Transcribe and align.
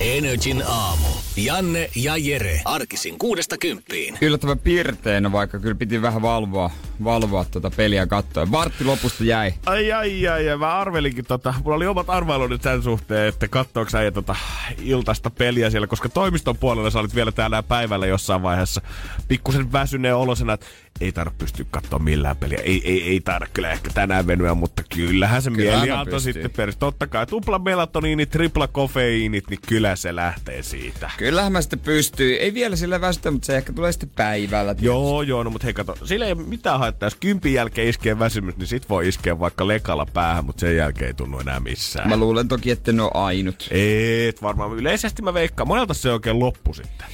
Energin 0.00 0.62
aamu. 0.66 1.08
Janne 1.36 1.90
ja 1.96 2.16
Jere. 2.16 2.60
Arkisin 2.64 3.18
kuudesta 3.18 3.58
kymppiin. 3.58 4.18
Yllättävän 4.20 4.58
piirteenä, 4.58 5.32
vaikka 5.32 5.58
kyllä 5.58 5.74
piti 5.74 6.02
vähän 6.02 6.22
valvoa, 6.22 6.70
valvoa 7.04 7.44
tuota 7.44 7.70
peliä 7.70 8.06
katsoa. 8.06 8.50
Vartti 8.52 8.84
lopusta 8.84 9.24
jäi. 9.24 9.54
Ai 9.66 9.92
ai 9.92 10.28
ai, 10.28 10.46
ja 10.46 10.58
mä 10.58 10.78
arvelinkin 10.78 11.24
tota, 11.24 11.54
mulla 11.64 11.76
oli 11.76 11.86
omat 11.86 12.10
arvailuni 12.10 12.58
sen 12.62 12.82
suhteen, 12.82 13.28
että 13.28 13.48
kattooks 13.48 13.94
äijä 13.94 14.10
tota 14.10 14.36
iltaista 14.82 15.30
peliä 15.30 15.70
siellä, 15.70 15.86
koska 15.86 16.08
toimiston 16.08 16.56
puolella 16.56 16.90
sä 16.90 17.00
olit 17.00 17.14
vielä 17.14 17.32
täällä 17.32 17.62
päivällä 17.62 18.06
jossain 18.06 18.42
vaiheessa 18.42 18.80
pikkusen 19.28 19.72
väsyneen 19.72 20.16
olosena, 20.16 20.52
että 20.52 20.66
ei 21.00 21.12
tarvitse 21.12 21.38
pystyä 21.38 21.66
katsoa 21.70 21.98
millään 21.98 22.36
peliä. 22.36 22.58
Ei, 22.58 22.82
ei, 22.84 23.02
ei 23.02 23.20
tarvitse 23.20 23.52
kyllä 23.54 23.70
ehkä 23.70 23.90
tänään 23.94 24.26
venyä, 24.26 24.54
mutta 24.54 24.82
kyllähän 24.94 25.42
se 25.42 25.50
Kyllähän 25.50 25.80
mieli 25.80 25.98
antoi 25.98 26.20
sitten 26.20 26.50
perässä. 26.50 26.78
Totta 26.78 27.06
kai 27.06 27.26
tupla 27.26 27.58
melatoniini, 27.58 28.26
tripla 28.26 28.68
kofeiinit, 28.68 29.50
niin 29.50 29.60
kyllä 29.68 29.96
se 29.96 30.16
lähtee 30.16 30.62
siitä. 30.62 31.10
Kyllähän 31.16 31.52
mä 31.52 31.60
sitten 31.60 31.78
pystyy. 31.78 32.34
Ei 32.34 32.54
vielä 32.54 32.76
sillä 32.76 33.00
väsytä, 33.00 33.30
mutta 33.30 33.46
se 33.46 33.56
ehkä 33.56 33.72
tulee 33.72 33.92
sitten 33.92 34.10
päivällä. 34.16 34.74
Joo, 34.80 35.22
joo, 35.22 35.42
no 35.42 35.50
mutta 35.50 35.66
hei 35.66 35.74
kato, 35.74 35.96
sillä 36.04 36.26
ei 36.26 36.34
mitään 36.34 36.78
haittaa. 36.78 37.06
Jos 37.06 37.14
kympin 37.14 37.54
jälkeen 37.54 37.88
iskee 37.88 38.18
väsymys, 38.18 38.56
niin 38.56 38.66
sit 38.66 38.88
voi 38.88 39.08
iskeä 39.08 39.38
vaikka 39.38 39.68
lekalla 39.68 40.06
päähän, 40.14 40.44
mutta 40.44 40.60
sen 40.60 40.76
jälkeen 40.76 41.06
ei 41.06 41.14
tunnu 41.14 41.38
enää 41.38 41.60
missään. 41.60 42.08
Mä 42.08 42.16
luulen 42.16 42.48
toki, 42.48 42.70
että 42.70 42.92
ne 42.92 43.02
on 43.02 43.10
ainut. 43.14 43.68
Et 43.70 44.42
varmaan. 44.42 44.78
Yleisesti 44.78 45.22
mä 45.22 45.34
veikkaan. 45.34 45.68
Monelta 45.68 45.94
se 45.94 46.12
oikein 46.12 46.38
loppu 46.38 46.74
sitten. 46.74 47.06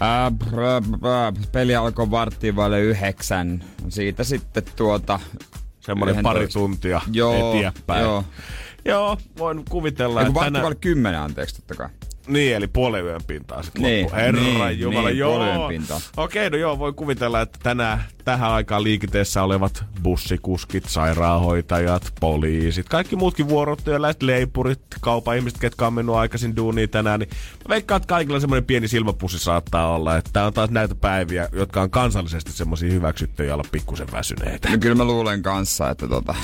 Ää, 0.00 0.32
peli 1.52 1.76
alkoi 1.76 2.10
varttiin 2.10 2.56
vaille 2.56 2.80
yhdeksän. 2.80 3.64
Siitä 3.88 4.24
sitten 4.24 4.62
tuota... 4.76 5.20
Semmoinen 5.80 6.22
pari 6.22 6.40
11. 6.44 6.58
tuntia 6.58 7.00
Joo, 7.12 7.54
eteenpäin. 7.54 8.02
joo. 8.02 8.24
Joo, 8.84 9.18
voin 9.38 9.64
kuvitella, 9.70 10.20
Ei 10.20 10.24
kun 10.24 10.30
että 10.30 10.34
vartti 10.34 10.46
tänään... 10.46 10.62
vaille 10.62 10.78
kymmenen, 10.80 11.20
anteeksi 11.20 11.54
totta 11.56 11.74
kai. 11.74 11.88
Niin, 12.26 12.56
eli 12.56 12.66
puolen 12.66 13.04
yön 13.04 13.20
pintaa 13.26 13.62
sitten 13.62 13.82
Niin, 13.82 14.02
loppu. 14.02 14.16
Herra 14.16 14.40
niin, 14.40 14.80
Jumala, 14.80 15.08
niin, 15.08 15.18
joo. 15.18 15.70
Okei, 16.16 16.50
no 16.50 16.56
joo, 16.56 16.78
voi 16.78 16.92
kuvitella, 16.92 17.40
että 17.40 17.58
tänään 17.62 18.04
tähän 18.24 18.50
aikaan 18.50 18.82
liikenteessä 18.82 19.42
olevat 19.42 19.84
bussikuskit, 20.02 20.84
sairaanhoitajat, 20.84 22.12
poliisit, 22.20 22.88
kaikki 22.88 23.16
muutkin 23.16 23.48
vuorotyöläiset, 23.48 24.22
leipurit, 24.22 24.80
kaupan 25.00 25.36
ihmiset, 25.36 25.58
ketkä 25.58 25.86
on 25.86 25.92
mennyt 25.92 26.14
aikaisin 26.14 26.56
duuniin 26.56 26.90
tänään, 26.90 27.20
niin 27.20 27.30
mä 27.30 27.68
veikkaan, 27.68 27.96
että 27.96 28.06
kaikilla 28.06 28.40
semmoinen 28.40 28.64
pieni 28.64 28.88
silmäpussi 28.88 29.38
saattaa 29.38 29.94
olla, 29.94 30.16
että 30.16 30.30
tää 30.32 30.46
on 30.46 30.52
taas 30.52 30.70
näitä 30.70 30.94
päiviä, 30.94 31.48
jotka 31.52 31.82
on 31.82 31.90
kansallisesti 31.90 32.52
semmoisia 32.52 32.92
hyväksyttyjä 32.92 33.54
olla 33.54 33.64
pikkusen 33.72 34.12
väsyneitä. 34.12 34.70
No 34.70 34.78
kyllä 34.78 34.94
mä 34.94 35.04
luulen 35.04 35.42
kanssa, 35.42 35.90
että 35.90 36.08
tota... 36.08 36.34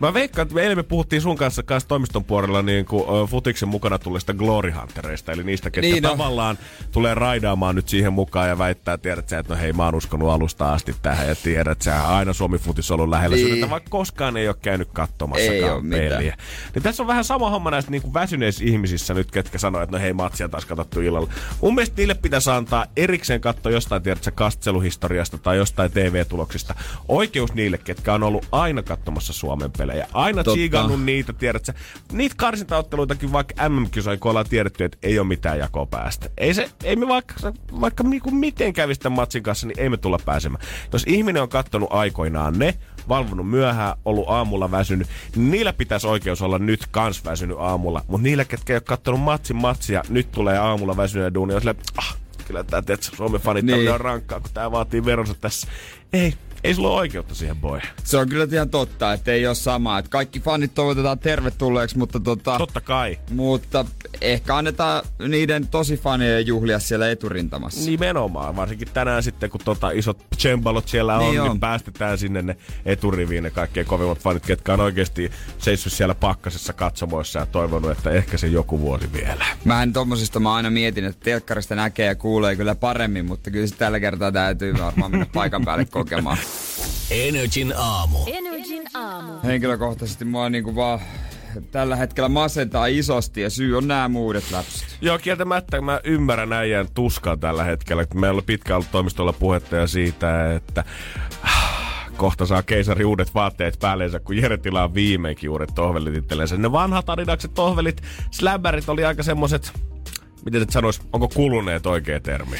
Mä 0.00 0.14
veikkaan, 0.14 0.42
että 0.42 0.54
me 0.54 0.62
eilen 0.62 0.76
me 0.78 0.82
puhuttiin 0.82 1.22
sun 1.22 1.36
kanssa, 1.36 1.62
kanssa 1.62 1.88
toimiston 1.88 2.24
puolella 2.24 2.62
niin 2.62 2.84
kuin, 2.86 3.02
ö, 3.22 3.26
futiksen 3.26 3.68
mukana 3.68 3.98
tulleista 3.98 4.34
Glory 4.34 4.70
Huntereista, 4.70 5.32
eli 5.32 5.44
niistä, 5.44 5.70
ketkä 5.70 5.90
Niin, 5.90 6.02
no. 6.02 6.08
tavallaan 6.08 6.58
tulee 6.92 7.14
raidaamaan 7.14 7.74
nyt 7.74 7.88
siihen 7.88 8.12
mukaan 8.12 8.48
ja 8.48 8.58
väittää, 8.58 8.98
tiedät 8.98 9.28
sä, 9.28 9.38
että 9.38 9.54
no 9.54 9.60
hei, 9.60 9.72
mä 9.72 9.84
oon 9.84 9.94
uskonut 9.94 10.30
alusta 10.30 10.72
asti 10.72 10.94
tähän 11.02 11.28
ja 11.28 11.34
tiedät 11.34 11.82
sä, 11.82 12.08
aina 12.08 12.32
Suomi 12.32 12.58
futis 12.58 12.90
on 12.90 12.94
ollut 13.00 13.10
lähellä 13.10 13.36
Niin. 13.36 13.46
sydäntä, 13.46 13.70
vaikka 13.70 13.90
koskaan 13.90 14.36
ei 14.36 14.48
ole 14.48 14.56
käynyt 14.62 14.88
Ei 14.88 14.92
katsomassakaan 14.94 15.86
mitään. 15.86 16.08
peliä. 16.10 16.36
Niin 16.74 16.82
tässä 16.82 17.02
on 17.02 17.06
vähän 17.06 17.24
sama 17.24 17.50
homma 17.50 17.70
näistä 17.70 17.90
niin 17.90 18.02
kuin 18.02 18.14
väsyneissä 18.14 18.64
ihmisissä 18.64 19.14
nyt, 19.14 19.30
ketkä 19.30 19.58
sanoo, 19.58 19.82
että 19.82 19.96
no 19.96 20.02
hei, 20.02 20.12
matsia 20.12 20.48
taas 20.48 20.64
katsottu 20.66 21.00
illalla. 21.00 21.28
Mun 21.60 21.74
mielestä 21.74 21.96
niille 21.96 22.14
pitäisi 22.14 22.50
antaa 22.50 22.86
erikseen 22.96 23.40
katsoa 23.40 23.72
jostain, 23.72 24.02
tiedät 24.02 24.24
sä, 24.24 24.30
kasteluhistoriasta 24.30 25.38
tai 25.38 25.56
jostain 25.56 25.90
TV-tuloksista. 25.90 26.74
Oikeus 27.08 27.54
niille, 27.54 27.78
ketkä 27.78 28.14
on 28.14 28.22
ollut 28.22 28.46
aina 28.52 28.82
katsomassa 28.82 29.32
Suomen 29.32 29.70
pelejä. 29.86 30.06
Aina 30.12 30.44
tsiigannut 30.44 31.04
niitä, 31.04 31.32
tiedät 31.32 31.64
sä. 31.64 31.74
Niitä 32.12 32.34
karsintaotteluitakin 32.38 33.32
vaikka 33.32 33.68
MM-kisoja, 33.68 34.16
kun 34.16 34.30
ollaan 34.30 34.46
tiedetty, 34.48 34.84
että 34.84 34.98
ei 35.02 35.18
ole 35.18 35.28
mitään 35.28 35.58
jakoa 35.58 35.86
päästä. 35.86 36.30
Ei, 36.38 36.54
se, 36.54 36.70
ei 36.84 36.96
me 36.96 37.08
vaikka, 37.08 37.34
vaikka 37.80 38.04
niinku 38.04 38.30
miten 38.30 38.72
kävisi 38.72 39.00
tämän 39.00 39.16
matsin 39.16 39.42
kanssa, 39.42 39.66
niin 39.66 39.80
ei 39.80 39.88
me 39.88 39.96
tulla 39.96 40.18
pääsemään. 40.24 40.64
Jos 40.92 41.04
ihminen 41.06 41.42
on 41.42 41.48
kattonut 41.48 41.92
aikoinaan 41.92 42.58
ne, 42.58 42.74
valvonut 43.08 43.50
myöhään, 43.50 43.96
ollut 44.04 44.28
aamulla 44.28 44.70
väsynyt, 44.70 45.08
niin 45.36 45.50
niillä 45.50 45.72
pitäisi 45.72 46.06
oikeus 46.06 46.42
olla 46.42 46.58
nyt 46.58 46.86
kans 46.90 47.24
väsynyt 47.24 47.56
aamulla. 47.60 48.04
Mutta 48.08 48.22
niillä, 48.22 48.44
ketkä 48.44 48.72
ei 48.72 48.76
ole 48.76 48.82
kattonut 48.86 49.20
matsin 49.20 49.56
matsia, 49.56 50.02
nyt 50.08 50.30
tulee 50.32 50.58
aamulla 50.58 50.96
väsyneen 50.96 51.34
duuni, 51.34 51.54
on 51.54 51.60
silleen, 51.60 51.76
ah, 51.96 52.16
kyllä 52.46 52.64
sä, 52.70 53.16
Suomen 53.16 53.40
fanittaminen 53.40 53.80
Niin. 53.80 53.92
on 53.94 54.00
rankkaa, 54.00 54.40
kun 54.40 54.50
tää 54.54 54.70
vaatii 54.70 55.04
veronsa 55.04 55.34
tässä. 55.34 55.68
Ei, 56.12 56.34
ei 56.66 56.74
sulla 56.74 56.88
ole 56.88 56.98
oikeutta 57.00 57.34
siihen, 57.34 57.56
boy. 57.56 57.80
Se 58.04 58.16
on 58.18 58.28
kyllä 58.28 58.46
ihan 58.52 58.70
totta, 58.70 59.12
että 59.12 59.32
ei 59.32 59.46
ole 59.46 59.54
sama. 59.54 59.98
Että 59.98 60.08
kaikki 60.08 60.40
fanit 60.40 60.74
toivotetaan 60.74 61.18
tervetulleeksi, 61.18 61.98
mutta 61.98 62.20
tota... 62.20 62.58
Totta 62.58 62.80
kai. 62.80 63.18
Mutta 63.30 63.84
ehkä 64.20 64.56
annetaan 64.56 65.02
niiden 65.28 65.68
tosi 65.68 65.96
fanien 65.96 66.46
juhlia 66.46 66.78
siellä 66.78 67.10
eturintamassa. 67.10 67.90
Nimenomaan, 67.90 68.56
varsinkin 68.56 68.88
tänään 68.94 69.22
sitten, 69.22 69.50
kun 69.50 69.60
tota 69.64 69.90
isot 69.90 70.24
cembalot 70.36 70.88
siellä 70.88 71.14
on, 71.14 71.20
Niin 71.20 71.30
niin, 71.30 71.40
on. 71.40 71.48
niin 71.48 71.60
päästetään 71.60 72.18
sinne 72.18 72.42
ne 72.42 72.56
eturiviin 72.84 73.42
ne 73.42 73.50
kaikkein 73.50 73.86
kovimmat 73.86 74.18
fanit, 74.18 74.46
ketkä 74.46 74.72
on 74.72 74.80
oikeasti 74.80 75.30
seissyt 75.58 75.92
siellä 75.92 76.14
pakkasessa 76.14 76.72
katsomoissa 76.72 77.38
ja 77.38 77.46
toivonut, 77.46 77.90
että 77.90 78.10
ehkä 78.10 78.38
se 78.38 78.46
joku 78.46 78.80
vuosi 78.80 79.12
vielä. 79.12 79.46
Mähän 79.64 79.92
tommosista 79.92 80.40
mä 80.40 80.54
aina 80.54 80.70
mietin, 80.70 81.04
että 81.04 81.24
telkkarista 81.24 81.74
näkee 81.74 82.06
ja 82.06 82.14
kuulee 82.14 82.56
kyllä 82.56 82.74
paremmin, 82.74 83.24
mutta 83.26 83.50
kyllä 83.50 83.66
se 83.66 83.74
tällä 83.76 84.00
kertaa 84.00 84.32
täytyy 84.32 84.74
varmaan 84.78 85.10
mennä 85.10 85.26
paikan 85.34 85.64
päälle 85.64 85.84
kokemaan. 85.84 86.38
Energin 87.10 87.74
aamu. 87.76 88.18
Energin 88.26 88.82
aamu. 88.94 89.32
Henkilökohtaisesti 89.44 90.24
mua 90.24 90.50
niinku 90.50 90.74
vaan 90.74 91.00
tällä 91.70 91.96
hetkellä 91.96 92.28
masentaa 92.28 92.86
isosti 92.86 93.40
ja 93.40 93.50
syy 93.50 93.76
on 93.78 93.88
nämä 93.88 94.08
muudet 94.08 94.50
läpsyt. 94.50 94.98
Joo, 95.00 95.18
kieltämättä 95.18 95.80
mä 95.80 96.00
ymmärrän 96.04 96.52
äijän 96.52 96.86
tuskaa 96.94 97.36
tällä 97.36 97.64
hetkellä. 97.64 98.02
että 98.02 98.18
Meillä 98.18 98.38
on 98.38 98.44
pitkään 98.44 98.76
ollut 98.76 98.90
toimistolla 98.90 99.32
puhetta 99.32 99.76
ja 99.76 99.86
siitä, 99.86 100.54
että 100.54 100.84
ah, 101.42 102.10
kohta 102.16 102.46
saa 102.46 102.62
keisari 102.62 103.04
uudet 103.04 103.34
vaatteet 103.34 103.78
päälleensä, 103.80 104.20
kun 104.20 104.36
Jere 104.36 104.56
tilaa 104.56 104.94
viimeinkin 104.94 105.50
uudet 105.50 105.70
tohvelit 105.74 106.14
itsellensä. 106.14 106.56
Ne 106.56 106.72
vanhat 106.72 107.10
adidakset 107.10 107.54
tohvelit, 107.54 108.02
släbberit 108.30 108.88
oli 108.88 109.04
aika 109.04 109.22
semmoset, 109.22 109.72
miten 110.44 110.62
et 110.62 110.70
sanois, 110.70 111.00
onko 111.12 111.28
kuluneet 111.28 111.86
oikea 111.86 112.20
termi? 112.20 112.56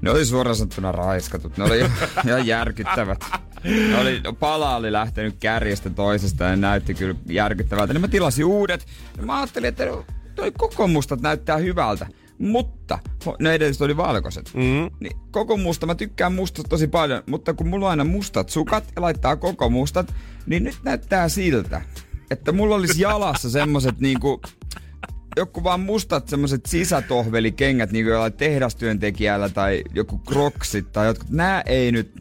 Ne 0.00 0.10
oli 0.10 0.24
suoraan 0.24 0.56
sanottuna 0.56 0.92
raiskatut. 0.92 1.56
Ne 1.56 1.64
oli 1.64 1.78
ihan 2.26 2.46
järkyttävät. 2.46 3.24
Ne 3.64 3.98
oli, 4.00 4.20
no, 4.20 4.32
pala 4.32 4.76
oli 4.76 4.92
lähtenyt 4.92 5.36
kärjestä 5.40 5.90
toisesta 5.90 6.44
ja 6.44 6.50
ne 6.50 6.56
näytti 6.56 6.94
kyllä 6.94 7.14
järkyttävältä. 7.26 7.92
Niin 7.92 8.00
mä 8.00 8.08
tilasin 8.08 8.44
uudet. 8.44 8.86
Ja 9.16 9.22
mä 9.22 9.36
ajattelin, 9.36 9.68
että 9.68 9.84
toi 10.34 10.52
koko 10.58 10.88
mustat 10.88 11.20
näyttää 11.20 11.56
hyvältä. 11.56 12.06
Mutta, 12.38 12.98
ne 13.40 13.54
edelliset 13.54 13.82
oli 13.82 13.96
valkoiset. 13.96 14.50
Mm. 14.54 14.90
Niin 15.00 15.16
koko 15.30 15.56
musta, 15.56 15.86
mä 15.86 15.94
tykkään 15.94 16.32
mustasta 16.32 16.68
tosi 16.68 16.86
paljon, 16.86 17.22
mutta 17.26 17.54
kun 17.54 17.68
mulla 17.68 17.86
on 17.86 17.90
aina 17.90 18.04
mustat 18.04 18.48
sukat 18.48 18.84
ja 18.96 19.02
laittaa 19.02 19.36
koko 19.36 19.70
mustat, 19.70 20.14
niin 20.46 20.64
nyt 20.64 20.76
näyttää 20.82 21.28
siltä, 21.28 21.82
että 22.30 22.52
mulla 22.52 22.74
olisi 22.74 23.02
jalassa 23.02 23.50
semmoset 23.50 24.00
niinku, 24.00 24.40
joku 25.36 25.64
vaan 25.64 25.80
mustat 25.80 26.28
semmoset 26.28 26.66
sisätohvelikengät 26.66 27.92
niinku 27.92 28.10
jollain 28.10 28.32
tehdastyöntekijällä 28.32 29.48
tai 29.48 29.82
joku 29.94 30.18
kroksit 30.18 30.92
tai 30.92 31.06
jotkut. 31.06 31.30
Nää 31.30 31.62
ei 31.66 31.92
nyt 31.92 32.12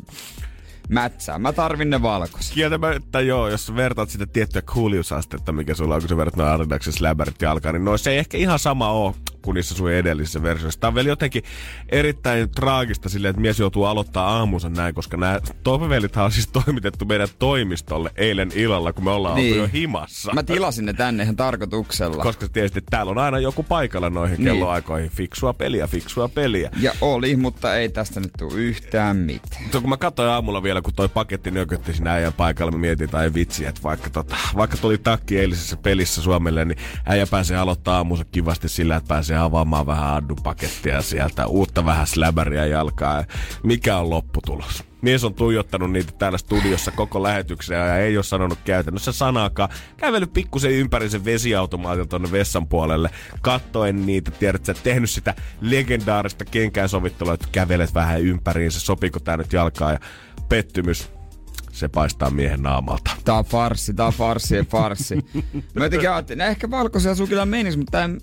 mätsää. 0.90 1.40
Mä 1.40 1.54
tarvin 1.54 1.90
ne 1.90 2.02
valkoiset. 2.02 2.54
Kieltämättä 2.54 3.22
joo, 3.22 3.50
jos 3.50 3.76
vertaat 3.76 4.10
sitä 4.10 4.26
tiettyä 4.26 4.62
kuuliusastetta, 4.74 5.52
mikä 5.52 5.74
sulla 5.74 5.96
on, 5.96 6.02
kun 6.02 6.10
sä 6.10 6.18
verrat 6.18 6.36
noin 6.36 6.50
Adidaksen 6.50 6.94
släbärit 6.94 7.42
jalkaan, 7.42 7.76
niin 7.76 7.86
noissa 7.86 8.12
ei 8.12 8.18
ehkä 8.18 8.38
ihan 8.38 8.60
sama 8.60 8.92
ole 8.92 9.16
kuin 9.46 9.56
niissä 9.56 9.76
sun 9.76 9.92
edellisissä 9.92 10.44
versioissa. 10.44 10.80
Tämä 10.80 10.90
on 10.90 10.96
vielä 10.96 11.10
jotenkin 11.10 11.44
erittäin 11.90 12.52
traagista 12.52 13.10
silleen, 13.10 13.30
että 13.30 13.42
mies 13.42 13.60
joutuu 13.60 13.84
aloittaa 13.86 14.38
aamunsa 14.38 14.70
näin, 14.70 14.96
koska 14.96 15.18
nämä 15.18 15.40
tohvevelithan 15.64 16.26
on 16.26 16.32
siis 16.32 16.48
toimitettu 16.48 17.06
meidän 17.06 17.28
toimistolle 17.40 18.12
eilen 18.16 18.52
illalla, 18.56 18.94
kun 18.94 19.04
me 19.04 19.12
ollaan 19.12 19.36
niin. 19.36 19.54
oltu 19.54 19.64
jo 19.64 19.70
himassa. 19.74 20.34
Mä 20.34 20.44
tilasin 20.44 20.86
ne 20.86 20.94
tänne 20.94 21.24
ihan 21.24 21.36
tarkoituksella. 21.36 22.24
koska 22.24 22.48
tiesit, 22.50 22.78
että 22.78 22.92
täällä 22.92 23.10
on 23.10 23.18
aina 23.18 23.40
joku 23.40 23.64
paikalla 23.64 24.10
noihin 24.10 24.36
Niin. 24.38 24.46
kelloaikoihin. 24.46 25.10
Fiksua 25.10 25.54
peliä, 25.54 25.88
fiksua 25.88 26.28
peliä. 26.30 26.70
Ja 26.80 26.92
oli, 27.02 27.36
mutta 27.36 27.76
ei 27.76 27.90
tästä 27.90 28.20
nyt 28.20 28.32
tule 28.38 28.54
yhtään 28.54 29.18
mitään. 29.18 29.64
Mutta 29.64 29.82
kun 29.82 29.90
mä 29.90 29.98
katsoin 29.98 30.30
aamulla 30.30 30.64
vielä, 30.64 30.82
kun 30.82 30.94
toi 30.94 31.10
paketti 31.10 31.52
nökötti 31.52 31.94
siinä 31.94 32.14
äijän 32.14 32.34
paikalla, 32.34 32.72
mä 32.72 32.78
mietin, 32.78 33.10
tai 33.10 33.34
vitsi, 33.34 33.66
että 33.66 33.82
vaikka, 33.84 34.10
tota, 34.10 34.36
vaikka 34.56 34.78
tuli 34.78 34.98
takki 34.98 35.40
eilisessä 35.40 35.78
pelissä 35.78 36.22
Suomelle, 36.22 36.66
niin 36.66 36.78
äijä 37.06 37.28
pääsee 37.28 37.58
aloittaa 37.58 37.98
aamunsa 37.98 38.26
kivasti 38.32 38.70
sillä, 38.70 38.96
että 38.96 39.08
pääsee 39.08 39.35
pääsee 39.36 39.46
avaamaan 39.46 39.86
vähän 39.86 40.14
addupakettia 40.14 41.02
sieltä, 41.02 41.48
uutta 41.48 41.86
vähän 41.86 42.08
släbäriä 42.08 42.66
jalkaa. 42.66 43.24
Mikä 43.64 43.98
on 43.98 44.10
lopputulos? 44.10 44.84
Mies 45.02 45.24
on 45.24 45.34
tuijottanut 45.34 45.92
niitä 45.92 46.12
täällä 46.12 46.38
studiossa 46.38 46.92
koko 46.92 47.24
lähetyksen 47.24 47.78
ja 47.78 47.98
ei 47.98 48.18
ole 48.18 48.24
sanonut 48.24 48.60
käytännössä 48.66 49.12
sanaakaan. 49.12 49.70
Kävellyt 49.98 50.34
pikkusen 50.34 50.72
ympäri 50.72 51.10
sen 51.10 51.26
vesiautomaatin 51.26 52.08
tonne 52.08 52.32
vessan 52.32 52.68
puolelle, 52.68 53.10
kattoen 53.42 54.06
niitä, 54.06 54.32
tiedätkö, 54.32 54.74
tehnyt 54.74 55.10
sitä 55.10 55.34
legendaarista 55.62 56.46
kenkään 56.46 56.90
sovittelua, 56.90 57.34
että 57.34 57.48
kävelet 57.52 57.94
vähän 57.94 58.22
ympäriinsä, 58.22 58.80
sopiiko 58.80 59.20
tää 59.20 59.38
nyt 59.38 59.54
jalkaa 59.54 59.92
ja 59.92 60.00
pettymys 60.50 61.10
se 61.72 61.88
paistaa 61.88 62.30
miehen 62.30 62.64
naamalta. 62.64 63.12
Tää 63.26 63.36
on 63.36 63.46
farssi, 63.46 63.94
tää 63.94 64.06
on 64.06 64.14
farssi 64.14 64.56
ja 64.56 64.64
farssi. 64.64 65.16
Mä 65.74 65.86
jotenkin 65.86 66.12
ajattelin, 66.12 66.42
ehkä 66.42 66.72
valkoisella 66.72 67.16
sukilla 67.16 67.46
menis, 67.46 67.78
mutta 67.78 68.04
en... 68.04 68.22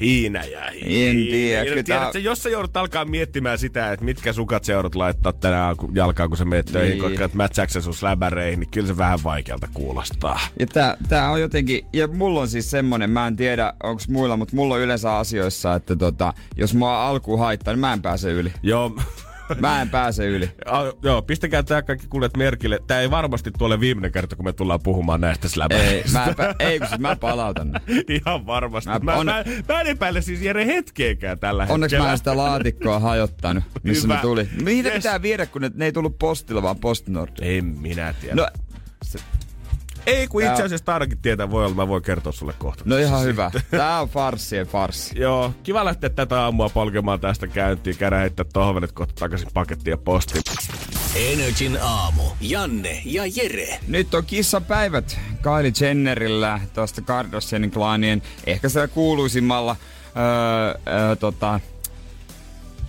Hiinä 0.00 0.44
ja 0.44 0.60
hiinä. 0.70 1.10
En 1.10 1.16
tiedä, 1.16 1.64
kyllä 1.64 1.82
Tiedätkö, 1.82 2.18
jos 2.18 2.42
sä 2.42 2.48
joudut 2.48 2.76
alkaa 2.76 3.04
miettimään 3.04 3.58
sitä, 3.58 3.92
että 3.92 4.04
mitkä 4.04 4.32
sukat 4.32 4.64
sä 4.64 4.72
joudut 4.72 4.94
laittaa 4.94 5.32
tänään 5.32 5.76
jalkaan, 5.94 6.28
kun 6.28 6.36
sä 6.38 6.44
menet 6.44 6.66
töihin, 6.66 6.90
Niin. 6.98 7.02
koska 7.10 7.24
et 7.24 7.34
mätsääksä 7.34 7.80
sun 7.80 7.94
släbäreihin, 7.94 8.60
niin 8.60 8.70
kyllä 8.70 8.86
se 8.86 8.96
vähän 8.96 9.18
vaikealta 9.24 9.68
kuulostaa. 9.74 10.40
Ja 10.60 10.66
tää, 10.66 10.96
tää 11.08 11.30
on 11.30 11.40
jotenkin, 11.40 11.86
ja 11.92 12.08
mulla 12.08 12.40
on 12.40 12.48
siis 12.48 12.70
semmonen, 12.70 13.10
mä 13.10 13.26
en 13.26 13.36
tiedä 13.36 13.72
onks 13.82 14.08
muilla, 14.08 14.36
mutta 14.36 14.56
mulla 14.56 14.74
on 14.74 14.80
yleensä 14.80 15.16
asioissa, 15.16 15.74
että 15.74 15.96
tota, 15.96 16.34
jos 16.56 16.74
mua 16.74 17.06
alkuun 17.08 17.38
haittaa, 17.38 17.74
niin 17.74 17.80
mä 17.80 17.92
en 17.92 18.02
pääse 18.02 18.32
yli. 18.32 18.52
Joo, 18.62 18.96
Mä 19.60 19.82
en 19.82 19.90
pääse 19.90 20.26
yli. 20.26 20.50
A, 20.66 20.78
joo, 21.02 21.22
pistäkää 21.22 21.62
tää 21.62 21.82
kaikki 21.82 22.06
kuulet 22.08 22.36
merkille. 22.36 22.78
Tää 22.86 23.00
ei 23.00 23.10
varmasti 23.10 23.50
tuolle 23.58 23.80
viimeinen 23.80 24.12
kerta, 24.12 24.36
kun 24.36 24.44
me 24.44 24.52
tullaan 24.52 24.80
puhumaan 24.82 25.20
näistä 25.20 25.48
släbäreistä. 25.48 26.24
Ei, 26.24 26.34
mä, 26.38 26.54
ei 26.58 26.78
kun 26.78 26.88
siis 26.88 27.00
mä 27.00 27.16
palautan 27.16 27.70
ne. 27.72 27.80
Ihan 28.26 28.46
varmasti. 28.46 28.90
Mä, 28.90 28.98
Mä- 29.02 29.14
on- 29.14 29.26
mä, 29.26 29.44
mä 29.68 29.80
en 29.80 29.86
epäile 29.86 30.22
siis 30.22 30.42
Jere 30.42 30.66
hetkeäkään 30.66 31.38
tällä 31.38 31.66
Onneksi 31.68 31.94
hetkellä. 31.96 32.06
mä 32.08 32.12
en 32.12 32.18
sitä 32.18 32.36
laatikkoa 32.36 32.98
hajottanut, 32.98 33.64
missä 33.82 34.02
Hyvä. 34.04 34.14
ne 34.14 34.20
tuli. 34.20 34.48
Niitä 34.64 34.88
Yes. 34.88 34.96
pitää 34.96 35.22
viedä, 35.22 35.46
kun 35.46 35.62
ne, 35.62 35.70
ne 35.74 35.84
ei 35.84 35.92
tullut 35.92 36.18
postilla, 36.18 36.62
vaan 36.62 36.78
postinordilla. 36.78 37.46
En 37.52 37.64
minä 37.64 38.14
tiedä. 38.20 38.34
No, 38.34 38.48
ei, 40.06 40.28
kun 40.28 40.42
itse 40.42 40.62
asiassa 40.62 40.92
ainakin 40.92 41.18
tietää 41.18 41.50
voi 41.50 41.64
olla, 41.64 41.74
mä 41.74 41.88
voin 41.88 42.02
kertoa 42.02 42.32
sulle 42.32 42.54
kohta. 42.58 42.84
no 42.86 42.96
ihan 42.96 43.24
hyvä. 43.24 43.50
Tää 43.70 44.00
on 44.00 44.08
farssien 44.08 44.66
farssi. 44.66 45.18
Joo, 45.20 45.54
kiva 45.62 45.84
lähteä 45.84 46.10
tätä 46.10 46.40
aamua 46.40 46.68
polkemaan 46.68 47.20
tästä 47.20 47.46
käyntiin. 47.46 47.96
Käydä 47.96 48.18
heittää 48.18 48.46
tohvelit 48.52 48.92
kohta 48.92 49.14
takaisin 49.18 49.48
pakettiin 49.54 49.90
ja 49.90 49.98
postiin. 49.98 50.42
Energin 51.16 51.78
aamu. 51.82 52.22
Janne 52.40 53.02
ja 53.04 53.22
Jere. 53.36 53.80
Nyt 53.88 54.14
on 54.14 54.24
kissapäivät 54.26 55.18
Kylie 55.42 55.72
Jennerillä 55.80 56.60
tuosta 56.74 57.02
Kardashianin 57.02 57.70
klaanien 57.70 58.22
ehkä 58.46 58.68
siellä 58.68 58.88
kuuluisimmalla 58.88 59.76
öö, 60.16 60.94
öö, 60.94 61.16
tota, 61.16 61.60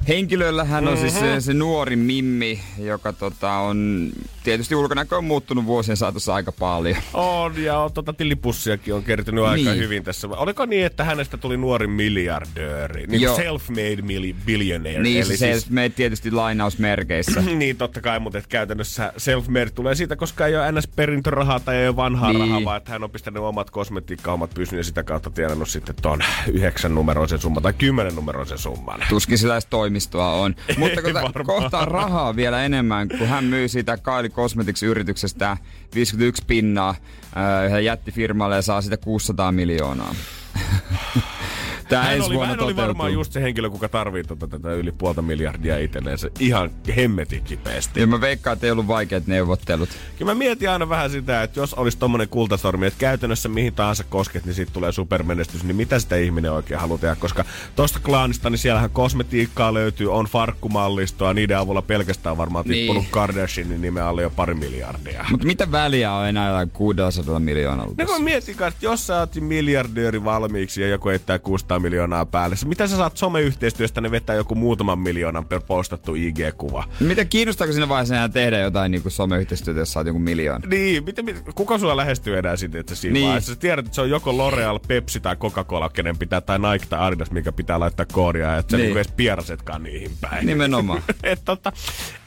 henkilöllä. 0.07 0.63
Hän 0.63 0.87
on 0.87 0.93
mm-hmm. 0.93 1.09
siis 1.09 1.19
se, 1.19 1.41
se 1.41 1.53
nuori 1.53 1.95
Mimmi, 1.95 2.59
joka 2.77 3.13
tota, 3.13 3.53
on 3.53 4.09
tietysti 4.43 4.75
ulkonäkö 4.75 5.17
on 5.17 5.23
muuttunut 5.25 5.65
vuosien 5.65 5.97
saatossa 5.97 6.35
aika 6.35 6.51
paljon. 6.51 6.97
On, 7.13 7.63
ja 7.63 7.79
on, 7.79 7.93
tota 7.93 8.13
tilipussiakin 8.13 8.93
on 8.93 9.03
kertynyt 9.03 9.43
aika 9.43 9.69
Niin. 9.71 9.77
hyvin 9.83 10.03
tässä. 10.03 10.27
Oliko 10.27 10.65
niin, 10.65 10.85
että 10.85 11.03
hänestä 11.03 11.37
tuli 11.37 11.57
nuori 11.57 11.87
miljardööri? 11.87 13.07
Niin 13.07 13.29
self-made 13.29 14.01
mili- 14.01 14.35
billionaire. 14.45 15.03
Niin 15.03 15.23
Eli 15.25 15.37
siis... 15.37 15.69
me 15.69 15.89
tietysti 15.89 16.31
lainausmerkeissä. 16.31 17.41
niin, 17.59 17.77
totta 17.77 18.01
kai, 18.01 18.19
mutta 18.19 18.37
et 18.39 18.47
käytännössä 18.47 19.13
self-made 19.17 19.69
tulee 19.75 19.95
siitä, 19.95 20.15
koska 20.15 20.47
ei 20.47 20.55
ole 20.55 20.71
ns. 20.71 20.87
perintörahaa 20.87 21.59
tai 21.59 21.75
ei 21.75 21.87
ole 21.87 21.95
vanhaa 21.95 22.29
Niin. 22.33 22.39
rahaa, 22.41 22.65
vaan 22.65 22.77
että 22.77 22.91
hän 22.91 23.03
on 23.03 23.09
pistänyt 23.11 23.43
omat 23.43 23.69
kosmetiikka-hommat 23.69 24.53
pysyyn 24.53 24.77
ja 24.79 24.83
sitä 24.83 25.03
kautta 25.03 25.29
tienannut 25.29 25.69
sitten 25.69 25.95
ton 26.01 26.19
yhdeksän 26.51 26.95
numeroisen 26.95 27.39
summan 27.39 27.63
tai 27.63 27.73
kymmenen 27.73 28.15
numeroisen 28.15 28.57
summan. 28.57 28.99
Tuskin 29.09 29.37
sillä 29.37 29.59
toimistoa 29.69 30.31
on. 30.31 30.55
Mutta 30.77 31.01
kohta 31.45 31.85
rahaa 31.85 32.35
vielä 32.35 32.63
enemmän, 32.65 33.07
kun 33.09 33.27
hän 33.27 33.43
myy 33.43 33.67
siitä 33.67 33.97
Kylie 33.97 34.29
Cosmetics-yrityksestä 34.33 35.57
51 35.95 36.43
pinnaa 36.47 36.89
äh, 36.89 37.65
yhden 37.65 37.85
jättifirmalle 37.85 38.55
ja 38.55 38.61
saa 38.61 38.81
sitä 38.81 38.97
600 38.97 39.51
miljoonaa. 39.51 40.15
Tää 41.89 42.03
Hän 42.03 42.13
ensi 42.13 42.27
oli, 42.27 42.35
vuonna 42.35 42.53
hän 42.55 42.63
oli 42.63 42.75
varmaan 42.75 43.13
just 43.13 43.31
se 43.33 43.41
henkilö, 43.41 43.69
kuka 43.69 43.89
tarvii 43.89 44.23
tota, 44.23 44.47
tätä 44.47 44.73
yli 44.73 44.91
puolta 44.91 45.21
miljardia 45.21 45.77
itselleen. 45.77 46.17
Se 46.17 46.31
ihan 46.39 46.71
hemmetin 46.95 47.43
kipeästi. 47.43 47.99
Ja 47.99 48.07
mä 48.07 48.21
veikkaan, 48.21 48.53
että 48.53 48.67
ei 48.67 48.71
ollut 48.71 48.87
vaikeat 48.87 49.27
neuvottelut. 49.27 49.89
Kyllä 50.17 50.31
mä 50.31 50.35
mietin 50.37 50.69
aina 50.69 50.89
vähän 50.89 51.09
sitä, 51.09 51.43
että 51.43 51.59
jos 51.59 51.73
olisi 51.73 51.97
tommonen 51.97 52.29
kultasormi, 52.29 52.85
että 52.85 52.99
käytännössä 52.99 53.49
mihin 53.49 53.73
tahansa 53.73 54.03
kosket, 54.03 54.45
niin 54.45 54.53
siitä 54.55 54.71
tulee 54.73 54.91
supermenestys, 54.91 55.63
niin 55.63 55.75
mitä 55.75 55.99
sitä 55.99 56.15
ihminen 56.15 56.51
oikein 56.51 56.79
haluaa 56.79 56.97
tehdä? 56.99 57.15
Koska 57.15 57.45
tosta 57.75 57.99
klaanista, 57.99 58.49
niin 58.49 58.57
siellähän 58.59 58.89
kosmetiikkaa 58.89 59.73
löytyy, 59.73 60.13
on 60.13 60.25
farkkumallistoa, 60.25 61.33
niiden 61.33 61.57
avulla 61.57 61.81
pelkästään 61.81 62.37
varmaan 62.37 62.65
Niin. 62.67 62.77
tippunut 62.77 63.05
Kardashianin 63.11 63.81
nimen 63.81 64.03
alle 64.03 64.21
jo 64.21 64.29
pari 64.29 64.53
miljardia. 64.53 65.25
Mutta 65.31 65.45
mitä 65.45 65.71
väliä 65.71 66.13
on 66.13 66.27
enää 66.27 66.47
jollain 66.47 66.69
600 66.69 67.39
miljoonalla? 67.39 67.93
No 67.97 68.05
mä 68.13 68.19
mietin 68.19 68.55
että 68.67 68.85
jos 68.85 69.07
sä 69.07 69.19
oot 69.19 69.35
miljardööri 69.35 70.23
valmiiksi 70.23 70.81
ja 70.81 70.87
joku 70.87 71.09
heittää 71.09 71.39
600 71.39 71.72
miljoonaa 71.79 72.25
päälle, 72.25 72.55
mitä 72.65 72.87
sä 72.87 72.97
saat 72.97 73.17
someyhteistyöstä, 73.17 74.01
ne 74.01 74.11
vetää 74.11 74.35
joku 74.35 74.55
muutaman 74.55 74.99
miljoonan 74.99 75.45
per 75.45 75.61
postattu 75.67 76.15
IG-kuva. 76.15 76.83
Mitä 76.99 77.25
kiinnostaako 77.25 77.73
siinä 77.73 77.89
vaiheessa 77.89 78.15
enää 78.15 78.29
tehdä 78.29 78.59
jotain 78.59 78.91
niin 78.91 79.03
someyhteistyötä, 79.07 79.79
jos 79.79 79.93
saat 79.93 80.07
jonkun 80.07 80.23
miljoona? 80.23 80.67
Niin, 80.67 81.03
miten, 81.03 81.25
miten, 81.25 81.43
kuka 81.55 81.77
sua 81.77 81.97
lähestyy 81.97 82.37
enää 82.37 82.55
sitten, 82.55 82.79
että 82.81 82.95
siinä 82.95 83.13
Niin. 83.13 83.25
vaiheessa? 83.25 83.53
Sä 83.53 83.59
tiedät, 83.59 83.85
että 83.85 83.95
se 83.95 84.01
on 84.01 84.09
joko 84.09 84.31
L'Oreal, 84.31 84.79
Pepsi 84.87 85.19
tai 85.19 85.35
Coca-Cola, 85.35 85.89
kenen 85.89 86.17
pitää, 86.17 86.41
tai 86.41 86.59
Nike 86.59 86.85
tai 86.89 86.99
Adidas, 86.99 87.31
mikä 87.31 87.51
pitää 87.51 87.79
laittaa 87.79 88.05
koodia, 88.11 88.57
että 88.57 88.71
sä 88.71 88.77
Niin. 88.77 88.85
niin. 88.87 88.97
edes 88.97 89.11
pierasetkaan 89.15 89.83
niihin 89.83 90.11
päin. 90.21 90.45
Nimenomaan. 90.45 91.01
Et, 91.23 91.41
tota, 91.45 91.71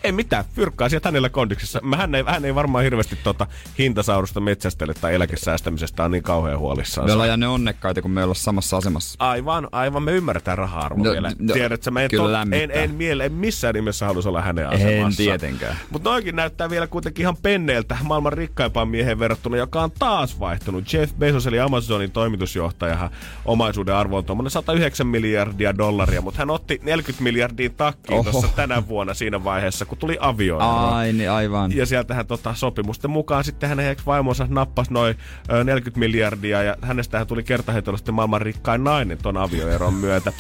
ei 0.04 0.12
mitään, 0.12 0.44
fyrkkaa 0.54 0.88
sieltä 0.88 1.08
hänellä 1.08 1.28
kondiksessa. 1.28 1.81
Hän 1.96 2.14
ei, 2.14 2.25
hän 2.26 2.44
ei 2.44 2.54
varmaan 2.54 2.84
hirveästi 2.84 3.16
tota, 3.25 3.46
hintasaurusta 3.78 4.40
metsästele 4.40 4.94
tai 4.94 5.14
eläkesäästämisestä 5.14 6.04
on 6.04 6.10
niin 6.10 6.22
kauhean 6.22 6.58
huolissaan. 6.58 7.06
Me 7.06 7.12
ollaan 7.12 7.28
ja 7.28 7.37
ne 7.37 7.49
onnekkaita, 7.49 8.02
kun 8.02 8.10
me 8.10 8.22
ollaan 8.22 8.37
samassa 8.37 8.76
asemassa. 8.76 9.16
Aivan, 9.36 9.68
aivan. 9.72 10.02
Me 10.02 10.12
ymmärretään 10.12 10.58
raha-arvo 10.58 11.04
No, 11.04 11.12
vielä. 11.12 11.30
no, 11.38 11.52
Tiedätkö, 11.54 11.90
mä 11.90 12.00
en, 12.02 12.10
kyllä 12.10 12.42
en, 12.52 12.70
en, 12.70 12.90
miele, 12.94 13.24
en 13.24 13.32
missään 13.32 13.74
nimessä 13.74 14.06
halus 14.06 14.26
olla 14.26 14.42
hänen 14.42 14.64
En 14.64 14.70
asemassa. 14.72 15.16
tietenkään. 15.16 15.76
Mutta 15.90 16.10
noikin 16.10 16.36
näyttää 16.36 16.70
vielä 16.70 16.86
kuitenkin 16.86 17.22
ihan 17.22 17.36
penneeltä 17.42 17.96
maailman 18.02 18.32
rikkaimpaan 18.32 18.88
miehen 18.88 19.18
verrattuna, 19.18 19.56
joka 19.56 19.82
on 19.82 19.90
taas 19.98 20.40
vaihtunut. 20.40 20.92
Jeff 20.92 21.12
Bezos 21.18 21.46
eli 21.46 21.60
Amazonin 21.60 22.10
toimitusjohtaja, 22.10 23.10
omaisuuden 23.44 23.94
arvo 23.94 24.16
on 24.18 24.24
tuommoinen 24.24 24.50
109 24.50 25.06
miljardia 25.06 25.78
dollaria, 25.78 26.20
mutta 26.20 26.38
hän 26.38 26.50
otti 26.50 26.80
40 26.82 27.22
miljardia 27.22 27.70
takkiin 27.70 28.24
tuossa 28.24 28.48
tänä 28.56 28.88
vuonna 28.88 29.14
siinä 29.14 29.44
vaiheessa, 29.44 29.84
kun 29.84 29.98
tuli 29.98 30.16
avioero. 30.20 30.64
Ai, 30.66 31.12
niin 31.12 31.30
aivan. 31.30 31.76
Ja 31.76 31.86
sieltähän 31.86 32.26
tota, 32.26 32.54
sopimusten 32.54 33.10
mukaan 33.10 33.44
sitten 33.44 33.68
hänen 33.68 33.90
ex-vaimonsa 33.90 34.46
nappasi 34.50 34.92
noin 34.92 35.16
ö, 35.52 35.64
40 35.64 35.98
miljardia 36.00 36.62
ja 36.62 36.76
hänestähän 36.82 37.26
tuli 37.26 37.42
kertaheitolla 37.42 37.96
sitten 37.96 38.14
maailman 38.14 38.42
rikkain 38.42 38.84
nainen 38.84 39.18
ton 39.26 39.37
avioeron 39.37 39.94
myötä. 39.94 40.33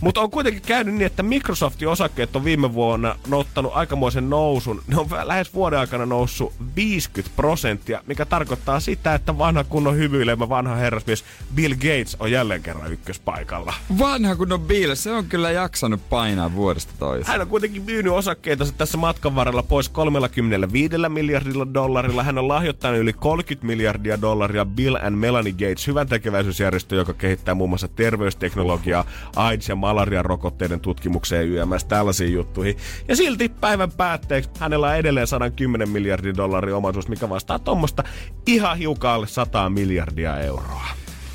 Mutta 0.00 0.20
on 0.20 0.30
kuitenkin 0.30 0.62
käynyt 0.62 0.94
niin, 0.94 1.06
että 1.06 1.22
Microsoftin 1.22 1.88
osakkeet 1.88 2.36
on 2.36 2.44
viime 2.44 2.74
vuonna 2.74 3.16
ottanut 3.32 3.72
aikamoisen 3.74 4.30
nousun. 4.30 4.82
Ne 4.86 4.96
on 4.96 5.06
lähes 5.24 5.54
vuoden 5.54 5.78
aikana 5.78 6.06
noussut 6.06 6.52
50 6.76 7.36
prosenttia, 7.36 8.02
mikä 8.06 8.24
tarkoittaa 8.24 8.80
sitä, 8.80 9.14
että 9.14 9.38
vanha 9.38 9.64
kunnon 9.64 9.96
hyvyilemä 9.96 10.48
vanha 10.48 10.74
herrasmies 10.74 11.24
Bill 11.54 11.74
Gates 11.74 12.16
on 12.20 12.30
jälleen 12.30 12.62
kerran 12.62 12.92
ykköspaikalla. 12.92 13.74
Vanha 13.98 14.36
kun 14.36 14.52
on 14.52 14.60
Bill, 14.60 14.94
se 14.94 15.12
on 15.12 15.26
kyllä 15.26 15.50
jaksanut 15.50 16.08
painaa 16.10 16.54
vuodesta 16.54 16.92
toiseen. 16.98 17.32
Hän 17.32 17.40
on 17.40 17.48
kuitenkin 17.48 17.82
myynyt 17.82 18.12
osakkeita 18.12 18.64
tässä 18.78 18.98
matkan 18.98 19.34
varrella 19.34 19.62
pois 19.62 19.88
35 19.88 20.94
miljardilla 21.08 21.74
dollarilla. 21.74 22.22
Hän 22.22 22.38
on 22.38 22.48
lahjoittanut 22.48 23.00
yli 23.00 23.12
30 23.12 23.66
miljardia 23.66 24.20
dollaria 24.20 24.64
Bill 24.64 24.96
and 25.02 25.16
Melanie 25.16 25.52
Gates, 25.52 25.86
hyvän 25.86 26.08
tekeväisyysjärjestö, 26.08 26.96
joka 26.96 27.12
kehittää 27.12 27.54
muun 27.54 27.70
muassa 27.70 27.88
terveysteknologiaa, 28.36 29.04
AIDS- 29.36 29.68
ja 29.68 29.76
malaria-rokotteiden 29.76 30.80
tutkimukseen 30.80 31.48
YMS 31.48 31.84
tällaisiin 31.84 32.32
juttuihin. 32.32 32.76
Ja 33.08 33.16
silti 33.16 33.48
päivän 33.48 33.92
päätteeksi 33.92 34.50
hänellä 34.60 34.88
on 34.88 34.96
edelleen 34.96 35.26
110 35.26 35.88
miljardin 35.88 36.36
dollarin 36.36 36.74
omaisuus, 36.74 37.08
mikä 37.08 37.28
vastaa 37.28 37.58
tuommoista 37.58 38.04
ihan 38.46 38.78
hiukan 38.78 39.10
alle 39.10 39.26
100 39.26 39.70
miljardia 39.70 40.38
euroa. 40.38 40.86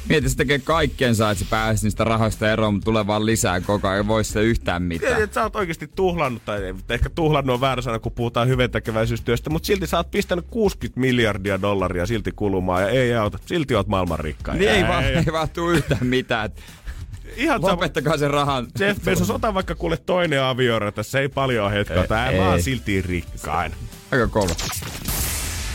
Mieti, 0.09 0.29
se 0.29 0.37
tekee 0.37 0.59
kaikkensa, 0.59 1.31
että 1.31 1.43
se 1.43 1.49
pääsisi 1.49 1.85
niistä 1.85 2.03
rahoista 2.03 2.51
eroon, 2.51 2.73
mutta 2.73 2.85
tulee 2.85 3.07
vaan 3.07 3.25
lisää 3.25 3.61
koko 3.61 3.87
ajan. 3.87 3.97
Ei 3.97 4.07
voi 4.07 4.23
se 4.23 4.41
yhtään 4.41 4.83
mitään. 4.83 5.21
että 5.23 5.33
sä 5.33 5.43
oot 5.43 5.55
oikeasti 5.55 5.87
tuhlannut, 5.95 6.45
tai 6.45 6.63
ei- 6.63 6.73
ehkä 6.89 7.09
tuhlannut 7.09 7.53
on 7.53 7.61
väärä 7.61 7.81
sana, 7.81 7.99
kun 7.99 8.11
puhutaan 8.11 8.47
hyväntekeväisyystyöstä, 8.47 9.49
mutta 9.49 9.67
silti 9.67 9.87
sä 9.87 9.97
oot 9.97 10.11
pistänyt 10.11 10.45
60 10.49 10.99
miljardia 10.99 11.61
dollaria 11.61 12.05
silti 12.05 12.31
kulumaan 12.35 12.81
ja 12.81 12.89
ei 12.89 13.15
auta. 13.15 13.39
Silti 13.45 13.75
oot 13.75 13.87
maailman 13.87 14.19
rikkain. 14.19 14.59
Niin 14.59 14.71
ei, 14.71 14.87
vaan, 14.87 15.03
ei 15.03 15.25
vaan 15.31 15.49
tuu 15.49 15.69
yhtään 15.69 16.05
mitään. 16.07 16.49
Ihan 17.37 17.61
sama. 17.61 17.71
Lopettakaa 17.71 18.17
sen 18.17 18.31
rahan. 18.31 18.67
Jeff 18.79 19.03
Bezos, 19.03 19.29
ota 19.29 19.53
vaikka 19.53 19.75
kuule 19.75 19.97
toinen 19.97 20.43
avioero, 20.43 20.91
tässä 20.91 21.19
ei 21.19 21.29
paljon 21.29 21.71
hetkaa. 21.71 22.07
Tää 22.07 22.29
ei. 22.29 22.39
vaan 22.39 22.61
silti 22.61 23.01
rikkain. 23.01 23.71
Aika 24.11 24.27
kova. 24.27 24.53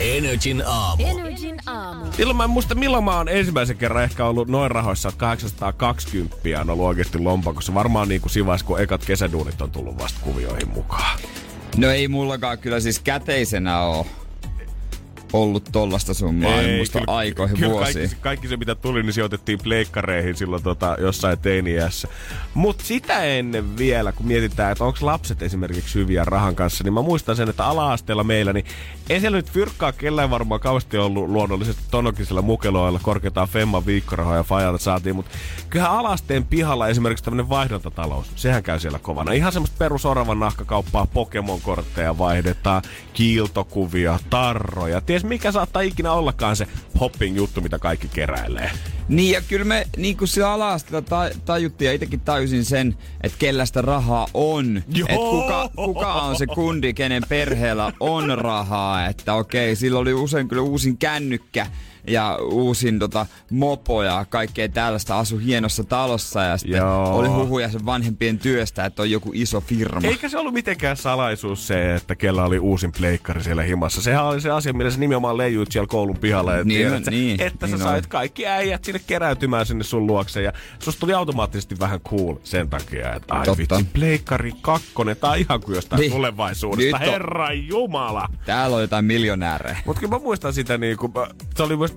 Energin 0.01 0.63
aamu. 0.67 1.07
Energin 1.07 1.57
aamu. 1.67 2.13
Silloin 2.13 2.37
mä 2.37 2.45
en 2.45 2.51
muista, 2.51 2.75
milloin 2.75 3.05
mä 3.05 3.17
oon 3.17 3.29
ensimmäisen 3.29 3.77
kerran 3.77 4.05
ehkä 4.05 4.27
ollut 4.27 4.49
noin 4.49 4.71
rahoissa, 4.71 5.09
että 5.09 5.19
820 5.19 6.61
on 6.61 6.71
ollut 6.71 6.87
oikeasti 6.87 7.19
lompakossa. 7.19 7.75
Varmaan 7.75 8.09
niin 8.09 8.21
kuin 8.21 8.33
sivais, 8.33 8.63
kun 8.63 8.81
ekat 8.81 9.05
kesäduunit 9.05 9.63
on 9.63 9.71
tullut 9.71 9.99
vasta 9.99 10.21
kuvioihin 10.23 10.69
mukaan. 10.69 11.19
No 11.77 11.91
ei 11.91 12.09
mullakaan 12.09 12.59
kyllä 12.59 12.81
siis 12.81 12.99
käteisenä 12.99 13.81
oo 13.81 14.07
ollut 15.33 15.69
tollasta 15.73 16.15
summaa, 16.15 16.61
en 16.63 16.77
muista 16.77 16.99
kyllä- 16.99 17.17
aikoihin 17.17 17.57
kyllä 17.57 17.73
vuosiin. 17.73 17.95
Kaikki, 17.95 18.17
kaikki, 18.21 18.49
se, 18.49 18.57
mitä 18.57 18.75
tuli, 18.75 19.03
niin 19.03 19.13
sijoitettiin 19.13 19.59
pleikkareihin 19.63 20.37
silloin 20.37 20.63
tota, 20.63 20.97
jossain 21.01 21.39
teiniässä. 21.39 22.09
Mutta 22.55 22.85
sitä 22.85 23.25
ennen 23.25 23.79
vielä, 23.79 24.13
kun 24.13 24.27
mietitään, 24.27 24.73
että 24.73 24.85
onko 24.85 24.99
lapset 25.01 25.43
esimerkiksi 25.43 25.99
hyviä 25.99 26.25
rahan 26.25 26.55
kanssa, 26.55 26.85
niin 26.85 26.95
mä 26.95 27.03
muistan 27.03 27.37
sen, 27.37 27.49
että 27.49 27.67
ala-asteella 27.67 28.25
meillä, 28.25 28.53
niin 28.53 28.65
ei 29.11 29.21
siellä 29.21 29.39
nyt 29.39 29.51
fyrkkaa 29.51 29.93
kellään 29.93 30.31
varmaan 30.31 30.61
kauheasti 30.61 30.99
ollut 30.99 31.29
luonnollisesti 31.29 31.83
tonokisella 31.91 32.43
mukeloilla 32.43 33.01
korkeutaan 33.03 33.49
Femman 33.49 33.87
viikkorahoja 33.87 34.43
fajalta 34.43 34.79
saatiin, 34.85 35.17
mutta 35.17 35.31
kyllähän 35.71 35.99
alasteen 35.99 36.45
pihalla 36.45 36.89
esimerkiksi 36.89 37.25
tämmöinen 37.25 37.49
vaihdontatalous, 37.49 38.33
sehän 38.37 38.63
käy 38.63 38.81
siellä 38.81 38.99
kovana. 38.99 39.33
Ihan 39.33 39.53
semmoista 39.53 39.77
perusoravan 39.79 40.41
nahkakauppaa, 40.41 41.07
Pokemon-kortteja 41.07 42.19
vaihdetaan, 42.19 42.83
kiiltokuvia, 43.13 44.19
tarroja, 44.31 45.01
ties 45.01 45.22
mikä 45.27 45.53
saattaa 45.53 45.83
ikinä 45.83 46.13
ollakaan 46.13 46.57
se 46.57 46.67
hopping 47.01 47.37
juttu, 47.37 47.61
mitä 47.61 47.79
kaikki 47.79 48.09
keräilee. 48.09 48.71
Niin 49.09 49.33
ja 49.33 49.41
kyllä 49.41 49.65
me 49.65 49.87
niin 49.97 50.17
kuin 50.17 50.29
sillä 50.29 50.53
ala 50.53 50.77
ta- 51.09 51.31
tajuttiin 51.45 51.87
ja 51.87 51.93
itsekin 51.93 52.21
tajusin 52.21 52.65
sen, 52.65 52.97
että 53.23 53.39
kellä 53.39 53.67
sitä 53.67 53.83
rahaa 53.83 54.27
on. 54.35 54.83
Joo. 54.95 55.09
Että 55.09 55.21
kuka, 55.21 55.71
kuka 55.77 56.13
on 56.13 56.37
se 56.37 56.47
kundi, 56.47 56.95
kenen 56.95 57.23
perheellä 57.29 57.93
on 58.01 58.39
rahaa. 58.39 59.07
Että 59.07 59.35
okei, 59.35 59.77
sillä 59.77 59.99
oli 59.99 60.13
usein 60.15 60.49
kyllä 60.49 60.63
uusin 60.63 60.99
kännykkä 60.99 61.67
ja 62.07 62.39
uusin 62.43 62.99
tota, 62.99 63.27
mopo 63.51 64.03
ja 64.03 64.27
kaikkea 64.29 64.69
tällaista 64.69 65.19
asu 65.19 65.39
hienossa 65.39 65.85
talossa 65.85 66.43
ja 66.43 66.57
sitten 66.59 66.79
Joo. 66.79 67.17
oli 67.19 67.29
huhuja 67.29 67.69
sen 67.69 67.87
vanhempien 67.87 68.39
työstä, 68.39 68.85
että 68.85 69.03
on 69.03 69.11
joku 69.11 69.31
iso 69.35 69.61
firma. 69.61 70.01
Eikä 70.09 70.29
se 70.29 70.39
ollut 70.39 70.55
mitenkään 70.55 70.97
salaisuus 70.97 71.67
se, 71.67 71.95
että 71.95 72.15
kella 72.15 72.45
oli 72.45 72.59
uusin 72.59 72.93
pleikkari 72.99 73.43
siellä 73.45 73.63
himassa. 73.63 74.03
Sehän 74.03 74.25
oli 74.25 74.41
se 74.41 74.51
asia, 74.51 74.73
millä 74.73 74.91
se 74.91 75.01
nimenomaan 75.01 75.37
leijuit 75.37 75.73
siellä 75.73 75.87
koulun 75.87 76.19
pihalla. 76.19 76.53
Ja 76.57 76.65
Niin, 76.65 76.79
tiedät, 76.89 77.05
sä, 77.05 77.11
niin, 77.11 77.43
että 77.43 77.67
sä 77.67 77.77
niin 77.77 77.83
sait 77.85 78.05
oli. 78.05 78.09
kaikki 78.09 78.47
äijät 78.47 78.85
sinne 78.85 79.01
keräytymään 79.07 79.67
sinne 79.67 79.85
sun 79.85 80.07
luokse. 80.07 80.43
Ja 80.43 80.53
susta 80.79 81.01
tuli 81.01 81.13
automaattisesti 81.15 81.79
vähän 81.81 82.01
cool 82.01 82.35
sen 82.45 82.69
takia, 82.71 83.15
että 83.15 83.35
ai 83.35 83.45
Totta. 83.47 83.77
vitsi, 83.77 83.91
pleikkari 83.93 84.53
kakkonen. 84.61 85.17
Tää 85.17 85.31
on 85.31 85.39
ihan 85.39 85.61
kuin 85.61 85.75
jostain 85.75 86.01
Niin. 86.01 86.13
tulevaisuudesta. 86.13 86.99
Nyt 86.99 87.07
on- 87.09 87.13
Herran 87.13 87.67
jumala! 87.69 88.29
Täällä 88.47 88.77
on 88.77 88.83
jotain 88.83 89.05
miljonäärejä. 89.05 89.77
Mutta 89.87 90.01
kyllä 90.01 90.11
mä 90.15 90.19
muistan 90.19 90.53
sitä 90.53 90.79
niinku, 90.79 91.13
se 91.57 91.63
oli 91.63 91.77
myös 91.77 91.92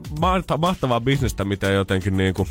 mahtavaa 0.58 1.02
bisnestä, 1.02 1.46
mitä 1.46 1.68
jotenkin 1.68 2.18
niinku, 2.18 2.48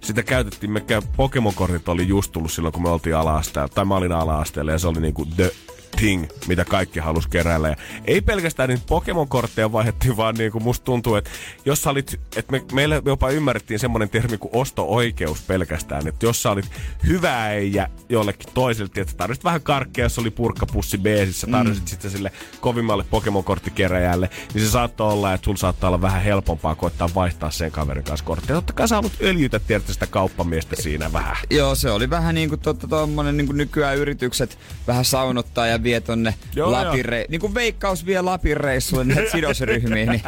sitä 0.00 0.22
käytettiin, 0.22 0.70
mekä 0.70 1.02
Pokemon-kortit 1.16 1.88
oli 1.88 2.08
just 2.08 2.32
tullut 2.32 2.52
silloin, 2.52 2.72
kun 2.72 2.82
me 2.82 2.88
oltiin 2.88 3.16
ala 3.16 3.42
tai 3.74 3.84
mä 3.84 3.96
olin 3.96 4.12
ala 4.12 4.44
ja 4.72 4.78
se 4.78 4.88
oli 4.88 5.00
niinku 5.00 5.26
the 5.36 5.50
thing, 5.96 6.26
mitä 6.46 6.64
kaikki 6.64 7.00
halus 7.00 7.26
keräillä. 7.26 7.68
Ja 7.68 7.76
ei 8.04 8.20
pelkästään 8.20 8.68
niitä 8.68 8.84
Pokemon-kortteja 8.86 9.72
vaihdettiin, 9.72 10.16
vaan 10.16 10.34
niinku 10.34 10.60
musta 10.60 10.84
tuntuu, 10.84 11.14
että 11.14 11.30
jos 11.64 11.82
sä 11.82 11.90
olit, 11.90 12.20
että 12.36 12.52
me, 12.52 12.62
meille 12.72 13.02
jopa 13.04 13.30
ymmärrettiin 13.30 13.80
semmoinen 13.80 14.08
termi 14.08 14.38
kuin 14.38 14.50
osto-oikeus 14.52 15.42
pelkästään, 15.42 16.08
että 16.08 16.26
jos 16.26 16.42
sä 16.42 16.50
olit 16.50 16.70
hyvä 17.06 17.42
äijä 17.42 17.88
jollekin 18.08 18.48
toiselle, 18.54 18.90
että 18.96 19.14
tarvitsit 19.16 19.44
vähän 19.44 19.62
karkkeja, 19.62 20.04
jos 20.04 20.18
oli 20.18 20.30
purkkapussi 20.30 20.98
beesissä, 20.98 21.46
tarvitsit 21.46 21.84
mm. 21.84 21.88
sitten 21.88 22.10
sille 22.10 22.32
kovimmalle 22.60 23.04
Pokemon-korttikeräjälle, 23.10 24.30
niin 24.54 24.64
se 24.64 24.70
saattoi 24.70 25.12
olla, 25.12 25.32
että 25.32 25.44
sulla 25.44 25.58
saattaa 25.58 25.88
olla 25.88 26.02
vähän 26.02 26.22
helpompaa 26.22 26.74
koittaa 26.74 27.08
vaihtaa 27.14 27.50
sen 27.50 27.70
kaverin 27.70 28.04
kanssa 28.04 28.26
kortteja. 28.26 28.54
Totta 28.54 28.72
kai 28.72 28.88
sä 28.88 28.94
haluat 28.94 29.12
öljytä 29.22 29.58
tiedätkö, 29.58 29.92
sitä 29.92 30.06
kauppamiestä 30.06 30.76
siinä 30.78 31.12
vähän. 31.12 31.36
Joo, 31.50 31.74
se 31.74 31.90
oli 31.90 32.10
vähän 32.10 32.34
niin 32.34 32.48
kuin 32.48 32.60
totta 32.60 32.88
tommonen 32.88 33.36
niin 33.36 33.46
kuin 33.46 33.56
nykyään 33.56 33.96
yritykset 33.96 34.58
vähän 34.86 35.04
saunottaa 35.04 35.66
ja 35.66 35.82
vie 35.86 36.00
tonne 36.00 36.34
Joo, 36.54 36.72
Lapire... 36.72 37.24
Niin 37.28 37.40
kuin 37.40 37.54
Veikkaus 37.54 38.06
vie 38.06 38.22
Lapin 38.22 38.56
reissulle 38.56 39.04
näitä 39.04 39.30
sidosryhmiin, 39.30 40.08
niin 40.08 40.22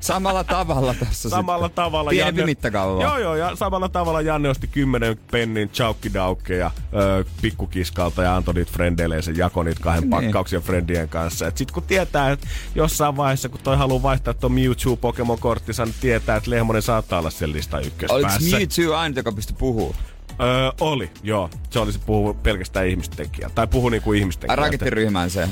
samalla 0.00 0.44
tavalla 0.44 0.94
tässä 0.94 1.30
Samalla 1.30 1.66
sitten. 1.66 1.84
tavalla 1.84 2.10
Pienempi 2.10 2.44
mittakaava. 2.44 3.02
Joo, 3.02 3.18
joo, 3.18 3.36
ja 3.36 3.56
samalla 3.56 3.88
tavalla 3.88 4.20
Janne 4.20 4.48
osti 4.48 4.66
10 4.66 5.16
pennin 5.30 5.68
chaukkidaukkeja 5.70 6.70
ö, 6.94 7.24
pikkukiskalta 7.42 8.22
ja 8.22 8.36
antoi 8.36 8.54
niitä 8.54 8.72
frendeille 8.72 9.16
ja 9.16 9.22
se 9.22 9.32
jakoi 9.36 9.64
niitä 9.64 9.80
kahden 9.80 10.02
Niin. 10.02 10.10
pakkauksia 10.10 10.60
frendien 10.60 11.08
kanssa. 11.08 11.46
Et 11.46 11.56
sit 11.56 11.70
kun 11.70 11.82
tietää, 11.82 12.30
että 12.30 12.46
jossain 12.74 13.16
vaiheessa, 13.16 13.48
kun 13.48 13.60
toi 13.60 13.76
haluaa 13.76 14.02
vaihtaa 14.02 14.34
tuon 14.34 14.52
Mewtwo 14.52 14.96
Pokemon-korttinsa, 14.96 15.84
niin 15.84 15.94
tietää, 16.00 16.36
että 16.36 16.50
Lehmonen 16.50 16.82
saattaa 16.82 17.18
olla 17.18 17.30
sen 17.30 17.50
Oliko 17.50 17.86
ykköspäässä. 17.86 18.56
Mewtwo 18.56 18.94
ainut, 18.96 19.16
joka 19.16 19.32
pystyi 19.32 19.56
puhumaan? 19.58 19.94
Öö, 20.40 20.72
oli, 20.80 21.10
joo. 21.22 21.50
Se 21.70 21.78
oli 21.78 21.92
se 21.92 21.98
puhu 22.06 22.34
pelkästään 22.34 22.86
ihmistekijä. 22.86 23.50
Tai 23.54 23.66
puhu 23.66 23.88
niinku 23.88 24.12
ihmistekijä. 24.12 24.56
Rakettiryhmään 24.56 25.30
se. 25.30 25.48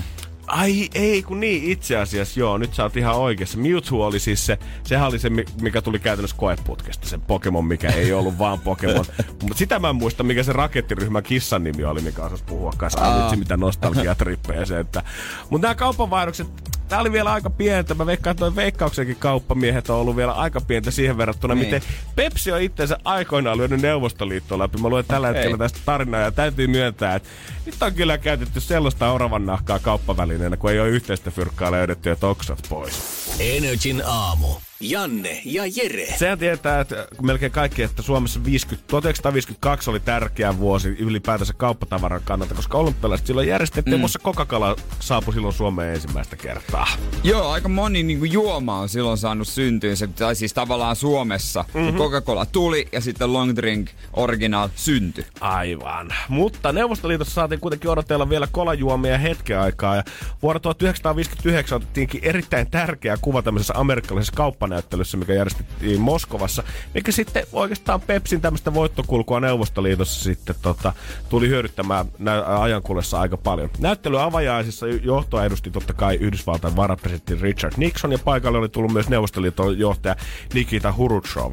Ai 0.46 0.88
ei, 0.94 1.22
kun 1.22 1.40
niin 1.40 1.70
itse 1.72 1.96
asiassa, 1.96 2.40
joo, 2.40 2.58
nyt 2.58 2.74
sä 2.74 2.82
oot 2.82 2.96
ihan 2.96 3.16
oikeassa. 3.16 3.58
Mewtwo 3.58 4.06
oli 4.06 4.20
siis 4.20 4.46
se, 4.46 4.58
sehän 4.84 5.08
oli 5.08 5.18
se, 5.18 5.30
mi- 5.30 5.44
mikä 5.60 5.82
tuli 5.82 5.98
käytännössä 5.98 6.36
koeputkesta, 6.36 7.08
se 7.08 7.18
Pokemon, 7.18 7.64
mikä 7.64 7.88
ei 7.88 8.12
ollut 8.12 8.38
vaan 8.38 8.60
Pokemon. 8.60 9.04
Mutta 9.42 9.58
sitä 9.58 9.78
mä 9.78 9.88
en 9.90 9.96
muista, 9.96 10.22
mikä 10.22 10.42
se 10.42 10.52
rakettiryhmän 10.52 11.22
kissan 11.22 11.64
nimi 11.64 11.84
oli, 11.84 12.00
mikä 12.00 12.22
osasi 12.22 12.44
puhua 12.44 12.72
kanssa. 12.76 13.22
Vitsi, 13.22 13.36
mitä 13.36 13.56
nostalgiatrippejä 13.56 14.64
se, 14.64 14.78
että... 14.80 15.02
Mutta 15.50 15.66
nämä 15.66 15.74
kaupanvaihdokset, 15.74 16.46
Tää 16.92 17.00
oli 17.00 17.12
vielä 17.12 17.32
aika 17.32 17.50
pientä. 17.50 17.94
Mä 17.94 18.06
veikkaan, 18.06 18.32
että 18.32 18.56
veikkauksenkin 18.56 19.16
kauppamiehet 19.16 19.90
on 19.90 19.96
ollut 19.96 20.16
vielä 20.16 20.32
aika 20.32 20.60
pientä 20.60 20.90
siihen 20.90 21.16
verrattuna, 21.18 21.54
Niin. 21.54 21.64
miten 21.66 21.82
Pepsi 22.16 22.52
on 22.52 22.60
itseensä 22.60 22.98
aikoinaan 23.04 23.58
lyönyt 23.58 23.80
Neuvostoliittoon 23.80 24.58
läpi. 24.58 24.78
Mä 24.78 24.88
luen 24.88 25.04
tällä 25.08 25.28
hetkellä 25.28 25.58
tästä 25.58 25.78
tarinaa 25.84 26.20
ja 26.20 26.30
täytyy 26.32 26.66
myöntää, 26.66 27.14
että 27.14 27.28
nyt 27.66 27.82
on 27.82 27.94
kyllä 27.94 28.18
käytetty 28.18 28.60
sellaista 28.60 29.12
oravan 29.12 29.46
nahkaa 29.46 29.78
kauppavälineenä, 29.78 30.56
kun 30.56 30.70
ei 30.70 30.80
ole 30.80 30.88
yhteistä 30.88 31.30
fyrkkaa 31.30 31.72
löydetty 31.72 32.08
ja 32.08 32.16
toksat 32.16 32.66
pois. 32.68 33.02
Energin 33.38 34.02
aamu. 34.06 34.48
Janne 34.82 35.42
ja 35.44 35.62
Jere. 35.76 36.06
Sehän 36.16 36.38
tietää, 36.38 36.80
että 36.80 37.06
melkein 37.22 37.52
kaikki, 37.52 37.82
että 37.82 38.02
Suomessa 38.02 38.44
50, 38.44 38.88
1952 38.88 39.90
oli 39.90 40.00
tärkeä 40.00 40.58
vuosi 40.58 40.88
ylipäätänsä 40.88 41.52
kauppatavaran 41.56 42.20
kannalta, 42.24 42.54
koska 42.54 42.78
olympialaiset 42.78 43.26
silloin 43.26 43.48
järjestettiin, 43.48 43.96
mm. 43.96 44.00
muassa 44.00 44.18
Coca-Cola 44.18 44.76
saapui 45.00 45.34
silloin 45.34 45.54
Suomeen 45.54 45.94
ensimmäistä 45.94 46.36
kertaa. 46.36 46.88
Joo, 47.24 47.50
aika 47.50 47.68
moni 47.68 48.02
niin 48.02 48.18
kuin 48.18 48.32
juoma 48.32 48.78
on 48.78 48.88
silloin 48.88 49.18
saanut 49.18 49.48
syntyyn 49.48 49.96
se, 49.96 50.06
tai 50.06 50.34
siis 50.34 50.54
tavallaan 50.54 50.96
Suomessa. 50.96 51.64
Mhm. 51.74 51.84
Mm-hmm. 51.84 51.98
Coca-Cola 51.98 52.46
tuli 52.46 52.88
ja 52.92 53.00
sitten 53.00 53.32
Long 53.32 53.56
Drink 53.56 53.90
Original 54.12 54.68
syntyi. 54.76 55.24
Aivan. 55.40 56.14
Mutta 56.28 56.72
Neuvostoliitossa 56.72 57.34
saatiin 57.34 57.51
kuitenkin 57.60 57.90
odotella 57.90 58.28
vielä 58.28 58.48
kolajuomia 58.52 59.18
hetken 59.18 59.60
aikaa. 59.60 59.96
Ja 59.96 60.04
vuonna 60.42 60.60
1959 60.60 61.76
otettiinkin 61.76 62.20
erittäin 62.24 62.70
tärkeä 62.70 63.16
kuva 63.20 63.42
tämmöisessä 63.42 63.74
amerikkalaisessa 63.76 64.36
kauppanäyttelyssä, 64.36 65.16
mikä 65.16 65.34
järjestettiin 65.34 66.00
Moskovassa. 66.00 66.62
Mikä 66.94 67.12
sitten 67.12 67.46
oikeastaan 67.52 68.00
Pepsin 68.00 68.40
tämmöistä 68.40 68.74
voittokulkua 68.74 69.40
Neuvostoliitossa 69.40 70.24
sitten 70.24 70.56
tota, 70.62 70.92
tuli 71.28 71.48
hyödyttämään 71.48 72.06
nä- 72.18 72.60
ajankuulessa 72.60 73.20
aika 73.20 73.36
paljon. 73.36 73.70
Näyttely 73.78 74.22
avajaisissa 74.22 74.86
johtoa 74.86 75.44
edusti 75.44 75.70
totta 75.70 75.92
kai 75.92 76.16
Yhdysvaltain 76.16 76.76
varapresidentti 76.76 77.34
Richard 77.34 77.74
Nixon 77.76 78.12
ja 78.12 78.18
paikalle 78.18 78.58
oli 78.58 78.68
tullut 78.68 78.92
myös 78.92 79.08
Neuvostoliiton 79.08 79.78
johtaja 79.78 80.16
Nikita 80.54 80.92
Hrushchev. 80.92 81.52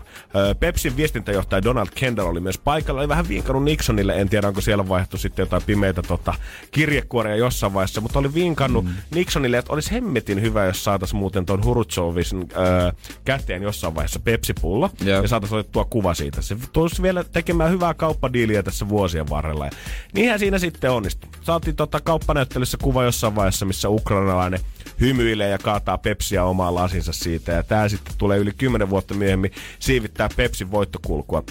Pepsin 0.60 0.98
viestintäjohtaja 0.98 1.63
Donald 1.63 1.88
Kendall 1.96 2.27
oli 2.27 2.39
myös 2.39 2.58
paikalla, 2.58 3.01
oli 3.01 3.08
vähän 3.08 3.29
vinkannut 3.29 3.63
Nixonille, 3.63 4.22
en 4.22 4.29
tiedä 4.29 4.48
onko 4.48 4.62
siellä 4.62 4.89
vaihtu 4.89 5.18
sitten 5.18 5.44
jotain 5.44 5.63
pimeitä 5.93 6.08
tota, 6.08 6.34
kirjekuoria 6.72 7.36
jossain 7.36 7.74
vaiheessa, 7.74 8.01
mutta 8.01 8.19
oli 8.19 8.34
vinkannut 8.34 8.86
mm. 8.86 8.93
Nixonille, 9.15 9.58
että 9.58 9.74
olisi 9.74 9.91
hemmetin 9.91 10.41
hyvä, 10.41 10.65
jos 10.65 10.84
saataisiin 10.84 11.19
muuten 11.19 11.46
tuon 11.46 11.62
ö, 11.65 12.93
käteen 13.25 13.62
jossain 13.63 13.96
vaiheessa 13.96 14.19
Pepsi-pullo 14.19 14.89
Joo. 15.01 15.22
ja 15.22 15.27
saataisiin 15.27 15.60
otettua 15.60 15.86
kuva 15.86 16.13
siitä. 16.13 16.41
Se 16.41 16.58
tulisi 16.74 17.01
vielä 17.01 17.24
tekemään 17.24 17.72
hyvää 17.72 17.93
kauppadiiliä 17.93 18.63
tässä 18.63 18.89
vuosien 18.89 19.29
varrella. 19.29 19.65
Ja 19.65 19.72
niinhän 20.13 20.39
siinä 20.39 20.60
sitten 20.60 20.91
onnistui. 20.91 21.29
Saatiin 21.41 21.75
tota 21.75 22.01
kauppanäyttelyssä 22.01 22.77
kuva 22.81 23.03
jossain 23.03 23.36
vaiheessa, 23.36 23.65
missä 23.65 23.89
ukrainalainen 23.89 24.60
hymyilee 25.00 25.50
ja 25.50 25.58
kaataa 25.58 25.98
Pepsiä 25.98 26.43
omaan 26.43 26.75
lasinsa 26.75 27.13
siitä. 27.13 27.51
Ja 27.51 27.63
tämä 27.63 27.89
sitten 27.89 28.13
tulee 28.17 28.38
yli 28.38 28.51
10 28.58 28.89
vuotta 28.89 29.13
myöhemmin 29.13 29.51
siivittää 29.79 30.29
Pepsin 30.36 30.72
voittokulkua. 30.72 31.43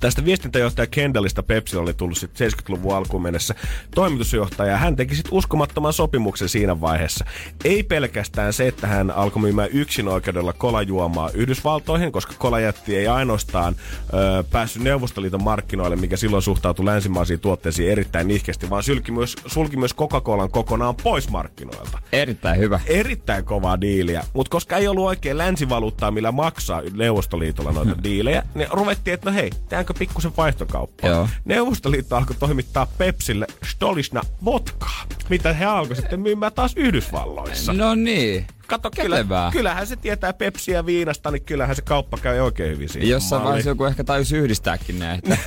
Tästä 0.00 0.24
viestintäjohtaja 0.24 0.86
Kendallista 0.86 1.42
Pepsi 1.42 1.76
oli 1.76 1.94
tullut 1.94 2.18
sitten 2.18 2.50
70-luvun 2.50 2.96
alkuun 2.96 3.22
mennessä 3.22 3.54
toimitusjohtaja. 3.94 4.76
Hän 4.76 4.96
teki 4.96 5.14
sitten 5.14 5.34
uskomattoman 5.34 5.92
sopimuksen 5.92 6.48
siinä 6.48 6.80
vaiheessa. 6.80 7.24
Ei 7.64 7.82
pelkästään 7.82 8.52
se, 8.52 8.68
että 8.68 8.86
hän 8.86 9.10
alkoi 9.10 9.42
myymään 9.42 9.68
yksin 9.72 10.08
oikeudella 10.08 10.52
kolajuomaa 10.52 11.30
Yhdysvaltoihin, 11.34 12.12
koska 12.12 12.34
kolajätti 12.38 12.96
ei 12.96 13.08
ainoastaan 13.08 13.76
ö, 14.14 14.44
päässyt 14.50 14.82
Neuvostoliiton 14.82 15.42
markkinoille, 15.42 15.96
mikä 15.96 16.16
silloin 16.16 16.42
suhtautui 16.42 16.84
länsimaisiin 16.84 17.40
tuotteisiin 17.40 17.92
erittäin 17.92 18.28
nihkeästi, 18.28 18.70
vaan 18.70 18.82
sulki 18.82 19.12
myös, 19.12 19.36
sulki 19.46 19.76
myös 19.76 19.94
Coca-Colan 19.94 20.50
kokonaan 20.50 20.94
pois 20.94 21.30
markkinoilta. 21.30 21.98
Erittäin 22.12 22.58
hyvä. 22.58 22.80
Erittäin 22.86 23.44
kovaa 23.44 23.80
diiliä. 23.80 24.24
Mutta 24.32 24.50
koska 24.50 24.76
ei 24.76 24.88
ollut 24.88 25.06
oikein 25.06 25.38
länsivaluuttaa, 25.38 26.10
millä 26.10 26.32
maksaa 26.32 26.82
Neuvostoliitolla 26.92 27.72
noita 27.72 28.02
diilejä, 28.02 28.42
niin 28.54 28.68
ruvettiin, 28.70 29.14
että 29.14 29.30
no 29.30 29.36
hei, 29.36 29.50
tehdäänkö 29.78 29.94
pikkusen 29.98 30.32
vaihtokauppaa. 30.36 31.10
Joo. 31.10 31.28
Neuvostoliitto 31.44 32.16
alkoi 32.16 32.36
toimittaa 32.38 32.86
Pepsille 32.98 33.46
Stolisna 33.64 34.22
vodkaa, 34.44 35.04
mitä 35.28 35.52
he 35.52 35.64
alkoi 35.64 35.96
sitten 35.96 36.20
myymään 36.20 36.52
taas 36.52 36.72
Yhdysvalloissa. 36.76 37.72
No 37.72 37.94
niin. 37.94 38.46
Kato, 38.68 38.90
kyllä, 38.90 39.24
kyllähän 39.52 39.86
se 39.86 39.96
tietää 39.96 40.32
Pepsiä 40.32 40.86
viinasta, 40.86 41.30
niin 41.30 41.42
kyllähän 41.42 41.76
se 41.76 41.82
kauppa 41.82 42.18
käy 42.22 42.40
oikein 42.40 42.74
hyvin 42.74 42.88
siinä. 42.88 43.08
Jossain 43.08 43.44
vaiheessa 43.44 43.70
joku 43.70 43.84
ehkä 43.84 44.04
tajusi 44.04 44.36
yhdistääkin 44.36 44.98
näitä. 44.98 45.38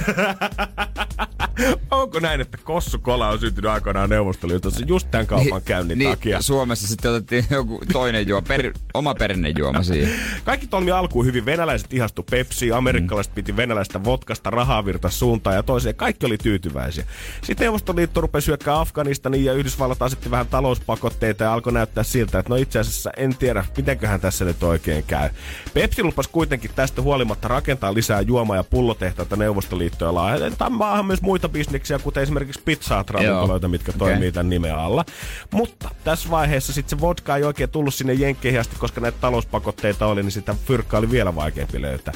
Onko 1.92 2.20
näin, 2.20 2.42
että 2.42 2.58
Kossu 2.58 3.00
Kola 3.00 3.30
on 3.30 3.40
syntynyt 3.40 3.72
aikoinaan 3.72 4.10
Neuvostoliitossa 4.10 4.86
just 4.88 5.12
tämän 5.12 5.28
kaupan 5.28 5.62
käynnin 5.62 5.98
niin, 5.98 6.10
takia? 6.10 6.42
Suomessa 6.42 6.88
sitten 6.88 7.12
otettiin 7.12 7.46
joku 7.50 7.82
toinen 7.94 8.28
juoma, 8.28 8.46
per, 8.48 8.74
oma 8.94 9.16
perinnejuoma 9.16 9.84
siihen. 9.84 10.20
Kaikki 10.46 10.68
toimi 10.68 10.92
alkuun 10.92 11.26
hyvin. 11.26 11.46
Venäläiset 11.46 11.94
ihastu 11.94 12.24
Pepsi, 12.24 12.72
amerikkalaiset 12.72 13.36
piti 13.36 13.58
venäläistä 13.58 14.04
vodkasta, 14.04 14.50
rahaa 14.50 14.86
virta 14.86 15.10
suuntaan 15.10 15.56
ja 15.56 15.64
toiseen. 15.64 15.96
Kaikki 15.96 16.26
oli 16.26 16.38
tyytyväisiä. 16.38 17.06
Sitten 17.44 17.66
Neuvostoliitto 17.66 18.22
rupesi 18.22 18.48
hyökkää 18.48 18.80
Afganistaniin 18.80 19.46
ja 19.46 19.54
Yhdysvallat 19.54 20.02
asetti 20.02 20.32
vähän 20.32 20.48
talouspakotteita 20.48 21.44
ja 21.44 21.54
alkoi 21.54 21.74
näyttää 21.74 22.04
siltä, 22.04 22.40
että 22.40 22.50
no 22.50 22.56
itse 22.56 22.80
asiassa 22.80 23.11
en 23.18 23.36
tiedä, 23.36 23.66
mitenköhän 23.78 24.22
tässä 24.22 24.46
nyt 24.46 24.64
oikein 24.64 25.04
käy. 25.08 25.30
Pepsi 25.74 26.04
lupasi 26.04 26.30
kuitenkin 26.30 26.72
tästä 26.76 27.02
huolimatta 27.02 27.48
rakentaa 27.48 27.94
lisää 27.94 28.22
juoma- 28.22 28.56
ja 28.56 28.64
pullotehtaita 28.64 29.36
Neuvostoliittoon 29.36 30.16
laajentaa 30.16 30.70
maahan 30.70 31.06
myös 31.06 31.22
muita 31.22 31.50
bisneksiä, 31.50 32.00
kuten 32.00 32.24
esimerkiksi 32.24 32.62
pizzaat 32.66 33.10
ravintoloita, 33.10 33.68
mitkä 33.68 33.90
Okei. 33.92 34.00
toimii 34.00 34.32
tämän 34.32 34.50
nimen 34.50 34.76
alla. 34.76 35.06
Mutta 35.52 35.90
tässä 36.04 36.30
vaiheessa 36.30 36.74
sitten 36.74 36.98
se 36.98 37.02
vodka 37.02 37.36
ei 37.38 37.44
oikein 37.44 37.70
tullut 37.70 37.94
sinne 37.94 38.14
jenkkeihin 38.14 38.60
asti, 38.60 38.76
koska 38.80 39.02
näitä 39.02 39.18
talouspakotteita 39.22 40.06
oli, 40.06 40.24
niin 40.24 40.32
sitä 40.32 40.56
fyrkkaa 40.66 40.98
oli 40.98 41.12
vielä 41.12 41.36
vaikeampi 41.36 41.82
löytää. 41.82 42.14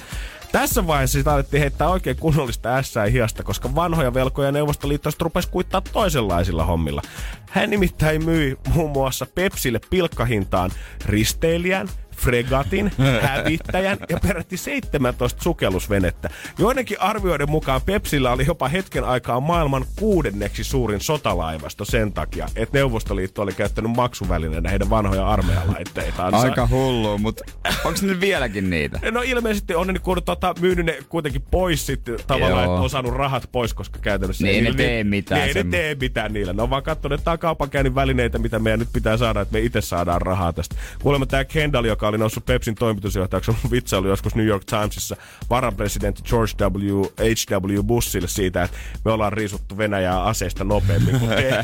Tässä 0.55 0.87
vaiheessa 0.87 1.19
sitä 1.19 1.33
alettiin 1.33 1.61
heittää 1.61 1.89
oikein 1.89 2.17
kunnollista 2.17 2.75
ässää 2.75 3.05
hiasta, 3.05 3.43
koska 3.43 3.75
vanhoja 3.75 4.13
velkoja 4.13 4.51
Neuvostoliitosta 4.51 5.23
rupesi 5.23 5.49
kuittaa 5.49 5.81
toisenlaisilla 5.81 6.65
hommilla. 6.65 7.01
Hän 7.49 7.69
nimittäin 7.69 8.25
myi 8.25 8.57
muun 8.73 8.91
muassa 8.91 9.25
Pepsille 9.35 9.79
pilkkahintaan 9.89 10.71
risteilijän, 11.05 11.89
fregatin, 12.17 12.91
hävittäjän 13.21 13.97
ja 14.09 14.17
peräti 14.27 14.57
17 14.57 15.43
sukellusvenettä. 15.43 16.29
Joidenkin 16.57 17.01
arvioiden 17.01 17.49
mukaan 17.51 17.81
Pepsillä 17.81 18.31
oli 18.31 18.45
jopa 18.45 18.67
hetken 18.67 19.03
aikaa 19.03 19.39
maailman 19.39 19.85
kuudenneksi 19.99 20.63
suurin 20.63 21.01
sotalaivasto 21.01 21.85
sen 21.85 22.13
takia, 22.13 22.47
että 22.55 22.77
Neuvostoliitto 22.77 23.41
oli 23.41 23.53
käyttänyt 23.53 23.91
maksuvälineenä 23.91 24.69
heidän 24.69 24.89
vanhoja 24.89 25.27
armeijalaitteitaan. 25.27 26.33
Aika 26.45 26.67
hullu, 26.67 27.17
mutta 27.17 27.43
onko 27.85 27.99
ne 28.01 28.19
vieläkin 28.19 28.69
niitä? 28.69 28.99
No 29.11 29.21
ilmeisesti 29.21 29.75
on 29.75 29.87
ne 29.87 29.93
niin 29.93 30.23
tota, 30.25 30.55
myynyt 30.59 30.85
ne 30.85 30.97
kuitenkin 31.09 31.41
pois 31.51 31.85
sitten 31.85 32.17
tavallaan, 32.27 32.63
että 32.65 32.71
on 32.81 32.89
saanut 32.89 33.13
rahat 33.13 33.49
pois, 33.51 33.73
koska 33.73 33.99
käytännössä 33.99 34.43
Niin 34.43 34.55
ei 34.55 34.61
ne 34.61 34.69
niillä- 34.69 34.77
tee 34.77 35.03
mitään 35.03 35.41
Niin, 35.41 35.57
ei 35.57 35.63
ne 35.63 35.69
tee 35.71 35.95
mitään 35.95 36.33
niillä. 36.33 36.53
Ne 36.53 36.61
on 36.61 36.69
vaan 36.69 36.83
katsonut, 36.83 37.13
että 37.19 37.25
tää 37.25 37.31
on 37.33 37.39
kaupankäynnin 37.39 37.95
välineitä, 37.95 38.39
mitä 38.39 38.59
meidän 38.59 38.79
nyt 38.79 38.89
pitää 38.93 39.17
saada, 39.17 39.41
että 39.41 39.53
me 39.53 39.59
itse 39.59 39.81
saadaan 39.81 40.21
rahaa 40.21 40.53
tästä. 40.53 40.75
Kuulemma 41.03 41.25
tämä 41.25 41.45
Kendall, 41.45 41.85
joka 41.85 42.04
oli 42.07 42.17
noussut 42.17 42.45
Pepsin 42.45 42.75
toimitusjohtajaksi, 42.75 43.51
on 43.51 43.71
vitsailu 43.71 44.07
joskus 44.07 44.35
New 44.35 44.45
York 44.45 44.65
Timesissa 44.65 45.15
varapresidentti 45.49 46.23
George 46.23 46.53
W. 46.59 47.01
H.W. 47.01 47.83
Bushille 47.83 48.27
siitä, 48.27 48.63
että 48.63 48.77
me 49.05 49.11
ollaan 49.11 49.33
riisuttu 49.33 49.77
Venäjää 49.77 50.23
aseista 50.23 50.63
nopeammin 50.63 51.19
kuin 51.19 51.31
te. 51.31 51.63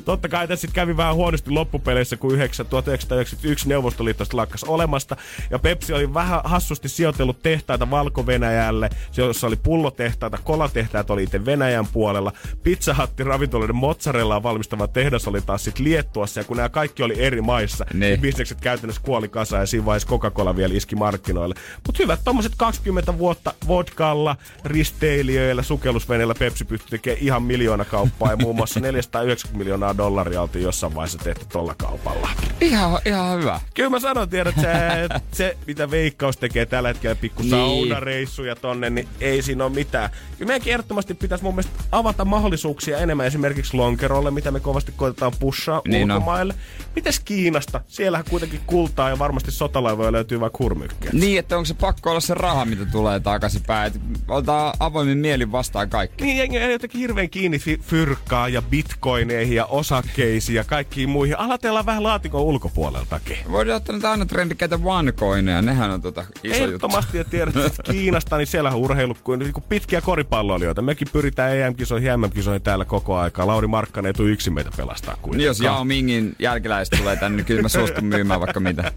Totta 0.04 0.28
kai 0.28 0.48
tässä 0.48 0.60
sitten 0.60 0.74
kävi 0.74 0.96
vähän 0.96 1.14
huonosti 1.14 1.50
loppupeleissä, 1.50 2.16
kun 2.16 2.34
9 2.34 2.66
1991 2.66 3.68
Neuvostoliitosta 3.68 4.36
lakkas 4.36 4.64
olemasta. 4.64 5.16
Ja 5.50 5.58
Pepsi 5.58 5.92
oli 5.92 6.14
vähän 6.14 6.40
hassusti 6.44 6.88
sijoitellut 6.88 7.42
tehtaita 7.42 7.90
Valko-Venäjälle, 7.90 8.90
jossa 9.16 9.46
oli 9.46 9.56
pullotehtaita, 9.56 10.38
kolatehtaat 10.44 11.10
oli 11.10 11.22
itse 11.22 11.44
Venäjän 11.44 11.86
puolella. 11.86 12.32
Pizza 12.62 12.94
Hut 12.94 13.20
ravintoloiden 13.20 13.76
mozzarellaa 13.76 14.42
valmistava 14.42 14.88
tehdas 14.88 15.28
oli 15.28 15.40
taas 15.40 15.64
sitten 15.64 15.84
Liettuassa, 15.84 16.40
ja 16.40 16.44
kun 16.44 16.56
nämä 16.56 16.68
kaikki 16.68 17.02
oli 17.02 17.22
eri 17.22 17.40
maissa, 17.40 17.79
niin, 17.92 18.00
Niin. 18.00 18.20
bisnekset 18.20 18.60
käytännössä 18.60 19.02
kuoli 19.02 19.28
kasaan, 19.28 19.62
ja 19.62 19.66
siinä 19.66 19.86
vaiheessa 19.86 20.08
Coca-Cola 20.08 20.56
vielä 20.56 20.74
iski 20.74 20.96
markkinoille. 20.96 21.54
Mutta 21.86 22.02
hyvät 22.02 22.20
tommoset 22.24 22.52
20 22.56 23.18
vuotta 23.18 23.54
vodkalla, 23.68 24.36
risteilijöillä, 24.64 25.62
sukellusveneillä 25.62 26.34
Pepsi 26.38 26.64
pystyi 26.64 26.90
tekemään 26.90 27.22
ihan 27.24 27.42
miljoona 27.42 27.84
kauppaa, 27.84 28.30
ja 28.30 28.36
muun 28.36 28.56
muassa 28.56 28.80
490 28.90 29.58
miljoonaa 29.58 29.96
dollaria 29.96 30.42
oltiin 30.42 30.62
jossain 30.64 30.94
vaiheessa 30.94 31.18
tehty 31.18 31.44
tolla 31.52 31.74
kaupalla. 31.78 32.28
Ihan, 32.60 32.98
ihan 33.04 33.38
hyvä. 33.38 33.60
Kyllä 33.74 33.90
mä 33.90 34.00
sanon, 34.00 34.28
tiedät, 34.28 34.54
se, 34.60 34.68
se 35.38 35.56
mitä 35.66 35.90
Veikkaus 35.90 36.36
tekee 36.36 36.66
tällä 36.66 36.88
hetkellä, 36.88 37.14
pikku 37.16 37.42
Niin. 37.42 37.50
saunareissuja 37.50 38.56
tonne, 38.56 38.90
niin 38.90 39.08
ei 39.20 39.42
siinä 39.42 39.64
ole 39.64 39.72
mitään. 39.72 40.10
Kyllä 40.38 40.48
meidänkin 40.48 40.72
ehdottomasti 40.72 41.14
pitäisi 41.14 41.44
mun 41.44 41.54
mielestä 41.54 41.72
avata 41.92 42.24
mahdollisuuksia 42.24 42.98
enemmän 42.98 43.26
esimerkiksi 43.26 43.76
lonkerolle, 43.76 44.30
mitä 44.30 44.50
me 44.50 44.60
kovasti 44.60 44.92
koitetaan 44.96 45.32
pushaa 45.40 45.82
Niin 45.88 46.12
ulkomaille. 46.12 46.54
Mites 46.96 47.20
Kiinasta? 47.20 47.69
Siellähän 47.86 48.24
kuitenkin 48.30 48.60
kultaa 48.66 49.08
ja 49.08 49.18
varmasti 49.18 49.50
sotalaivoja 49.50 50.12
löytyy 50.12 50.40
vaikka 50.40 50.58
hurmykkeä. 50.60 51.10
Niin, 51.12 51.38
että 51.38 51.56
onko 51.56 51.64
se 51.64 51.74
pakko 51.74 52.10
olla 52.10 52.20
se 52.20 52.34
raha, 52.34 52.64
mitä 52.64 52.86
tulee 52.86 53.20
takaisinpäin. 53.20 53.92
Otetaan 54.28 54.74
avoimin 54.80 55.18
mielin 55.18 55.52
vastaan 55.52 55.90
kaikki. 55.90 56.24
Niin 56.24 56.38
jengi 56.38 56.58
on 56.58 56.70
jotenkin 56.70 57.00
hirveän 57.00 57.30
kiinni 57.30 57.58
fyrkkaa 57.80 58.48
ja 58.48 58.62
bitcoineihin 58.62 59.56
ja 59.56 59.64
osakkeisiin 59.64 60.56
ja 60.56 60.64
kaikkiin 60.64 61.08
muihin. 61.08 61.38
Alatellaan 61.38 61.86
vähän 61.86 62.02
laatikon 62.02 62.42
ulkopuoleltakin. 62.42 63.36
Voidaan 63.50 63.76
ottaa 63.76 63.92
näitä 63.92 64.10
aina 64.10 64.26
trendikkäitä 64.26 64.78
onecoineja, 64.84 65.62
nehän 65.62 65.90
on 65.90 66.02
tota 66.02 66.20
iso 66.20 66.54
juttu. 66.54 66.64
Ehdottomasti 66.64 67.18
ja 67.18 67.24
tiedät, 67.24 67.56
että 67.56 67.82
Kiinasta, 67.82 68.36
niin 68.36 68.46
siellä 68.46 68.70
on 68.70 68.76
urheilu 68.76 69.16
kuin 69.24 69.38
niin 69.38 69.52
kuin 69.52 69.64
pitkiä 69.68 70.00
koripalloilijoita. 70.00 70.82
Mekin 70.82 71.08
pyritään 71.12 71.56
EM-kisoihin, 71.56 72.20
MM-kisoihin 72.20 72.62
täällä 72.62 72.84
koko 72.84 73.16
aikaa. 73.16 73.46
Lauri 73.46 73.66
Markkanen 73.66 74.08
ei 74.08 74.12
tule 74.12 74.30
yksin 74.30 74.52
meitä 74.52 74.70
pelastaa 74.76 75.16
kuin. 75.22 75.36
Niin 75.36 75.46
jos 75.46 75.60
Yao 75.60 75.84
Mingin 75.84 76.36
jälkeläiset 76.38 76.98
tulee 76.98 77.16
tänne, 77.16 77.36
niin 77.36 77.46
kyllä 77.46 77.59
mä 77.62 77.68
suostun 77.68 78.04
myymään 78.04 78.40
vaikka 78.40 78.60
mitä. 78.60 78.92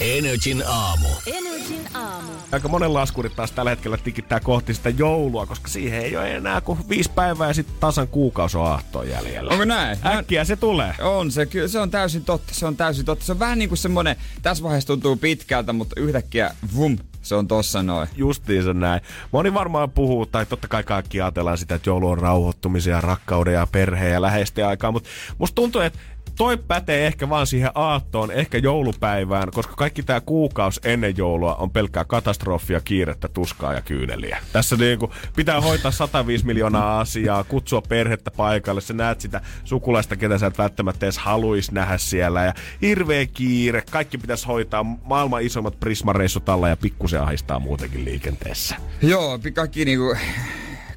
Energin 0.00 0.62
aamu. 0.66 1.08
Energin 1.26 1.88
aamu. 1.94 2.32
Aika 2.52 2.68
monen 2.68 2.94
laskurit 2.94 3.36
taas 3.36 3.52
tällä 3.52 3.70
hetkellä 3.70 3.96
tikittää 3.96 4.40
kohti 4.40 4.74
sitä 4.74 4.90
joulua, 4.90 5.46
koska 5.46 5.68
siihen 5.68 6.00
ei 6.00 6.16
ole 6.16 6.36
enää 6.36 6.60
kuin 6.60 6.78
viisi 6.88 7.10
päivää 7.14 7.48
ja 7.48 7.54
sitten 7.54 7.76
tasan 7.80 8.08
kuukausi 8.08 8.56
on 8.56 8.66
aahtoon 8.66 9.08
jäljellä. 9.08 9.50
Onko 9.52 9.64
näin? 9.64 9.98
Äkkiä 10.06 10.44
se 10.44 10.56
tulee. 10.56 10.94
On 11.02 11.30
se, 11.30 11.46
kyllä 11.46 11.68
se 11.68 11.78
on 11.78 11.90
täysin 11.90 12.24
totta, 12.24 12.54
se 12.54 12.66
on 12.66 12.76
täysin 12.76 13.04
totta. 13.04 13.24
Se 13.24 13.32
on 13.32 13.38
vähän 13.38 13.58
niin 13.58 13.68
kuin 13.68 13.78
semmonen, 13.78 14.16
tässä 14.42 14.64
vaiheessa 14.64 14.86
tuntuu 14.86 15.16
pitkältä, 15.16 15.72
mutta 15.72 16.00
yhtäkkiä 16.00 16.54
vum, 16.76 16.98
se 17.22 17.34
on 17.34 17.48
tossa 17.48 17.82
noin. 17.82 18.08
Justiinsa 18.16 18.74
näin. 18.74 19.00
Moni 19.32 19.54
varmaan 19.54 19.90
puhuu, 19.90 20.26
tai 20.26 20.46
totta 20.46 20.68
kai 20.68 20.84
kaikki 20.84 21.20
ajatellaan 21.20 21.58
sitä, 21.58 21.74
että 21.74 21.90
joulu 21.90 22.08
on 22.08 22.18
rauhoittumisen 22.18 22.90
ja 22.90 23.00
rakkauden 23.00 23.54
ja 23.54 23.66
perheen 23.72 24.12
ja 24.12 24.22
läheisten 24.22 24.66
aikaa, 24.66 24.92
mutta 24.92 25.08
musta 25.38 25.54
tuntuu, 25.54 25.80
että 25.80 25.98
toi 26.36 26.56
pätee 26.56 27.06
ehkä 27.06 27.28
vaan 27.28 27.46
siihen 27.46 27.70
aattoon, 27.74 28.30
ehkä 28.30 28.58
joulupäivään, 28.58 29.48
koska 29.54 29.74
kaikki 29.76 30.02
tämä 30.02 30.20
kuukausi 30.20 30.80
ennen 30.84 31.16
joulua 31.16 31.54
on 31.54 31.70
pelkkää 31.70 32.04
katastrofia, 32.04 32.80
kiirettä, 32.80 33.28
tuskaa 33.28 33.74
ja 33.74 33.80
kyyneliä. 33.80 34.38
Tässä 34.52 34.76
niinku 34.76 35.12
pitää 35.36 35.60
hoitaa 35.60 35.90
105 35.90 36.46
miljoonaa 36.46 37.00
asiaa, 37.00 37.44
kutsua 37.44 37.82
perhettä 37.82 38.30
paikalle, 38.30 38.80
sä 38.80 38.94
näet 38.94 39.20
sitä 39.20 39.40
sukulaista, 39.64 40.16
ketä 40.16 40.38
sä 40.38 40.46
et 40.46 40.58
välttämättä 40.58 41.06
edes 41.06 41.18
haluis 41.18 41.72
nähdä 41.72 41.98
siellä 41.98 42.44
ja 42.44 42.54
hirveä 42.82 43.26
kiire, 43.26 43.82
kaikki 43.90 44.18
pitäisi 44.18 44.46
hoitaa 44.46 44.84
maailman 44.84 45.42
isommat 45.42 45.80
prismareissut 45.80 46.48
alla 46.48 46.68
ja 46.68 46.76
pikkusen 46.76 47.22
ahistaa 47.22 47.58
muutenkin 47.58 48.04
liikenteessä. 48.04 48.76
Joo, 49.02 49.38
kaikki 49.54 49.84
niinku... 49.84 50.16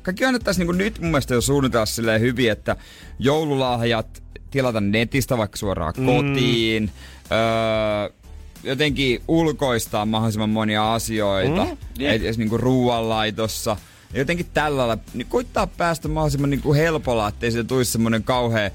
Kaikki 0.02 0.26
annettaisiin 0.26 0.68
niinku 0.68 0.84
nyt 0.84 1.00
mun 1.00 1.12
mielestä 1.12 1.34
jo 1.34 1.42
suunnitella 1.42 1.86
silleen 1.86 2.22
hyvin, 2.22 2.52
että 2.52 2.76
joululahjat 3.20 4.24
tilata 4.52 4.82
netistä 4.82 5.38
vaikka 5.38 5.58
suoraan 5.58 5.94
mm. 5.98 6.06
kotiin. 6.06 6.92
Öö, 7.32 8.20
jotenkin 8.64 9.22
ulkoistaa 9.28 10.06
mahdollisimman 10.06 10.50
monia 10.50 10.94
asioita. 10.94 11.66
Mm, 11.66 12.02
yeah. 12.02 12.38
niinku 12.38 12.58
ruoanlaitossa. 12.58 13.78
Jotenkin 14.14 14.46
tällä 14.54 14.78
lailla, 14.78 14.98
niin 15.14 15.28
koittaa 15.28 15.68
päästä 15.68 16.08
mahdollisimman 16.08 16.50
niinku 16.50 16.74
helpolla, 16.74 17.28
ettei 17.28 17.52
siitä 17.52 17.68
tulisi 17.68 17.92
semmonen 17.92 18.24
kauhea 18.24 18.72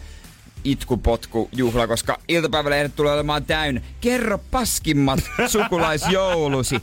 itkupotku 0.64 1.48
juhla, 1.56 1.86
koska 1.86 2.18
iltapäivälehdet 2.28 2.96
tulee 2.96 3.12
olemaan 3.12 3.44
täynnä. 3.44 3.80
Kerro 4.00 4.38
paskimmat 4.50 5.20
sukulaisjoulusi. 5.52 6.76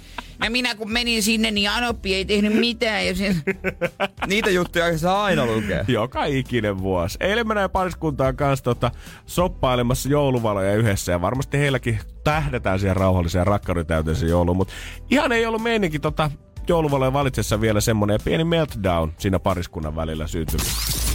Ja 0.43 0.51
minä 0.51 0.75
kun 0.75 0.91
menin 0.91 1.23
sinne, 1.23 1.51
niin 1.51 1.69
Anoppi 1.69 2.15
ei 2.15 2.25
tehnyt 2.25 2.53
mitään. 2.53 3.05
Ja 3.05 3.15
se... 3.15 3.35
Niitä 4.27 4.49
juttuja 4.49 4.97
saa 4.97 5.23
aina 5.23 5.45
lukea. 5.45 5.85
Joka 5.99 6.25
ikinen 6.25 6.79
vuosi. 6.79 7.17
Eilen 7.19 7.47
mä 7.47 7.53
näin 7.53 7.69
pariskuntaa 7.69 8.33
kanssa 8.33 8.63
tota, 8.63 8.91
soppailemassa 9.25 10.09
jouluvaloja 10.09 10.75
yhdessä 10.75 11.11
ja 11.11 11.21
varmasti 11.21 11.57
heilläkin 11.57 11.99
tähdetään 12.23 12.79
siihen 12.79 12.97
rauhalliseen 12.97 13.47
rakkauden 13.47 13.85
täyteiseen 13.85 14.29
jouluun, 14.29 14.57
mutta 14.57 14.73
ihan 15.11 15.31
ei 15.31 15.45
ollut 15.45 15.63
meininki 15.63 15.99
tota, 15.99 16.31
jouluvalojen 16.67 17.13
valitsessa 17.13 17.61
vielä 17.61 17.81
semmonen 17.81 18.19
pieni 18.23 18.43
meltdown 18.43 19.13
siinä 19.17 19.39
pariskunnan 19.39 19.95
välillä 19.95 20.27
syntynyt. 20.27 20.67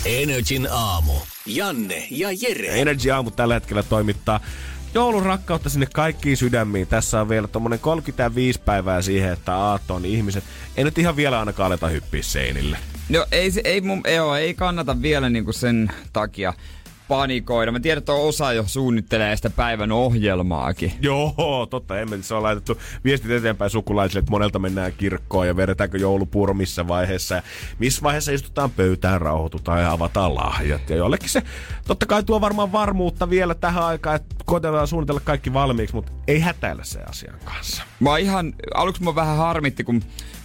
Energin 0.05 0.69
aamu. 0.71 1.13
Janne 1.47 2.07
ja 2.11 2.29
Jere. 2.43 2.81
Energy 2.81 3.11
Aamu 3.11 3.31
tällä 3.31 3.55
hetkellä 3.55 3.83
toimittaa 3.83 4.41
joulun 4.97 5.27
rakkautta 5.27 5.71
sinne 5.71 5.87
kaikkiin 5.95 6.37
sydämiin. 6.37 6.87
Tässä 6.87 7.21
on 7.21 7.29
vielä 7.29 7.49
tuommoinen 7.49 7.79
35 7.79 8.61
päivää 8.61 9.03
siihen, 9.03 9.33
että 9.33 9.55
aattoon 9.55 10.03
niin 10.03 10.15
ihmiset 10.15 10.45
ei 10.77 10.85
nyt 10.85 10.99
ihan 10.99 11.17
vielä 11.17 11.39
ainakaan 11.39 11.67
aleta 11.67 11.89
hyppiä 11.89 12.23
seinille. 12.23 12.79
No 13.09 13.27
ei, 13.33 13.53
ei, 13.65 13.81
mun, 13.81 14.03
joo, 14.15 14.37
ei 14.37 14.55
kannata 14.55 15.03
vielä 15.03 15.31
niinku 15.31 15.53
sen 15.53 15.91
takia 16.13 16.53
panikoida. 17.09 17.73
Mä 17.73 17.81
tiedän, 17.81 17.99
että 17.99 18.13
osa 18.13 18.53
jo 18.53 18.65
suunnittelee 18.67 19.37
sitä 19.37 19.51
päivän 19.51 19.93
ohjelmaakin. 19.93 20.93
Joo, 21.01 21.67
totta. 21.71 22.01
Emme, 22.01 22.23
se 22.23 22.35
on 22.35 22.43
laitettu 22.43 22.81
viestit 23.05 23.31
eteenpäin 23.31 23.71
sukulaisille, 23.71 24.19
että 24.19 24.31
monelta 24.31 24.59
mennään 24.59 24.93
kirkkoon 24.93 25.47
ja 25.47 25.57
vedetäänkö 25.57 25.99
joulupuuro 25.99 26.55
missä 26.55 26.89
vaiheessa. 26.89 27.35
Ja 27.35 27.43
missä 27.79 28.03
vaiheessa 28.03 28.33
istutaan 28.33 28.71
pöytään, 28.71 29.21
rauhoitutaan 29.21 29.81
ja 29.81 29.93
avataan 29.93 30.35
lahjat. 30.35 30.91
Ja 30.91 30.97
jollekin 30.97 31.29
se 31.29 31.43
totta 31.87 32.07
kai 32.07 32.23
tuo 32.23 32.41
varmaan 32.41 32.73
varmuutta 32.73 33.31
vielä 33.31 33.55
tähän 33.55 33.85
aikaan, 33.85 34.17
että 34.17 34.35
koetellaan 34.45 34.89
suunnitella 34.89 35.21
kaikki 35.25 35.53
valmiiksi, 35.53 35.95
mutta 35.95 36.13
ei 36.29 36.41
hätäillä 36.41 36.85
se 36.85 37.01
asian 37.01 37.39
kanssa. 37.45 37.83
Mä 38.01 38.19
ihan, 38.19 38.55
aluksi 38.75 39.03
mä 39.03 39.15
vähän 39.15 39.37
harmitti, 39.37 39.85
kun 39.85 40.03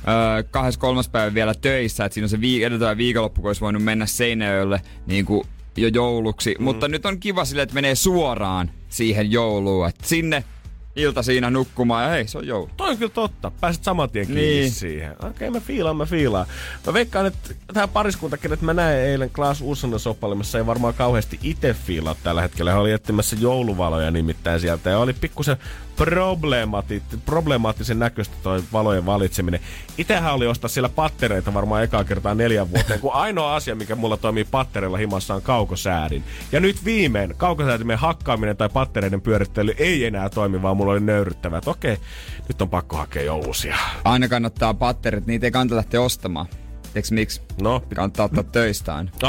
öö, 0.08 0.43
kahdessa 0.52 0.80
kolmas 0.80 1.10
päivä 1.10 1.34
vielä 1.34 1.54
töissä, 1.54 2.06
että 2.06 2.13
siinä 2.13 2.26
on 2.26 2.30
se 2.30 2.41
vii- 2.41 2.63
edeltävä 2.63 2.97
viikonloppu, 2.97 3.41
kun 3.41 3.50
olisi 3.50 3.62
voinut 3.62 3.84
mennä 3.84 4.06
Seinäjölle 4.06 4.82
niin 5.06 5.26
kuin 5.26 5.47
jo 5.78 5.88
jouluksi. 5.88 6.56
Mm. 6.60 6.64
Mutta 6.64 6.88
nyt 6.88 7.06
on 7.06 7.20
kiva 7.20 7.46
sille, 7.46 7.62
että 7.62 7.76
menee 7.76 7.96
suoraan 7.96 8.72
siihen 8.90 9.32
jouluun. 9.32 9.90
Että 9.90 10.08
sinne 10.08 10.44
ilta 10.96 11.24
siinä 11.24 11.50
nukkumaan 11.50 12.04
ja 12.04 12.10
hei, 12.10 12.28
se 12.28 12.38
on 12.38 12.48
joulu. 12.48 12.70
Toi 12.78 12.90
on 12.90 12.98
kyllä 12.98 13.12
totta. 13.12 13.52
Pääset 13.62 13.84
saman 13.84 14.10
tien 14.10 14.26
kiinni 14.26 14.42
niin. 14.42 14.72
siihen. 14.72 15.12
Okei, 15.12 15.30
okay, 15.30 15.50
mä 15.50 15.60
fiilaan, 15.60 15.98
mä 15.98 16.06
fiilaan. 16.06 16.46
Mä 16.88 16.94
veikkaan, 16.94 17.26
että 17.26 17.54
tämä 17.74 17.88
pariskunta, 17.88 18.38
kenet 18.38 18.62
mä 18.62 18.74
näin 18.74 18.98
eilen 18.98 19.30
Klaas 19.30 19.62
Uussanen 19.62 20.00
soppailemassa, 20.00 20.58
ei 20.58 20.66
varmaan 20.66 20.94
kauheasti 20.94 21.40
itse 21.44 21.74
fiilaa 21.74 22.16
tällä 22.24 22.42
hetkellä. 22.42 22.72
He 22.72 22.78
oli 22.78 22.92
etsimässä 22.92 23.36
jouluvaloja 23.40 24.12
nimittäin 24.12 24.60
sieltä 24.60 24.90
ja 24.90 25.00
oli 25.00 25.14
pikkusen 25.14 25.58
problemaattisen 27.25 27.99
näköistä 27.99 28.36
toi 28.43 28.63
valojen 28.73 29.06
valitseminen. 29.06 29.60
Itähän 29.97 30.34
oli 30.34 30.47
ostaa 30.47 30.69
siellä 30.69 30.89
pattereita 30.89 31.54
varmaan 31.54 31.84
ekaa 31.84 32.04
kertaa 32.04 32.36
neljän 32.36 32.71
vuoteen, 32.71 32.99
kun 32.99 33.13
ainoa 33.13 33.56
asia, 33.56 33.75
mikä 33.75 33.95
mulla 33.95 34.17
toimii 34.17 34.43
pattereilla 34.43 34.97
himassa 34.97 35.36
on 35.36 35.41
kaukosäädin. 35.41 36.23
Ja 36.51 36.60
nyt 36.60 36.86
viimein 36.86 37.34
kaukosäätimen 37.38 37.97
hakkaaminen 37.97 38.58
tai 38.58 38.69
pattereiden 38.69 39.21
pyörittely 39.21 39.75
ei 39.77 40.06
enää 40.06 40.30
toimi, 40.30 40.62
vaan 40.62 40.77
mulla 40.77 40.91
oli 40.91 40.99
nöyryttävää, 40.99 41.58
että 41.58 41.71
okei, 41.71 41.97
nyt 42.47 42.62
on 42.62 42.69
pakko 42.69 42.97
hakea 42.97 43.23
jo 43.23 43.36
uusia. 43.36 43.77
Aina 44.04 44.27
kannattaa 44.27 44.73
patterit, 44.73 45.27
niitä 45.27 45.47
ei 45.47 45.51
kannata 45.51 45.75
lähteä 45.75 46.01
ostamaan. 46.01 46.47
Tiedätkö 46.93 47.15
miksi? 47.15 47.41
No. 47.62 47.82
Kannattaa 47.95 48.25
ottaa 48.25 48.43
töistään. 48.43 49.12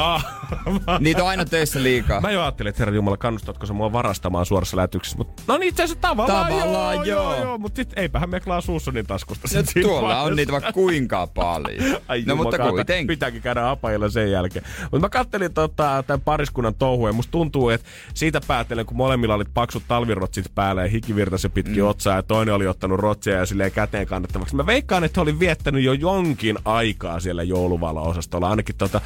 Ah, 0.86 1.00
Niitä 1.00 1.22
on 1.22 1.28
aina 1.28 1.44
töissä 1.44 1.82
liikaa. 1.82 2.20
Mä 2.20 2.30
jo 2.30 2.42
ajattelin, 2.42 2.68
että 2.70 2.80
herra 2.80 2.94
Jumala, 2.94 3.16
kannustatko 3.16 3.66
sä 3.66 3.72
mua 3.72 3.92
varastamaan 3.92 4.46
suorassa 4.46 4.76
lähetyksessä. 4.76 5.18
Mut, 5.18 5.28
no 5.46 5.56
niin 5.58 5.68
itse 5.68 5.82
asiassa 5.82 6.00
tavallaan, 6.00 6.46
Tavallaan 6.46 6.94
joo, 6.94 7.04
joo. 7.04 7.34
joo, 7.34 7.44
joo 7.44 7.58
mutta 7.58 7.76
sit 7.76 7.92
eipähän 7.96 8.30
me 8.30 8.40
Klaas 8.40 8.68
Uussonin 8.68 9.06
taskusta. 9.06 9.42
Ja 9.44 9.48
sit 9.48 9.68
siinä 9.68 9.88
tuolla 9.88 10.08
on 10.08 10.14
vaiheessa. 10.14 10.34
niitä 10.34 10.52
vaikka 10.52 10.72
kuinka 10.72 11.26
paljon. 11.26 11.96
Ai 12.08 12.22
no 12.26 12.36
mutta 12.36 12.58
kuitenkin. 12.58 13.06
Pitääkin 13.06 13.42
käydä 13.42 13.70
apajilla 13.70 14.08
sen 14.08 14.30
jälkeen. 14.30 14.64
Mutta 14.82 14.98
mä 14.98 15.08
kattelin 15.08 15.54
tota, 15.54 16.04
tämän 16.06 16.20
pariskunnan 16.20 16.74
touhua 16.74 17.08
ja 17.08 17.12
musta 17.12 17.30
tuntuu, 17.30 17.68
että 17.68 17.86
siitä 18.14 18.40
päätellen, 18.46 18.86
kun 18.86 18.96
molemmilla 18.96 19.34
oli 19.34 19.44
paksut 19.54 19.82
talvirotsit 19.88 20.54
päällä 20.54 20.82
ja 20.82 20.88
hiki 20.88 21.16
virtasi 21.16 21.48
pitkin 21.48 21.82
mm. 21.82 21.88
otsaa 21.88 22.16
ja 22.16 22.22
toinen 22.22 22.54
oli 22.54 22.66
ottanut 22.66 23.00
rotsia 23.00 23.36
ja 23.36 23.46
silleen 23.46 23.72
käteen 23.72 24.06
kannettavaksi. 24.06 24.56
Mä 24.56 24.66
veikkaan, 24.66 25.04
että 25.04 25.20
he 25.20 25.22
oli 25.22 25.38
viettänyt 25.38 25.84
jo 25.84 25.92
jonkin 25.92 26.58
aikaa 26.64 27.20
siellä 27.20 27.42
jouluvalo-osastolla. 27.52 28.50
Ainakin 28.50 28.76
tota, 28.76 29.00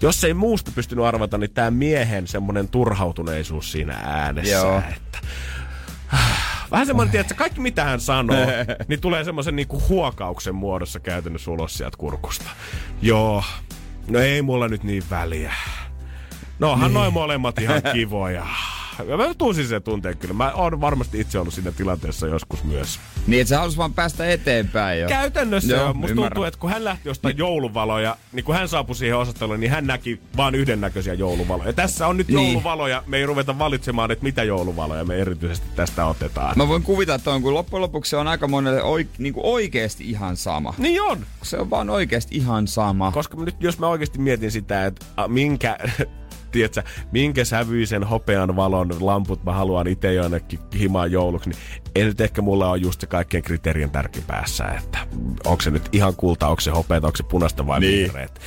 jos 0.00 0.24
ei 0.24 0.34
muusta 0.34 0.70
pystynyt 0.74 1.04
arvata, 1.04 1.38
niin 1.38 1.50
tämä 1.50 1.70
miehen 1.70 2.26
semmonen 2.26 2.68
turhautuneisuus 2.68 3.72
siinä 3.72 3.94
äänessä. 4.04 4.54
Joo. 4.54 4.82
Että, 4.96 5.18
Vähän 6.70 6.86
semmoinen, 6.86 7.20
että 7.20 7.34
kaikki 7.34 7.60
mitä 7.60 7.84
hän 7.84 8.00
sanoo, 8.00 8.46
niin 8.88 9.00
tulee 9.00 9.24
semmoisen 9.24 9.56
niinku 9.56 9.82
huokauksen 9.88 10.54
muodossa 10.54 11.00
käytännössä 11.00 11.50
ulos 11.50 11.74
sieltä 11.74 11.96
kurkusta. 11.96 12.50
Joo, 13.02 13.44
no 14.08 14.18
ei 14.18 14.42
mulla 14.42 14.68
nyt 14.68 14.84
niin 14.84 15.02
väliä. 15.10 15.52
No 16.58 16.72
onhan 16.72 16.88
niin. 16.88 16.94
noin 16.94 17.12
molemmat 17.12 17.58
ihan 17.58 17.82
kivoja. 17.92 18.46
Ja 19.08 19.16
mä 19.16 19.34
tunsin 19.38 19.66
sen 19.68 19.82
tunteen 19.82 20.16
kyllä. 20.18 20.34
Mä 20.34 20.52
oon 20.52 20.80
varmasti 20.80 21.20
itse 21.20 21.38
ollut 21.38 21.54
siinä 21.54 21.72
tilanteessa 21.72 22.26
joskus 22.26 22.64
myös. 22.64 23.00
Niin, 23.26 23.40
että 23.40 23.48
sä 23.48 23.56
haluaisit 23.56 23.78
vaan 23.78 23.94
päästä 23.94 24.26
eteenpäin 24.30 25.00
jo. 25.00 25.08
Käytännössä 25.08 25.72
Joo, 25.76 25.94
musta 25.94 26.10
ymmärrän. 26.10 26.30
tuntuu, 26.30 26.44
että 26.44 26.60
kun 26.60 26.70
hän 26.70 26.84
lähti 26.84 27.08
jostain 27.08 27.38
jouluvaloja, 27.38 28.16
niin 28.32 28.44
kun 28.44 28.54
hän 28.54 28.68
saapui 28.68 28.94
siihen 28.96 29.16
osastolle, 29.18 29.58
niin 29.58 29.70
hän 29.70 29.86
näki 29.86 30.20
vaan 30.36 30.54
yhdennäköisiä 30.54 31.14
jouluvaloja. 31.14 31.68
Ja 31.68 31.72
tässä 31.72 32.06
on 32.06 32.16
nyt 32.16 32.28
Niin. 32.28 32.34
jouluvaloja. 32.52 33.02
Me 33.06 33.16
ei 33.16 33.26
ruveta 33.26 33.58
valitsemaan, 33.58 34.10
että 34.10 34.22
mitä 34.24 34.44
jouluvaloja 34.44 35.04
me 35.04 35.16
erityisesti 35.16 35.66
tästä 35.76 36.06
otetaan. 36.06 36.58
Mä 36.58 36.68
voin 36.68 36.82
kuvitella, 36.82 37.16
että 37.16 37.30
on, 37.30 37.42
kun 37.42 37.54
loppujen 37.54 37.82
lopuksi 37.82 38.10
se 38.10 38.16
on 38.16 38.28
aika 38.28 38.48
monelle 38.48 38.80
oik- 38.82 39.06
niinku 39.18 39.40
oikeesti 39.52 40.10
ihan 40.10 40.36
sama. 40.36 40.74
Niin 40.78 41.02
on. 41.02 41.26
Se 41.42 41.56
on 41.58 41.70
vaan 41.70 41.90
oikeesti 41.90 42.36
ihan 42.36 42.66
sama. 42.68 43.12
Koska 43.12 43.36
nyt 43.36 43.56
jos 43.60 43.78
mä 43.78 43.86
oikeasti 43.88 44.18
mietin 44.18 44.50
sitä, 44.50 44.86
että 44.86 45.06
minkä, 45.28 45.78
tiedätkö, 46.52 46.82
minkä 47.12 47.44
sävyisen 47.44 48.04
hopean 48.04 48.56
valon 48.56 48.88
lamput 49.00 49.44
mä 49.44 49.52
haluan 49.52 49.86
itse 49.86 50.12
jonnekin 50.12 50.58
himaan 50.78 51.12
jouluksi, 51.12 51.50
niin 51.50 51.58
ei 51.94 52.04
nyt 52.04 52.20
ehkä 52.20 52.42
mulla 52.42 52.70
on 52.70 52.82
just 52.82 53.00
se 53.00 53.06
kaikkien 53.06 53.42
kriteerien 53.42 53.90
tärkein 53.90 54.24
päässä, 54.24 54.64
että 54.64 54.98
onko 55.44 55.62
se 55.62 55.70
nyt 55.70 55.88
ihan 55.92 56.16
kulta, 56.16 56.48
onko 56.48 56.60
se 56.60 56.70
hopeata, 56.70 57.06
onko 57.06 57.16
se 57.16 57.22
punaista 57.22 57.66
vai 57.66 57.80
niin. 57.80 58.04
vihreät. 58.04 58.40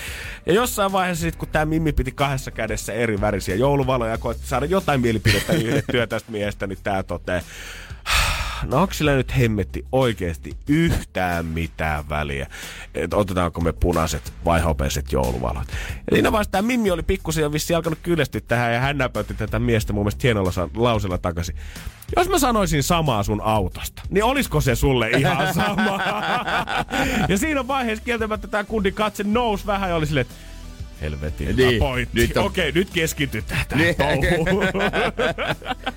Ja 0.45 0.53
jossain 0.53 0.91
vaiheessa 0.91 1.21
sit, 1.21 1.35
kun 1.35 1.47
tämä 1.47 1.65
Mimmi 1.65 1.93
piti 1.93 2.11
kahdessa 2.11 2.51
kädessä 2.51 2.93
eri 2.93 3.21
värisiä 3.21 3.55
jouluvaloja 3.55 4.11
ja 4.11 4.33
saada 4.43 4.65
jotain 4.65 5.01
mielipidettä 5.01 5.53
yhdettyä 5.65 6.07
tästä 6.07 6.31
miehestä, 6.31 6.67
niin 6.67 6.79
tää 6.83 7.03
toteaa, 7.03 7.41
no 8.63 8.81
onko 8.81 8.93
sillä 8.93 9.15
nyt 9.15 9.37
hemmetti 9.37 9.85
oikeasti 9.91 10.57
yhtään 10.67 11.45
mitään 11.45 12.09
väliä, 12.09 12.47
että 12.95 13.17
otetaanko 13.17 13.61
me 13.61 13.73
punaiset 13.73 14.33
vai 14.45 14.61
hopeiset 14.61 15.11
jouluvalot. 15.11 15.67
Ja 16.11 16.15
siinä 16.15 16.31
vaiheessa 16.31 16.51
tämä 16.51 16.67
Mimmi 16.67 16.91
oli 16.91 17.03
pikkusen 17.03 17.41
jo 17.41 17.51
vissi 17.51 17.75
alkanut 17.75 17.99
kyllästyä 18.03 18.41
tähän 18.47 18.73
ja 18.73 18.79
hän 18.79 18.97
näpäytti 18.97 19.33
tätä 19.33 19.59
miestä 19.59 19.93
mun 19.93 20.03
mielestä 20.03 20.19
hienolla 20.23 20.69
lausella 20.75 21.17
takaisin. 21.17 21.55
Jos 22.15 22.29
mä 22.29 22.39
sanoisin 22.39 22.83
samaa 22.83 23.23
sun 23.23 23.41
autosta, 23.41 24.01
niin 24.09 24.23
olisiko 24.23 24.61
se 24.61 24.75
sulle 24.75 25.09
ihan 25.09 25.53
sama? 25.53 25.99
ja 27.29 27.37
siinä 27.37 27.67
vaiheessa 27.67 28.05
kieltämättä 28.05 28.47
tämä 28.47 28.63
kundin 28.63 28.93
katse 28.93 29.23
nousi 29.23 29.65
vähän 29.65 29.89
ja 29.89 29.95
oli 29.95 30.05
silleen, 30.05 30.21
että 30.21 30.35
helvetin 31.01 31.55
Niin, 31.55 31.79
pointti. 31.79 32.19
nyt 32.19 32.37
on- 32.37 32.45
Okei, 32.45 32.71
nyt 32.71 32.89
keskitytään 32.93 33.65
tähän 33.67 33.85
Niin. 33.85 33.95
touhuun. 33.95 34.65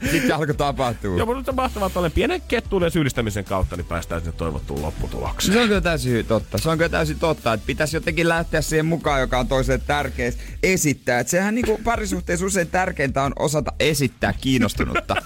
Sitten 0.11 0.35
alkoi 0.37 0.55
tapahtua. 0.55 1.17
Joo, 1.19 1.35
mutta 1.35 1.53
mahtavaa, 1.53 1.87
että 1.87 1.99
olen 1.99 2.13
pienen 2.13 2.41
kettuun 2.49 2.83
ja 2.83 2.91
syyllistämisen 2.91 3.45
kautta, 3.45 3.77
niin 3.77 3.87
päästään 3.87 4.21
sinne 4.21 4.33
toivottuun 4.37 4.83
lopputulokseen. 4.83 5.53
Se 5.55 5.61
on 5.61 5.69
kyllä 5.69 5.81
täysin 5.81 6.27
totta. 6.27 6.59
Se 6.59 6.69
on 6.71 6.79
kyllä 6.79 6.89
täysin 6.89 7.19
totta, 7.19 7.53
että 7.53 7.67
pitäisi 7.67 7.97
jotenkin 7.97 8.29
lähteä 8.29 8.61
siihen 8.63 8.87
mukaan, 8.87 9.21
joka 9.21 9.39
on 9.39 9.49
toiselle 9.49 9.83
tärkeä 9.87 10.33
esittää. 10.63 11.21
Että 11.21 11.31
sehän 11.31 11.55
niinku 11.55 11.81
parisuhteessa 11.85 12.47
usein 12.47 12.69
tärkeintä 12.69 13.23
on 13.23 13.33
osata 13.39 13.73
esittää 13.81 14.33
kiinnostunutta. 14.33 15.17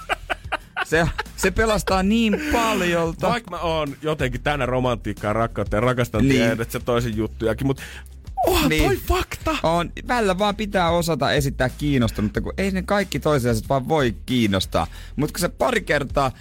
Se, 0.85 1.07
se 1.37 1.51
pelastaa 1.51 2.03
niin 2.03 2.39
paljolta. 2.51 3.29
Vaikka 3.29 3.49
mä 3.51 3.59
oon 3.59 3.95
jotenkin 4.01 4.41
tänä 4.41 4.65
romantiikkaa, 4.65 5.33
rakkautta 5.33 5.77
ja 5.77 5.81
rakastan 5.81 6.21
Niin. 6.21 6.29
niin. 6.29 6.41
tiedät 6.49 6.71
sä 6.71 6.79
toisen 6.79 7.17
juttujakin, 7.17 7.67
mutta 7.67 7.83
onhan 8.47 8.69
Niin. 8.69 8.83
toi 8.83 8.95
fakta. 8.97 9.55
On, 9.63 9.91
välillä 10.07 10.39
vaan 10.39 10.55
pitää 10.55 10.89
osata 10.89 11.31
esittää 11.31 11.69
kiinnostunutta, 11.69 12.41
kun 12.41 12.53
ei 12.57 12.71
ne 12.71 12.81
kaikki 12.81 13.19
toisensa 13.19 13.65
vaan 13.69 13.87
voi 13.89 14.15
kiinnostaa. 14.25 14.87
Mutta 15.15 15.33
kun 15.33 15.39
se 15.39 15.49
pari 15.49 15.81
kertaa 15.81 16.31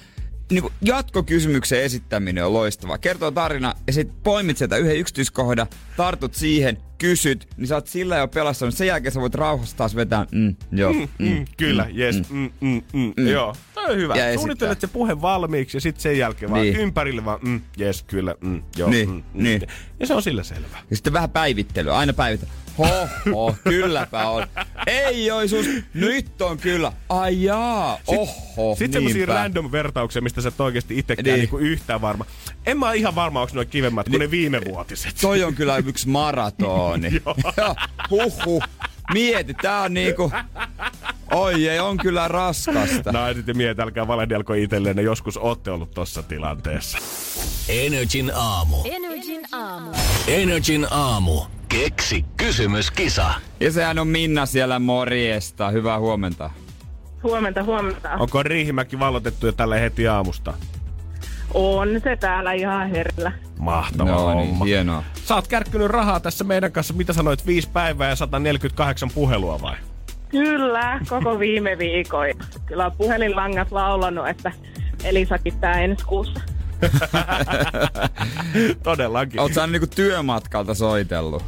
niin 0.52 0.62
kuin 0.62 0.72
jatkokysymyksen 0.82 1.82
esittäminen 1.82 2.46
on 2.46 2.52
loistavaa. 2.52 2.98
Kertoo 2.98 3.30
tarina 3.30 3.74
ja 3.86 3.92
sitten 3.92 4.16
poimit 4.22 4.56
sieltä 4.58 4.76
yhden 4.76 4.96
yksityiskohdan, 4.96 5.66
tartut 5.96 6.34
siihen, 6.34 6.78
kysyt, 6.98 7.48
niin 7.56 7.66
sä 7.66 7.74
oot 7.74 7.86
sillä 7.86 8.16
jo 8.16 8.28
pelastanut. 8.28 8.74
Sen 8.74 8.86
jälkeen 8.86 9.12
sä 9.12 9.20
voit 9.20 9.34
rauhassa 9.34 9.76
taas 9.76 9.96
vetää, 9.96 10.26
mm, 10.32 10.56
joo, 10.72 10.92
mm, 10.92 11.08
Mm, 11.18 11.44
kyllä, 11.56 11.84
mm, 11.92 11.98
yes, 11.98 12.30
mm, 12.30 12.50
mm, 12.60 12.82
mm, 12.92 13.12
mm. 13.16 13.26
joo. 13.26 13.56
Toi 13.74 13.90
on 13.90 13.96
hyvä. 13.96 14.14
Ja. 14.16 14.34
Suunnittelet 14.34 14.80
se 14.80 14.86
puhe 14.86 15.20
valmiiksi 15.20 15.76
ja 15.76 15.80
sitten 15.80 16.02
sen 16.02 16.18
jälkeen 16.18 16.50
vaan 16.50 16.62
Niin. 16.62 16.76
ympärille 16.76 17.24
vaan, 17.24 17.38
mm, 17.42 17.60
yes, 17.80 18.02
kyllä, 18.02 18.34
mm, 18.40 18.62
joo, 18.76 18.90
Niin, 18.90 19.08
mm, 19.10 19.14
mm. 19.14 19.42
niin. 19.42 19.62
Ja 20.00 20.06
se 20.06 20.14
on 20.14 20.22
sillä 20.22 20.42
selvä. 20.42 20.78
Ja 20.90 20.96
sitten 20.96 21.12
vähän 21.12 21.30
päivittelyä, 21.30 21.96
aina 21.96 22.12
päivitä. 22.12 22.46
Ho, 22.78 23.08
ho, 23.35 23.56
kylläpä 23.64 24.28
on. 24.28 24.46
Ei 24.87 25.30
oisus. 25.30 25.66
Nyt 25.94 26.42
on 26.42 26.58
kyllä. 26.58 26.92
Ai 27.08 27.42
jaa. 27.42 27.98
Oho, 28.06 28.74
Sitten 28.74 28.92
semmosia 28.92 29.16
niinpä. 29.16 29.35
random 29.35 29.72
vertauksia, 29.72 30.22
mistä 30.22 30.40
sä 30.40 30.48
et 30.48 30.61
oikeesti 30.61 30.98
itsekään 30.98 31.24
Niin. 31.24 31.38
niinku 31.38 31.58
yhtään 31.58 32.00
varma. 32.00 32.24
En 32.66 32.78
mä 32.78 32.87
ole 32.88 32.96
ihan 32.96 33.14
varma, 33.14 33.40
onko 33.40 33.52
noin 33.54 33.68
kivemmät 33.68 34.08
kuin 34.08 34.18
ne 34.20 34.30
viime 34.30 34.61
vuotiset. 34.68 35.14
Toi 35.20 35.44
on 35.44 35.54
kyllä 35.54 35.76
yksi 35.76 36.08
maratoni. 36.08 37.11
Joo. 37.26 37.37
Huhhuh. 38.11 38.62
Mieti, 39.12 39.54
tää 39.54 39.80
on 39.80 39.94
niinku... 39.94 40.32
Oi 41.32 41.68
ei, 41.68 41.78
on 41.80 41.96
kyllä 41.96 42.28
raskasta. 42.28 43.12
Naiset 43.12 43.46
ja 43.48 43.54
miehet, 43.54 43.80
älkää 43.80 44.06
valehdelko 44.08 44.54
itselleen, 44.54 44.96
ne 44.96 45.02
joskus 45.02 45.37
ootte 45.37 45.70
ollut 45.70 45.90
tossa 45.90 46.22
tilanteessa. 46.22 46.98
Energin 47.68 48.32
aamu. 48.35 48.76
Energin 48.85 49.42
aamu. 49.52 49.90
Energin 50.26 50.87
aamu. 50.90 51.40
Keksi 51.72 52.24
kysymyskisa. 52.37 53.35
Ja 53.61 53.72
sehän 53.72 53.98
on 53.98 54.08
Minna 54.08 54.46
siellä 54.46 54.78
morjesta. 54.78 55.70
Hyvää 55.70 55.98
huomenta. 55.98 56.50
Huomenta, 57.22 57.62
huomenta. 57.62 58.11
Onko 58.18 58.42
Riihimäki 58.42 58.98
vallotettu 58.98 59.46
jo 59.46 59.52
tälle 59.52 59.80
heti 59.80 60.08
aamusta? 60.08 60.54
On 61.54 61.88
se 62.04 62.16
täällä 62.16 62.52
ihan 62.52 62.90
herellä. 62.90 63.32
Mahtava 63.58 64.11
no 64.11 64.18
homma. 64.18 64.35
niin, 64.35 64.64
hienoa. 64.64 65.04
Sä 65.24 65.35
oot 65.35 65.48
kärkkynyt 65.48 65.88
rahaa 65.88 66.20
tässä 66.20 66.44
meidän 66.44 66.72
kanssa, 66.72 66.94
mitä 66.94 67.12
sanoit, 67.12 67.46
viisi 67.46 67.68
päivää 67.72 68.08
ja 68.08 68.16
148 68.16 69.11
puhelua 69.14 69.61
vai? 69.62 69.76
Kyllä, 70.28 71.00
koko 71.08 71.38
viime 71.38 71.78
viikon. 71.78 72.26
Kyllä 72.66 72.87
on 72.87 72.92
puhelinlangat 72.92 73.72
laulanut, 73.72 74.28
että 74.28 74.52
Elisakin 75.04 75.54
tää 75.61 75.80
ensi 75.80 76.04
kuussa. 76.04 76.40
Todellakin. 78.82 79.40
Oot 79.40 79.54
sä 79.54 79.66
niinku 79.66 79.87
työmatkalta 79.87 80.74
soitellut? 80.74 81.42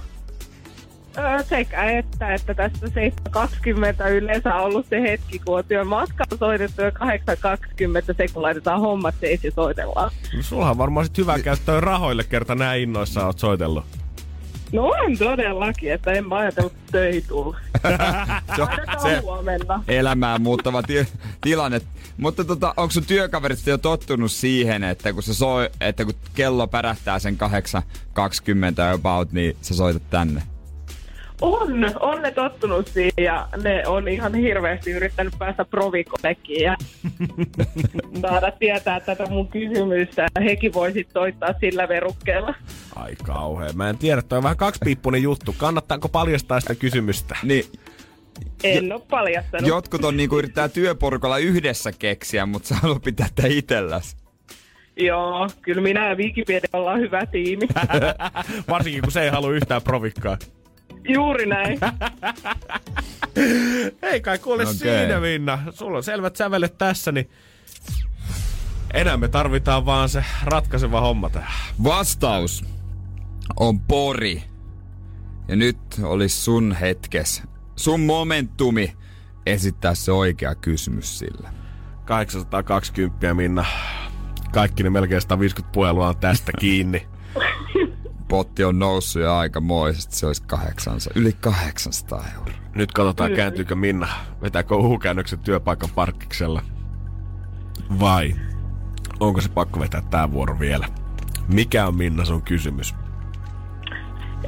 Sekä 1.48 1.84
että, 1.84 2.34
että 2.34 2.54
tästä 2.54 2.86
7.20 2.86 4.08
yleensä 4.10 4.54
on 4.54 4.64
ollut 4.64 4.86
se 4.90 5.02
hetki, 5.02 5.38
kun 5.38 5.58
on 5.58 5.64
työmatkalla 5.64 6.38
soitettu 6.38 6.82
ja 6.82 6.90
8.20 6.90 8.14
se, 8.16 8.28
kun 8.32 8.42
laitetaan 8.42 8.80
hommat 8.80 9.14
seis 9.20 9.44
ja 9.44 9.50
soitellaan. 9.50 10.10
No, 10.36 10.42
sulla 10.42 10.70
on 10.70 10.78
varmaan 10.78 11.06
sit 11.06 11.18
hyvää 11.18 11.38
käyttöä 11.38 11.80
rahoille, 11.80 12.24
kerta 12.24 12.54
näin 12.54 12.82
innoissa 12.82 13.26
oot 13.26 13.38
soitellut. 13.38 13.84
No 14.72 14.82
on 14.84 15.18
todellakin, 15.18 15.92
että 15.92 16.12
en 16.12 16.28
mä 16.28 16.36
ajatellut 16.36 16.72
töihin 16.92 17.24
tulla. 17.28 17.58
Se, 19.02 19.18
huomenna. 19.20 19.84
elämää 19.88 20.38
muuttava 20.38 20.82
ti- 20.82 21.08
tilanne. 21.40 21.80
Mutta 22.16 22.44
tota, 22.44 22.74
onko 22.76 22.90
sun 22.92 23.04
työkaverit 23.06 23.66
jo 23.66 23.78
tottunut 23.78 24.32
siihen, 24.32 24.84
että 24.84 25.12
kun, 25.12 25.22
se 25.22 25.34
soi, 25.34 25.70
että 25.80 26.04
kun 26.04 26.14
kello 26.34 26.66
pärähtää 26.66 27.18
sen 27.18 27.38
8.20 27.40 28.94
about, 28.94 29.32
niin 29.32 29.56
sä 29.62 29.74
soitat 29.74 30.10
tänne? 30.10 30.42
On, 31.40 31.90
on 32.00 32.22
ne 32.22 32.30
tottunut 32.30 32.88
siihen 32.88 33.24
ja 33.24 33.48
ne 33.62 33.86
on 33.86 34.08
ihan 34.08 34.34
hirveästi 34.34 34.90
yrittänyt 34.90 35.34
päästä 35.38 35.64
provikollekin 35.64 36.60
ja 36.62 36.76
saada 38.22 38.50
tietää 38.50 39.00
tätä 39.00 39.26
mun 39.30 39.48
kysymystä. 39.48 40.28
Hekin 40.44 40.72
voisit 40.72 41.08
soittaa 41.12 41.54
sillä 41.60 41.88
verukkeella. 41.88 42.54
Ai 42.96 43.16
kauhea. 43.22 43.72
Mä 43.72 43.90
en 43.90 43.98
tiedä, 43.98 44.22
toi 44.22 44.36
on 44.36 44.42
vähän 44.42 44.56
kaksipiippunen 44.56 45.22
juttu. 45.22 45.54
Kannattaako 45.58 46.08
paljastaa 46.08 46.60
sitä 46.60 46.74
kysymystä? 46.74 47.36
Niin, 47.42 47.64
En 48.64 48.92
ole 48.92 49.02
paljastanut. 49.10 49.68
jotkut 49.68 50.04
on 50.04 50.16
niinku 50.16 50.38
yrittää 50.38 50.68
työporukalla 50.68 51.38
yhdessä 51.38 51.92
keksiä, 51.98 52.46
mutta 52.46 52.68
sä 52.68 52.74
haluat 52.74 53.02
pitää 53.02 53.26
tätä 53.34 53.48
itselläs. 53.48 54.16
Joo, 54.96 55.48
kyllä 55.62 55.82
minä 55.82 56.08
ja 56.08 56.14
Wikipedia 56.14 56.68
ollaan 56.72 57.00
hyvä 57.00 57.26
tiimi. 57.26 57.68
Varsinkin 58.68 59.02
kun 59.02 59.12
se 59.12 59.22
ei 59.22 59.28
halua 59.30 59.52
yhtään 59.52 59.82
provikkaa. 59.82 60.38
Juuri 61.08 61.46
näin. 61.46 61.80
Ei 64.12 64.20
kai 64.20 64.38
kuule 64.38 64.62
okay. 64.62 64.74
siinä, 64.74 65.20
Minna. 65.20 65.58
Sulla 65.70 65.96
on 65.96 66.04
selvät 66.04 66.36
sävelet 66.36 66.78
tässä, 66.78 67.12
niin 67.12 67.30
enää 68.94 69.16
me 69.16 69.28
tarvitaan 69.28 69.86
vaan 69.86 70.08
se 70.08 70.24
ratkaiseva 70.44 71.00
homma 71.00 71.30
tähän. 71.30 71.74
Vastaus 71.84 72.64
on 73.56 73.80
Pori. 73.80 74.42
Ja 75.48 75.56
nyt 75.56 75.78
olisi 76.02 76.36
sun 76.36 76.76
hetkes, 76.80 77.42
sun 77.76 78.00
momentumi 78.00 78.96
esittää 79.46 79.94
se 79.94 80.12
oikea 80.12 80.54
kysymys 80.54 81.18
sille. 81.18 81.48
820 82.04 83.34
Minna. 83.34 83.64
Kaikki 84.52 84.82
ne 84.82 84.90
melkein 84.90 85.20
150 85.20 85.72
puhelua 85.72 86.08
on 86.08 86.16
tästä 86.16 86.52
kiinni. 86.60 87.06
Potti 88.34 88.64
on 88.64 88.78
noussut 88.78 89.22
jo 89.22 89.34
aikamoisesti, 89.34 90.16
se 90.16 90.26
olisi 90.26 90.42
800, 90.46 91.12
yli 91.16 91.32
800 91.40 92.24
euroa. 92.34 92.54
Nyt 92.74 92.92
katsotaan, 92.92 93.32
kääntyykö 93.32 93.74
Minna. 93.74 94.08
Vetääkö 94.42 94.74
uhukäännöksen 94.76 95.38
työpaikan 95.38 95.88
parkkiksella? 95.94 96.62
Vai 98.00 98.34
onko 99.20 99.40
se 99.40 99.48
pakko 99.48 99.80
vetää 99.80 100.02
tää 100.10 100.32
vuoro 100.32 100.58
vielä? 100.60 100.86
Mikä 101.48 101.86
on 101.86 101.94
Minna 101.94 102.24
sun 102.24 102.42
kysymys? 102.42 102.94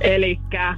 Elikkä, 0.00 0.76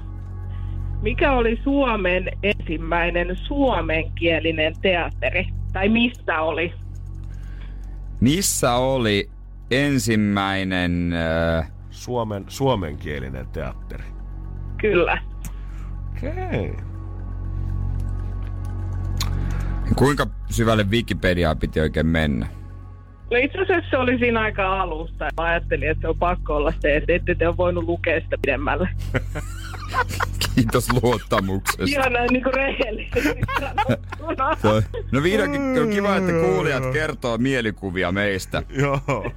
mikä 1.03 1.33
oli 1.33 1.61
Suomen 1.65 2.29
ensimmäinen 2.43 3.37
suomenkielinen 3.37 4.75
teatteri? 4.83 5.49
Tai 5.73 5.89
missä 5.89 6.41
oli? 6.41 6.73
Missä 8.21 8.75
oli 8.75 9.31
ensimmäinen... 9.71 11.13
Äh, 11.13 11.78
Suomen, 11.99 12.45
suomenkielinen 12.49 13.47
teatteri. 13.47 14.05
Kyllä. 14.81 15.19
Okei. 16.17 16.71
Okay. 16.71 16.85
kuinka 19.97 20.27
syvälle 20.51 20.87
Wikipediaa 20.91 21.55
piti 21.55 21.81
oikein 21.81 22.07
mennä? 22.07 22.47
No 23.31 23.37
itse 23.37 23.59
asiassa 23.59 23.91
se 23.91 23.97
oli 23.97 24.19
siinä 24.19 24.41
aika 24.41 24.81
alusta. 24.81 25.25
Mä 25.25 25.45
ajattelin, 25.45 25.91
että 25.91 26.01
se 26.01 26.09
on 26.09 26.19
pakko 26.19 26.57
olla 26.57 26.73
se, 26.81 26.97
että 26.97 27.13
ette 27.13 27.35
te 27.35 27.49
ole 27.49 27.57
voinut 27.57 27.85
lukea 27.85 28.21
sitä 28.21 28.37
pidemmälle. 28.43 28.89
Kiitos 30.55 31.03
luottamuksesta. 31.03 31.85
Ihan 31.87 32.13
näin 32.13 32.29
niinku 32.33 32.51
rehellisesti 32.51 33.31
No 35.13 35.23
vihdoinkin 35.23 35.83
on 35.83 35.91
kiva, 35.91 36.17
että 36.17 36.33
kuulijat 36.33 36.93
kertoo 36.93 37.39
mielikuvia 37.39 38.13
meistä. 38.13 38.63
Joo. 38.69 39.01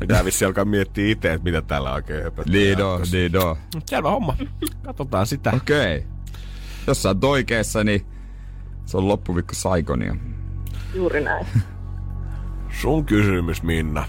Pitää 0.00 0.24
vissi 0.24 0.44
alkaa 0.44 0.64
miettiä 0.64 1.08
itse, 1.08 1.32
että 1.32 1.44
mitä 1.44 1.62
täällä 1.62 1.92
oikein 1.92 2.22
höpöttää. 2.22 2.52
Niin 2.52 2.82
on, 2.82 3.00
niin 3.12 3.36
on. 3.36 3.56
Selvä 3.86 4.10
homma. 4.10 4.36
Katsotaan 4.82 5.26
sitä. 5.26 5.52
Okei. 5.56 5.96
Okay. 5.98 6.10
Jos 6.86 7.02
sä 7.02 7.08
oot 7.08 7.24
oikeassa, 7.24 7.84
niin 7.84 8.06
se 8.86 8.96
on 8.96 9.08
loppuvikko 9.08 9.54
Saikonia. 9.54 10.16
Juuri 10.94 11.20
näin. 11.24 11.46
Sun 12.80 13.04
kysymys, 13.04 13.62
Minna. 13.62 14.04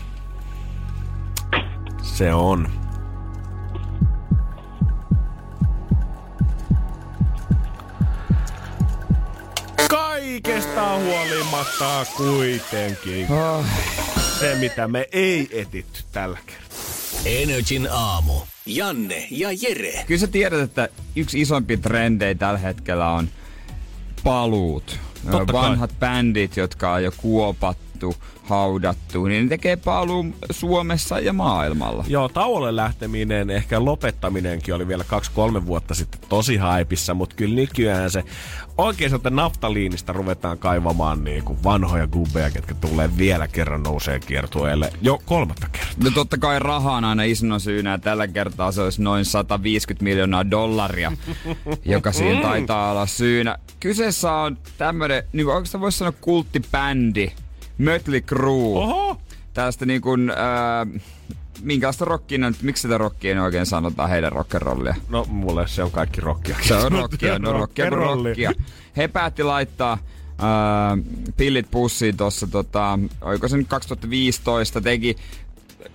Se 2.02 2.34
on. 2.34 2.70
Kaikesta 9.90 10.98
huolimatta 10.98 12.06
kuitenkin 12.18 13.28
Oh. 13.32 13.66
Se, 14.40 14.56
mitä 14.56 14.88
me 14.88 15.08
ei 15.12 15.50
etitty 15.52 16.04
tällä 16.12 16.38
kertaa. 16.46 16.80
Energin 17.26 17.88
aamu. 17.92 18.34
Janne 18.66 19.28
ja 19.32 19.50
Jere. 19.62 20.04
Kyllä 20.08 20.20
sä 20.20 20.28
tiedät, 20.28 20.60
että 20.60 20.90
yksi 21.16 21.42
isompi 21.42 21.78
trendejä 21.78 22.36
tällä 22.36 22.60
hetkellä 22.60 23.10
on 23.10 23.30
paluut. 24.24 25.00
Totta 25.32 25.54
kai. 25.54 25.62
Vanhat 25.62 25.92
bändit, 26.00 26.58
jotka 26.58 26.94
on 26.94 27.04
jo 27.04 27.12
kuopattu, 27.18 27.89
haudattu, 28.44 29.26
niin 29.26 29.44
ne 29.44 29.50
tekee 29.50 29.76
paluun 29.76 30.36
Suomessa 30.52 31.20
ja 31.20 31.34
maailmalla. 31.34 32.06
Joo, 32.08 32.30
tauolle 32.30 32.76
lähteminen, 32.76 33.50
ehkä 33.50 33.86
lopettaminenkin 33.86 34.76
oli 34.76 34.88
vielä 34.88 35.04
kaksi-kolme 35.04 35.66
vuotta 35.66 35.94
sitten 35.94 36.22
tosi 36.30 36.58
haipissa, 36.58 37.14
mutta 37.14 37.36
kyllä 37.36 37.56
nykyään 37.56 38.12
se 38.12 38.24
oikein 38.78 39.10
sieltä 39.10 39.30
naftaliinista 39.30 40.14
ruvetaan 40.14 40.58
kaivamaan 40.58 41.24
niin 41.24 41.44
kuin 41.44 41.64
vanhoja 41.64 42.08
gubbeja, 42.08 42.52
ketkä 42.52 42.74
tulee 42.74 43.18
vielä 43.18 43.48
kerran 43.48 43.84
nousee 43.84 44.20
kiertueelle 44.20 44.94
jo 45.02 45.22
kolmatta 45.26 45.68
kertaa. 45.72 46.04
No 46.04 46.12
totta 46.12 46.38
kai 46.38 46.60
raha 46.60 46.94
on 46.94 47.06
aina 47.06 47.24
isona 47.24 47.60
syynä 47.60 47.98
tällä 47.98 48.28
kertaa 48.28 48.72
se 48.72 48.82
olisi 48.82 49.02
noin 49.02 49.26
150 49.26 50.04
miljoonaa 50.04 50.52
dollaria, 50.52 51.12
joka 51.86 52.12
siinä 52.12 52.42
taitaa 52.42 52.92
olla 52.92 53.06
syynä. 53.06 53.58
Kyseessä 53.80 54.34
on 54.34 54.58
tämmönen, 54.78 55.24
niin 55.34 55.48
oikeastaan 55.48 55.82
voisi 55.82 55.98
sanoa 55.98 56.14
kulttibändi, 56.22 57.32
Mötley 57.80 58.22
Crue. 58.22 58.78
Oho! 58.78 59.18
Tällaista 59.54 59.86
niin 59.86 60.02
kuin, 60.02 60.30
äh, 60.30 61.02
minkälaista 61.62 62.06
rockia 62.06 62.38
nyt, 62.38 62.62
miksi 62.62 62.82
sitä 62.82 62.98
rockia 62.98 63.44
oikein 63.44 63.66
sanotaan 63.66 64.10
heidän 64.10 64.32
rock'n'rollia? 64.32 64.96
No 65.10 65.26
mulle 65.30 65.68
se 65.68 65.84
on 65.84 65.92
kaikki 65.92 66.22
rockia. 66.22 66.58
Se 66.68 66.76
on 66.76 66.92
rockia, 66.92 67.40
no 67.40 67.54
rockia, 67.60 67.90
rockia. 67.90 68.52
He 68.98 69.08
päätti 69.08 69.44
laittaa 69.44 69.94
äh, 69.94 70.00
pillit 71.38 71.72
pussiin 71.72 72.18
tuossa, 72.18 72.48
tota, 72.48 73.00
oiko 73.22 73.48
se 73.48 73.58
nyt 73.58 73.68
2015, 73.68 74.82
teki 74.82 75.16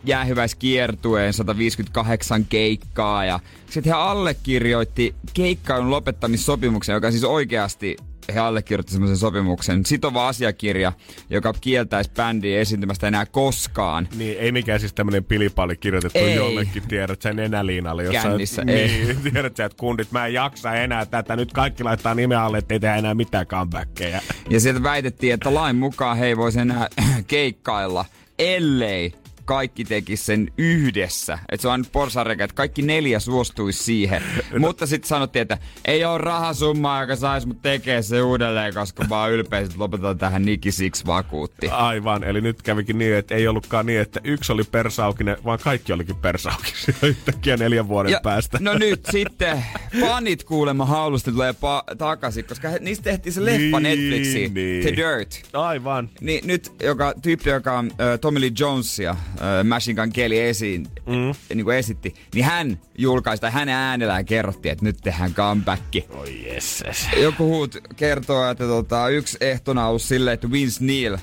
jäähyväiskiertueen 0.04 1.32
158 1.32 2.44
keikkaa 2.44 3.24
ja 3.24 3.40
sitten 3.70 3.92
he 3.92 3.98
allekirjoitti 3.98 5.14
keikkailun 5.34 5.90
lopettamissopimuksen, 5.90 6.94
joka 6.94 7.10
siis 7.10 7.24
oikeasti 7.24 7.96
he 8.34 8.40
allekirjoitti 8.40 8.92
semmoisen 8.92 9.16
sopimuksen, 9.16 9.86
sitova 9.86 10.28
asiakirja, 10.28 10.92
joka 11.30 11.52
kieltäisi 11.60 12.10
bändiä 12.16 12.60
esiintymästä 12.60 13.08
enää 13.08 13.26
koskaan. 13.26 14.08
Niin, 14.16 14.38
ei 14.38 14.52
mikään 14.52 14.80
siis 14.80 14.92
tämmönen 14.92 15.24
pilipalli 15.24 15.76
kirjoitettu 15.76 16.18
Ei. 16.18 16.34
jollekin, 16.34 16.82
tiedät 16.88 17.22
sä 17.22 17.32
nenäliinalle. 17.32 18.04
Jossa, 18.04 18.28
Kännissä, 18.28 18.64
niin, 18.64 19.16
tiedät 19.32 19.56
sä, 19.56 19.64
että 19.64 19.78
kundit, 19.78 20.12
mä 20.12 20.26
en 20.26 20.34
jaksa 20.34 20.74
enää 20.74 21.06
tätä. 21.06 21.36
Nyt 21.36 21.52
kaikki 21.52 21.84
laittaa 21.84 22.14
nimeä 22.14 22.42
alle, 22.42 22.58
ettei 22.58 22.80
tehdä 22.80 22.96
enää 22.96 23.14
mitään 23.14 23.46
comebackkejä. 23.46 24.22
Ja 24.50 24.60
sieltä 24.60 24.82
väitettiin, 24.82 25.34
että 25.34 25.54
lain 25.54 25.76
mukaan 25.76 26.16
he 26.16 26.26
ei 26.26 26.36
voisi 26.36 26.60
enää 26.60 26.88
keikkailla, 27.26 28.04
ellei 28.38 29.23
kaikki 29.44 29.84
tekisi 29.84 30.24
sen 30.24 30.52
yhdessä. 30.58 31.38
Että 31.48 31.62
se 31.62 31.68
on 31.68 31.80
nyt 31.80 31.92
porsareikä, 31.92 32.44
että 32.44 32.54
kaikki 32.54 32.82
neljä 32.82 33.20
suostuisi 33.20 33.82
siihen. 33.82 34.22
Mutta 34.58 34.86
sitten 34.86 35.08
sanottiin, 35.08 35.42
että 35.42 35.58
ei 35.84 36.04
ole 36.04 36.18
rahasummaa, 36.18 37.00
joka 37.00 37.16
saisi 37.16 37.46
mut 37.46 37.62
tekee 37.62 38.02
se 38.02 38.22
uudelleen, 38.22 38.74
koska 38.74 39.04
vaan 39.08 39.32
ylpeästi 39.32 39.78
lopetetaan 39.78 40.18
tähän 40.18 40.44
Niki 40.44 40.72
Six 40.72 41.06
vakuutti. 41.06 41.68
Aivan, 41.68 42.24
eli 42.24 42.40
nyt 42.40 42.62
kävikin 42.62 42.98
niin, 42.98 43.14
että 43.14 43.34
ei 43.34 43.48
ollutkaan 43.48 43.86
niin, 43.86 44.00
että 44.00 44.20
yksi 44.24 44.52
oli 44.52 44.64
persaukinen, 44.64 45.36
vaan 45.44 45.58
kaikki 45.62 45.92
olikin 45.92 46.16
persaukisia 46.16 46.94
yhtäkkiä 47.02 47.56
neljän 47.56 47.88
vuoden 47.88 48.16
päästä. 48.22 48.58
No 48.60 48.74
nyt 48.74 49.00
sitten 49.10 49.64
fanit 50.00 50.44
kuulemma 50.44 50.86
haulusti 50.86 51.32
tulee 51.32 51.52
pa- 51.52 51.96
takaisin, 51.96 52.44
koska 52.44 52.68
he, 52.68 52.78
niistä 52.78 53.04
tehtiin 53.04 53.32
se 53.32 53.44
leffa 53.44 53.80
Niin, 53.80 53.82
Netflixiin, 53.82 54.54
niin. 54.54 54.82
The 54.82 54.92
Dirt. 54.96 55.42
Aivan. 55.52 56.10
Niin 56.20 56.46
nyt 56.46 56.72
joka, 56.82 57.14
tyyppi, 57.22 57.50
joka 57.50 57.78
äh, 57.78 57.84
Tommy 58.20 58.40
Lee 58.40 58.50
Jonesia 58.58 59.16
äh, 59.40 59.64
Machine 59.64 60.02
Gun 60.02 60.12
Kelly 60.12 60.40
esiin, 60.40 60.86
mm. 61.06 61.34
niin 61.54 61.64
kuin 61.64 61.76
esitti, 61.76 62.14
niin 62.34 62.44
hän 62.44 62.78
julkaisi, 62.98 63.40
tai 63.40 63.50
hänen 63.50 63.74
äänellään 63.74 64.24
kerrottiin, 64.24 64.72
että 64.72 64.84
nyt 64.84 64.96
tehdään 65.02 65.34
comeback. 65.34 65.82
Oi 66.10 66.54
jesses. 66.54 67.08
Joku 67.16 67.44
huut 67.44 67.76
kertoo, 67.96 68.50
että 68.50 68.64
tota, 68.64 69.08
yksi 69.08 69.36
ehtona 69.40 69.86
on 69.88 70.00
silleen, 70.00 70.34
että 70.34 70.50
Vince 70.50 70.84
Neil 70.84 71.16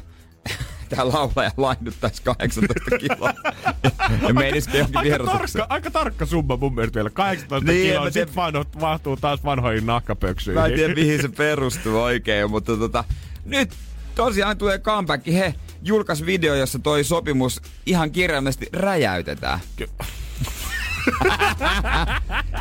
tämä 0.89 1.07
laulaja 1.07 1.51
lainnuttaisi 1.57 2.21
18 2.23 2.97
kiloa. 2.99 3.33
ja 4.27 4.33
menisikin 4.33 4.77
johonkin 4.77 5.13
Aika 5.13 5.23
tarkka, 5.25 5.65
aika 5.69 5.91
tarkka 5.91 6.25
summa 6.25 6.57
mun 6.57 6.75
mielestä 6.75 6.95
vielä. 6.95 7.09
18 7.09 7.71
Niin, 7.71 7.91
kiloa, 7.93 8.11
sit 8.11 8.35
vaan 8.35 8.53
mahtuu 8.81 9.17
taas 9.17 9.43
vanhoihin 9.43 9.85
nahkapöksyihin. 9.85 10.61
Mä 10.61 10.67
en 10.67 10.73
tiedä, 10.73 10.93
mihin 10.95 11.21
se 11.21 11.29
perustuu 11.29 12.01
oikein, 12.01 12.49
mutta 12.49 12.77
tota, 12.77 13.03
nyt 13.45 13.69
tosiaan 14.15 14.57
tulee 14.57 14.79
comeback. 14.79 15.27
He 15.27 15.53
julkaisi 15.81 16.25
video, 16.25 16.55
jossa 16.55 16.79
toi 16.79 17.03
sopimus 17.03 17.61
ihan 17.85 18.11
kirjaimellisesti 18.11 18.69
räjäytetään. 18.73 19.59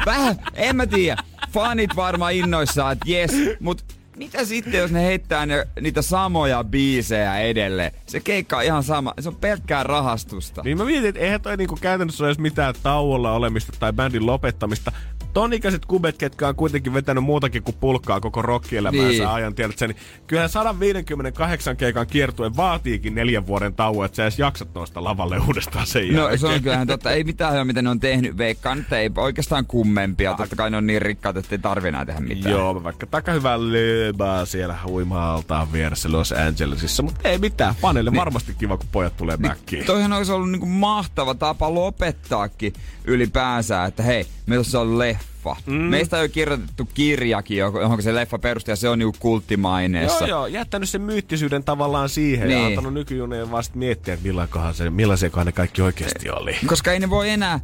Vähän, 0.07 0.37
en 0.55 0.77
mä 0.77 0.87
tiedä. 0.87 1.23
Fanit 1.53 1.97
varmaan 1.97 2.33
innoissaan, 2.33 2.93
että 2.93 3.11
jes, 3.11 3.31
mut 3.61 3.85
mitä 4.17 4.45
sitten, 4.45 4.81
jos 4.81 4.91
ne 4.91 5.05
heittää 5.05 5.47
ne, 5.47 5.67
niitä 5.81 6.03
samoja 6.03 6.65
biisejä 6.65 7.39
edelleen? 7.39 7.93
Se 8.07 8.21
keikka 8.21 8.57
on 8.57 8.65
ihan 8.65 8.83
sama, 8.83 9.15
se 9.21 9.29
on 9.29 9.37
pelkkää 9.37 9.83
rahastusta. 9.83 10.63
Niin 10.63 10.79
mä 10.79 10.85
mietin, 10.85 11.09
että 11.09 11.21
eihän 11.21 11.41
toi 11.41 11.57
niinku 11.57 11.79
käytännössä 11.81 12.25
ole 12.25 12.29
edes 12.29 12.39
mitään 12.39 12.75
tauolla 12.83 13.33
olemista 13.33 13.73
tai 13.81 13.93
bändin 13.93 14.27
lopettamista. 14.27 14.93
Ton 15.33 15.53
ikäiset 15.53 15.87
kubet, 15.87 16.19
ketkä 16.19 16.49
on 16.49 16.55
kuitenkin 16.55 16.95
vetänyt 16.95 17.25
muutakin 17.25 17.62
kuin 17.62 17.77
pulkkaa 17.81 18.21
koko 18.21 18.43
rockielämäänsä 18.43 19.09
Niin. 19.09 19.19
niin. 19.19 19.29
ajan, 19.29 19.55
tiedätkö, 19.55 19.87
niin 19.87 19.97
kyllähän 20.27 20.51
158 20.51 21.77
keikan 21.77 22.07
kiertue 22.07 22.57
vaatiikin 22.57 23.14
neljän 23.14 23.47
vuoden 23.47 23.75
tauon, 23.75 24.05
että 24.07 24.16
sä 24.16 24.23
edes 24.23 24.38
jaksat 24.38 24.75
nousta 24.75 25.05
lavalle 25.05 25.38
uudestaan 25.38 25.87
sen 25.87 26.09
No 26.14 26.19
jälkeen. 26.21 26.38
se 26.38 26.47
on 26.47 26.62
kyllähän 26.62 26.87
totta. 26.87 27.11
Ei 27.12 27.25
mitään 27.25 27.53
hyvää, 27.53 27.64
mitä 27.64 27.83
ne 27.83 27.90
on 27.90 28.01
tehnyt. 28.01 28.38
Veikkaan, 28.38 28.79
että 28.81 28.99
ei 28.99 29.11
oikeastaan 29.16 29.66
kummempia. 29.66 30.35
Totta 30.35 30.57
kai 30.57 30.71
ne 30.71 30.77
on 30.77 30.87
niin 30.87 31.03
rikkaat, 31.03 31.37
että 31.37 31.55
ei 31.55 31.59
tarvi 31.59 31.88
enää 31.88 32.05
tehdä 32.07 32.21
mitään. 32.21 32.53
Joo, 32.55 32.83
vaikka 32.85 33.07
taka 33.07 33.33
hyvää 33.33 33.59
lebaa 33.61 34.45
siellä 34.47 34.77
uima-altaan 34.87 35.73
vieressä 35.73 36.12
Los 36.12 36.33
Angelesissa, 36.33 37.03
mutta 37.03 37.29
ei 37.29 37.38
mitään. 37.38 37.75
Paneille 37.81 38.11
niin. 38.11 38.19
varmasti 38.19 38.55
kiva, 38.59 38.77
kun 38.77 38.87
pojat 38.93 39.16
tulee 39.16 39.37
mäkkiin. 39.37 39.85
Toihan 39.87 40.12
olisi 40.12 40.33
ollut 40.33 40.51
niinku 40.51 40.66
mahtava 40.66 41.35
tapa 41.35 41.75
lopettaakin 41.75 42.73
ylipäänsä, 43.05 43.85
että 43.85 44.03
hei, 44.03 44.27
meillä 44.47 44.61
olisi 44.61 44.77
ollut 44.77 44.97
leffa. 44.99 45.20
Mm. 45.67 45.73
Meistä 45.75 46.17
on 46.17 46.23
jo 46.23 46.29
kirjoitettu 46.29 46.89
kirjakin, 46.95 47.57
johon 47.57 48.03
se 48.03 48.15
leffa 48.15 48.39
perustuu, 48.39 48.73
ja 48.73 48.77
se 48.77 48.89
on 48.89 48.99
niinku 48.99 49.17
kulttimaineessa. 49.21 50.27
Joo, 50.27 50.39
joo, 50.39 50.47
jättänyt 50.47 50.89
sen 50.89 51.01
myyttisyyden 51.03 51.65
tavallaan 51.65 52.09
siihen 52.09 52.49
Niin. 52.49 52.61
ja 52.61 52.67
antanut 52.67 52.95
nykyjuneen 52.95 53.51
vasta 53.51 53.79
miettiä, 53.79 54.15
että 54.15 54.27
millaikohan 54.27 54.75
se, 54.75 54.91
millaisiakohan 54.91 55.47
ne 55.47 55.53
kaikki 55.53 55.83
oikeasti 55.83 56.31
oli. 56.31 56.57
Koska 56.67 56.93
ei 56.93 56.99
ne 56.99 57.11
voi 57.11 57.31
enää, 57.31 57.61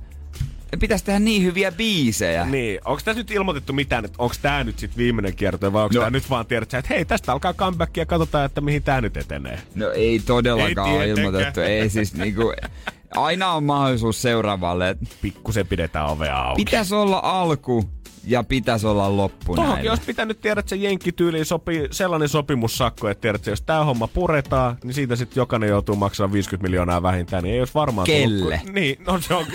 pitäisi 0.80 1.04
tehdä 1.04 1.18
niin 1.18 1.42
hyviä 1.42 1.72
biisejä. 1.72 2.44
Niin, 2.46 2.80
onko 2.84 3.00
tässä 3.04 3.20
nyt 3.20 3.30
ilmoitettu 3.30 3.72
mitään, 3.72 4.04
että 4.04 4.16
onko 4.18 4.34
tämä 4.42 4.64
nyt 4.64 4.78
sitten 4.78 4.98
viimeinen 4.98 5.36
kierto 5.36 5.72
vai 5.72 5.82
onko 5.82 5.94
No. 5.94 6.00
tämä 6.00 6.10
nyt 6.10 6.30
vaan 6.30 6.46
tiedät, 6.46 6.74
että 6.74 6.94
hei, 6.94 7.04
tästä 7.04 7.32
alkaa 7.32 7.54
comeback 7.54 7.96
ja 7.96 8.06
katsotaan, 8.06 8.46
että 8.46 8.60
mihin 8.60 8.82
tämä 8.82 9.00
nyt 9.00 9.16
etenee. 9.16 9.58
No 9.74 9.90
ei 9.90 10.18
todellakaan 10.26 10.88
Ei 10.90 10.96
ole 10.96 11.08
ilmoitettu. 11.08 11.60
Ei 11.60 11.90
siis 11.90 12.14
niinku, 12.14 12.52
aina 13.16 13.52
on 13.52 13.64
mahdollisuus 13.64 14.22
seuraavalle. 14.22 14.96
Pikkusen 15.22 15.66
pidetään 15.66 16.06
ovea 16.06 16.36
auki. 16.42 16.64
Pitäisi 16.64 16.94
olla 16.94 17.20
alku 17.22 17.84
ja 18.28 18.44
pitäisi 18.44 18.86
olla 18.86 19.16
loppu 19.16 19.54
Tohonkin 19.54 19.74
näille. 19.74 19.90
olisi 19.90 20.02
pitänyt 20.06 20.40
tiedä, 20.40 20.60
että 20.60 20.70
se 20.70 20.76
jenkkityyliin 20.76 21.44
sopii 21.44 21.88
sellainen 21.90 22.28
sopimussakko, 22.28 23.08
että 23.08 23.20
tiedät, 23.22 23.40
että 23.40 23.50
jos 23.50 23.62
tämä 23.62 23.84
homma 23.84 24.06
puretaan, 24.08 24.76
niin 24.84 24.94
siitä 24.94 25.16
sitten 25.16 25.40
jokainen 25.40 25.68
joutuu 25.68 25.96
maksamaan 25.96 26.32
50 26.32 26.62
miljoonaa 26.68 27.02
vähintään, 27.02 27.42
niin 27.42 27.54
ei 27.54 27.60
olisi 27.60 27.74
varmaan 27.74 28.06
Kelle? 28.06 28.58
Tullut, 28.58 28.74
niin, 28.74 28.96
no 29.06 29.20
se 29.20 29.34
on 29.34 29.46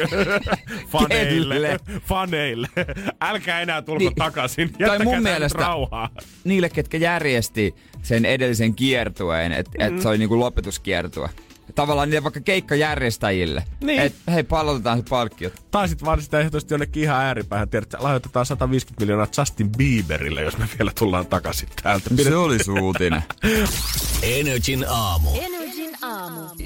faneille. 0.92 1.54
Kelle? 1.56 1.80
faneille. 2.06 2.68
Älkää 3.22 3.62
enää 3.62 3.82
tulko 3.82 4.00
Niin. 4.00 4.16
takaisin. 4.16 4.72
Tai 4.72 4.80
Jättäkää 4.82 5.04
mun 5.04 5.12
tää 5.14 5.20
nyt 5.22 5.24
mielestä- 5.24 5.60
rauhaa. 5.60 6.10
niille, 6.44 6.70
ketkä 6.70 6.98
järjesti 6.98 7.76
sen 8.02 8.26
edellisen 8.26 8.76
kiertueen, 8.76 9.52
että 9.52 9.72
mm. 9.90 9.96
et 9.96 10.02
se 10.02 10.08
oli 10.10 10.18
niinku 10.18 10.40
lopetuskiertue. 10.40 11.30
Tavallaan 11.76 12.10
niille 12.10 12.24
vaikka 12.24 12.40
keikkajärjestäjille. 12.40 13.64
Niin. 13.84 14.02
Et 14.02 14.16
hei, 14.34 14.44
palautetaan 14.44 14.98
se 14.98 15.04
palkkiot. 15.10 15.54
Tai 15.72 15.88
sitten 15.88 16.06
vaan 16.06 16.22
sitä 16.22 16.40
ehdottomasti 16.40 16.74
jonnekin 16.74 17.04
ihan 17.04 17.22
ääripäähän. 17.22 17.70
Tiedät, 17.70 17.94
että 17.94 18.04
lahjoitetaan 18.04 18.46
150 18.46 19.02
miljoonaa 19.02 19.28
Justin 19.38 19.72
Bieberille, 19.72 20.42
jos 20.42 20.58
me 20.58 20.68
vielä 20.80 20.92
tullaan 21.00 21.28
takaisin 21.28 21.70
täältä. 21.84 22.10
Se 22.24 22.36
oli 22.36 22.64
suutinen. 22.64 23.24
Energin 24.22 24.86
aamu. 24.90 25.30
Energin 25.30 25.52
aamu. 25.52 25.61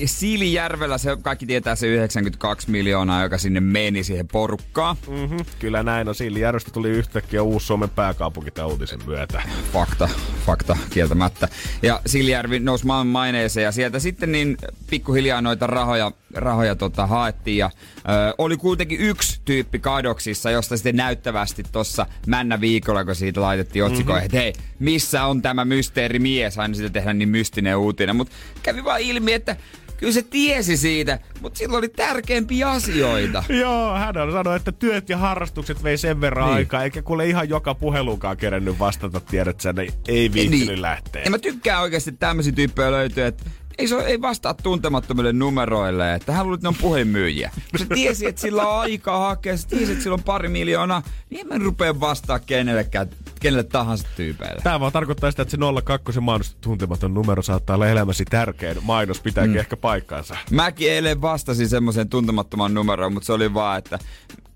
Siilijärvellä 0.05 0.97
se 0.97 1.17
kaikki 1.21 1.45
tietää 1.45 1.75
se 1.75 1.87
92 1.87 2.71
miljoonaa, 2.71 3.23
joka 3.23 3.37
sinne 3.37 3.59
meni 3.59 4.03
siihen 4.03 4.27
porukkaan. 4.27 4.95
Mm-hmm. 5.07 5.37
Kyllä 5.59 5.83
näin 5.83 6.07
on. 6.07 6.15
Siilijärvestä 6.15 6.71
tuli 6.71 6.89
yhtäkkiä 6.89 7.43
uusi 7.43 7.65
Suomen 7.65 7.89
pääkaupunki 7.89 8.51
tämän 8.51 8.71
uutisen 8.71 8.99
myötä. 9.05 9.41
Fakta, 9.73 10.09
fakta 10.45 10.77
kieltämättä. 10.89 11.47
Ja 11.81 12.01
Siilijärvi 12.05 12.59
nousi 12.59 12.85
maailman 12.85 13.07
maineeseen 13.07 13.63
ja 13.63 13.71
sieltä 13.71 13.99
sitten 13.99 14.31
niin 14.31 14.57
pikkuhiljaa 14.89 15.41
noita 15.41 15.67
rahoja, 15.67 16.11
rahoja 16.35 16.75
tota, 16.75 17.07
haettiin. 17.07 17.57
Ja 17.57 17.69
ö, 17.97 18.33
oli 18.37 18.57
kuitenkin 18.57 18.99
yksi 18.99 19.41
tyyppi 19.45 19.79
kadoksissa, 19.79 20.51
josta 20.51 20.77
sitten 20.77 20.95
näyttävästi 20.95 21.63
tuossa 21.71 22.05
männä 22.27 22.61
viikolla, 22.61 23.05
kun 23.05 23.15
siitä 23.15 23.41
laitettiin 23.41 23.85
otsikoihin, 23.85 24.23
mm-hmm. 24.23 24.25
että 24.25 24.37
hei, 24.37 24.53
missä 24.79 25.25
on 25.25 25.41
tämä 25.41 25.65
mysteerimies? 25.65 26.59
Aina 26.59 26.73
siitä 26.73 26.89
tehdään 26.89 27.17
niin 27.17 27.29
mystinen 27.29 27.77
uutinen. 27.77 28.15
Mutta 28.15 28.35
kävi 28.63 28.83
vaan 28.83 29.01
ilmi, 29.01 29.33
että 29.33 29.55
kyllä 29.97 30.13
se 30.13 30.21
tiesi 30.21 30.77
siitä, 30.77 31.19
mutta 31.41 31.57
sillä 31.57 31.77
oli 31.77 31.89
tärkeämpiä 31.89 32.69
asioita. 32.69 33.43
Joo, 33.61 33.93
hän 33.93 34.17
on 34.17 34.31
sanonut, 34.31 34.55
että 34.55 34.71
työt 34.71 35.09
ja 35.09 35.17
harrastukset 35.17 35.83
vei 35.83 35.97
sen 35.97 36.21
verran 36.21 36.45
Niin. 36.45 36.55
aikaa, 36.55 36.83
eikä 36.83 37.01
kuule 37.01 37.27
ihan 37.27 37.49
joka 37.49 37.75
puheluunkaan 37.75 38.37
kerennyt 38.37 38.79
vastata, 38.79 39.19
tiedät 39.19 39.61
sä, 39.61 39.73
niin 39.73 39.93
ei 40.07 40.33
viittinyt 40.33 40.67
niin. 40.67 40.81
lähteä. 40.81 41.23
Ja 41.23 41.31
mä 41.31 41.39
tykkään 41.39 41.81
oikeasti, 41.81 42.11
tämmöisiä 42.11 42.53
tyyppejä 42.53 42.91
löytyy, 42.91 43.25
että 43.25 43.43
ei, 43.77 43.87
se, 43.87 43.95
ei 43.95 44.21
vastaa 44.21 44.53
tuntemattomille 44.53 45.33
numeroille, 45.33 46.13
että 46.13 46.31
hän 46.31 46.45
luulee, 46.45 46.55
että 46.55 46.65
ne 46.65 46.69
on 46.69 46.81
puhelinmyyjiä. 46.81 47.51
Kun 47.71 47.79
se 47.79 47.85
tiesi, 47.85 48.25
että 48.25 48.41
sillä 48.41 48.67
on 48.67 48.79
aikaa 48.79 49.27
hakea, 49.27 49.57
se 49.57 49.67
tiesi, 49.67 49.91
että 49.91 50.03
sillä 50.03 50.13
on 50.13 50.23
pari 50.23 50.49
miljoonaa, 50.49 51.01
niin 51.29 51.41
en 51.41 51.47
mä 51.47 51.65
rupea 51.65 51.99
vastaa 51.99 52.39
kenellekään, 52.39 53.09
kenelle 53.39 53.63
tahansa 53.63 54.07
tyypeille. 54.15 54.61
Tämä 54.63 54.79
vaan 54.79 54.91
tarkoittaa 54.91 55.31
sitä, 55.31 55.41
että 55.41 55.51
se 55.51 55.57
02 55.83 56.19
mainos 56.19 56.57
tuntematon 56.61 57.13
numero 57.13 57.41
saattaa 57.41 57.75
olla 57.75 57.87
elämäsi 57.87 58.25
tärkein 58.25 58.77
mainos, 58.81 59.19
pitääkin 59.19 59.53
mm. 59.53 59.59
ehkä 59.59 59.77
paikkaansa. 59.77 60.37
Mäkin 60.51 60.91
eilen 60.91 61.21
vastasin 61.21 61.69
semmoisen 61.69 62.09
tuntemattoman 62.09 62.73
numeroon, 62.73 63.13
mutta 63.13 63.27
se 63.27 63.33
oli 63.33 63.53
vaan, 63.53 63.77
että 63.77 63.99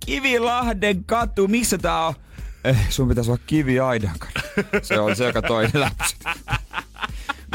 Kivilahden 0.05 1.03
katu, 1.03 1.47
missä 1.47 1.77
tää 1.77 2.07
on? 2.07 2.13
Eh, 2.63 2.89
sun 2.89 3.07
pitäisi 3.07 3.31
olla 3.31 3.41
Kivi 3.47 3.79
Aidankatu. 3.79 4.39
Se 4.81 4.99
on 4.99 5.15
se, 5.15 5.25
joka 5.25 5.41
toi 5.41 5.67
ne 5.73 5.79
läpsyt. 5.79 6.19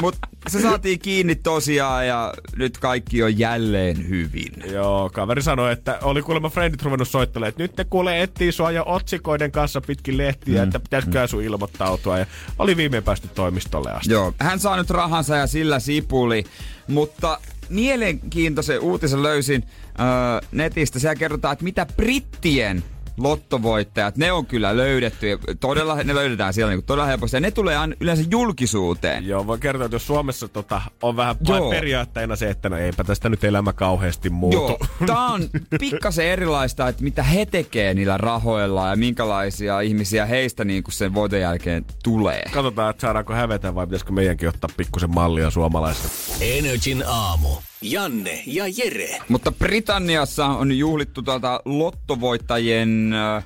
Mut 0.01 0.17
se 0.49 0.61
saatiin 0.61 0.99
kiinni 0.99 1.35
tosiaan 1.35 2.07
ja 2.07 2.35
nyt 2.57 2.79
kaikki 2.79 3.23
on 3.23 3.39
jälleen 3.39 4.09
hyvin. 4.09 4.53
Joo, 4.73 5.11
kaveri 5.13 5.43
sanoi, 5.43 5.73
että 5.73 5.99
oli 6.03 6.23
kuulemma 6.23 6.49
friendit 6.49 6.83
ruvennut 6.83 7.09
soittelemaan, 7.09 7.49
että 7.49 7.63
nyt 7.63 7.77
ne 7.77 7.85
kuulee 7.85 8.23
etsii 8.23 8.53
sua 8.53 8.71
jo 8.71 8.83
otsikoiden 8.87 9.53
kanssa 9.53 9.81
pitkin 9.81 10.19
lehtiä, 10.19 10.61
mm. 10.61 10.65
että 10.65 10.81
pitäisikö 10.81 11.27
sun 11.27 11.43
ilmoittautua. 11.43 12.19
Ja 12.19 12.27
oli 12.59 12.77
viimein 12.77 13.03
päästy 13.03 13.29
toimistolle 13.29 13.93
asti. 13.93 14.13
Joo, 14.13 14.35
hän 14.39 14.61
saa 14.61 14.77
nyt 14.77 14.91
rahansa 14.91 15.37
ja 15.37 15.47
sillä 15.47 15.81
sipuli, 15.81 16.45
mutta 16.89 17.39
mielenkiintoisen 17.69 18.81
uutisen 18.81 19.23
löysin 19.23 19.65
öö, 20.01 20.49
netistä. 20.53 20.99
Siellä 20.99 21.15
kerrotaan, 21.15 21.53
että 21.53 21.65
mitä 21.65 21.87
brittien 21.97 22.85
lottovoittajat, 23.17 24.17
ne 24.17 24.33
on 24.33 24.47
kyllä 24.47 24.77
löydetty. 24.77 25.29
Ja 25.29 25.39
todella, 25.61 25.95
ne 25.95 26.15
löydetään 26.15 26.55
siellä 26.55 26.73
niin 26.73 26.85
todella 26.85 27.07
helposti. 27.07 27.37
Ja 27.37 27.41
ne 27.41 27.51
tulee 27.51 27.77
aina 27.77 27.95
yleensä 28.01 28.25
julkisuuteen. 28.31 29.27
Joo, 29.27 29.47
voi 29.47 29.59
kertoa, 29.59 29.85
että 29.85 29.95
jos 29.95 30.07
Suomessa 30.07 30.49
tota, 30.49 30.83
on 31.03 31.17
vähän 31.17 31.37
Joo. 31.49 31.71
periaatteena 31.71 32.37
se, 32.37 32.51
että 32.51 32.69
no 32.69 32.77
eipä 32.77 33.05
tästä 33.05 33.29
nyt 33.29 33.45
elämä 33.45 33.73
kauheasti 33.73 34.31
muutu. 34.31 34.57
Joo, 34.57 34.79
tää 35.07 35.27
on 35.27 35.43
pikkasen 35.81 36.27
erilaista, 36.27 36.89
että 36.89 37.05
mitä 37.05 37.23
he 37.23 37.47
tekee 37.47 37.95
niillä 37.95 38.19
rahoilla 38.19 38.89
ja 38.89 38.97
minkälaisia 38.97 39.81
ihmisiä 39.81 40.27
heistä 40.27 40.65
niin 40.65 40.83
kuin 40.83 40.95
sen 40.95 41.15
voiton 41.15 41.41
jälkeen 41.41 41.85
tulee. 42.03 42.43
Katsotaan, 42.53 42.91
että 42.91 43.01
saadaanko 43.01 43.33
hävetä 43.33 43.75
vai 43.75 43.87
pitäisikö 43.87 44.13
meidänkin 44.13 44.49
ottaa 44.49 44.71
pikkusen 44.77 45.15
mallia 45.15 45.51
suomalaisista. 45.51 46.35
Energin 46.41 47.05
aamu. 47.07 47.49
Janne 47.85 48.43
ja 48.47 48.65
Jere. 48.77 49.19
Mutta 49.29 49.53
Britanniassa 49.53 50.47
on 50.47 50.79
juhlittu 50.79 51.23
tuolta 51.23 51.61
lottovoittajien 51.65 53.13
äh, 53.13 53.45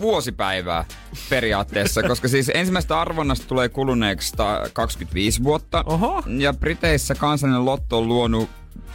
vuosipäivää 0.00 0.84
periaatteessa, 1.30 2.02
koska 2.08 2.28
siis 2.28 2.50
ensimmäistä 2.54 3.00
arvonnasta 3.00 3.46
tulee 3.46 3.68
kuluneeksi 3.68 4.36
ta- 4.36 4.62
25 4.72 5.44
vuotta. 5.44 5.84
Oho. 5.86 6.22
Ja 6.26 6.52
Briteissä 6.54 7.14
kansallinen 7.14 7.64
lotto 7.64 7.98
on 7.98 8.08
luonut 8.08 8.48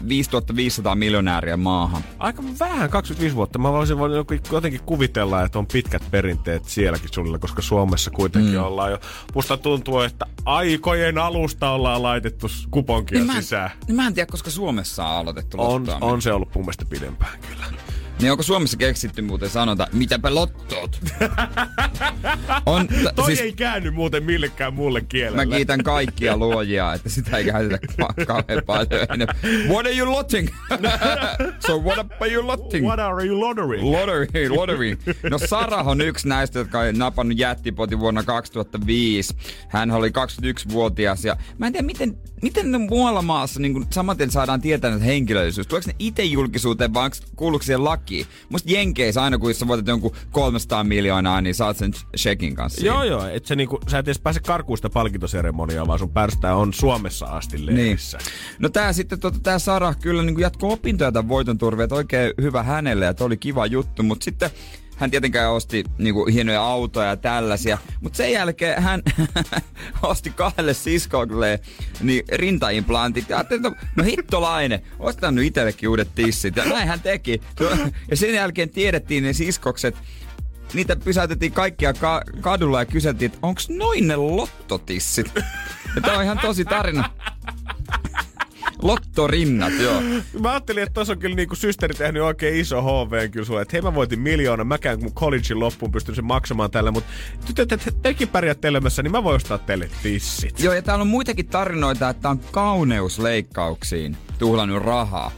5500 0.08 0.96
miljonääriä 0.96 1.58
maahan. 1.58 2.04
Aika 2.20 2.44
vähän, 2.60 2.90
25 2.90 3.36
vuotta. 3.36 3.60
Mä 3.60 3.72
voisin 3.72 3.98
voinut 3.98 4.28
jotenkin 4.52 4.82
kuvitella, 4.86 5.44
että 5.44 5.60
on 5.60 5.68
pitkät 5.68 6.04
perinteet 6.12 6.66
sielläkin 6.66 7.10
sulle, 7.14 7.40
koska 7.40 7.62
Suomessa 7.62 8.12
kuitenkin 8.12 8.54
mm. 8.54 8.64
ollaan 8.64 8.92
jo... 8.92 9.00
Musta 9.36 9.58
tuntuu, 9.58 10.00
että 10.00 10.26
aikojen 10.46 11.18
alusta 11.18 11.70
ollaan 11.70 12.04
laitettu 12.04 12.48
kuponkia 12.72 13.18
Niin 13.18 13.28
mä, 13.28 13.36
en, 13.36 13.44
sisään. 13.44 13.72
niin 13.88 13.96
mä 13.96 14.08
en 14.08 14.14
tiedä, 14.14 14.32
koska 14.32 14.50
Suomessa 14.50 15.06
on 15.06 15.18
aloitettu 15.18 15.58
On, 15.60 15.86
on 16.02 16.22
se 16.22 16.34
ollut 16.34 16.56
mun 16.56 16.64
mielestä 16.64 16.86
pidempään 16.86 17.40
kyllä. 17.50 17.66
Niin 18.22 18.32
onko 18.32 18.44
Suomessa 18.44 18.78
keksitty 18.78 19.22
muuten 19.22 19.50
sanota, 19.50 19.88
mitäpä 19.94 20.36
lottot? 20.36 21.00
on, 22.66 22.88
t- 22.88 23.16
Toi 23.16 23.26
siis, 23.26 23.40
ei 23.42 23.54
käänny 23.54 23.92
muuten 23.92 24.24
millekään 24.24 24.74
muulle 24.74 25.02
kielelle. 25.02 25.46
Mä 25.46 25.56
kiitän 25.56 25.84
kaikkia 25.84 26.38
luojia, 26.38 26.94
että 26.94 27.10
sitä 27.10 27.38
ei 27.38 27.46
käytetä 27.46 27.88
ka- 28.00 28.26
kauhean 28.26 28.64
paljon 28.66 29.02
enemmän. 29.14 29.36
What 29.68 29.86
are 29.86 29.96
you 29.98 30.12
lotting? 30.12 30.48
so 31.68 31.78
what 31.82 31.98
are 31.98 32.32
you 32.34 32.48
lotting? 32.48 32.86
What 32.86 33.00
are 33.00 33.26
you 33.26 33.40
lottery? 33.40 33.82
Lottery, 33.82 34.50
lottery. 34.50 34.98
No 35.30 35.38
Sarah 35.38 35.88
on 35.88 36.02
yksi 36.02 36.28
näistä, 36.28 36.60
jotka 36.60 36.80
on 36.80 36.98
napannut 36.98 37.38
jättipotin 37.38 38.00
vuonna 38.00 38.24
2005. 38.24 39.36
Hän 39.70 39.92
oli 39.92 40.10
21-vuotias 40.10 41.26
ja 41.26 41.38
mä 41.58 41.68
en 41.68 41.74
tiedä, 41.74 41.86
miten, 41.86 42.18
miten 42.42 42.72
ne 42.72 42.78
muualla 42.78 43.22
maassa 43.22 43.60
niin 43.60 43.86
samaten 43.90 44.32
saadaan 44.32 44.62
tietää 44.62 44.90
näitä 44.92 45.06
henkilöllisyys. 45.06 45.68
Tuleeko 45.68 45.88
ne 45.90 45.96
itse 46.00 46.24
julkisuuteen 46.24 46.94
vai 46.94 47.10
kuuluuko 47.36 47.64
siihen 47.64 47.84
lakiin? 48.04 48.26
Musta 48.50 48.72
Jenkeissä 48.72 49.24
aina 49.24 49.38
kun 49.38 49.54
sä 49.54 49.68
voitat 49.68 49.88
jonkun 49.88 50.12
300 50.32 50.84
miljoonaa, 50.84 51.42
niin 51.42 51.56
saat 51.56 51.78
sen 51.78 51.92
checkin 52.18 52.56
kanssa. 52.56 52.82
siinä. 52.82 52.94
Joo, 52.96 53.04
joo. 53.04 53.26
Et 53.28 53.46
se 53.46 53.56
niinku, 53.56 53.80
sä 53.92 54.00
et 54.00 54.08
edes 54.08 54.20
pääse 54.20 54.40
karkuun 54.40 54.78
sitä 54.78 54.90
palkintoseremoniaa, 54.90 55.88
vaan 55.88 56.00
sun 56.00 56.10
pärstää 56.10 56.56
on 56.56 56.74
Suomessa 56.74 57.26
asti 57.26 57.58
Niin. 57.58 57.66
lehdissä. 57.66 58.18
No 58.60 58.70
tää 58.70 58.94
sitten, 58.94 59.20
tota, 59.20 59.40
tää 59.44 59.60
Sara 59.60 59.94
kyllä 59.94 60.24
niin 60.24 60.40
jatko 60.40 60.74
opintoja 60.74 61.12
tämän 61.12 61.30
voiton 61.30 61.58
turvia, 61.58 61.84
että 61.84 61.96
oikein 61.96 62.34
hyvä 62.42 62.64
hänelle, 62.64 63.08
että 63.08 63.24
oli 63.24 63.38
kiva 63.38 63.66
juttu, 63.66 64.04
mutta 64.04 64.24
sitten 64.24 64.50
hän 65.04 65.12
tietenkään 65.12 65.52
osti 65.52 65.84
niinku, 65.98 66.26
hienoja 66.26 66.62
autoja 66.62 67.08
ja 67.08 67.18
tällaisia, 67.18 67.78
mutta 68.02 68.18
sen 68.18 68.32
jälkeen 68.32 68.84
hän 68.84 69.02
osti 70.04 70.30
kahdelle 70.30 70.74
siskolle 70.74 71.60
niin 72.02 72.24
rintaimplantit 72.32 73.30
ja 73.30 73.38
ajattelin, 73.38 73.66
että 73.66 73.86
no 73.96 74.04
hittolainen, 74.04 74.82
ostan 75.00 75.36
nyt 75.36 75.46
itsellekin 75.46 75.90
uudet 75.90 76.16
tissit 76.16 76.56
ja 76.56 76.66
näin 76.66 76.88
hän 76.88 77.02
teki. 77.02 77.42
Ja 78.12 78.18
sen 78.18 78.34
jälkeen 78.34 78.70
tiedettiin 78.70 79.24
ne 79.24 79.34
siskokset, 79.34 79.96
niitä 80.74 80.96
pysäytettiin 80.96 81.52
kaikkia 81.52 81.94
ka- 81.94 82.24
kadulla 82.42 82.80
ja 82.80 82.86
kyseltiin, 82.86 83.32
että 83.32 83.48
onko 83.48 83.62
noin 83.70 84.08
ne 84.08 84.16
lottotissit? 84.16 85.32
Ja 85.96 86.02
tää 86.02 86.18
on 86.18 86.24
ihan 86.24 86.40
tosi 86.40 86.66
tarina. 86.66 87.10
Lottorinnat, 88.84 89.74
joo. 89.80 90.02
Mä 90.40 90.52
ajattelin, 90.52 90.84
että 90.84 90.94
tuossa 90.94 91.14
on 91.14 91.20
kyllä 91.20 91.36
niinku 91.36 91.56
systeri 91.56 91.94
tehnyt 91.94 92.22
oikein 92.22 92.56
iso 92.56 92.82
HV 92.82 93.30
kyllä 93.30 93.46
sulle, 93.46 93.62
että 93.62 93.72
hei 93.74 93.82
mä 93.82 93.96
voitin 93.96 94.20
miljoona, 94.20 94.64
mäkään 94.64 95.00
mun 95.00 95.14
collegein 95.14 95.60
loppuun 95.60 95.92
pystyn 95.92 96.16
sen 96.16 96.26
maksamaan 96.26 96.72
tällä, 96.72 96.92
mutta 96.92 97.10
tytöt, 97.46 97.72
että 97.72 97.92
tekin 98.02 98.28
pärjäätte 98.28 98.68
elämässä, 98.68 99.04
niin 99.04 99.12
mä 99.12 99.24
voin 99.24 99.36
ostaa 99.36 99.58
teille 99.58 99.90
tissit. 100.04 100.60
Joo, 100.60 100.74
ja 100.74 100.82
täällä 100.82 101.02
on 101.02 101.08
muitakin 101.08 101.48
tarinoita, 101.48 102.10
että 102.10 102.30
on 102.30 102.40
kauneusleikkauksiin 102.52 104.18
tuhlannut 104.40 104.84
rahaa. 104.84 105.32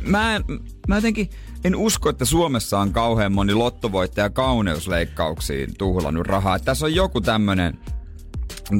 Mä, 0.00 0.40
mä 0.88 0.94
jotenkin 0.96 1.30
en 1.64 1.76
usko, 1.76 2.08
että 2.08 2.24
Suomessa 2.24 2.78
on 2.78 2.92
kauhean 2.92 3.32
moni 3.32 3.54
lottovoittaja 3.54 4.30
kauneusleikkauksiin 4.30 5.74
tuhlannut 5.78 6.26
rahaa. 6.26 6.58
Tässä 6.58 6.86
on 6.86 6.94
joku 6.94 7.20
tämmönen, 7.20 7.78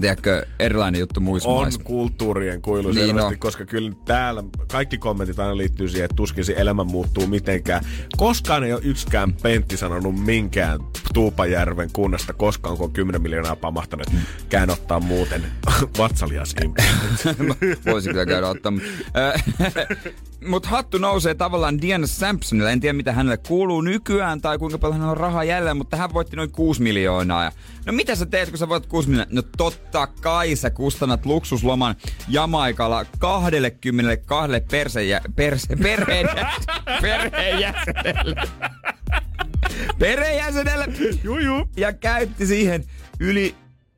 tiedätkö, 0.01 0.47
erilainen 0.59 0.99
juttu 0.99 1.20
muissa 1.20 1.49
On 1.49 1.61
maissa. 1.62 1.80
kulttuurien 1.84 2.62
kuilu 2.62 2.89
Niin 2.93 3.07
selvästi, 3.07 3.34
on. 3.34 3.39
koska 3.39 3.64
kyllä 3.64 3.93
täällä 4.05 4.45
kaikki 4.72 4.99
kommentit 4.99 5.39
aina 5.39 5.57
liittyy 5.57 5.89
siihen, 5.89 6.05
että 6.05 6.14
tuskin 6.16 6.45
se 6.45 6.55
elämä 6.57 6.84
muuttuu 6.84 7.26
mitenkään. 7.26 7.84
Koskaan 8.16 8.64
ei 8.64 8.72
ole 8.72 8.80
yksikään 8.84 9.32
Pentti 9.43 9.76
sanonut 9.76 10.24
minkään 10.24 10.80
Tuupajärven 11.18 11.90
kunnasta 11.92 12.32
koskaan, 12.32 12.76
kun 12.76 12.84
on 12.84 12.92
10 12.92 13.22
miljoonaa 13.22 13.56
pamahtanut, 13.56 14.06
että 14.06 14.20
kään 14.48 14.70
ottaa 14.70 15.00
muuten 15.00 15.46
vatsalias 15.98 16.54
Voisi 17.86 18.08
kyllä 18.08 18.26
käydä 18.26 18.48
ottaa. 18.48 18.72
Mutta 20.46 20.68
hattu 20.74 20.98
nousee 20.98 21.34
tavallaan 21.34 21.80
Diana 21.80 22.06
Sampsonille. 22.06 22.72
En 22.72 22.80
tiedä, 22.80 22.92
mitä 22.92 23.12
hänelle 23.12 23.36
kuuluu 23.36 23.80
nykyään 23.80 24.40
tai 24.40 24.58
kuinka 24.58 24.78
paljon 24.78 24.94
hänellä 24.94 25.10
on 25.10 25.16
rahaa 25.16 25.44
jäljellä, 25.44 25.74
mutta 25.74 25.96
hän 25.96 26.14
voitti 26.14 26.36
noin 26.36 26.52
6 26.52 26.82
miljoonaa. 26.82 27.44
Ja 27.44 27.52
no 27.86 27.92
mitä 27.92 28.14
sä 28.14 28.26
teet, 28.26 28.48
kun 28.48 28.58
sä 28.58 28.68
voit 28.68 28.86
6 28.86 29.08
miljoonaa? 29.08 29.34
No 29.34 29.42
totta 29.56 30.06
kai 30.06 30.56
sä 30.56 30.70
kustannat 30.70 31.26
luksusloman 31.26 31.94
Jamaikalla 32.28 33.04
22 33.18 34.60
persejä, 34.70 35.20
perse, 35.36 35.76
perheen, 35.76 36.28
perheenjäsenelle. 37.00 38.42
Perheenjäsenelle. 39.98 40.86
Juju. 41.22 41.68
Ja 41.76 41.92
käytti 41.92 42.46
siihen 42.46 42.84
yli 43.20 43.54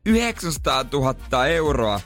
900 0.07 0.85
000 0.93 1.47
euroa. 1.47 2.01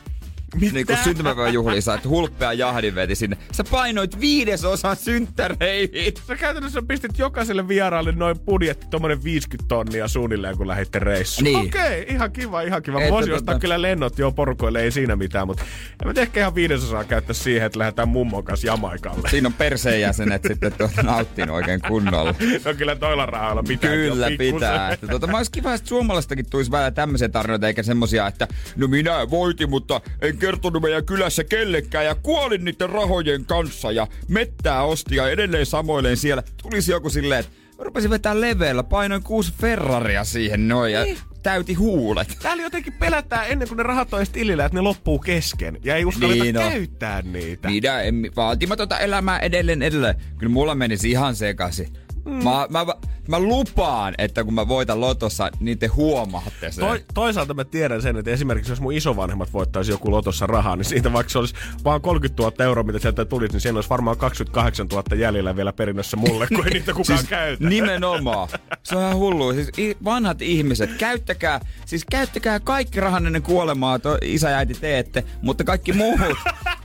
Niin 0.61 0.87
kuin 0.87 0.99
syntymäpäiväjuhliin 1.05 1.83
että 1.95 2.09
hulppea 2.09 2.53
jahdin 2.53 2.95
veti 2.95 3.15
sinne. 3.15 3.37
Sä 3.53 3.65
painoit 3.71 4.21
viidesosan 4.21 4.97
synttäreihin. 4.97 6.15
Sä 6.27 6.37
käytännössä 6.37 6.83
pistit 6.89 7.19
jokaiselle 7.19 7.69
vieraalle 7.69 8.13
noin 8.13 8.39
budjetti, 8.39 8.87
tommonen 8.91 9.25
50 9.25 9.69
tonnia 9.69 10.09
suunnilleen, 10.09 10.57
kun 10.57 10.69
lähditte 10.69 10.99
reissuun. 10.99 11.45
Niin. 11.45 11.59
Okei, 11.69 12.07
ihan 12.09 12.33
kiva, 12.33 12.61
ihan 12.61 12.83
kiva. 12.83 13.01
Mä 13.01 13.11
voisin 13.11 13.33
tota- 13.33 13.37
ostaa 13.37 13.59
kyllä 13.59 13.83
lennot 13.83 14.19
jo 14.19 14.33
porukoille, 14.33 14.83
ei 14.83 14.91
siinä 14.91 15.17
mitään, 15.17 15.47
mutta 15.47 15.65
en 16.03 16.15
mä 16.15 16.21
ehkä 16.21 16.41
ihan 16.41 16.55
viidesosaa 16.55 17.05
käyttää 17.05 17.35
siihen, 17.35 17.67
että 17.67 17.79
lähdetään 17.79 18.09
mummon 18.09 18.45
kanssa 18.45 18.67
Jamaikalle. 18.67 19.29
Siinä 19.31 19.49
on 19.49 19.53
perseenjäsenet 19.53 20.43
sitten 20.49 20.73
tuota 20.73 21.03
nauttinut 21.03 21.57
oikein 21.57 21.81
kunnolla. 21.89 22.35
no 22.65 22.75
kyllä 22.75 22.97
toilla 22.97 23.27
rahalla 23.27 23.63
pitää. 23.63 23.91
Kyllä 23.91 24.31
pitää. 24.39 24.93
Että 24.93 25.09
tota, 25.09 25.27
mä 25.27 25.37
olisi 25.37 25.51
kiva, 25.51 25.75
että 25.75 25.89
suomalaistakin 25.89 26.51
tulisi 26.51 26.71
välillä 26.71 26.91
tämmöisiä 26.91 27.29
tarinoita, 27.29 27.67
eikä 27.67 27.83
semmosia, 27.83 28.27
että 28.27 28.49
no 28.77 28.87
minä 28.87 29.31
voitin, 29.31 29.71
mutta 29.71 30.01
en 30.21 30.39
kertonut 30.47 30.83
meidän 30.83 31.05
kylässä 31.07 31.45
kellekään 31.45 32.05
ja 32.05 32.15
kuolin 32.15 32.65
niiden 32.65 32.91
rahojen 32.91 33.45
kanssa 33.45 33.93
ja 33.93 34.07
mettää 34.29 34.83
osti 34.83 35.17
ja 35.17 35.29
edelleen 35.31 35.67
samoilleen 35.67 36.17
siellä. 36.17 36.43
Tulisi 36.63 36.91
joku 36.91 37.11
silleen, 37.11 37.41
että 37.41 37.53
rupesin 37.79 38.11
vetää 38.11 38.41
leveellä, 38.41 38.83
painoin 38.83 39.23
kuusi 39.23 39.53
Ferraria 39.61 40.25
siihen 40.25 40.69
noin 40.69 40.93
ja 40.93 41.01
täyti 41.43 41.75
huulet. 41.75 42.39
Täällä 42.43 42.63
jotenkin 42.63 42.93
pelätään 42.93 43.47
ennen 43.49 43.69
kuin 43.69 43.77
ne 43.77 43.83
rahat 43.83 44.13
on 44.15 44.19
edes 44.19 44.31
tilillä, 44.31 44.65
että 44.65 44.79
ne 44.79 44.81
loppuu 44.83 45.19
kesken. 45.19 45.79
Ja 45.85 45.97
ei 45.97 46.05
uskalleta 46.05 46.45
Niin 46.45 46.57
on. 46.59 46.71
käyttää 46.71 47.23
niitä. 47.23 48.01
En, 48.03 48.31
vaatimatonta 48.37 48.99
elämää 48.99 49.39
edelleen 49.39 49.83
edelleen. 49.83 50.15
Kyllä 50.39 50.53
mulla 50.53 50.75
menisi 50.75 51.11
ihan 51.11 51.37
sekaisin. 51.37 51.89
Mm. 52.25 52.45
Mä, 52.45 52.67
mä, 52.71 52.87
mä, 53.29 53.39
lupaan, 53.41 54.15
että 54.19 54.45
kun 54.45 54.55
mä 54.55 54.69
voitan 54.69 55.01
lotossa, 55.01 55.51
niin 55.61 55.79
te 55.79 55.87
huomaatte 55.87 56.73
sen. 56.73 56.85
Toi, 56.85 57.05
toisaalta 57.15 57.55
mä 57.55 57.65
tiedän 57.65 58.03
sen, 58.03 58.17
että 58.17 58.31
esimerkiksi 58.31 58.73
jos 58.73 58.81
mun 58.81 58.93
isovanhemmat 58.93 59.53
voittaisi 59.53 59.91
joku 59.91 60.11
lotossa 60.11 60.47
rahaa, 60.47 60.77
niin 60.77 60.85
siitä 60.85 61.13
vaikka 61.13 61.31
se 61.31 61.39
olisi 61.39 61.55
vaan 61.85 62.01
30 62.01 62.43
000 62.43 62.65
euroa, 62.65 62.85
mitä 62.85 62.99
sieltä 62.99 63.25
tulisi, 63.25 63.53
niin 63.53 63.61
siellä 63.61 63.79
olisi 63.79 63.91
varmaan 63.91 64.17
28 64.17 64.87
000 64.87 65.17
jäljellä 65.17 65.57
vielä 65.57 65.73
perinnössä 65.73 66.17
mulle, 66.17 66.47
kun 66.47 66.67
ei 66.67 66.73
niitä 66.73 66.93
kukaan 66.93 67.19
siis 67.19 67.31
käytä. 67.31 67.69
Nimenomaan. 67.69 68.49
Se 68.83 68.97
on 68.97 69.03
ihan 69.03 69.17
hullu. 69.17 69.53
Siis 69.53 69.97
vanhat 70.05 70.43
ihmiset, 70.43 70.91
käyttäkää, 70.99 71.61
siis 71.87 72.05
käyttäkää 72.11 72.61
kaikki 72.61 73.01
rahan 73.01 73.27
ennen 73.27 73.43
kuolemaa, 73.43 73.99
to, 73.99 74.19
isä 74.23 74.51
ja 74.51 74.57
äiti 74.57 74.75
teette, 74.75 75.25
mutta 75.43 75.65
kaikki 75.65 75.93
muut, 75.93 76.21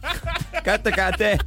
käyttäkää 0.63 1.11
te. 1.11 1.37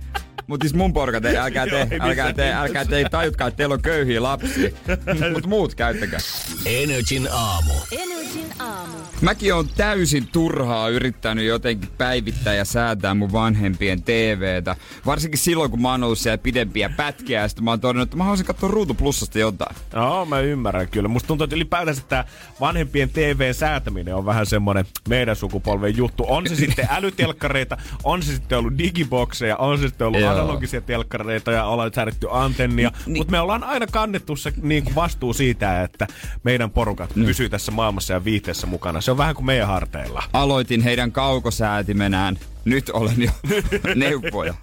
Mutta 0.46 0.64
siis 0.64 0.74
mun 0.74 0.92
porukat, 0.92 1.24
ei, 1.24 1.36
älkää 1.36 1.66
te, 1.66 1.88
älkää 2.00 2.32
te, 2.32 2.52
älkää 2.52 2.84
te, 2.84 3.04
tajutkaa, 3.10 3.48
että 3.48 3.56
teillä 3.56 3.74
on 3.74 3.82
köyhiä 3.82 4.22
lapsia. 4.22 4.70
Mutta 5.32 5.48
muut 5.48 5.74
käyttäkää. 5.74 6.20
Energin 6.66 7.28
aamu. 7.32 7.72
Energin 7.92 8.52
aamu. 8.58 9.02
Mäkin 9.20 9.54
on 9.54 9.68
täysin 9.76 10.28
turhaa 10.32 10.88
yrittänyt 10.88 11.44
jotenkin 11.44 11.90
päivittää 11.98 12.54
ja 12.54 12.64
säätää 12.64 13.14
mun 13.14 13.32
vanhempien 13.32 14.02
TVtä. 14.02 14.76
Varsinkin 15.06 15.38
silloin, 15.38 15.70
kun 15.70 15.82
mä 15.82 15.90
oon 15.90 16.04
ollut 16.04 16.18
siellä 16.18 16.38
pidempiä 16.38 16.90
pätkiä 16.96 17.40
ja 17.40 17.48
sitten 17.48 17.64
mä 17.64 17.70
oon 17.70 17.80
todennut, 17.80 18.06
että 18.06 18.16
mä 18.16 18.24
haluaisin 18.24 18.46
katsoa 18.46 18.70
Ruutu 18.70 18.94
Plusasta 18.94 19.38
jotain. 19.38 19.76
Joo, 19.92 20.24
mä 20.24 20.40
ymmärrän 20.40 20.88
kyllä. 20.88 21.08
Musta 21.08 21.26
tuntuu, 21.26 21.44
että 21.44 21.56
ylipäätänsä 21.56 22.02
tämä 22.08 22.24
vanhempien 22.60 23.10
TV-säätäminen 23.10 24.14
on 24.14 24.26
vähän 24.26 24.46
semmonen 24.46 24.84
meidän 25.08 25.36
sukupolven 25.36 25.96
juttu. 25.96 26.24
On 26.28 26.48
se 26.48 26.56
sitten 26.66 26.88
älytelkkareita, 26.90 27.78
on 28.04 28.22
se 28.22 28.32
sitten 28.32 28.58
ollut 28.58 28.78
digibokseja, 28.78 29.56
on 29.56 29.78
se 29.78 29.88
sitten 29.88 30.06
ollut. 30.06 30.20
Analogisia 30.32 30.80
telkkareita 30.80 31.52
ja 31.52 31.64
ollaan 31.64 31.92
säädetty 31.94 32.26
antennia. 32.30 32.92
Ni- 33.06 33.18
Mutta 33.18 33.30
me 33.30 33.40
ollaan 33.40 33.64
aina 33.64 33.86
kannettu 33.86 34.36
se 34.36 34.52
niin 34.62 34.84
kuin 34.84 34.94
vastuu 34.94 35.32
siitä, 35.32 35.82
että 35.82 36.06
meidän 36.44 36.70
porukat 36.70 37.10
pysyy 37.14 37.48
tässä 37.48 37.72
maailmassa 37.72 38.12
ja 38.12 38.24
viihteessä 38.24 38.66
mukana. 38.66 39.00
Se 39.00 39.10
on 39.10 39.18
vähän 39.18 39.34
kuin 39.34 39.46
meidän 39.46 39.68
harteilla. 39.68 40.22
Aloitin 40.32 40.80
heidän 40.80 41.12
kaukosäätimenään. 41.12 42.38
Nyt 42.64 42.90
olen 42.90 43.22
jo 43.22 43.30
neuvoja. 43.94 44.54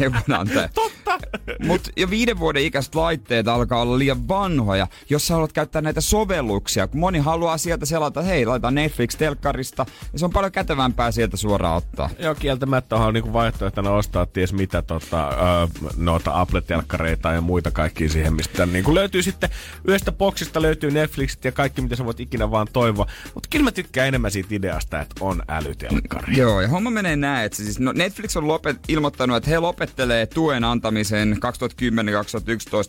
Neuvonantaja. 0.00 0.68
Totta! 0.74 1.18
Mutta 1.66 1.90
jo 1.96 2.10
viiden 2.10 2.38
vuoden 2.38 2.62
ikäiset 2.62 2.94
laitteet 2.94 3.48
alkaa 3.48 3.80
olla 3.80 3.98
liian 3.98 4.28
vanhoja, 4.28 4.86
jos 5.10 5.26
sä 5.26 5.34
haluat 5.34 5.52
käyttää 5.52 5.82
näitä 5.82 6.00
sovelluksia. 6.00 6.86
Kun 6.86 7.00
moni 7.00 7.18
haluaa 7.18 7.58
sieltä 7.58 7.86
selata, 7.86 8.22
hei, 8.22 8.46
laita 8.46 8.70
Netflix-telkkarista, 8.70 9.86
ja 10.12 10.18
se 10.18 10.24
on 10.24 10.30
paljon 10.30 10.52
kätevämpää 10.52 11.10
sieltä 11.10 11.36
suoraan 11.36 11.76
ottaa. 11.76 12.10
Joo, 12.18 12.34
kieltämättä 12.34 12.96
on 12.96 13.14
niinku 13.14 13.32
vaihtoehtona 13.32 13.90
ostaa 13.90 14.26
ties 14.26 14.52
mitä 14.52 14.82
tota, 14.82 15.28
ö, 15.28 15.88
noita 15.96 16.40
Apple-telkkareita 16.40 17.32
ja 17.32 17.40
muita 17.40 17.70
kaikkia 17.70 18.08
siihen, 18.08 18.34
mistä 18.34 18.66
niinku 18.66 18.94
löytyy 18.94 19.22
sitten 19.22 19.50
yhdestä 19.84 20.12
boksista 20.12 20.62
löytyy 20.62 20.90
Netflixit 20.90 21.44
ja 21.44 21.52
kaikki, 21.52 21.82
mitä 21.82 21.96
sä 21.96 22.04
voit 22.04 22.20
ikinä 22.20 22.50
vaan 22.50 22.66
toivoa. 22.72 23.06
Mutta 23.34 23.48
kyllä 23.50 23.64
mä 23.64 23.72
tykkään 23.72 24.08
enemmän 24.08 24.30
siitä 24.30 24.48
ideasta, 24.54 25.00
että 25.00 25.14
on 25.20 25.42
älytelkkari. 25.48 26.36
Joo, 26.36 26.60
ja 26.60 26.68
homma 26.68 26.90
menee 26.90 27.16
näin, 27.16 27.46
että 27.48 27.56
siis 27.56 27.78
no 27.80 27.92
Netflix 27.92 28.36
on 28.36 28.48
lopet, 28.48 28.76
ilmoittanut, 28.88 29.36
että 29.36 29.50
he 29.50 29.58
lopettelee 29.58 30.26
tuen 30.26 30.64
antamisen 30.64 31.36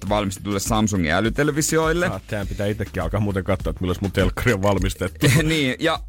2010-2011 0.06 0.10
valmistetulle 0.10 0.60
Samsungin 0.60 1.12
älytelevisioille. 1.12 2.08
Ah, 2.08 2.22
Tähän 2.28 2.48
pitää 2.48 2.68
itsekin 2.68 3.04
alkaa 3.04 3.20
muuten 3.20 3.44
katsoa, 3.44 3.70
että 3.72 3.82
milloin 3.82 3.98
mun 4.02 4.12
telkkari 4.12 4.54
on 4.54 4.62
valmistettu. 4.62 5.28
niin, 5.44 5.76
ja 5.80 6.00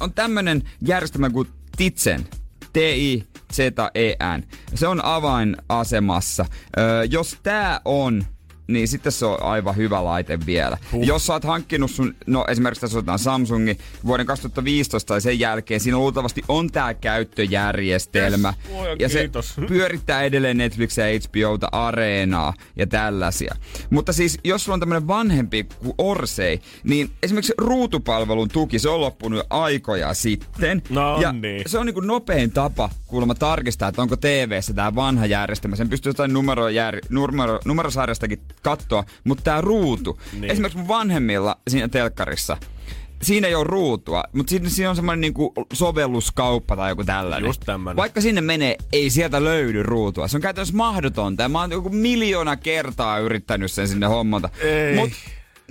on 0.00 0.12
tämmönen 0.14 0.62
järjestelmä 0.86 1.30
kuin 1.30 1.48
Titsen. 1.76 2.26
T-I-Z-E-N. 2.72 4.42
Se 4.74 4.88
on 4.88 5.04
avainasemassa. 5.04 6.44
Öö, 6.78 7.04
jos 7.04 7.38
tää 7.42 7.80
on 7.84 8.24
niin 8.72 8.88
sitten 8.88 9.12
se 9.12 9.26
on 9.26 9.42
aivan 9.42 9.76
hyvä 9.76 10.04
laite 10.04 10.38
vielä. 10.46 10.78
Huh. 10.92 11.04
Jos 11.04 11.26
sä 11.26 11.32
oot 11.32 11.44
hankkinut 11.44 11.90
sun, 11.90 12.14
no 12.26 12.44
esimerkiksi 12.48 12.80
tässä 12.80 12.98
otetaan 12.98 13.18
Samsungi 13.18 13.78
vuoden 14.06 14.26
2015 14.26 15.08
tai 15.08 15.20
sen 15.20 15.38
jälkeen, 15.38 15.80
siinä 15.80 15.98
luultavasti 15.98 16.42
on 16.48 16.70
tää 16.70 16.94
käyttöjärjestelmä. 16.94 18.54
Yes. 18.70 18.78
Ja 18.98 19.08
se 19.08 19.18
kiitos. 19.18 19.54
pyörittää 19.68 20.22
edelleen 20.22 20.56
Netflixiä, 20.56 21.04
HBOta, 21.06 21.68
Areenaa 21.72 22.54
ja 22.76 22.86
tällaisia. 22.86 23.54
Mutta 23.90 24.12
siis, 24.12 24.38
jos 24.44 24.64
sulla 24.64 24.74
on 24.74 24.80
tämmönen 24.80 25.08
vanhempi 25.08 25.66
kuin 25.78 25.94
Orsei, 25.98 26.60
niin 26.84 27.10
esimerkiksi 27.22 27.54
ruutupalvelun 27.58 28.48
tuki, 28.48 28.78
se 28.78 28.88
on 28.88 29.00
loppunut 29.00 29.36
jo 29.36 29.44
aikoja 29.50 30.14
sitten. 30.14 30.82
No 30.90 31.20
ja 31.20 31.32
niin. 31.32 31.62
se 31.66 31.78
on 31.78 31.86
niinku 31.86 32.00
nopein 32.00 32.50
tapa 32.50 32.90
kuulemma 33.06 33.34
tarkistaa, 33.34 33.88
että 33.88 34.02
onko 34.02 34.16
TV-ssä 34.16 34.74
tämä 34.74 34.94
vanha 34.94 35.26
järjestelmä. 35.26 35.76
Sen 35.76 35.88
pystyy 35.88 36.10
jotain 36.10 36.32
numerojär, 36.32 36.98
numero, 37.08 37.60
numerosarjastakin 37.64 38.40
katsoa, 38.62 39.04
mutta 39.24 39.44
tämä 39.44 39.60
ruutu. 39.60 40.20
Niin. 40.32 40.50
Esimerkiksi 40.50 40.78
mun 40.78 40.88
vanhemmilla 40.88 41.58
siinä 41.68 41.88
telkkarissa, 41.88 42.56
siinä 43.22 43.48
ei 43.48 43.54
ole 43.54 43.64
ruutua, 43.64 44.24
mutta 44.32 44.50
siinä, 44.50 44.68
siinä 44.68 44.90
on 44.90 44.96
semmoinen 44.96 45.20
niinku 45.20 45.52
sovelluskauppa 45.72 46.76
tai 46.76 46.90
joku 46.90 47.04
tällainen. 47.04 47.48
Just 47.48 47.62
tämmönen. 47.66 47.96
Vaikka 47.96 48.20
sinne 48.20 48.40
menee, 48.40 48.76
ei 48.92 49.10
sieltä 49.10 49.44
löydy 49.44 49.82
ruutua. 49.82 50.28
Se 50.28 50.36
on 50.36 50.40
käytännössä 50.40 50.76
mahdotonta. 50.76 51.42
Ja 51.42 51.48
mä 51.48 51.60
oon 51.60 51.70
joku 51.70 51.88
miljoona 51.88 52.56
kertaa 52.56 53.18
yrittänyt 53.18 53.72
sen 53.72 53.88
sinne 53.88 54.06
hommata. 54.06 54.48
Ei. 54.60 54.96
Mut 54.96 55.10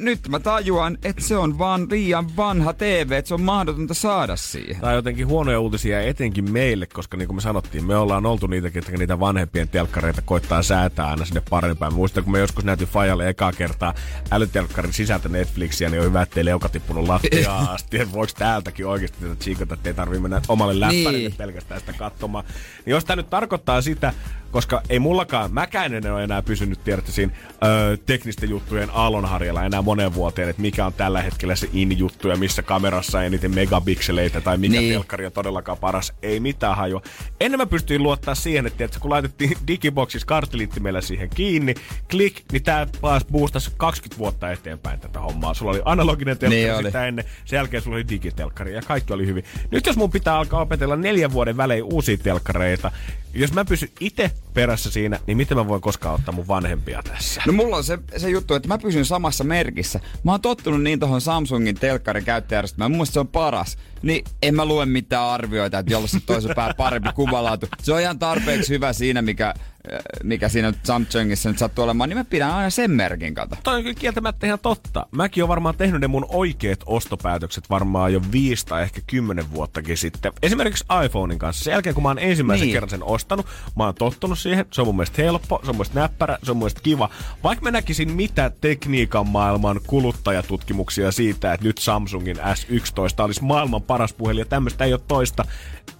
nyt 0.02 0.28
mä 0.30 0.40
tajuan, 0.40 0.98
että 1.04 1.24
se 1.24 1.38
on 1.38 1.60
vaan 1.60 1.88
liian 1.90 2.38
vanha 2.38 2.74
TV, 2.74 3.12
että 3.12 3.28
se 3.28 3.34
on 3.34 3.42
mahdotonta 3.42 3.94
saada 3.94 4.36
siihen. 4.36 4.82
Tai 4.82 4.96
jotenkin 4.96 5.28
huonoja 5.28 5.60
uutisia 5.60 6.02
etenkin 6.02 6.52
meille, 6.52 6.86
koska 6.86 7.18
niin 7.18 7.28
kuin 7.28 7.36
me 7.36 7.42
sanottiin, 7.42 7.86
me 7.86 7.96
ollaan 7.96 8.26
oltu 8.26 8.48
niitä, 8.48 8.70
ketkä 8.70 8.98
niitä 8.98 9.20
vanhempien 9.20 9.68
telkkareita 9.70 10.22
koittaa 10.22 10.64
säätää 10.64 11.08
aina 11.08 11.26
sinne 11.26 11.42
parempään. 11.50 11.92
Mä 11.94 11.96
Muistan, 11.96 12.24
kun 12.24 12.34
me 12.34 12.40
joskus 12.40 12.64
näytin 12.66 12.88
Fajalle 12.88 13.30
ekaa 13.30 13.52
kertaa 13.52 13.94
älytelkkarin 14.32 14.94
sisältä 14.94 15.30
Netflixiä, 15.30 15.90
niin 15.90 16.00
on 16.00 16.06
hyvä, 16.06 16.22
ettei 16.22 16.46
leuka 16.46 16.70
tippunut 16.70 17.08
lattiaan 17.08 17.70
asti. 17.76 18.00
Että 18.00 18.14
voiko 18.14 18.34
täältäkin 18.38 18.88
oikeasti 18.88 19.18
tätä 19.22 19.36
tsiikata, 19.36 19.74
että 19.74 19.90
ei 19.90 19.94
tarvii 19.94 20.20
mennä 20.20 20.42
omalle 20.48 20.80
läppärille 20.80 21.12
Niin. 21.12 21.34
pelkästään 21.38 21.80
sitä 21.80 21.94
katsomaan. 21.94 22.46
Niin 22.86 22.92
jos 22.92 23.06
tämä 23.06 23.16
nyt 23.16 23.30
tarkoittaa 23.30 23.82
sitä, 23.82 24.14
koska 24.52 24.82
ei 24.90 25.00
mullakaan, 25.00 25.54
mäkään 25.54 25.94
en 25.94 26.12
ole 26.14 26.24
enää 26.24 26.42
pysynyt, 26.42 26.84
tiedätte, 26.84 27.12
siinä 27.12 27.34
öö, 27.64 27.98
teknisten 28.06 28.50
juttujen 28.50 28.90
aallonharjalla 28.94 29.64
enää 29.66 29.82
moneen 29.82 30.14
vuoteen, 30.14 30.50
että 30.50 30.62
mikä 30.62 30.86
on 30.86 30.94
tällä 30.94 31.22
hetkellä 31.22 31.56
se 31.56 31.70
in-juttu 31.74 32.28
ja 32.28 32.36
missä 32.38 32.62
kamerassa 32.62 33.24
eniten 33.24 33.56
megapikseleitä 33.56 34.42
tai 34.42 34.58
mikä 34.58 34.80
niin. 34.80 34.94
Telkkari 34.94 35.26
on 35.26 35.32
todellakaan 35.32 35.78
paras. 35.78 36.14
Ei 36.22 36.40
mitään 36.40 36.78
hajua. 36.78 37.02
Ennen 37.40 37.60
mä 37.60 37.66
pystyin 37.66 38.04
luottaa 38.04 38.36
siihen, 38.36 38.68
että, 38.68 38.78
tiedätkö, 38.78 39.00
kun 39.00 39.10
laitettiin 39.12 39.58
digiboxissa 39.68 40.26
karttiliittimellä 40.28 41.02
siihen 41.02 41.30
kiinni, 41.30 41.76
klik, 42.10 42.42
niin 42.52 42.64
tää 42.64 42.88
taas 43.02 43.26
boostasi 43.26 43.72
20 43.78 44.18
vuotta 44.20 44.52
eteenpäin 44.52 45.00
tätä 45.00 45.20
hommaa. 45.20 45.54
Sulla 45.54 45.72
oli 45.72 45.82
analoginen 45.86 46.38
telkkari 46.38 46.62
Niin 46.64 46.76
oli. 46.76 46.84
sitä 46.88 47.06
ennen, 47.08 47.26
sen 47.46 47.58
jälkeen 47.58 47.84
sulla 47.84 47.96
oli 47.96 48.08
digitelkkari 48.10 48.74
ja 48.74 48.82
kaikki 48.82 49.14
oli 49.14 49.26
hyvin. 49.26 49.44
Nyt 49.72 49.86
jos 49.86 49.98
mun 49.98 50.12
pitää 50.12 50.38
alkaa 50.38 50.62
opetella 50.62 50.96
neljän 50.96 51.32
vuoden 51.32 51.58
välein 51.58 51.84
uusia 51.84 52.18
telkkareita, 52.18 52.92
jos 53.34 53.54
mä 53.54 53.66
pysyn 53.66 53.90
itse 54.00 54.32
perässä 54.54 54.92
siinä, 54.92 55.20
niin 55.28 55.38
miten 55.38 55.58
mä 55.58 55.68
voin 55.68 55.82
koskaan 55.82 56.16
ottaa 56.16 56.34
mun 56.34 56.48
vanhempia 56.48 57.04
tässä? 57.04 57.42
No 57.48 57.54
mulla 57.54 57.78
on 57.78 57.84
se, 57.84 58.00
se 58.18 58.30
juttu, 58.30 58.54
että 58.54 58.68
mä 58.68 58.78
pysyn 58.78 59.06
samassa 59.06 59.44
merkissä. 59.44 60.00
Mä 60.24 60.32
oon 60.32 60.42
tottunut 60.42 60.84
niin 60.84 61.00
tohon 61.00 61.22
Samsungin 61.22 61.76
telkkarin 61.76 62.26
käyttöjärjestelmään. 62.26 62.92
Mun 62.92 63.08
se 63.08 63.20
on 63.20 63.28
paras. 63.28 63.78
Niin 64.02 64.26
en 64.42 64.56
mä 64.56 64.66
lue 64.66 64.86
mitään 64.86 65.24
arvioita, 65.28 65.80
että 65.80 65.92
jolla 65.94 66.08
se 66.08 66.20
toisen 66.26 66.56
pää 66.56 66.74
parempi 66.78 67.10
kuvalaatu. 67.16 67.68
Se 67.84 67.94
on 67.94 68.02
ihan 68.02 68.20
tarpeeksi 68.20 68.74
hyvä 68.74 68.94
siinä, 68.94 69.22
mikä, 69.22 69.48
äh, 69.94 70.00
mikä 70.24 70.50
siinä 70.50 70.74
Samsungissa 70.84 71.50
nyt 71.50 71.58
sattuu 71.58 71.84
olemaan. 71.84 72.10
Niin 72.10 72.18
mä 72.18 72.24
pidän 72.24 72.52
aina 72.52 72.70
sen 72.70 72.92
merkin 72.92 73.34
kato. 73.36 73.56
Toi 73.64 73.76
on 73.76 73.82
kyllä 73.82 73.96
kieltämättä 74.00 74.48
ihan 74.48 74.60
totta. 74.60 75.06
Mäkin 75.12 75.44
oon 75.44 75.50
varmaan 75.50 75.76
tehnyt 75.78 76.02
ne 76.02 76.08
mun 76.08 76.26
oikeat 76.30 76.80
ostopäätökset 76.86 77.70
varmaan 77.70 78.14
jo 78.14 78.22
viisi 78.32 78.66
tai 78.66 78.84
ehkä 78.84 79.02
kymmenen 79.08 79.52
vuottakin 79.54 79.98
sitten. 79.98 80.32
Esimerkiksi 80.44 80.86
iPhonein 81.06 81.40
kanssa. 81.40 81.64
Sen 81.64 81.72
jälkeen 81.72 81.94
kun 81.96 82.04
mä 82.04 82.10
oon 82.10 82.20
ensimmäisen 82.20 82.66
Niin. 82.66 82.74
kerran 82.74 82.90
sen 82.90 83.04
ostanut, 83.04 83.46
mä 83.76 83.86
oon 83.86 83.96
tottunut 83.96 84.40
siihen. 84.40 84.66
Se 84.72 84.82
on 84.82 84.88
mun 84.88 84.96
mielestä 84.96 85.22
helppo, 85.22 85.60
se 85.64 85.70
on 85.70 85.76
mun 85.76 85.76
mielestä 85.76 86.00
näppärä, 86.00 86.38
se 86.44 86.52
on 86.52 86.58
mun 86.58 86.64
mielestä 86.64 86.82
kiva. 86.84 87.10
Vaikka 87.44 87.64
mä 87.64 87.72
näkisin 87.72 88.12
mitä 88.12 88.52
tekniikan 88.62 89.28
maailman 89.28 89.80
kuluttajatutkimuksia 89.88 91.12
siitä, 91.12 91.54
että 91.54 91.66
nyt 91.66 91.78
Samsungin 91.78 92.38
S11 92.38 93.24
olisi 93.24 93.44
maailman 93.44 93.82
paras 93.92 94.14
puhelin 94.14 94.40
ja 94.40 94.46
tämmöistä 94.46 94.86
ei 94.86 94.94
ole 94.94 95.02
toista, 95.08 95.46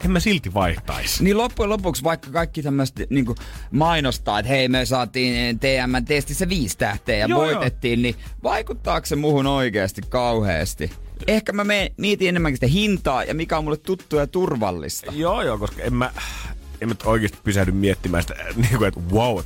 en 0.06 0.12
mä 0.12 0.20
silti 0.20 0.54
vaihtaisi. 0.54 1.24
Niin 1.24 1.38
loppujen 1.38 1.70
lopuksi, 1.70 2.04
vaikka 2.04 2.32
kaikki 2.32 2.64
tämmöiset 2.64 2.96
niin 3.10 3.26
mainostaa, 3.72 4.40
että 4.40 4.50
hei 4.50 4.68
me 4.68 4.86
saatiin 4.86 5.60
TM-testissä 5.60 6.50
viisi 6.50 6.78
tähteä 6.78 7.18
ja 7.18 7.26
Joo, 7.26 7.46
joo, 7.46 7.54
voitettiin, 7.54 8.02
niin 8.02 8.16
vaikuttaako 8.44 9.06
se 9.06 9.16
muhun 9.16 9.48
oikeasti 9.48 10.02
kauheasti? 10.10 10.92
Ehkä 11.28 11.54
mä 11.54 11.64
menen, 11.64 11.92
mietin 11.98 12.30
enemmänkin 12.30 12.58
sitä 12.58 12.68
hintaa 12.68 13.24
ja 13.24 13.34
mikä 13.34 13.58
on 13.58 13.64
mulle 13.64 13.78
tuttua 13.78 14.20
ja 14.20 14.28
turvallista. 14.28 15.12
Joo, 15.16 15.42
joo, 15.42 15.58
koska 15.58 15.82
en 15.82 15.94
mä, 15.94 16.12
en 16.82 16.88
mä 16.88 16.96
oikeasti 17.06 17.38
pysähdy 17.44 17.72
miettimään 17.72 18.24
sitä, 18.24 18.36
niin 18.56 18.78
kuin, 18.78 18.88
että 18.88 19.02
wow, 19.12 19.40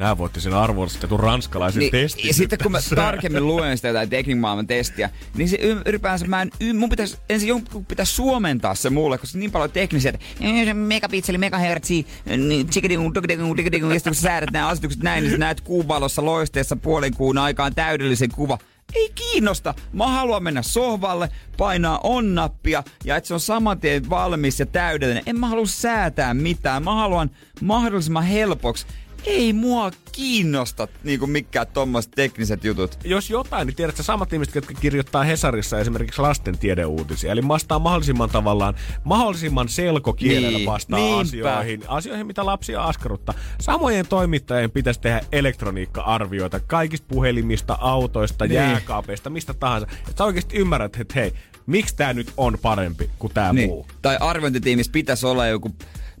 nää 0.00 0.18
voitti 0.18 0.40
sen 0.40 0.54
arvostetun 0.54 1.20
ranskalaisen 1.20 1.80
Niin, 1.80 1.90
testin. 1.90 2.26
ja 2.28 2.34
sitten 2.34 2.58
kun 2.62 2.72
mä 2.72 2.78
tarkemmin 2.94 3.46
luen 3.46 3.76
sitä 3.78 3.88
jotain 3.88 4.10
teknikmaailman 4.10 4.66
testiä, 4.66 5.10
niin 5.36 5.48
se 5.48 5.56
ylipäänsä 5.86 6.26
mä 6.26 6.42
en, 6.42 6.50
y- 6.60 6.72
mun 6.72 6.88
pitäisi, 6.88 7.16
ensin 7.28 7.48
jonkun 7.48 7.84
pitäisi 7.84 8.14
suomentaa 8.14 8.74
se 8.74 8.90
mulle, 8.90 9.18
koska 9.18 9.32
se 9.32 9.38
on 9.38 9.40
niin 9.40 9.50
paljon 9.52 9.70
teknisiä, 9.70 10.12
että 10.14 10.26
"Eh, 10.40 10.64
se 10.64 10.74
megapikseli, 10.74 11.38
megahertsi, 11.38 12.06
niin 12.26 12.66
ja 12.66 12.72
sitten 12.72 13.82
kun 13.82 14.14
sä 14.14 14.20
säädät 14.20 14.50
nämä 14.50 14.68
asetukset 14.68 15.02
näin, 15.02 15.22
niin 15.22 15.30
sä 15.32 15.38
näet 15.38 15.60
kuun 15.60 15.88
valossa 15.88 16.24
loisteessa 16.24 16.76
puolen 16.76 17.14
kuun 17.14 17.38
aikaan 17.38 17.74
täydellisen 17.74 18.30
kuva. 18.30 18.58
Ei 18.94 19.12
kiinnosta. 19.14 19.74
Mä 19.92 20.06
haluan 20.06 20.42
mennä 20.42 20.62
sohvalle, 20.62 21.28
painaa 21.56 22.00
on-nappia 22.02 22.82
ja 23.04 23.16
että 23.16 23.28
se 23.28 23.34
on 23.34 23.40
saman 23.40 23.80
tien 23.80 24.10
valmis 24.10 24.60
ja 24.60 24.66
täydellinen. 24.66 25.22
En 25.26 25.40
mä 25.40 25.48
halua 25.48 25.66
säätää 25.66 26.34
mitään. 26.34 26.84
Mä 26.84 26.94
haluan 26.94 27.30
mahdollisimman 27.62 28.24
helpoksi. 28.24 28.86
Ei 29.26 29.52
mua 29.52 29.90
kiinnosta 30.12 30.88
niinku 31.04 31.26
mikään 31.26 31.66
tommoset 31.66 32.10
tekniset 32.10 32.64
jutut. 32.64 32.98
jos 33.04 33.30
jotain, 33.30 33.66
niin 33.66 33.76
tiedät 33.76 33.96
sä 33.96 34.02
samat 34.02 34.32
ihmiset, 34.32 34.54
jotka 34.54 34.74
kirjoittaa 34.74 35.24
Hesarissa 35.24 35.78
esimerkiksi 35.78 36.20
lasten 36.20 36.58
tiedeuutisia. 36.58 37.32
Eli 37.32 37.48
vastaa 37.48 37.78
mahdollisimman 37.78 38.30
tavallaan, 38.30 38.74
mahdollisimman 39.04 39.68
selkokielellä 39.68 40.58
Niin, 40.58 40.66
vastaa 40.70 40.98
niinpä. 40.98 41.20
asioihin, 41.20 41.82
asioihin, 41.88 42.26
mitä 42.26 42.46
lapsia 42.46 42.84
askarruttaa. 42.84 43.34
Samojen 43.60 44.06
toimittajien 44.08 44.70
pitäisi 44.70 45.00
tehdä 45.00 45.20
elektroniikka-arvioita 45.32 46.60
kaikista 46.60 47.06
puhelimista, 47.08 47.78
autoista, 47.80 48.44
Niin. 48.44 48.54
jääkaapeista, 48.54 49.30
mistä 49.30 49.54
tahansa. 49.54 49.86
Että 49.98 50.12
sä 50.18 50.24
oikeasti 50.24 50.56
ymmärrät, 50.56 50.96
että 51.00 51.14
hei, 51.14 51.32
miksi 51.66 51.96
tämä 51.96 52.12
nyt 52.12 52.32
on 52.36 52.58
parempi 52.62 53.10
kuin 53.18 53.32
tämä 53.34 53.52
Niin. 53.52 53.68
muu. 53.68 53.86
Tai 54.02 54.16
arviointitiimissä 54.20 54.92
pitäisi 54.92 55.26
olla 55.26 55.46
joku 55.46 55.74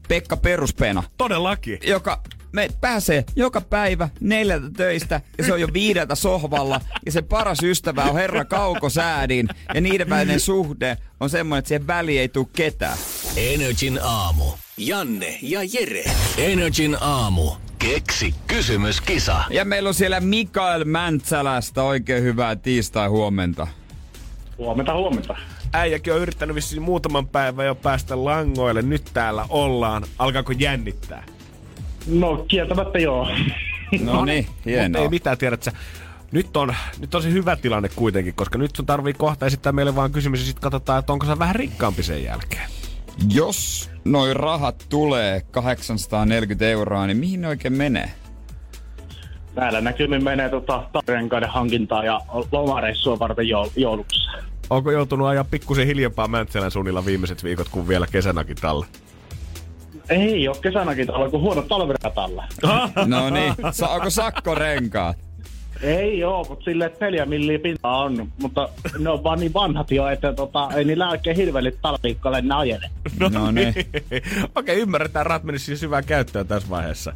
Pekka 0.08 0.36
Peruspena, 0.36 1.02
Todellakin. 1.18 1.78
joka 1.86 2.22
me 2.52 2.68
pääsee 2.80 3.24
joka 3.36 3.60
päivä 3.60 4.08
neljältä 4.20 4.70
töistä 4.76 5.20
ja 5.38 5.44
se 5.44 5.52
on 5.52 5.60
jo 5.60 5.68
viideltä 5.72 6.14
sohvalla 6.14 6.80
ja 7.06 7.12
se 7.12 7.22
paras 7.22 7.62
ystävä 7.62 8.02
on 8.02 8.14
herra 8.14 8.44
Kaukosäädin 8.44 9.48
ja 9.74 9.80
niiden 9.80 10.10
välinen 10.10 10.40
suhde 10.40 10.96
on 11.20 11.30
semmoinen, 11.30 11.58
että 11.58 11.68
siihen 11.68 11.86
väliin 11.86 12.20
ei 12.20 12.28
tule 12.28 12.46
ketään. 12.56 12.98
Energin 13.36 13.98
aamu. 14.02 14.44
Janne 14.76 15.38
ja 15.42 15.60
Jere. 15.72 16.04
Energin 16.38 16.96
aamu. 17.00 17.50
Keksi 17.78 18.34
kysymyskisa. 18.46 19.44
Ja 19.50 19.64
meillä 19.64 19.88
on 19.88 19.94
siellä 19.94 20.20
Mikael 20.20 20.84
Mäntsälästä 20.84 21.82
oikein 21.82 22.22
hyvää 22.22 22.56
tiistai 22.56 23.08
huomenta. 23.08 23.66
Huomenta, 24.58 24.94
huomenta. 24.94 25.36
Äijäkin 25.72 26.12
on 26.12 26.20
yrittänyt 26.20 26.56
vissiin 26.56 26.82
muutaman 26.82 27.28
päivän 27.28 27.66
jo 27.66 27.74
päästä 27.74 28.24
langoille. 28.24 28.82
Nyt 28.82 29.04
täällä 29.14 29.46
ollaan. 29.48 30.04
Alkaako 30.18 30.52
jännittää? 30.52 31.24
No 32.06 32.44
kieltämättä 32.48 32.98
joo. 32.98 33.28
No 34.04 34.24
niin, 34.24 34.44
Mutta 34.46 34.62
hienoa. 34.66 35.02
ei 35.02 35.08
mitään, 35.08 35.38
tiedät 35.38 35.62
sä. 35.62 35.72
Nyt 36.32 36.56
on, 36.56 36.74
nyt 37.00 37.14
on 37.14 37.22
se 37.22 37.30
hyvä 37.30 37.56
tilanne 37.56 37.88
kuitenkin, 37.96 38.34
koska 38.34 38.58
nyt 38.58 38.76
sun 38.76 38.86
tarvii 38.86 39.12
kohta 39.12 39.46
esittää 39.46 39.72
meille 39.72 39.96
vaan 39.96 40.12
kysymys 40.12 40.40
ja 40.40 40.46
sitten 40.46 40.62
katsotaan, 40.62 40.98
että 40.98 41.12
onko 41.12 41.26
se 41.26 41.38
vähän 41.38 41.54
rikkaampi 41.54 42.02
sen 42.02 42.24
jälkeen. 42.24 42.70
Jos 43.34 43.90
noin 44.04 44.36
rahat 44.36 44.86
tulee 44.88 45.42
840 45.50 46.68
euroa, 46.68 47.06
niin 47.06 47.16
mihin 47.16 47.40
ne 47.40 47.48
oikein 47.48 47.76
menee? 47.76 48.10
Näillä 49.56 49.80
näkymin 49.80 50.24
menee 50.24 50.48
tota, 50.48 50.82
renkaiden 51.08 51.48
hankintaa 51.48 52.04
ja 52.04 52.20
lomareissua 52.52 53.18
varten 53.18 53.46
joul- 53.46 53.70
jouluksi. 53.76 54.30
Onko 54.70 54.90
joutunut 54.90 55.26
ajaa 55.28 55.44
pikkusen 55.44 55.86
hiljempaa 55.86 56.28
Mäntsälän 56.28 56.70
suunnilla 56.70 57.04
viimeiset 57.04 57.44
viikot 57.44 57.68
kuin 57.68 57.88
vielä 57.88 58.06
kesänäkin 58.06 58.56
tällä? 58.60 58.86
Ei 60.10 60.48
ole 60.48 60.56
kesänäkin 60.62 61.06
täällä, 61.06 61.30
kun 61.30 61.40
huono 61.40 61.62
talviratalla. 61.62 62.44
No 63.06 63.30
niin, 63.30 63.54
saako 63.72 64.10
sakkorenkaat? 64.10 65.16
Ei 65.82 66.24
oo, 66.24 66.44
mutta 66.48 66.64
silleen, 66.64 66.90
että 66.92 67.04
neljä 67.04 67.26
milliä 67.26 67.58
pintaa 67.58 68.02
on. 68.02 68.32
Mutta 68.40 68.68
ne 68.98 69.10
on 69.10 69.24
vaan 69.24 69.40
niin 69.40 69.54
vanhat 69.54 69.90
jo, 69.90 70.08
että 70.08 70.32
tota, 70.32 70.68
ei 70.76 70.84
niillä 70.84 71.10
oikein 71.10 71.36
hirveellit 71.36 71.78
talviikkalle 71.82 72.42
ne 72.42 72.54
ajele. 72.54 72.90
No 73.30 73.50
niin. 73.50 73.74
Okei, 74.54 74.78
ymmärretään. 74.78 75.26
Rahat 75.26 75.44
menisi 75.44 75.64
siis 75.64 75.82
hyvää 75.82 76.02
käyttöön 76.02 76.46
tässä 76.46 76.70
vaiheessa. 76.70 77.12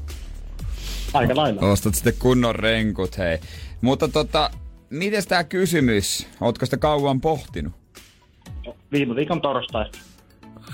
Aika 1.15 1.37
lailla. 1.37 1.61
Ostat 1.61 1.95
sitten 1.95 2.15
kunnon 2.19 2.55
renkut, 2.55 3.19
hei. 3.19 3.39
Mutta 3.81 4.09
tota, 4.09 4.51
miten 4.91 5.23
tämä 5.29 5.45
kysymys? 5.45 6.27
Ootko 6.41 6.67
sitä 6.67 6.77
kauan 6.77 7.21
pohtinut? 7.21 7.73
Viime 8.93 9.15
viikon 9.15 9.41
torstaista. 9.41 9.99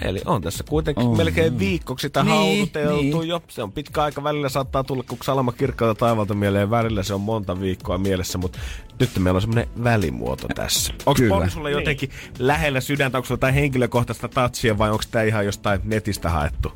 Eli 0.03 0.21
on 0.25 0.43
tässä 0.43 0.65
kuitenkin 0.69 1.05
On. 1.05 1.11
oh. 1.11 1.17
melkein 1.17 1.59
viikkoksi 1.59 2.03
sitä 2.03 2.23
Niin, 2.23 2.33
niin, 2.41 2.57
hauduteltu 2.59 3.03
niin. 3.03 3.19
niin. 3.19 3.29
jo. 3.29 3.43
Se 3.49 3.63
on 3.63 3.73
pitkä 3.73 4.03
aika. 4.03 4.23
Välillä 4.25 4.49
saattaa 4.49 4.85
tulla 4.85 5.03
kuin 5.09 5.19
salama 5.23 5.53
kirkkaalta 5.53 5.99
taivalta 5.99 6.35
mieleen. 6.35 6.71
Välillä 6.71 7.03
se 7.03 7.15
on 7.15 7.21
monta 7.21 7.61
viikkoa 7.61 7.99
mielessä, 7.99 8.39
mutta 8.39 8.59
nyt 9.01 9.11
meillä 9.19 9.37
on 9.39 9.43
semmoinen 9.43 9.69
välimuoto 9.85 10.49
tässä. 10.55 10.95
Onko. 11.07 11.21
Ponni 11.29 11.51
sulle 11.51 11.71
jotenkin 11.71 12.11
lähellä 12.39 12.81
sydäntä? 12.81 13.19
Onko 13.19 13.27
sulla 13.27 13.37
jotain 13.39 13.55
henkilökohtaista 13.55 14.29
touchia 14.29 14.79
vai 14.79 14.91
onko 14.91 15.05
tämä 15.11 15.23
ihan 15.23 15.47
jostain 15.47 15.81
netistä 15.85 16.31
haettu? 16.31 16.73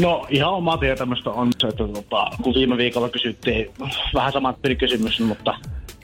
No 0.00 0.26
ihan 0.28 0.50
oma 0.52 0.78
tietämystä 0.78 1.30
on 1.30 1.50
se, 1.58 1.66
että 1.68 1.88
tota, 1.88 2.26
kun 2.42 2.54
viime 2.54 2.76
viikolla 2.76 3.08
kysyttiin 3.08 3.70
vähän 4.14 4.32
samat 4.32 4.56
kysymys, 4.78 5.20
mutta 5.20 5.54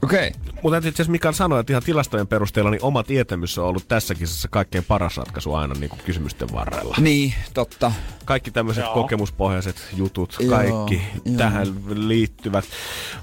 Okei. 0.03 0.33
Mutta 0.63 0.77
itse 0.77 0.89
asiassa 0.89 1.13
Mikael 1.13 1.33
sanoi, 1.35 1.61
että 1.61 1.73
ihan 1.73 1.83
tilastojen 1.83 2.27
perusteella 2.27 2.71
niin 2.71 2.83
oma 2.83 3.03
tietämys 3.03 3.59
on 3.59 3.65
ollut 3.65 3.89
tässä 3.89 4.15
kisassa 4.15 4.49
kaikkein 4.49 4.85
paras 4.85 5.17
ratkaisu 5.17 5.55
aina 5.55 5.75
niin 5.75 5.91
kuin 5.91 6.01
kysymysten 6.05 6.49
varrella. 6.53 6.97
Niin, 7.01 7.35
totta. 7.55 7.93
Kaikki 8.25 8.51
tämmöiset 8.51 8.85
Joo. 8.85 8.95
kokemuspohjaiset 8.95 9.77
jutut, 9.97 10.37
Joo, 10.41 10.51
kaikki 10.51 11.03
joo. 11.25 11.37
tähän 11.37 11.67
liittyvät. 11.95 12.65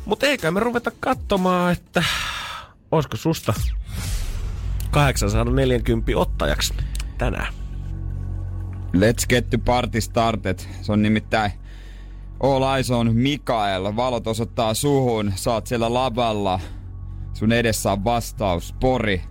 Mutta 0.05 0.25
eikä 0.25 0.51
me 0.51 0.59
ruveta 0.59 0.91
katsomaan, 0.99 1.71
että 1.71 2.03
olisiko 2.91 3.17
susta 3.17 3.53
840 4.91 6.11
ottajaksi 6.15 6.73
tänään. 7.17 7.53
Let's 8.95 9.27
get 9.29 9.49
to 9.49 9.57
party 9.57 10.01
started. 10.01 10.59
Se 10.81 10.91
on 10.91 11.01
nimittäin 11.01 11.51
All 12.43 12.75
Eyes 12.75 12.91
on 12.91 13.15
Mikael. 13.15 13.95
Valot 13.95 14.27
osoittaa 14.27 14.73
suhun. 14.73 15.31
Saat 15.35 15.67
siellä 15.67 15.93
lavalla. 15.93 16.59
Sun 17.33 17.51
edessä 17.51 17.91
on 17.91 18.03
vastaus. 18.03 18.75
Pori. 18.79 19.21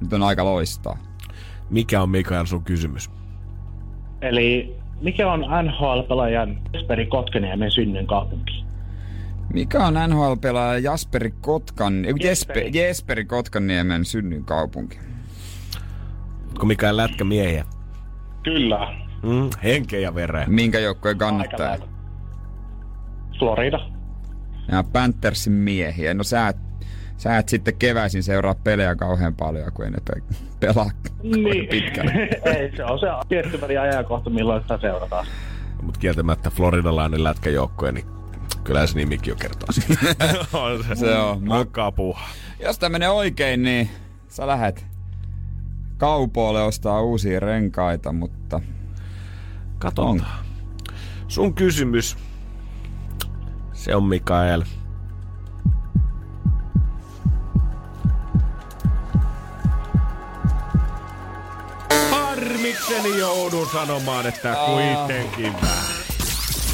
Nyt 0.00 0.12
on 0.12 0.22
aika 0.22 0.44
loistaa. 0.44 0.98
Mikä 1.70 2.02
on 2.02 2.10
Mikael 2.10 2.46
sun 2.46 2.64
kysymys? 2.64 3.10
eli 4.22 4.76
mikä 5.00 5.32
on 5.32 5.40
NHL-pelaajan 5.40 6.58
Jesperi 6.72 7.06
Kotkaniemen 7.06 7.70
synnyn 7.70 8.06
kaupunki? 8.06 8.64
Mikä 9.52 9.86
on 9.86 9.94
NHL-pelaaja 9.94 10.78
Jasperi 10.78 11.34
Kotkan, 11.40 12.04
Jesperi. 12.04 12.28
Jesperi. 12.28 12.70
Jesperi 12.74 13.24
Kotkaniemen 13.24 14.04
synnynkaupunki? 14.04 14.98
Onko 16.48 16.66
Mikael 16.66 16.96
lätkä 16.96 17.24
miehiä? 17.24 17.64
Kyllä. 18.42 18.94
Mm, 19.22 19.50
henkeä 19.62 20.00
ja 20.00 20.14
vereä. 20.14 20.46
Minkä 20.48 20.78
joukkueen 20.78 21.18
lailla. 21.20 21.91
Florida. 23.42 23.78
Ja 24.72 24.84
Panthersin 24.92 25.52
miehiä. 25.52 26.14
No 26.14 26.24
sä 26.24 26.48
et, 26.48 26.56
sä 27.16 27.38
et 27.38 27.48
sitten 27.48 27.76
keväisin 27.76 28.22
seuraa 28.22 28.54
pelejä 28.54 28.96
kauhean 28.96 29.34
paljon, 29.34 29.72
kun 29.72 29.84
ei 29.84 29.90
ne 29.90 29.98
pe- 30.04 30.36
pelaa 30.60 30.90
Niin. 31.22 31.68
pitkälle. 31.68 32.12
Ei, 32.56 32.76
se 32.76 32.84
on 32.84 32.98
se 32.98 33.06
tietty 33.28 33.60
väli 33.60 33.78
ajankohta, 33.78 34.30
milloin 34.30 34.62
sitä 34.62 34.78
seurataan. 34.80 35.26
Mutta 35.82 36.00
kieltämättä 36.00 36.50
floridalainen 36.50 37.24
lätkäjoukkue, 37.24 37.92
niin 37.92 38.06
kyllä 38.64 38.86
se 38.86 38.96
nimikin 38.96 39.30
jo 39.30 39.36
kertoo 39.36 39.68
siitä. 39.72 40.16
on 40.52 40.84
se, 40.84 40.94
Se 40.94 41.14
on, 41.16 41.44
Makkaa 41.48 41.92
puuhaa. 41.92 42.28
Jos 42.60 42.78
tää 42.78 42.88
menee 42.88 43.08
oikein, 43.10 43.62
niin 43.62 43.90
sä 44.28 44.46
lähet 44.46 44.86
kaupoille 45.98 46.62
ostaa 46.62 47.02
uusia 47.02 47.40
renkaita, 47.40 48.12
mutta 48.12 48.60
Katsotaan. 49.78 50.22
Sun 51.28 51.54
kysymys. 51.54 52.16
Se 53.82 53.94
on 53.96 54.04
Mikael. 54.04 54.62
Harmikseni 62.10 63.18
joudun 63.18 63.68
sanomaan, 63.72 64.26
että 64.26 64.56
kuitenkin 64.66 65.52
vähän. 65.52 65.84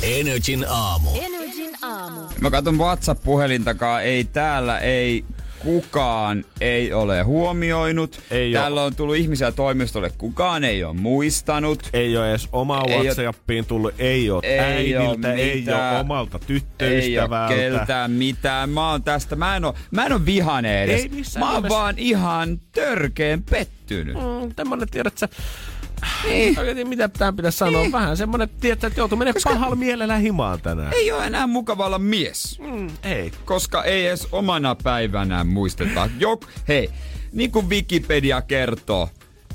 Energin 0.03 0.67
aamu. 0.69 1.11
Energin 1.21 1.71
aamu. 1.83 2.21
mä 2.41 2.51
katson 2.51 2.79
WhatsApp-puhelintakaan, 2.79 4.03
ei 4.03 4.25
täällä, 4.25 4.79
ei 4.79 5.25
kukaan 5.59 6.45
ei 6.61 6.93
ole 6.93 7.23
huomioinut. 7.23 8.21
Ei 8.31 8.53
Täällä 8.53 8.83
on 8.85 8.97
tullut 8.97 9.17
ihmisiä 9.17 9.53
toimistolle, 9.53 10.11
kukaan 10.19 10.65
ei 10.65 10.85
ole 10.85 10.95
muistanut. 10.97 11.89
Ei 11.93 12.17
ole 12.17 12.31
edes 12.31 12.49
omaa 12.53 12.85
Ei 12.89 12.99
Whatsappiin 13.05 13.67
tullut, 13.67 13.95
ei 13.99 14.31
ole 14.31 14.41
Ei 14.45 14.59
äidiltä, 14.59 15.29
oo 15.29 15.35
ei 15.35 15.65
ole 15.69 15.99
omalta 16.01 16.39
Ei 16.39 16.39
ole 16.39 16.61
tyttöystävältä. 16.61 17.55
keltään 17.55 18.11
mitään. 18.11 18.71
Mä 18.71 18.91
oon 18.91 19.03
tästä, 19.03 19.37
mä 19.37 19.57
en 19.57 19.65
oo, 19.65 19.75
mä 19.91 20.07
en 20.07 20.13
oo 20.13 20.21
vihane 20.27 20.83
edes. 20.83 21.03
Ei 21.03 21.09
mä 21.39 21.47
oon 21.47 21.55
nimessä. 21.63 21.69
vaan 21.79 21.95
ihan 21.99 22.61
törkeen 22.73 23.43
pettynyt. 23.43 24.15
Mm, 24.15 24.55
tämmönen, 24.57 24.89
tiedät 24.89 25.19
sä, 25.19 25.29
Niin. 26.25 26.59
Oikein 26.59 26.89
mitä 26.89 27.09
tämän 27.09 27.37
pitäisi 27.37 27.59
sanoa? 27.59 27.81
Niin. 27.81 27.93
Vähän 27.93 28.17
semmonen, 28.17 28.49
tiedät 28.61 28.81
sä, 28.81 28.87
että 28.87 29.01
joutuu 29.01 29.19
menemään 29.19 29.35
Koska- 29.35 29.51
pahalla 29.51 29.77
mielellä 29.77 30.17
himaan 30.17 30.61
tänään. 30.61 30.93
Ei 30.93 31.13
ole 31.13 31.27
enää 31.27 31.47
mukavalla 31.47 31.99
mies. 31.99 32.59
Mm, 32.61 32.91
ei. 33.03 33.33
koska 33.45 33.85
ei 33.85 34.07
edes 34.07 34.29
omana 34.33 34.75
päivänä 34.75 35.45
muisteta. 35.45 36.09
Jok, 36.19 36.45
hei, 36.69 36.91
niin 37.33 37.51
kuin 37.53 37.69
Wikipedia 37.71 38.43
kertoo, 38.43 39.09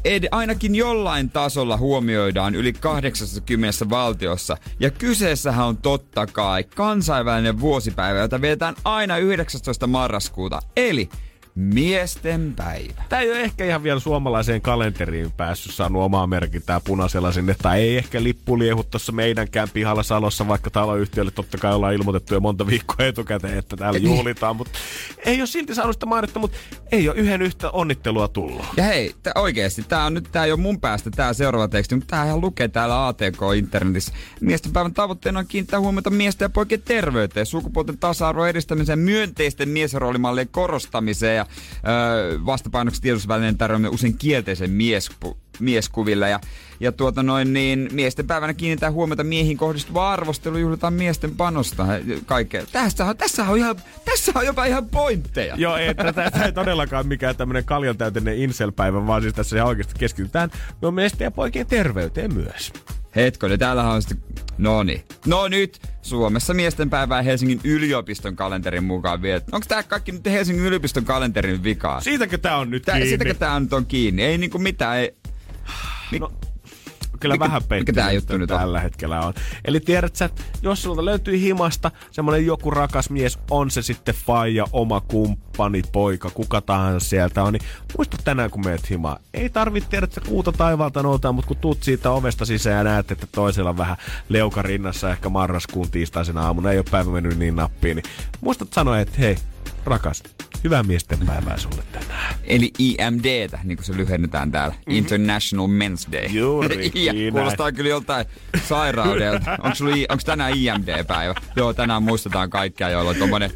ed, 0.06 0.24
ainakin 0.32 0.76
jollain 0.76 1.30
tasolla 1.30 1.78
huomioidaan 1.78 2.56
yli 2.56 2.74
80 2.74 3.90
valtiossa. 3.90 4.58
Ja 4.80 4.92
kyseessähän 4.92 5.66
on 5.66 5.78
totta 5.78 6.28
kai 6.28 6.64
kansainvälinen 6.64 7.60
vuosipäivä, 7.60 8.20
jota 8.20 8.42
vietetään 8.42 8.76
aina 8.86 9.18
19. 9.18 9.88
marraskuuta. 9.88 10.60
Eli 10.78 11.10
miesten 11.56 12.54
päivä. 12.56 13.04
Tämä 13.10 13.22
ei 13.22 13.32
ole 13.32 13.42
ehkä 13.42 13.66
ihan 13.66 13.84
vielä 13.84 14.00
suomalaiseen 14.00 14.62
kalenteriin 14.62 15.32
päässyt 15.32 15.74
saanut 15.74 16.04
omaa 16.04 16.28
merkintää 16.28 16.80
punaisella 16.80 17.32
sinne. 17.32 17.56
Tai 17.62 17.82
ei 17.82 17.98
ehkä 17.98 18.24
lippu 18.24 18.60
liehu 18.60 18.84
tuossa 18.84 19.12
meidänkään 19.12 19.68
pihalla 19.74 20.04
Salossa, 20.04 20.48
vaikka 20.48 20.70
taloyhtiölle 20.70 21.32
totta 21.32 21.58
kai 21.58 21.74
ollaan 21.74 21.94
ilmoitettu 21.94 22.34
jo 22.34 22.40
monta 22.40 22.68
viikkoa 22.68 23.06
etukäteen, 23.06 23.58
että 23.58 23.78
täällä 23.78 24.00
Niin. 24.00 24.16
juhlitaan. 24.18 24.56
Mutta 24.56 24.80
ei 25.26 25.42
ole 25.42 25.48
silti 25.48 25.76
saanut 25.76 25.96
sitä 25.96 26.06
mainetta, 26.06 26.40
mutta 26.40 26.58
ei 26.92 27.10
ole 27.10 27.18
yhden 27.18 27.42
yhtä 27.42 27.70
onnittelua 27.72 28.28
tullut. 28.28 28.66
Ja 28.78 28.84
hei, 28.84 29.14
t- 29.24 29.28
oikeesti, 29.38 29.84
tää 29.84 30.06
on 30.06 30.14
nyt, 30.14 30.30
tää 30.32 30.46
ei 30.46 30.52
ole 30.52 30.60
mun 30.60 30.80
päästä 30.80 31.10
tää 31.12 31.34
seuraava 31.34 31.68
teksti, 31.68 31.96
mutta 31.96 32.10
täähän 32.16 32.42
lukee 32.42 32.68
täällä 32.68 33.08
ATK-internetissä. 33.08 34.14
Miesten 34.42 34.72
päivän 34.74 34.94
tavoitteena 34.94 35.40
on 35.40 35.48
kiinnittää 35.48 35.80
huomiota 35.80 36.10
miesten 36.10 36.46
ja 36.46 36.50
poikien 36.50 36.82
terveyteen, 36.82 37.46
sukupuolten 37.46 37.98
tasa-arvon 37.98 38.50
edistämiseen, 38.50 39.00
myönteisten 39.00 39.70
miesroolimallien 39.70 40.48
korostamiseen 40.52 41.43
ja 41.44 41.92
öö, 41.92 42.40
vastapainoksi 42.46 43.02
tiedotusvälineen 43.02 43.58
tarjoamme 43.58 43.88
usein 43.88 44.18
kielteisen 44.18 44.72
miespu, 44.72 45.38
mieskuville. 45.60 46.30
Ja, 46.30 46.40
ja 46.80 46.92
tuota 46.92 47.24
noin, 47.24 47.54
niin 47.54 47.90
miesten 47.92 48.28
päivänä 48.28 48.54
kiinnitetään 48.54 48.94
huomiota 48.94 49.24
miehiin 49.24 49.58
kohdistuvaa 49.58 50.14
arvostelu, 50.14 50.58
juhlitaan 50.58 50.94
miesten 50.94 51.36
panosta 51.36 51.86
kaikkea. 52.26 52.66
Tässä 52.72 53.06
on, 53.06 53.18
tässä 53.18 53.44
on, 53.44 53.58
ihan, 53.58 53.76
tässä 54.06 54.32
on 54.36 54.46
jopa 54.46 54.66
ihan 54.66 54.90
pointteja. 54.90 55.56
Joo, 55.58 55.78
ei, 55.78 55.96
tätä, 55.96 56.32
ei 56.46 56.52
todellakaan 56.52 57.08
mikään 57.08 57.36
tämmöinen 57.36 57.66
kaljantäyteinen 57.66 58.38
inselpäivä, 58.38 59.08
vaan 59.08 59.22
siis 59.22 59.34
tässä 59.34 59.56
ihan 59.56 59.68
oikeasti 59.68 59.94
keskitytään 60.00 60.52
no 60.82 60.92
miesten 60.92 61.26
ja 61.26 61.32
poikien 61.32 61.68
terveyteen 61.68 62.34
myös. 62.34 62.74
Hetkonen, 63.16 63.60
täällähän 63.60 63.92
on 63.92 64.02
sitten... 64.02 64.20
No 64.58 64.84
niin. 64.84 65.04
No 65.26 65.48
nyt, 65.48 65.82
Suomessa 66.02 66.54
miesten 66.54 66.90
päivää 66.90 67.22
Helsingin 67.22 67.62
yliopiston 67.64 68.36
kalenterin 68.36 68.84
mukaan 68.84 69.22
viet. 69.22 69.44
Onko 69.52 69.66
tää 69.68 69.84
kaikki 69.84 70.12
nyt 70.12 70.26
Helsingin 70.26 70.66
yliopiston 70.66 71.06
kalenterin 71.06 71.64
vikaa? 71.64 72.02
Siitäkö 72.02 72.38
tää 72.38 72.58
on 72.58 72.70
nyt 72.70 72.84
Tää, 72.84 72.96
kiinni? 72.96 73.10
siitäkö 73.10 73.60
nyt 73.60 73.74
on 73.74 73.86
kiinni? 73.86 74.24
Ei 74.24 74.38
niinku 74.38 74.60
mitään, 74.60 74.98
ei... 74.98 75.16
Mik... 76.12 76.22
No, 76.22 76.32
kyllä 77.20 77.36
Mikä- 77.36 77.46
vähän 77.46 77.62
mikä 77.70 78.12
juttu 78.12 78.38
nyt 78.38 78.52
on? 78.52 78.60
tällä 78.60 78.80
hetkellä 78.80 79.20
on. 79.20 79.34
Eli 79.66 79.80
tiedät 79.80 80.16
sä, 80.16 80.26
että 80.26 80.42
jos 80.62 80.84
sulta 80.84 81.06
löytyy 81.06 81.40
himasta 81.40 81.92
semmonen 82.12 82.46
joku 82.46 82.72
rakas 82.72 83.10
mies, 83.10 83.40
on 83.52 83.72
se 83.72 83.82
sitten 83.82 84.16
faija, 84.16 84.66
oma 84.72 85.02
kumppani, 85.02 85.82
poika, 85.92 86.30
kuka 86.30 86.62
tahansa 86.62 87.10
sieltä 87.10 87.44
on, 87.44 87.54
niin 87.54 87.64
muista 87.98 88.18
tänään 88.24 88.50
kun 88.52 88.66
meet 88.66 88.90
himaan. 88.90 89.18
Ei 89.34 89.50
tarvitse 89.50 89.90
tiedä, 89.90 90.04
että 90.04 90.16
sä 90.16 90.22
kuuta 90.30 90.52
taivaalta 90.52 91.04
noutaa, 91.04 91.32
mutta 91.32 91.48
kun 91.48 91.58
tuut 91.58 91.84
siitä 91.84 92.12
ovesta 92.12 92.46
sisään 92.46 92.78
ja 92.78 92.84
näet, 92.84 93.12
että 93.12 93.28
toisella 93.32 93.70
on 93.70 93.78
vähän 93.78 93.98
leuka 94.30 94.62
rinnassa 94.62 95.12
ehkä 95.12 95.30
marraskuun 95.30 95.90
tiistaisena 95.92 96.42
aamuna, 96.46 96.72
ei 96.72 96.78
ole 96.78 96.86
päivä 96.92 97.12
mennyt 97.12 97.38
niin 97.38 97.56
nappiin, 97.56 97.96
niin 97.96 98.06
muistat 98.42 98.74
sanoa, 98.74 99.00
että 99.00 99.18
hei, 99.20 99.38
rakas, 99.86 100.24
hyvää 100.64 100.84
miesten 100.84 101.20
päivää 101.20 101.58
sulle 101.58 101.84
tänään. 101.92 102.36
Eli 102.44 102.72
IMDtä, 102.80 103.60
niin 103.64 103.78
kuin 103.78 103.86
se 103.86 103.98
lyhennetään 103.98 104.52
täällä. 104.52 104.74
Mm-hmm. 104.76 104.98
International 104.98 105.68
Men's 105.68 106.12
Day. 106.12 106.28
Näin. 107.14 107.34
kuulostaa 107.34 107.72
kyllä 107.72 107.90
joltain 107.90 108.26
sairaudelta. 108.64 109.52
Onko, 109.52 109.76
sulla, 109.76 109.96
I- 109.96 110.06
onko 110.10 110.24
tänään 110.26 110.54
IMD-päivä? 110.56 111.36
Joo, 111.56 111.74
tänään 111.74 112.04
muistetaan 112.04 112.50
kaikkia, 112.50 112.90
joilla 112.90 113.10
on 113.10 113.16
tommonen 113.16 113.52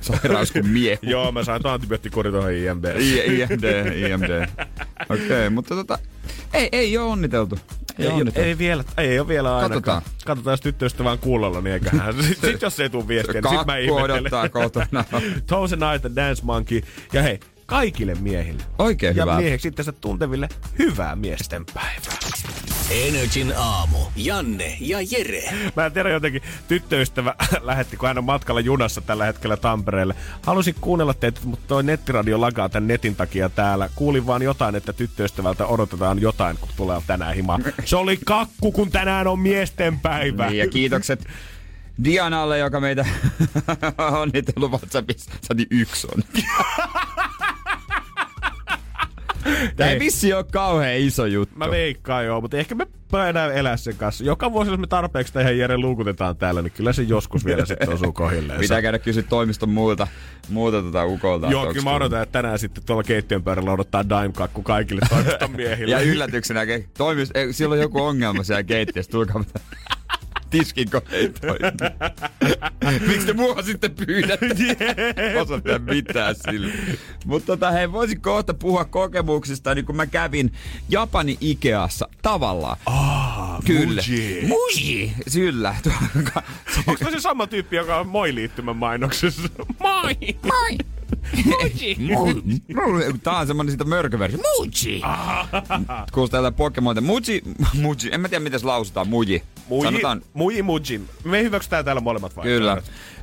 sairaus 0.00 0.52
kuin 0.52 0.66
miehu. 0.66 1.00
Joo, 1.10 1.32
mä 1.32 1.44
sain 1.44 1.62
tuon 1.62 1.74
antibioottikurin 1.74 2.32
tuohon 2.32 2.52
IMD. 2.52 2.84
IMD, 3.00 3.92
IMD. 3.96 4.48
Okei, 5.08 5.26
okay, 5.26 5.50
mutta 5.50 5.74
tota, 5.74 5.98
ei, 6.52 6.68
ei 6.72 6.98
ole 6.98 7.06
onniteltu. 7.12 7.58
Ei, 7.98 8.06
Ei, 8.08 8.42
ei, 8.44 8.58
vielä, 8.58 8.84
ei 8.96 9.18
ole 9.18 9.28
vielä 9.28 9.56
ainakaan. 9.56 9.82
Katsotaan. 9.82 10.02
Katsotaan, 10.26 10.52
jos 10.52 10.60
tyttöystävä 10.60 11.10
on 11.10 11.18
kuulolla, 11.18 11.60
niin 11.60 11.74
eiköhän. 11.74 12.22
Sitten 12.22 12.50
sit, 12.50 12.62
jos 12.62 12.80
ei 12.80 12.90
tule 12.90 13.08
viestiä, 13.08 13.40
niin 13.40 13.58
sit 13.58 13.66
mä 13.66 13.76
ihmettelen. 13.76 14.20
odottaa 14.20 14.48
kotona. 14.48 15.04
Toes 15.46 15.70
Night 15.70 16.04
and 16.06 16.16
Dance 16.16 16.42
Monkey. 16.44 16.82
Ja 17.12 17.22
hei, 17.22 17.40
kaikille 17.72 18.14
miehille. 18.14 18.62
Oikein 18.78 19.16
ja 19.16 19.24
hyvä. 19.24 19.36
mieheksi 19.36 19.68
itsensä 19.68 19.92
tunteville 19.92 20.48
hyvää 20.78 21.16
miesten 21.16 21.64
päivää. 21.74 22.18
Energin 22.90 23.52
aamu. 23.56 23.98
Janne 24.16 24.76
ja 24.80 24.98
Jere. 25.10 25.42
Mä 25.76 25.86
en 25.86 25.92
tiedä 25.92 26.10
jotenkin, 26.10 26.42
tyttöystävä 26.68 27.34
lähetti, 27.60 27.96
kun 27.96 28.08
hän 28.08 28.18
on 28.18 28.24
matkalla 28.24 28.60
junassa 28.60 29.00
tällä 29.00 29.24
hetkellä 29.24 29.56
Tampereelle. 29.56 30.14
Halusin 30.42 30.74
kuunnella 30.80 31.14
teitä, 31.14 31.40
mutta 31.44 31.64
toi 31.68 31.82
nettiradio 31.82 32.40
lakaa 32.40 32.68
tämän 32.68 32.88
netin 32.88 33.16
takia 33.16 33.48
täällä. 33.48 33.88
Kuulin 33.94 34.26
vaan 34.26 34.42
jotain, 34.42 34.74
että 34.74 34.92
tyttöystävältä 34.92 35.66
odotetaan 35.66 36.20
jotain, 36.20 36.56
kun 36.58 36.68
tulee 36.76 37.02
tänään 37.06 37.34
himaan. 37.34 37.64
Se 37.84 37.96
oli 37.96 38.18
kakku, 38.24 38.72
kun 38.72 38.90
tänään 38.90 39.26
on 39.26 39.38
miesten 39.38 40.00
päivä. 40.00 40.46
Niin, 40.46 40.58
ja 40.58 40.68
kiitokset 40.68 41.26
Dianalle, 42.04 42.58
joka 42.58 42.80
meitä 42.80 43.06
onnitellut 44.22 44.70
WhatsAppissa. 44.70 45.30
Saatiin 45.42 45.68
yksi 45.70 46.06
on. 46.16 46.22
Tää 49.76 49.90
ei 49.90 50.00
vissi 50.00 50.32
ole 50.32 50.44
kauhean 50.52 50.96
iso 50.96 51.26
juttu. 51.26 51.58
Mä 51.58 51.70
veikkaan 51.70 52.24
joo, 52.24 52.40
mutta 52.40 52.56
ehkä 52.56 52.74
me 52.74 52.86
voidaan 53.12 53.54
elää 53.54 53.76
sen 53.76 53.96
kanssa. 53.96 54.24
Joka 54.24 54.52
vuosi, 54.52 54.70
jos 54.70 54.80
me 54.80 54.86
tarpeeksi 54.86 55.32
tähän 55.32 55.58
Jere 55.58 55.78
luukutetaan 55.78 56.36
täällä, 56.36 56.62
niin 56.62 56.72
kyllä 56.72 56.92
se 56.92 57.02
joskus 57.02 57.44
vielä 57.44 57.66
sitten 57.66 57.90
osuu 57.90 58.12
kohilleen. 58.12 58.60
Pitää 58.60 58.82
käydä 58.82 58.98
kysyä 58.98 59.22
toimiston 59.22 59.68
muulta, 59.68 60.06
muuta 60.48 60.82
tota 60.82 61.04
ukolta. 61.04 61.50
Joo, 61.50 61.66
kyllä 61.66 61.84
mä 61.84 61.94
odotan, 61.94 62.22
että 62.22 62.32
tänään 62.32 62.58
sitten 62.58 62.84
tuolla 62.84 63.02
keittiön 63.02 63.42
pöydällä 63.42 63.72
odottaa 63.72 64.08
Dime-kakku 64.08 64.62
kaikille 64.62 65.00
toimiston 65.08 65.50
miehille. 65.50 65.92
Ja 65.92 66.00
yllätyksenä, 66.00 66.64
ke- 66.64 66.88
toimis, 66.98 67.30
ei, 67.34 67.52
siellä 67.52 67.72
on 67.72 67.80
joku 67.80 68.02
ongelma 68.02 68.42
siellä 68.42 68.62
keittiössä, 68.62 69.12
tulkaa 69.12 69.44
tiskinko 70.52 71.00
ei 71.10 71.28
toimi. 71.28 71.58
Miksi 73.08 73.26
te 73.26 73.32
mua 73.32 73.62
sitten 73.62 73.94
pyydätte? 73.94 74.46
Osa 75.40 75.60
tehdä 75.60 75.78
mitään 75.78 76.34
sillä. 76.34 76.72
Mutta 77.24 77.46
tota, 77.46 77.70
hei, 77.70 77.92
voisin 77.92 78.20
kohta 78.20 78.54
puhua 78.54 78.84
kokemuksista, 78.84 79.74
niin 79.74 79.84
kun 79.84 79.96
mä 79.96 80.06
kävin 80.06 80.52
Japani 80.88 81.38
Ikeassa 81.40 82.08
tavallaan. 82.22 82.76
Ah, 82.86 83.58
Kyllä. 83.66 84.02
Muji. 84.08 84.46
Muji! 84.46 85.12
Kyllä. 85.32 85.74
Onko 86.86 87.10
se 87.10 87.20
sama 87.20 87.46
tyyppi, 87.46 87.76
joka 87.76 87.96
on 87.96 88.06
moi-liittymän 88.08 88.76
mainoksessa? 88.76 89.42
Moi! 89.80 90.16
Moi! 90.42 90.78
Muji! 91.44 91.96
Tää 93.22 93.38
on 93.38 93.46
semmonen 93.46 93.70
siitä 93.70 93.84
mörköversio. 93.84 94.38
Muji! 94.38 95.02
Kuulostaa 96.12 96.42
täältä 96.42 96.56
Pokemonilta. 96.56 97.00
Muji, 97.00 97.42
Muji. 97.74 98.10
En 98.12 98.20
mä 98.20 98.28
tiedä, 98.28 98.44
miten 98.44 98.60
se 98.60 98.66
lausutaan. 98.66 99.08
Muji. 99.08 99.42
Muji, 99.68 99.82
Sanotaan 99.82 100.22
muji 100.34 100.62
mujin. 100.62 101.08
Me 101.24 101.42
hyväksytään 101.42 101.84
täällä 101.84 102.00
molemmat 102.00 102.36
vai? 102.36 102.44
Kyllä. 102.44 102.82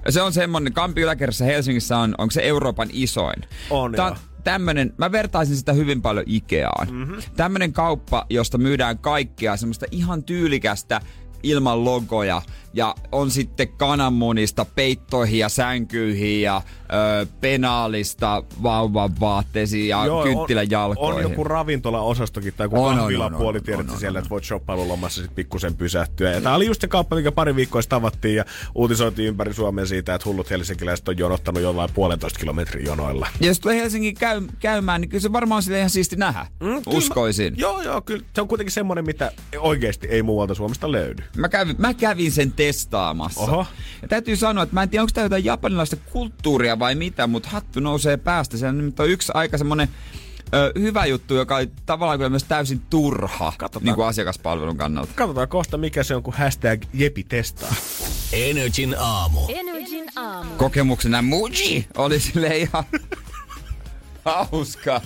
Se 0.09 0.21
on 0.21 0.33
semmonen, 0.33 0.73
Kampi 0.73 1.01
yläkerrassa 1.01 1.45
Helsingissä 1.45 1.97
on, 1.97 2.15
onko 2.17 2.31
se 2.31 2.41
Euroopan 2.41 2.89
isoin? 2.91 3.41
On, 3.69 3.91
Tää 3.91 4.15
tämmönen, 4.43 4.93
mä 4.97 5.11
vertaisin 5.11 5.55
sitä 5.55 5.73
hyvin 5.73 6.01
paljon 6.01 6.25
Ikeaan. 6.27 6.87
Mm-hmm. 6.91 7.17
Tämmönen 7.35 7.73
kauppa, 7.73 8.25
josta 8.29 8.57
myydään 8.57 8.97
kaikkea 8.97 9.57
semmoista 9.57 9.85
ihan 9.91 10.23
tyylikästä 10.23 11.01
ilman 11.43 11.85
logoja. 11.85 12.41
Ja 12.73 12.95
on 13.11 13.31
sitten 13.31 13.67
kananmunista 13.67 14.65
peittoihin 14.65 15.39
ja 15.39 15.49
sänkyihin 15.49 16.41
ja 16.41 16.61
ö, 17.21 17.25
penaalista 17.41 18.43
vauvan 18.63 19.19
vaatteisiin 19.19 19.87
ja 19.87 20.05
Joo, 20.05 20.23
kynttilän 20.23 20.65
on, 20.65 20.71
jalkoihin. 20.71 21.25
on 21.25 21.31
joku 21.31 21.43
ravintolaosastokin 21.43 22.53
tai 22.53 22.65
joku 22.65 22.83
On, 22.83 22.91
on, 22.91 22.97
kahvilapuoli, 22.97 23.57
on, 23.57 23.61
on, 23.61 23.63
tiedätkö 23.63 23.91
on, 23.91 23.93
on, 23.93 23.99
siellä, 23.99 24.17
on. 24.17 24.21
että 24.23 24.29
voit 24.29 24.43
shoppailulomassa 24.43 25.21
sitten 25.21 25.35
pikkusen 25.35 25.75
pysähtyä. 25.75 26.31
Ja 26.31 26.41
tää 26.41 26.55
oli 26.55 26.65
just 26.65 26.81
se 26.81 26.87
kauppa, 26.87 27.15
mikä 27.15 27.31
pari 27.31 27.55
viikkoa 27.55 27.81
sitten 27.81 27.97
tavattiin 27.97 28.35
ja 28.35 28.45
uutisoitiin 28.75 29.27
ympäri 29.27 29.53
Suomea 29.53 29.85
siitä, 29.85 30.15
että 30.15 30.29
hullut 30.29 30.49
helsinkiläiset 30.49 31.07
on 31.07 31.17
jonottanut 31.17 31.61
jollain 31.63 31.89
puolentoista 31.93 32.39
kilometrin 32.39 32.85
jonoilla. 32.85 33.27
Ja 33.39 33.47
jos 33.47 33.59
tulee 33.59 33.77
Helsingin 33.77 34.15
käy, 34.15 34.41
käymään, 34.59 35.01
niin 35.01 35.09
kyllä 35.09 35.21
se 35.21 35.31
varmaan 35.31 35.63
sille 35.63 35.77
ihan 35.77 35.89
siisti 35.89 36.15
nähdä. 36.15 36.45
Mm, 36.59 36.81
Uskoisin. 36.85 37.53
Mä, 37.53 37.57
joo, 37.59 37.81
joo, 37.81 38.01
kyllä 38.01 38.25
se 38.35 38.41
on 38.41 38.47
kuitenkin 38.47 38.73
semmonen, 38.73 39.05
mitä 39.05 39.31
oikeasti 39.57 40.07
ei 40.07 40.23
muualta 40.23 40.55
Suomesta 40.55 40.91
löydy. 40.91 41.23
Mä 41.37 41.49
kävin, 41.49 41.75
mä 41.77 41.93
kävin 41.93 42.31
sen 42.31 42.51
testaamassa. 42.59 43.41
Oho. 43.41 43.65
Ja 44.01 44.07
täytyy 44.07 44.35
sanoa, 44.35 44.63
että 44.63 44.73
mä 44.73 44.83
en 44.83 44.89
tiedä, 44.89 45.01
onko 45.03 45.11
tämä 45.13 45.25
jotain 45.25 45.45
japanilaista 45.45 45.95
kulttuuria 45.95 46.79
vai 46.79 46.95
mitä, 46.95 47.27
mutta 47.27 47.49
hattu 47.49 47.79
nousee 47.79 48.17
päästä. 48.17 48.57
Se 48.57 48.67
on 48.67 48.77
nyt 48.77 48.99
on 48.99 49.09
yksi 49.09 49.31
aika 49.35 49.57
semmonen 49.57 49.89
ö, 50.53 50.71
hyvä 50.79 51.05
juttu, 51.05 51.33
joka 51.35 51.55
oli 51.55 51.69
tavallaan 51.85 52.19
kyllä 52.19 52.29
myös 52.29 52.43
täysin 52.43 52.81
turha 52.89 53.53
Katsotaan. 53.57 53.85
niin 53.85 53.95
kuin 53.95 54.07
asiakaspalvelun 54.07 54.77
kannalta. 54.77 55.11
Katsotaan 55.15 55.47
kohta, 55.47 55.77
mikä 55.77 56.03
se 56.03 56.15
on, 56.15 56.23
kun 56.23 56.33
hashtag 56.33 56.81
Jepi 56.93 57.23
testaa. 57.23 57.73
Energin 58.33 58.95
aamu. 58.99 59.39
Energin 59.49 60.05
aamu. 60.15 60.55
Kokemuksena 60.57 61.21
Muji 61.21 61.87
oli 61.97 62.19
sille 62.19 62.57
ihan 62.57 62.83
hauska. 64.25 65.01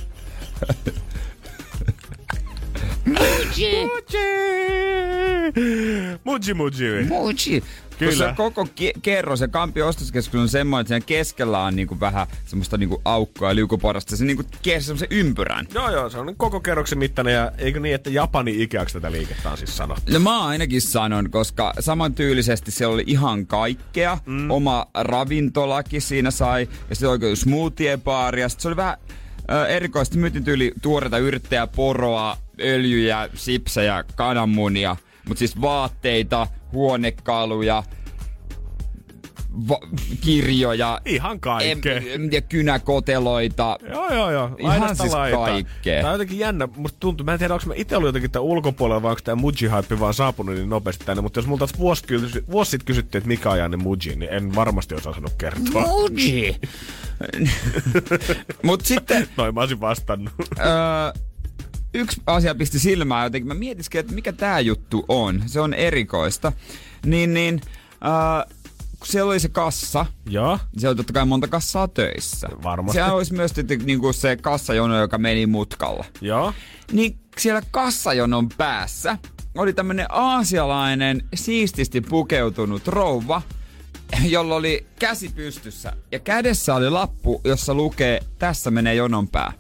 Muji 6.24 6.54
muji. 6.54 7.06
Muji. 7.10 7.64
Kyllä. 8.00 8.12
Koska 8.12 8.34
koko 8.34 8.64
ke- 8.64 9.00
kerros 9.02 9.42
ja 9.42 9.48
Kampi 9.48 9.82
ostoskeskus 9.82 10.42
on 10.42 10.50
semmoinen, 10.50 10.82
että 10.82 10.88
siinä 10.90 11.06
keskellä 11.06 11.60
on 11.64 11.76
niinku 11.76 12.00
vähän 12.00 12.28
semmoista 12.46 12.78
niinku 12.78 13.02
aukkoa 13.06 13.50
ja 13.50 13.56
liukuporasta. 13.56 14.18
Se 14.18 14.26
niinku 14.26 14.44
kiersi 14.62 14.86
semmoisen 14.86 15.08
ympyrän. 15.12 15.68
Joo, 15.74 15.92
joo, 15.92 16.10
se 16.10 16.18
on 16.18 16.36
koko 16.38 16.60
kerroksen 16.60 16.98
mittainen 16.98 17.34
ja 17.34 17.52
eikö 17.58 17.80
niin, 17.80 17.96
että 17.96 18.10
Japani 18.10 18.62
Ikeaksi 18.64 18.94
tätä 18.94 19.12
liikettä 19.12 19.50
on 19.50 19.58
siis 19.58 19.78
sanottu. 19.78 20.14
No 20.14 20.20
mä 20.20 20.48
ainakin 20.48 20.82
sanon, 20.82 21.32
koska 21.32 21.74
samantyyllisesti 21.80 22.72
siellä 22.72 22.94
oli 22.94 23.04
ihan 23.08 23.48
kaikkea. 23.48 24.18
Mm. 24.26 24.52
Oma 24.52 24.86
ravintolakin 24.94 26.02
siinä 26.02 26.32
sai, 26.32 26.68
ja 26.90 26.96
sitten 26.96 27.10
oikein 27.10 27.38
smoothie-baari, 27.38 28.42
ja 28.42 28.50
sitten 28.50 28.62
se 28.62 28.68
oli 28.68 28.76
vähän 28.76 28.98
erikoisesti 29.70 30.18
myytin 30.18 30.44
tyyli 30.44 30.72
tuoreita 30.82 31.18
yrttejä, 31.18 31.68
poroa, 31.68 32.38
öljyjä, 32.62 33.30
sipsejä, 33.34 34.04
kananmunia, 34.16 34.96
mutta 35.28 35.40
siis 35.40 35.62
vaatteita, 35.62 36.48
huonekaluja, 36.74 37.84
va- 39.70 39.80
kirjoja, 40.22 41.02
Ihan 41.06 41.40
kaikkea. 41.40 42.00
em- 42.00 42.30
ja 42.32 42.42
kynäkoteloita. 42.42 43.78
Joo, 43.90 44.14
joo, 44.14 44.32
joo. 44.32 44.56
Ihan 44.60 44.96
siis 44.96 45.14
laitaan. 45.14 45.52
kaikkea. 45.52 45.98
Tämä 46.02 46.08
on 46.10 46.14
jotenkin 46.14 46.40
jännä. 46.40 46.68
Musta 46.76 46.98
tuntuu, 47.00 47.26
mä 47.26 47.34
en 47.34 47.40
tiedä, 47.40 47.54
onko 47.54 47.66
mä 47.68 47.74
itse 47.78 47.96
ollut 47.98 48.08
jotenkin 48.08 48.32
tämän 48.32 48.44
ulkopuolella 48.44 49.02
vai 49.02 49.10
onko 49.12 49.22
tämä 49.24 49.42
Muji-hype 49.42 50.00
vaan 50.00 50.14
saapunut 50.14 50.56
niin 50.56 50.70
nopeasti 50.70 51.06
tänne. 51.06 51.22
Mutta 51.22 51.40
jos 51.40 51.48
multa 51.48 51.68
vuosi, 51.80 52.04
kysy, 52.08 52.44
vuosi 52.52 52.72
sitten 52.72 52.86
kysyttiin, 52.86 53.20
että 53.20 53.28
mikä 53.28 53.50
on 53.50 53.60
Janne 53.60 53.78
Muji, 53.78 54.16
niin 54.16 54.34
en 54.34 54.56
varmasti 54.56 54.94
olisi 54.96 55.10
osannut 55.10 55.34
kertoa. 55.38 55.82
Muji! 55.82 56.56
Mut 58.64 58.86
sitten 58.86 59.28
Noin 59.38 59.54
mä 59.54 59.60
olisin 59.62 59.82
vastannut. 59.82 60.34
öö, 60.60 60.66
yksi 61.94 62.22
asia 62.28 62.56
pisti 62.56 62.80
silmään 62.80 63.24
jotenkin. 63.24 63.48
Mä 63.48 63.54
mietiskin, 63.54 64.00
että 64.00 64.14
mikä 64.14 64.34
tää 64.34 64.60
juttu 64.60 65.06
on. 65.08 65.44
Se 65.46 65.60
on 65.60 65.74
erikoista. 65.74 66.52
Niin, 67.06 67.34
niin 67.34 67.62
öö, 68.06 68.54
kun 69.00 69.08
siellä 69.08 69.30
oli 69.30 69.40
se 69.40 69.50
kassa, 69.50 70.06
Joo. 70.26 70.60
siellä 70.78 70.90
oli 70.90 70.96
totta 70.98 71.14
kai 71.14 71.26
monta 71.26 71.48
kassaa 71.48 71.88
töissä. 71.88 72.48
Varmasti. 72.64 72.94
Siellä 72.98 73.14
olisi 73.14 73.34
myös 73.34 73.52
tietysti 73.52 73.86
niinku 73.86 74.14
se 74.14 74.36
kassajono, 74.36 75.00
joka 75.00 75.18
meni 75.18 75.46
mutkalla. 75.46 76.06
Joo. 76.22 76.54
Niin 76.92 77.20
siellä 77.38 77.62
kassajonon 77.72 78.50
päässä 78.58 79.18
oli 79.56 79.74
tämmönen 79.74 80.06
aasialainen, 80.10 81.24
siististi 81.36 82.02
pukeutunut 82.02 82.88
rouva, 82.88 83.42
jolla 84.26 84.56
oli 84.56 84.86
käsi 85.00 85.30
pystyssä. 85.30 85.94
Ja 86.12 86.20
kädessä 86.20 86.76
oli 86.76 86.90
lappu, 86.90 87.42
jossa 87.44 87.74
lukee, 87.74 88.20
tässä 88.40 88.72
menee 88.72 88.96
jonon 88.96 89.28
pää. 89.28 89.54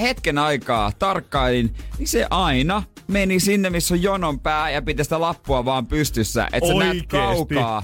Hetken 0.00 0.38
aikaa 0.38 0.92
tarkkailin, 0.98 1.74
niin 1.98 2.08
se 2.08 2.26
aina 2.30 2.82
meni 3.08 3.40
sinne, 3.40 3.70
missä 3.70 3.94
on 3.94 4.02
jonon 4.02 4.40
pää 4.40 4.70
ja 4.70 4.82
piti 4.82 5.04
sitä 5.04 5.20
lappua 5.20 5.64
vaan 5.64 5.86
pystyssä, 5.86 6.48
että 6.52 6.68
sä 6.68 6.74
näet 6.74 7.06
kaukaa, 7.08 7.82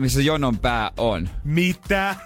missä 0.00 0.20
jonon 0.20 0.58
pää 0.58 0.90
on. 0.96 1.28
Mitä? 1.44 2.16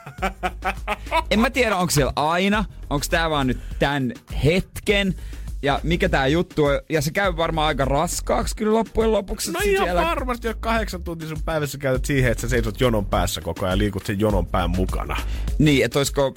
En 1.30 1.40
mä 1.40 1.50
tiedä, 1.50 1.76
onko 1.76 1.90
siellä 1.90 2.12
aina, 2.16 2.64
onko 2.90 3.06
tää 3.10 3.30
vaan 3.30 3.46
nyt 3.46 3.58
tän 3.78 4.12
hetken, 4.44 5.14
ja 5.62 5.80
mikä 5.82 6.08
tää 6.08 6.26
juttu 6.26 6.64
on. 6.64 6.80
Ja 6.88 7.02
se 7.02 7.10
käy 7.10 7.36
varmaan 7.36 7.66
aika 7.66 7.84
raskaaksi 7.84 8.56
kyllä 8.56 8.72
loppujen 8.72 9.12
lopuksi. 9.12 9.52
No 9.52 9.60
ihan 9.64 9.86
siellä... 9.86 10.02
varmasti, 10.02 10.46
jos 10.46 10.56
kahdeksan 10.60 11.02
tuntia 11.02 11.28
sun 11.28 11.42
päivässä 11.44 11.78
käytät 11.78 12.04
siihen, 12.04 12.32
että 12.32 12.42
sä 12.42 12.48
seisot 12.48 12.80
jonon 12.80 13.06
päässä 13.06 13.40
koko 13.40 13.66
ajan 13.66 13.72
ja 13.72 13.78
liikut 13.78 14.06
sen 14.06 14.20
jonon 14.20 14.46
pään 14.46 14.70
mukana. 14.70 15.16
Niin, 15.58 15.84
että 15.84 15.98
olisiko 15.98 16.34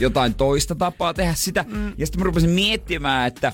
jotain 0.00 0.34
toista 0.34 0.74
tapaa 0.74 1.14
tehdä 1.14 1.34
sitä. 1.34 1.64
Mm. 1.68 1.92
Ja 1.98 2.06
sitten 2.06 2.20
mä 2.20 2.24
rupesin 2.24 2.50
miettimään, 2.50 3.28
että 3.28 3.52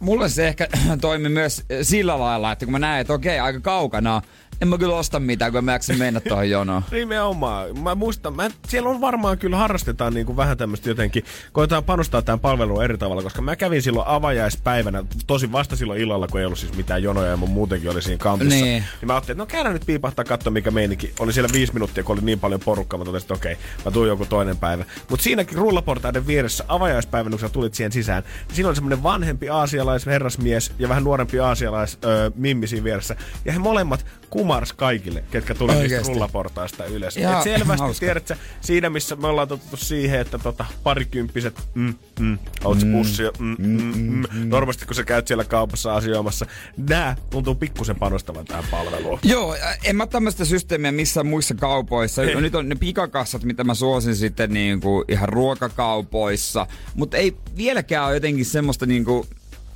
mulle 0.00 0.28
se 0.28 0.48
ehkä 0.48 0.68
toimi 1.00 1.28
myös 1.28 1.62
sillä 1.82 2.18
lailla, 2.18 2.52
että 2.52 2.64
kun 2.64 2.72
mä 2.72 2.78
näen, 2.78 3.00
että 3.00 3.12
okei, 3.12 3.38
aika 3.38 3.60
kaukana, 3.60 4.22
en 4.62 4.68
mä 4.68 4.78
kyllä 4.78 4.96
osta 4.96 5.20
mitään, 5.20 5.52
kun 5.52 5.64
mä 5.64 5.72
jaksa 5.72 5.94
mennä 5.94 6.20
tuohon 6.20 6.50
jonoon. 6.50 6.82
Nimenomaan. 6.90 7.78
Mä 7.78 7.94
muistan, 7.94 8.34
mä, 8.34 8.50
siellä 8.68 8.90
on 8.90 9.00
varmaan 9.00 9.38
kyllä 9.38 9.56
harrastetaan 9.56 10.14
niin 10.14 10.26
kuin 10.26 10.36
vähän 10.36 10.58
tämmöistä 10.58 10.88
jotenkin, 10.88 11.24
koetaan 11.52 11.84
panostaa 11.84 12.22
tähän 12.22 12.40
palveluun 12.40 12.84
eri 12.84 12.98
tavalla, 12.98 13.22
koska 13.22 13.42
mä 13.42 13.56
kävin 13.56 13.82
silloin 13.82 14.06
avajaispäivänä, 14.06 15.04
tosi 15.26 15.52
vasta 15.52 15.76
silloin 15.76 16.00
illalla, 16.00 16.28
kun 16.28 16.40
ei 16.40 16.46
ollut 16.46 16.58
siis 16.58 16.76
mitään 16.76 17.02
jonoja 17.02 17.30
ja 17.30 17.36
mun 17.36 17.50
muutenkin 17.50 17.90
oli 17.90 18.02
siinä 18.02 18.18
kampissa. 18.18 18.54
Niin. 18.54 18.64
Niin 18.64 19.06
mä 19.06 19.14
ajattelin, 19.14 19.34
että 19.34 19.42
no 19.42 19.46
käydään 19.46 19.72
nyt 19.72 19.86
piipahtaa 19.86 20.24
katsoa, 20.24 20.50
mikä 20.50 20.70
meininki. 20.70 21.12
Oli 21.18 21.32
siellä 21.32 21.50
viisi 21.52 21.72
minuuttia, 21.72 22.04
kun 22.04 22.16
oli 22.16 22.24
niin 22.24 22.40
paljon 22.40 22.60
porukkaa, 22.60 22.98
mä 22.98 23.04
totesin, 23.04 23.24
että 23.24 23.34
okei, 23.34 23.56
mä 23.84 23.90
tuun 23.90 24.08
joku 24.08 24.26
toinen 24.26 24.56
päivä. 24.56 24.84
Mutta 25.10 25.22
siinäkin 25.22 25.58
rullaportaiden 25.58 26.26
vieressä 26.26 26.64
avajaispäivänä, 26.68 27.30
kun 27.30 27.40
sä 27.40 27.48
tulit 27.48 27.74
siihen 27.74 27.92
sisään, 27.92 28.22
niin 28.48 28.56
siinä 28.56 28.68
oli 28.68 28.74
semmoinen 28.74 29.02
vanhempi 29.02 29.48
aasialais 29.48 30.06
herrasmies 30.06 30.72
ja 30.78 30.88
vähän 30.88 31.04
nuorempi 31.04 31.40
aasialais 31.40 31.98
öö, 32.04 32.30
mimmi 32.34 32.66
siinä 32.66 32.84
vieressä. 32.84 33.16
Ja 33.44 33.52
he 33.52 33.58
molemmat 33.58 34.06
kumars 34.52 34.72
kaikille, 34.72 35.24
ketkä 35.30 35.54
tuli 35.54 35.72
niistä 35.72 35.82
Oikeesti? 35.82 36.12
rullaportaista 36.12 36.84
ylös. 36.84 37.16
Jaa, 37.16 37.36
Et 37.38 37.44
selvästi 37.44 37.78
hauska. 37.78 38.06
tiedät 38.06 38.26
sä, 38.28 38.36
siinä 38.60 38.90
missä 38.90 39.16
me 39.16 39.26
ollaan 39.26 39.48
totuttu 39.48 39.76
siihen, 39.76 40.20
että 40.20 40.38
tota, 40.38 40.64
parikymppiset, 40.82 41.60
mm, 41.74 41.94
mm, 42.20 42.38
oot 42.64 42.80
se 42.80 42.86
pussi, 42.86 43.22
mm, 43.38 43.56
mm, 43.58 43.82
mm, 43.82 44.24
mm. 44.32 44.48
Normaalisti 44.48 44.86
kun 44.86 44.94
sä 44.94 45.04
käyt 45.04 45.26
siellä 45.26 45.44
kaupassa 45.44 45.94
asioimassa, 45.94 46.46
nää 46.88 47.16
tuntuu 47.30 47.54
pikkusen 47.54 47.96
panostavan 47.96 48.44
tähän 48.44 48.64
palveluun. 48.70 49.18
Joo, 49.22 49.56
en 49.84 49.96
mä 49.96 50.06
tämmöistä 50.06 50.44
systeemiä 50.44 50.92
missään 50.92 51.26
muissa 51.26 51.54
kaupoissa. 51.54 52.22
Ei. 52.22 52.34
No, 52.34 52.40
nyt 52.40 52.54
on 52.54 52.68
ne 52.68 52.74
pikakassat, 52.74 53.44
mitä 53.44 53.64
mä 53.64 53.74
suosin 53.74 54.16
sitten 54.16 54.52
niin 54.52 54.80
kuin 54.80 55.04
ihan 55.08 55.28
ruokakaupoissa. 55.28 56.66
Mutta 56.94 57.16
ei 57.16 57.36
vieläkään 57.56 58.06
ole 58.06 58.14
jotenkin 58.14 58.44
semmoista 58.46 58.86
niin 58.86 59.04
kuin 59.04 59.26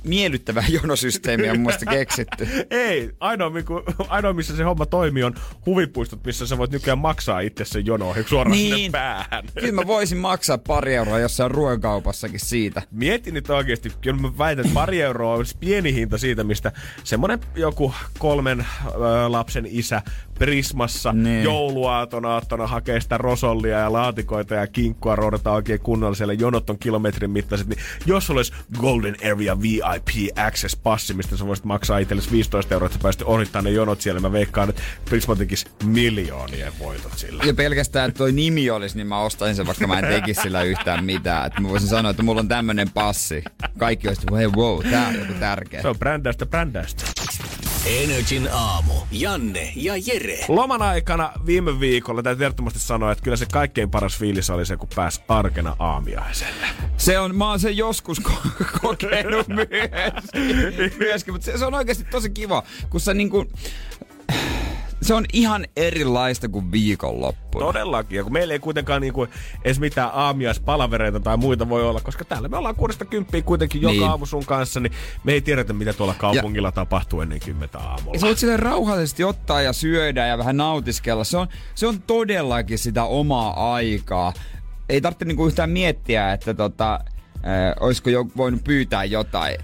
miellyttävää 0.07 0.63
jonosysteemiä 0.81 1.53
mun 1.53 1.61
mielestä 1.61 1.85
keksitty. 1.85 2.47
Ei, 2.69 3.11
ainoa, 3.19 3.49
miku, 3.49 3.83
ainoa 4.07 4.33
missä 4.33 4.55
se 4.55 4.63
homma 4.63 4.85
toimii 4.85 5.23
on 5.23 5.35
huvipuistot, 5.65 6.25
missä 6.25 6.47
sä 6.47 6.57
voit 6.57 6.71
nykyään 6.71 6.97
maksaa 6.97 7.39
itse 7.39 7.65
sen 7.65 7.85
jono 7.85 8.15
suoraan 8.25 8.51
niin. 8.51 8.75
sinne 8.75 8.89
päähän. 8.91 9.43
Kyllä 9.59 9.71
mä 9.71 9.87
voisin 9.87 10.17
maksaa 10.17 10.57
pari 10.57 10.95
euroa 10.95 11.19
jossain 11.19 11.51
ruokakaupassakin 11.51 12.39
siitä. 12.39 12.81
Mieti 12.91 13.31
nyt 13.31 13.49
oikeesti, 13.49 13.91
kyllä 14.01 14.21
mä 14.21 14.37
väitän, 14.37 14.65
että 14.65 14.73
pari 14.73 15.01
euroa 15.01 15.33
olisi 15.33 15.57
pieni 15.59 15.93
hinta 15.93 16.17
siitä, 16.17 16.43
mistä 16.43 16.71
semmonen 17.03 17.39
joku 17.55 17.93
kolmen 18.19 18.59
ö, 18.59 19.31
lapsen 19.31 19.65
isä 19.69 20.01
Prismassa 20.39 21.13
Niin. 21.13 21.43
jouluaatona 21.43 22.29
aattona 22.29 22.67
hakee 22.67 23.01
sitä 23.01 23.17
rosollia 23.17 23.79
ja 23.79 23.93
laatikoita 23.93 24.55
ja 24.55 24.67
kinkkua 24.67 25.15
roudataan 25.15 25.55
oikein 25.55 25.79
kunnolliselle. 25.79 26.33
Jonot 26.33 26.69
on 26.69 26.79
kilometrin 26.79 27.31
mittaiset, 27.31 27.67
niin 27.67 27.79
jos 28.05 28.29
olisi 28.29 28.53
Golden 28.79 29.15
Area 29.31 29.61
VIP 29.61 30.37
Access 30.47 30.75
Passi, 30.75 31.13
mistä 31.13 31.37
sä 31.37 31.45
voisit 31.47 31.65
maksaa 31.65 31.97
itsellesi 31.97 32.31
15 32.31 32.75
euroa, 32.75 32.85
että 32.85 32.97
sä 32.97 33.03
pääsit 33.03 33.21
ohittaa 33.21 33.61
ne 33.61 33.69
jonot 33.69 34.01
siellä, 34.01 34.19
mä 34.21 34.31
veikkaan, 34.31 34.69
että 34.69 34.81
Prisma 35.05 35.35
tekisi 35.35 35.65
miljoonien 35.83 36.73
voitot 36.79 37.17
sillä. 37.17 37.43
Ja 37.43 37.53
pelkästään, 37.53 38.07
että 38.09 38.17
toi 38.17 38.31
nimi 38.31 38.69
olisi, 38.69 38.97
niin 38.97 39.07
mä 39.07 39.19
ostaisin 39.19 39.55
sen, 39.55 39.65
vaikka 39.67 39.87
mä 39.87 39.99
en 39.99 40.05
tekisi 40.05 40.41
sillä 40.41 40.63
yhtään 40.63 41.05
mitään. 41.05 41.47
Että 41.47 41.61
mä 41.61 41.69
voisin 41.69 41.89
sanoa, 41.89 42.11
että 42.11 42.23
mulla 42.23 42.41
on 42.41 42.47
tämmönen 42.47 42.89
passi. 42.89 43.43
Kaikki 43.77 44.07
olisi, 44.07 44.21
hei 44.37 44.47
wow, 44.47 44.79
tää 44.91 45.07
on 45.07 45.15
joku 45.15 45.33
tärkeä. 45.39 45.81
Se 45.81 45.87
on 45.87 45.99
brändäystä 45.99 46.45
brändäystä. 46.45 47.03
Energin 47.87 48.49
aamu. 48.51 48.93
Janne 49.11 49.71
ja 49.75 49.93
Jere. 50.05 50.45
Loman 50.47 50.81
aikana 50.81 51.31
viime 51.45 51.79
viikolla 51.79 52.23
täytyy 52.23 52.45
ehdottomasti 52.45 52.79
sanoa, 52.79 53.11
että 53.11 53.23
kyllä 53.23 53.37
se 53.37 53.45
kaikkein 53.51 53.91
paras 53.91 54.17
fiilis 54.17 54.49
oli 54.49 54.65
se, 54.65 54.77
kun 54.77 54.89
pääsi 54.95 55.21
arkena 55.27 55.75
aamiaiselle. 55.79 56.67
Se 56.97 57.19
on, 57.19 57.35
mä 57.35 57.49
oon 57.49 57.59
sen 57.59 57.77
joskus 57.77 58.21
ko- 58.21 58.65
kokenut 58.81 59.47
myös, 59.47 60.97
myöskin, 60.99 61.33
mutta 61.33 61.45
se, 61.45 61.57
se, 61.57 61.65
on 61.65 61.73
oikeasti 61.73 62.03
tosi 62.03 62.29
kiva, 62.29 62.63
kun 62.89 62.99
sä 62.99 63.13
niinku, 63.13 63.45
se 65.07 65.13
on 65.13 65.25
ihan 65.33 65.65
erilaista 65.75 66.49
kuin 66.49 66.71
viikonloppu. 66.71 67.59
Todellakin, 67.59 68.17
ja 68.17 68.23
kun 68.23 68.33
meillä 68.33 68.53
ei 68.53 68.59
kuitenkaan 68.59 69.01
niinku 69.01 69.27
edes 69.63 69.79
mitään 69.79 70.09
aamiaispalavereita 70.13 71.19
tai 71.19 71.37
muita 71.37 71.69
voi 71.69 71.83
olla, 71.89 71.99
koska 71.99 72.25
täällä 72.25 72.47
me 72.47 72.57
ollaan 72.57 72.75
kuudesta 72.75 73.05
kymppiä 73.05 73.41
kuitenkin 73.41 73.81
joka 73.81 73.91
Niin. 73.91 74.03
aamu 74.07 74.25
sun 74.25 74.45
kanssa, 74.45 74.79
niin 74.79 74.91
me 75.23 75.33
ei 75.33 75.41
tiedetä, 75.41 75.73
mitä 75.73 75.93
tuolla 75.93 76.13
kaupungilla 76.17 76.67
ja, 76.67 76.71
tapahtuu 76.71 77.21
ennen 77.21 77.39
kymmentä 77.39 77.79
aamulla. 77.79 78.13
Ja 78.15 78.19
sä 78.19 78.27
voit 78.27 78.37
silleen 78.37 78.59
rauhallisesti 78.59 79.23
ottaa 79.23 79.61
ja 79.61 79.73
syödä 79.73 80.27
ja 80.27 80.37
vähän 80.37 80.57
nautiskella. 80.57 81.23
Se 81.23 81.37
on, 81.37 81.47
se 81.75 81.87
on 81.87 82.01
todellakin 82.01 82.77
sitä 82.79 83.03
omaa 83.03 83.73
aikaa. 83.73 84.33
Ei 84.89 85.01
tarvitse 85.01 85.25
niinku 85.25 85.47
yhtään 85.47 85.69
miettiä, 85.69 86.33
että 86.33 86.53
tota, 86.53 86.93
äh, 87.35 87.75
olisiko 87.79 88.09
jo 88.09 88.25
voinut 88.37 88.63
pyytää 88.63 89.03
jotain 89.03 89.57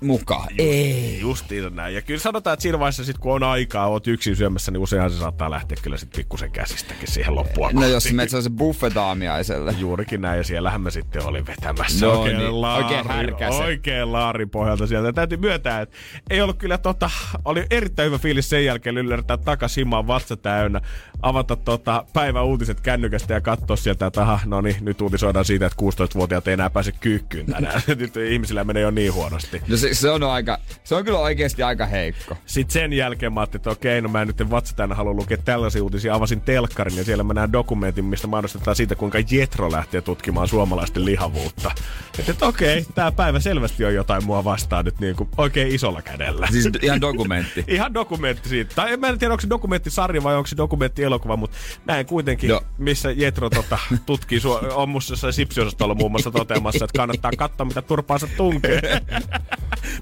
mukaan. 0.00 0.48
Ei. 0.58 1.18
Justiinsa 1.20 1.70
näin. 1.70 1.94
Ja 1.94 2.02
kyllä 2.02 2.20
sanotaan, 2.20 2.54
että 2.54 2.62
siinä 2.62 2.78
vaiheessa 2.78 3.04
sit, 3.04 3.18
kun 3.18 3.32
on 3.32 3.42
aikaa, 3.42 3.86
oot 3.86 4.06
yksin 4.06 4.36
syömässä, 4.36 4.70
niin 4.72 4.80
useinhan 4.80 5.10
se 5.10 5.18
saattaa 5.18 5.50
lähteä 5.50 5.78
kyllä 5.82 5.96
sit 5.96 6.10
pikkusen 6.16 6.50
käsistäkin 6.50 7.08
siihen 7.12 7.34
loppua 7.34 7.70
No 7.72 7.80
kohti. 7.80 7.92
jos 7.92 8.12
menet 8.12 8.30
se 8.30 8.50
buffet 8.50 8.96
aamiaiselle. 8.96 9.74
Juurikin 9.78 10.20
näin, 10.20 10.38
ja 10.38 10.44
siellähän 10.44 10.80
mä 10.80 10.90
sitten 10.90 11.26
olin 11.26 11.46
vetämässä 11.46 12.06
No 12.06 12.12
oikein, 12.20 12.38
niin, 12.38 12.60
laari, 12.60 12.84
oikein 12.84 13.06
härkäsen. 13.08 13.64
oikein 13.64 14.12
laarin 14.12 14.50
pohjalta 14.50 14.86
sieltä. 14.86 15.08
Ja 15.08 15.12
täytyy 15.12 15.38
myöntää, 15.38 15.80
että 15.80 15.96
ei 16.30 16.40
ollut 16.42 16.56
kyllä 16.58 16.78
tota, 16.78 17.10
oli 17.44 17.66
erittäin 17.70 18.06
hyvä 18.06 18.18
fiilis 18.18 18.48
sen 18.48 18.64
jälkeen 18.64 18.94
lyllertää 18.94 19.36
takas 19.36 19.76
himaan 19.76 20.06
vatsa 20.06 20.36
täynnä, 20.36 20.80
avata 21.22 21.56
tota 21.56 22.04
päivän 22.12 22.44
uutiset 22.44 22.80
kännykästä 22.80 23.34
ja 23.34 23.40
katsoa 23.40 23.76
sieltä, 23.76 24.06
että 24.06 24.22
aha, 24.22 24.40
no 24.44 24.60
niin, 24.60 24.76
nyt 24.80 25.00
uutisoidaan 25.00 25.44
siitä, 25.44 25.66
että 25.66 25.82
16-vuotiaat 25.82 26.48
ei 26.48 26.52
enää 26.54 26.70
pääse 26.70 26.92
kyykkyyn 26.92 27.46
tänään. 27.46 27.82
nyt 27.96 28.16
ihmisillä 28.16 28.64
menee 28.64 28.82
jo 28.82 28.90
niin 28.90 29.12
huonosti. 29.14 29.62
No 29.68 29.76
se, 29.88 29.94
se, 29.94 30.10
on 30.10 30.22
aika, 30.22 30.58
se 30.84 30.94
on 30.94 31.04
kyllä 31.04 31.18
oikeasti 31.18 31.62
aika 31.62 31.86
heikko. 31.86 32.36
Sitten 32.46 32.72
sen 32.72 32.92
jälkeen 32.92 33.32
mä 33.32 33.40
ajattelin, 33.40 33.60
että 33.60 33.70
okei, 33.70 34.00
no 34.00 34.08
mä 34.08 34.22
en 34.22 34.26
nyt 34.26 34.50
vatsa 34.50 34.76
tänne 34.76 34.94
halua 34.94 35.12
lukea 35.12 35.36
tällaisia 35.36 35.82
uutisia. 35.82 36.14
Avasin 36.14 36.40
telkkarin 36.40 36.96
ja 36.96 37.04
siellä 37.04 37.24
mä 37.24 37.34
näen 37.34 37.52
dokumentin, 37.52 38.04
mistä 38.04 38.26
mainostetaan 38.26 38.76
siitä, 38.76 38.94
kuinka 38.94 39.18
Jetro 39.30 39.72
lähtee 39.72 40.00
tutkimaan 40.00 40.48
suomalaisten 40.48 41.04
lihavuutta. 41.04 41.70
Että, 42.18 42.32
että 42.32 42.46
okei, 42.46 42.86
tää 42.94 43.12
päivä 43.12 43.40
selvästi 43.40 43.84
on 43.84 43.94
jotain 43.94 44.24
mua 44.24 44.44
vastaan 44.44 44.84
nyt 44.84 45.00
niin 45.00 45.16
kuin 45.16 45.28
oikein 45.36 45.74
isolla 45.74 46.02
kädellä. 46.02 46.48
Siis 46.50 46.68
ihan 46.82 47.00
dokumentti. 47.00 47.64
Ihan 47.76 47.94
dokumentti 47.94 48.48
siitä. 48.48 48.74
Tai 48.74 48.92
en 48.92 49.00
mä 49.00 49.08
en 49.08 49.18
tiedä, 49.18 49.32
onko 49.32 49.40
se 49.40 49.48
dokumenttisarja 49.48 50.22
vai 50.22 50.36
onko 50.36 50.46
se 50.46 50.56
dokumenttielokuva, 50.56 51.36
mutta 51.36 51.56
näin 51.86 52.06
kuitenkin, 52.06 52.50
Joo. 52.50 52.62
missä 52.78 53.10
Jetro 53.10 53.50
tota, 53.50 53.78
tutkii, 54.06 54.38
su- 54.38 54.72
on 54.74 54.88
musta 54.88 55.12
jossain 55.12 55.32
sipsiosastolla 55.32 55.94
muun 55.94 56.10
muassa 56.10 56.30
toteamassa, 56.30 56.84
että 56.84 56.98
kannattaa 56.98 57.30
katsoa, 57.36 57.66
mitä 57.66 57.82
turpaansa 57.82 58.28
tunkee. 58.36 58.80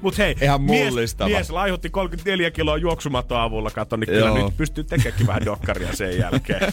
Mut 0.00 0.18
hei, 0.18 0.34
Ihan 0.42 0.62
mies, 0.62 0.90
mullistava. 0.90 1.28
mies 1.30 1.50
laihutti 1.50 1.90
34 1.90 2.50
kiloa 2.50 2.76
juoksumaton 2.76 3.40
avulla, 3.40 3.70
kato, 3.70 3.96
niin 3.96 4.08
kyllä 4.08 4.26
Joo. 4.26 4.44
nyt 4.46 4.56
pystyy 4.56 4.84
tekemäänkin 4.84 5.26
vähän 5.26 5.44
dokkaria 5.44 5.92
sen 5.96 6.18
jälkeen. 6.18 6.72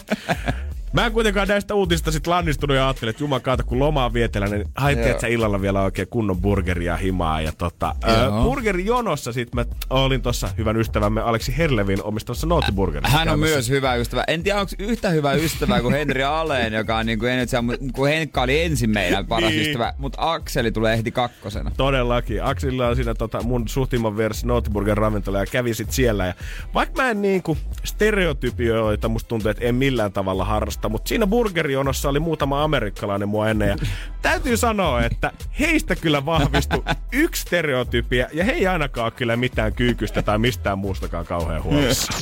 Mä 0.92 1.06
en 1.06 1.12
kuitenkaan 1.12 1.48
näistä 1.48 1.74
uutisista 1.74 2.12
sit 2.12 2.26
lannistunut 2.26 2.76
ja 2.76 2.86
ajattelin, 2.86 3.10
että 3.10 3.22
jumakaata 3.22 3.62
kun 3.62 3.78
lomaa 3.78 4.12
vietellä, 4.12 4.46
niin 4.48 4.60
että 4.98 5.20
sä 5.20 5.26
illalla 5.26 5.60
vielä 5.60 5.82
oikein 5.82 6.08
kunnon 6.08 6.40
burgeria 6.40 6.96
himaa. 6.96 7.40
Ja 7.40 7.52
tota, 7.52 7.94
Joo. 8.24 8.42
burgerijonossa 8.42 9.32
sit 9.32 9.54
mä 9.54 9.64
olin 9.90 10.22
tuossa 10.22 10.48
hyvän 10.58 10.76
ystävämme 10.76 11.20
Aleksi 11.20 11.54
Herlevin 11.58 12.02
omistamassa 12.02 12.46
Noottiburgerissa. 12.46 13.18
Hän 13.18 13.28
on 13.28 13.32
käymässä. 13.32 13.54
myös 13.54 13.68
hyvä 13.70 13.94
ystävä. 13.94 14.24
En 14.28 14.42
tiedä, 14.42 14.60
onko 14.60 14.72
yhtä 14.78 15.08
hyvä 15.10 15.32
ystävä 15.32 15.80
kuin 15.80 15.94
Henri 15.94 16.22
Aleen, 16.22 16.72
joka 16.72 16.96
on 16.96 17.06
niin 17.06 17.18
kuin, 17.18 17.32
en, 17.32 17.38
nyt 17.38 17.48
saa- 17.48 17.64
kun 17.92 18.08
Henkka 18.08 18.42
oli 18.42 18.62
ensin 18.62 18.90
meidän 18.90 19.26
paras 19.26 19.50
Niin. 19.50 19.62
ystävä, 19.62 19.94
mutta 19.98 20.32
Akseli 20.32 20.72
tulee 20.72 20.94
ehti 20.94 21.10
kakkosena. 21.12 21.70
Todellakin. 21.76 22.44
Akselilla 22.44 22.88
on 22.88 22.96
siinä 22.96 23.14
tota, 23.14 23.42
mun 23.42 23.68
suhtimman 23.68 24.16
vieressä 24.16 24.46
Noottiburger 24.46 24.98
ravintola 24.98 25.38
ja 25.38 25.46
kävi 25.46 25.74
sit 25.74 25.92
siellä. 25.92 26.26
Ja 26.26 26.34
vaikka 26.74 27.02
mä 27.02 27.10
en 27.10 27.22
niinku 27.22 27.56
stereotypioita 27.84 29.08
musta 29.08 29.28
tuntuu, 29.28 29.50
että 29.50 29.64
en 29.64 29.74
millään 29.74 30.12
tavalla 30.12 30.44
harrasta, 30.44 30.81
mutta 30.88 31.08
siinä 31.08 31.26
burgerionossa 31.26 32.08
oli 32.08 32.20
muutama 32.20 32.62
amerikkalainen 32.62 33.28
mua 33.28 33.48
ennen. 33.48 33.68
Ja 33.68 33.76
täytyy 34.22 34.56
sanoa, 34.56 35.02
että 35.02 35.32
heistä 35.60 35.96
kyllä 35.96 36.26
vahvistui 36.26 36.82
yksi 37.12 37.42
stereotypia 37.42 38.28
ja 38.32 38.44
he 38.44 38.52
ei 38.52 38.66
ainakaan 38.66 39.04
ole 39.04 39.10
kyllä 39.10 39.36
mitään 39.36 39.74
kyykystä 39.74 40.22
tai 40.22 40.38
mistään 40.38 40.78
muustakaan 40.78 41.26
kauhean 41.26 41.62
huolissa. 41.62 42.12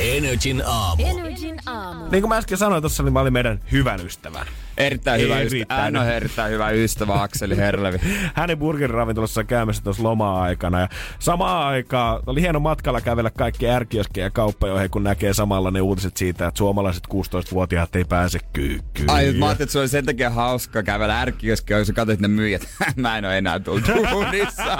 Energin 0.00 0.62
aamu. 0.66 1.02
Energin 1.06 1.60
aamu. 1.66 2.10
niin 2.10 2.22
kuin 2.22 2.28
mä 2.28 2.36
äsken 2.36 2.58
sanoin 2.58 2.82
tuossa, 2.82 3.02
niin 3.02 3.12
mä 3.12 3.20
olin 3.20 3.32
meidän 3.32 3.60
hyvän 3.72 4.00
ystävän. 4.06 4.46
Erittäin 4.78 5.20
hyvä 5.20 5.40
ystävä. 5.40 5.80
Hän 5.80 5.96
on 5.96 6.06
erittäin 6.08 6.52
hyvä 6.52 6.70
ystävä 6.70 7.22
Akseli 7.22 7.56
Herlevi. 7.56 7.98
hänen 8.34 8.58
burgeriravintolassa 8.58 9.44
käymässä 9.44 9.82
tuossa 9.82 10.02
loma-aikana. 10.02 10.80
Ja 10.80 10.88
samaan 11.18 11.66
aikaan 11.66 12.22
oli 12.26 12.40
hieno 12.40 12.60
matkalla 12.60 13.00
kävellä 13.00 13.30
kaikki 13.30 13.68
ärkioskeen 13.70 14.24
ja 14.24 14.30
kauppajoihin, 14.30 14.90
kun 14.90 15.04
näkee 15.04 15.34
samalla 15.34 15.70
ne 15.70 15.80
uutiset 15.80 16.16
siitä, 16.16 16.46
että 16.46 16.58
suomalaiset 16.58 17.04
16-vuotiaat 17.14 17.96
ei 17.96 18.04
pääse 18.04 18.38
kyykkyyn. 18.52 19.10
Ai, 19.10 19.32
mä 19.32 19.46
ajattelin, 19.46 19.66
että 19.66 19.72
se 19.72 19.78
oli 19.78 19.88
sen 19.88 20.04
takia 20.06 20.30
hauska 20.30 20.82
kävellä 20.82 21.20
ärkkiöskeä, 21.20 21.76
kun 21.76 21.86
sä 21.86 21.92
katsoit 21.92 22.20
ne 22.20 22.28
myyjät. 22.28 22.68
mä 22.96 23.18
en 23.18 23.24
ole 23.24 23.38
enää 23.38 23.60
tullut 23.60 23.84
duunissa. 23.88 24.78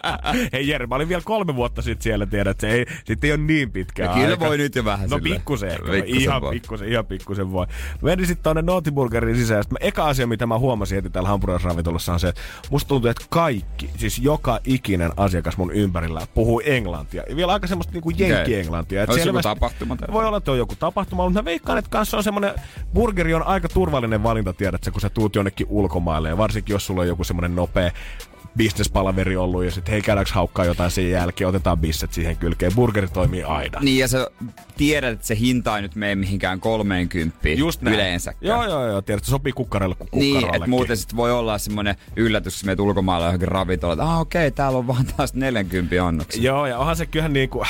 Hei 0.52 0.68
Jere, 0.68 0.86
mä 0.86 0.94
olin 0.94 1.08
vielä 1.08 1.22
kolme 1.24 1.56
vuotta 1.56 1.82
sitten 1.82 2.02
siellä, 2.02 2.26
tiedät, 2.26 2.50
että 2.50 2.60
se 2.60 2.72
ei, 2.72 2.86
sit 3.04 3.24
ei 3.24 3.32
ole 3.32 3.40
niin 3.40 3.70
pitkä 3.70 4.02
Ja 4.02 4.08
kyllä 4.14 4.38
voi 4.38 4.58
nyt 4.58 4.74
jo 4.74 4.84
vähän 4.84 5.10
No 5.10 5.16
silleen. 5.18 5.34
pikkusen. 5.36 5.70
Pikkusen 5.70 6.08
ihan 6.20 6.42
pikkusen, 6.50 6.88
ihan 6.88 7.06
pikkusen 7.06 7.52
voi. 7.52 7.66
Menin 8.02 8.26
sitten 8.26 8.42
tonne 8.42 8.62
Noottiburgerin 8.62 9.35
sisään. 9.36 9.62
Sitten 9.62 9.78
mä, 9.82 9.88
eka 9.88 10.06
asia, 10.08 10.26
mitä 10.26 10.46
mä 10.46 10.58
huomasin 10.58 10.96
heti 10.96 11.10
täällä 11.10 11.28
hampurilaisravintolassa 11.28 12.12
on 12.12 12.20
se, 12.20 12.28
että 12.28 12.40
musta 12.70 12.88
tuntuu, 12.88 13.10
että 13.10 13.24
kaikki, 13.28 13.90
siis 13.96 14.18
joka 14.18 14.60
ikinen 14.64 15.12
asiakas 15.16 15.56
mun 15.56 15.72
ympärillä 15.72 16.26
puhuu 16.34 16.62
englantia. 16.64 17.22
Ja 17.28 17.36
vielä 17.36 17.52
aika 17.52 17.66
semmoista 17.66 17.92
niinku 17.92 18.10
jenkki-englantia. 18.10 19.02
Et 19.02 19.10
Olisi 19.10 19.28
joku 19.28 19.40
tapahtuma 19.42 19.96
tai- 19.96 20.08
Voi 20.12 20.26
olla, 20.26 20.36
että 20.36 20.52
on 20.52 20.58
joku 20.58 20.74
tapahtuma, 20.78 21.24
mutta 21.24 21.40
mä 21.40 21.44
veikkaan, 21.44 21.78
että 21.78 21.90
kanssa 21.90 22.16
on 22.16 22.22
semmoinen, 22.22 22.54
burgeri 22.94 23.34
on 23.34 23.46
aika 23.46 23.68
turvallinen 23.68 24.22
valinta, 24.22 24.52
tiedät 24.52 24.84
sä, 24.84 24.90
kun 24.90 25.00
sä 25.00 25.10
tuut 25.10 25.34
jonnekin 25.36 25.66
ulkomaille. 25.70 26.28
Ja 26.28 26.38
varsinkin, 26.38 26.74
jos 26.74 26.86
sulla 26.86 27.00
on 27.00 27.08
joku 27.08 27.24
semmoinen 27.24 27.56
nopea 27.56 27.90
bisnespalaveri 28.56 29.36
ollut 29.36 29.64
ja 29.64 29.70
sitten 29.70 29.92
hei 29.92 30.02
käydäänkö 30.02 30.32
haukkaa 30.34 30.64
jotain 30.64 30.90
sen 30.90 31.10
jälkeen, 31.10 31.48
otetaan 31.48 31.78
bisset 31.78 32.12
siihen 32.12 32.36
kylkeen. 32.36 32.72
Burgeri 32.74 33.08
toimii 33.08 33.42
aina. 33.42 33.80
Niin 33.80 33.98
ja 33.98 34.08
sä 34.08 34.30
tiedät, 34.76 35.12
että 35.12 35.26
se 35.26 35.38
hinta 35.38 35.76
ei 35.76 35.82
nyt 35.82 35.94
mene 35.94 36.14
mihinkään 36.14 36.60
30 36.60 37.48
Just 37.48 37.82
näin. 37.82 37.94
yleensä. 37.94 38.32
Joo, 38.40 38.64
joo, 38.64 38.86
joo. 38.86 39.02
Tiedät, 39.02 39.24
se 39.24 39.30
sopii 39.30 39.52
kukkarelle 39.52 39.94
kuin. 39.94 40.08
Niin, 40.20 40.54
että 40.54 40.68
muuten 40.68 40.96
sit 40.96 41.16
voi 41.16 41.32
olla 41.32 41.58
semmoinen 41.58 41.96
yllätys, 42.16 42.60
kun 42.60 42.66
menet 42.66 42.80
ulkomailla 42.80 43.26
johonkin 43.26 43.48
ravintolaan, 43.48 43.98
että 43.98 44.12
ah, 44.12 44.20
okei, 44.20 44.50
täällä 44.50 44.78
on 44.78 44.86
vaan 44.86 45.06
taas 45.16 45.34
40 45.34 46.04
onnoksi. 46.04 46.42
Joo, 46.44 46.66
ja 46.66 46.78
onhan 46.78 46.96
se 46.96 47.06
kyllähän 47.06 47.32
niin 47.32 47.48
kuin, 47.48 47.66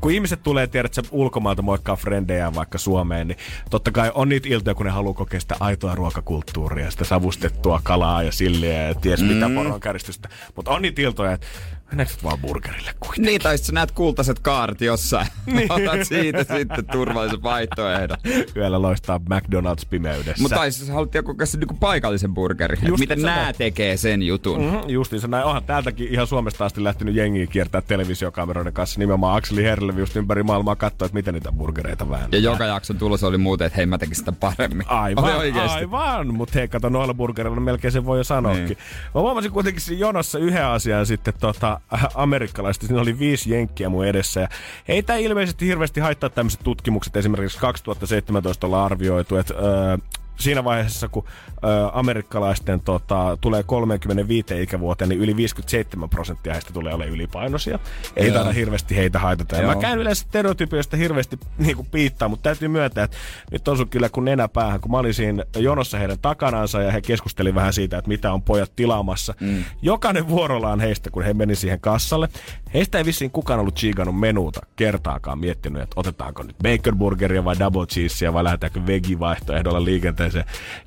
kun 0.00 0.10
ihmiset 0.10 0.42
tulee, 0.42 0.66
tiedät 0.66 0.94
sä, 0.94 1.02
ulkomailta 1.10 1.62
moikkaa 1.62 1.96
frendejä 1.96 2.54
vaikka 2.54 2.78
Suomeen, 2.78 3.28
niin 3.28 3.38
totta 3.70 3.90
kai 3.90 4.10
on 4.14 4.28
niitä 4.28 4.48
iltoja, 4.48 4.74
kun 4.74 4.86
ne 4.86 4.92
haluaa 4.92 5.14
kokea 5.14 5.40
sitä 5.40 5.56
aitoa 5.60 5.94
ruokakulttuuria, 5.94 6.90
sitä 6.90 7.04
savustettua 7.04 7.80
kalaa 7.82 8.22
ja 8.22 8.32
silliä 8.32 8.82
ja 8.82 8.94
ties 8.94 9.22
mm. 9.22 9.28
mitä 9.28 9.50
poronkäristystä. 9.54 10.28
Mutta 10.56 10.70
on 10.70 10.82
niitä 10.82 11.02
iltoja, 11.02 11.32
että 11.32 11.46
nyt 11.92 12.24
vaan 12.24 12.38
burgerille 12.38 12.90
kuitenkin? 13.00 13.24
Niin, 13.24 13.40
tai 13.40 13.58
sä 13.58 13.72
näet 13.72 13.90
kultaiset 13.92 14.38
kaarit 14.38 14.80
jossain. 14.80 15.26
Otat 15.70 16.06
siitä 16.06 16.44
sitten 16.44 16.86
turvallisen 16.92 17.42
vaihtoehdon. 17.42 18.16
Yöllä 18.56 18.82
loistaa 18.82 19.20
McDonald's 19.30 19.86
pimeydessä. 19.90 20.42
Mutta 20.42 20.56
tai 20.56 20.72
siis 20.72 20.90
haluttiin 20.90 21.24
kokea 21.24 21.46
se 21.46 21.58
niinku 21.58 21.74
paikallisen 21.80 22.34
burgerin. 22.34 22.78
Just 22.82 23.00
Miten 23.00 23.20
se 23.20 23.26
nää 23.26 23.42
näin. 23.42 23.54
tekee 23.58 23.96
sen 23.96 24.22
jutun. 24.22 24.60
Mm-hmm, 24.62 24.80
justiinsa 24.88 25.28
näin. 25.28 25.44
Onhan 25.44 25.64
täältäkin 25.64 26.08
ihan 26.12 26.26
Suomesta 26.26 26.64
asti 26.64 26.84
lähtenyt 26.84 27.14
jengiä 27.14 27.46
kiertää 27.46 27.80
televisiokameroiden 27.82 28.72
kanssa 28.72 29.00
nimenomaan 29.00 29.36
Akseli 29.36 29.64
Herlevi 29.64 30.00
just 30.00 30.16
ympäri 30.16 30.42
maailmaa 30.42 30.76
katsoa, 30.76 31.06
että 31.06 31.14
miten 31.14 31.34
niitä 31.34 31.52
burgereita 31.52 32.04
Ja 32.04 32.10
väännetään. 32.10 32.42
joka 32.42 32.64
jakson 32.64 32.98
tulos 32.98 33.24
oli 33.24 33.38
muuten, 33.38 33.66
että 33.66 33.76
hei 33.76 33.86
mä 33.86 33.98
tekisin 33.98 34.20
sitä 34.24 34.32
paremmin. 34.32 34.86
Aivan, 34.88 35.24
aivan. 35.70 36.34
Mutta 36.34 36.52
hei, 36.58 36.68
kato, 36.68 36.88
noilla 36.88 37.14
burgereilla 37.14 37.60
melkein 37.60 37.92
sen 37.92 38.04
voi 38.06 38.18
jo 38.18 38.24
sanoakin. 38.24 38.64
Niin. 38.64 38.78
Mä 39.14 39.20
huomasin 39.20 39.50
kuitenkin 39.52 39.98
jonossa 39.98 40.38
yhden 40.38 40.66
asian 40.66 41.06
sitten 41.06 41.34
tota, 41.40 41.79
äh, 41.94 42.06
amerikkalaiset. 42.14 42.82
Siinä 42.82 43.00
oli 43.00 43.18
viisi 43.18 43.50
jenkkiä 43.50 43.88
mun 43.88 44.06
edessä. 44.06 44.40
Ja 44.40 44.48
ei 44.88 45.02
ilmeisesti 45.18 45.66
hirveästi 45.66 46.00
haittaa 46.00 46.30
tämmöiset 46.30 46.60
tutkimukset. 46.64 47.16
Esimerkiksi 47.16 47.58
2017 47.58 48.66
ollaan 48.66 48.84
arvioitu, 48.84 49.36
että 49.36 49.54
öö, 49.54 49.98
siinä 50.40 50.64
vaiheessa, 50.64 51.08
kun 51.08 51.24
ö, 51.24 51.90
amerikkalaisten 51.92 52.80
tota, 52.80 53.38
tulee 53.40 53.62
35 53.62 54.62
ikävuoteen, 54.62 55.08
niin 55.08 55.20
yli 55.20 55.36
57 55.36 56.10
prosenttia 56.10 56.52
heistä 56.52 56.72
tulee 56.72 56.94
olemaan 56.94 57.14
ylipainoisia. 57.14 57.78
Ei 58.16 58.26
Joo. 58.26 58.36
taida 58.36 58.52
hirveästi 58.52 58.96
heitä 58.96 59.18
haitata. 59.18 59.56
Joo. 59.56 59.74
mä 59.74 59.80
käyn 59.80 59.98
yleensä 59.98 60.22
stereotypioista 60.22 60.96
hirveästi 60.96 61.38
niin 61.58 61.76
kuin 61.76 61.88
piittaa, 61.90 62.28
mutta 62.28 62.42
täytyy 62.42 62.68
myöntää, 62.68 63.04
että 63.04 63.16
nyt 63.50 63.68
on 63.68 63.76
sun 63.76 63.88
kyllä 63.88 64.08
kuin 64.08 64.24
nenä 64.24 64.48
päähän, 64.48 64.80
kun 64.80 64.90
mä 64.90 64.98
olin 64.98 65.14
siinä 65.14 65.44
jonossa 65.56 65.98
heidän 65.98 66.18
takanansa 66.22 66.82
ja 66.82 66.92
he 66.92 67.00
keskusteli 67.00 67.54
vähän 67.54 67.72
siitä, 67.72 67.98
että 67.98 68.08
mitä 68.08 68.32
on 68.32 68.42
pojat 68.42 68.72
tilaamassa. 68.76 69.34
Mm. 69.40 69.64
Jokainen 69.82 70.28
vuorollaan 70.28 70.80
heistä, 70.80 71.10
kun 71.10 71.22
he 71.22 71.34
meni 71.34 71.56
siihen 71.56 71.80
kassalle. 71.80 72.28
Heistä 72.74 72.98
ei 72.98 73.04
vissiin 73.04 73.30
kukaan 73.30 73.60
ollut 73.60 73.74
chiikannut 73.74 74.20
menuuta 74.20 74.60
kertaakaan 74.76 75.38
miettinyt, 75.38 75.82
että 75.82 76.00
otetaanko 76.00 76.42
nyt 76.42 76.56
bacon 76.62 76.98
burgeria 76.98 77.44
vai 77.44 77.58
double 77.58 77.86
cheesea 77.86 78.32
vai 78.32 78.44
lähdetäänkö 78.44 78.80
vegi-vaihtoehdolla 78.86 79.84
liikenteeseen. 79.84 80.29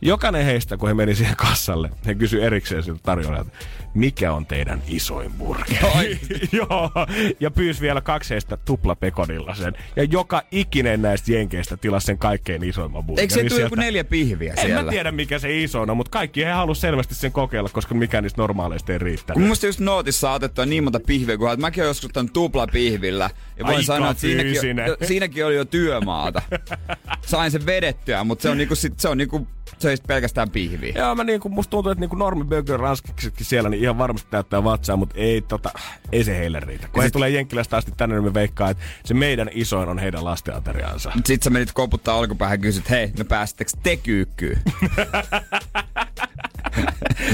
Jokainen 0.01 0.45
heistä, 0.45 0.77
kun 0.77 0.87
he 0.87 0.93
meni 0.93 1.15
siihen 1.15 1.35
kassalle, 1.35 1.89
he 2.05 2.15
kysyi 2.15 2.43
erikseen 2.43 2.83
siltä 2.83 2.99
tarjoajalta, 3.03 3.51
mikä 3.93 4.33
on 4.33 4.45
teidän 4.45 4.81
isoin 4.87 5.33
burgeri? 5.33 6.19
Joo, 6.51 6.91
ja 7.39 7.51
pyysi 7.51 7.81
vielä 7.81 8.01
kaksi 8.01 8.29
heistä 8.29 8.57
tuplapekonilla 8.57 9.55
sen. 9.55 9.73
Ja 9.95 10.03
joka 10.03 10.43
ikinen 10.51 11.01
näistä 11.01 11.31
jenkeistä 11.31 11.77
tilasi 11.77 12.05
sen 12.05 12.17
kaikkein 12.17 12.63
isoimman 12.63 13.03
burgerin. 13.03 13.23
Eikö 13.23 13.33
se 13.33 13.49
tule 13.49 13.61
joku 13.61 13.75
neljä 13.75 14.03
pihviä 14.03 14.53
En 14.53 14.59
siellä? 14.59 14.83
mä 14.83 14.91
tiedä, 14.91 15.11
mikä 15.11 15.39
se 15.39 15.61
iso 15.63 15.81
on, 15.81 15.97
mutta 15.97 16.09
kaikki 16.09 16.45
he 16.45 16.51
halusi 16.51 16.81
selvästi 16.81 17.15
sen 17.15 17.31
kokeilla, 17.31 17.69
koska 17.69 17.95
mikään 17.95 18.23
niistä 18.23 18.41
normaaleista 18.41 18.93
ei 18.93 18.99
Kun 18.99 19.05
riittänyt. 19.05 19.47
musta 19.47 19.65
just 19.65 19.79
nootissa 19.79 20.31
otettua 20.31 20.65
niin 20.65 20.83
monta 20.83 20.99
pihviä, 20.99 21.37
kun 21.37 21.49
mäkin 21.57 21.83
olen 21.83 21.89
joskus 21.89 22.11
tämän 22.13 22.33
tuplapihvillä. 22.33 23.29
Ja 23.57 23.65
voin 23.65 23.75
Aika 23.75 23.85
sanoa, 23.85 24.11
että 24.11 24.21
siinäkin, 24.21 24.77
jo, 24.87 24.97
siinäkin 25.07 25.45
oli 25.45 25.55
jo 25.55 25.65
työmaata. 25.65 26.41
Sain 27.25 27.51
sen 27.51 27.65
vedettyä, 27.65 28.23
mutta 28.23 28.41
se 28.41 28.49
on 28.49 28.57
niinku, 28.57 28.75
sit, 28.75 28.99
se 28.99 29.09
on 29.09 29.17
niinku, 29.17 29.47
se 29.77 29.89
ei 29.89 29.97
sit 29.97 30.07
pelkästään 30.07 30.49
pihviä. 30.49 30.93
Joo, 30.95 31.15
mä 31.15 31.23
niinku, 31.23 31.49
musta 31.49 31.71
tuntuu, 31.71 31.91
että 31.91 31.99
niinku 31.99 32.15
normi 32.15 32.43
burger 32.43 32.79
ranskiksetkin 32.79 33.45
siellä, 33.45 33.69
niin 33.69 33.83
ihan 33.83 33.97
varmasti 33.97 34.27
täyttää 34.31 34.63
vatsaa, 34.63 34.97
mutta 34.97 35.15
ei, 35.17 35.41
tota, 35.41 35.69
ei 36.11 36.23
se 36.23 36.37
heille 36.37 36.59
riitä. 36.59 36.87
Kun 36.87 37.03
he 37.03 37.09
tulee 37.09 37.29
Jenkkilästä 37.29 37.77
asti 37.77 37.91
tänne, 37.97 38.15
niin 38.15 38.23
me 38.23 38.33
veikkaa, 38.33 38.69
että 38.69 38.83
se 39.05 39.13
meidän 39.13 39.49
isoin 39.53 39.89
on 39.89 39.99
heidän 39.99 40.25
lastenateriansa. 40.25 41.11
Mut 41.15 41.25
sit 41.25 41.43
sä 41.43 41.49
menit 41.49 41.71
koputtaa 41.71 42.15
olkapäähän 42.15 42.59
ja 42.59 42.61
kysyt, 42.61 42.89
hei, 42.89 43.11
no 43.17 43.25
pääsittekö 43.25 43.71
te 43.83 43.97
kyykkyyn? 43.97 44.61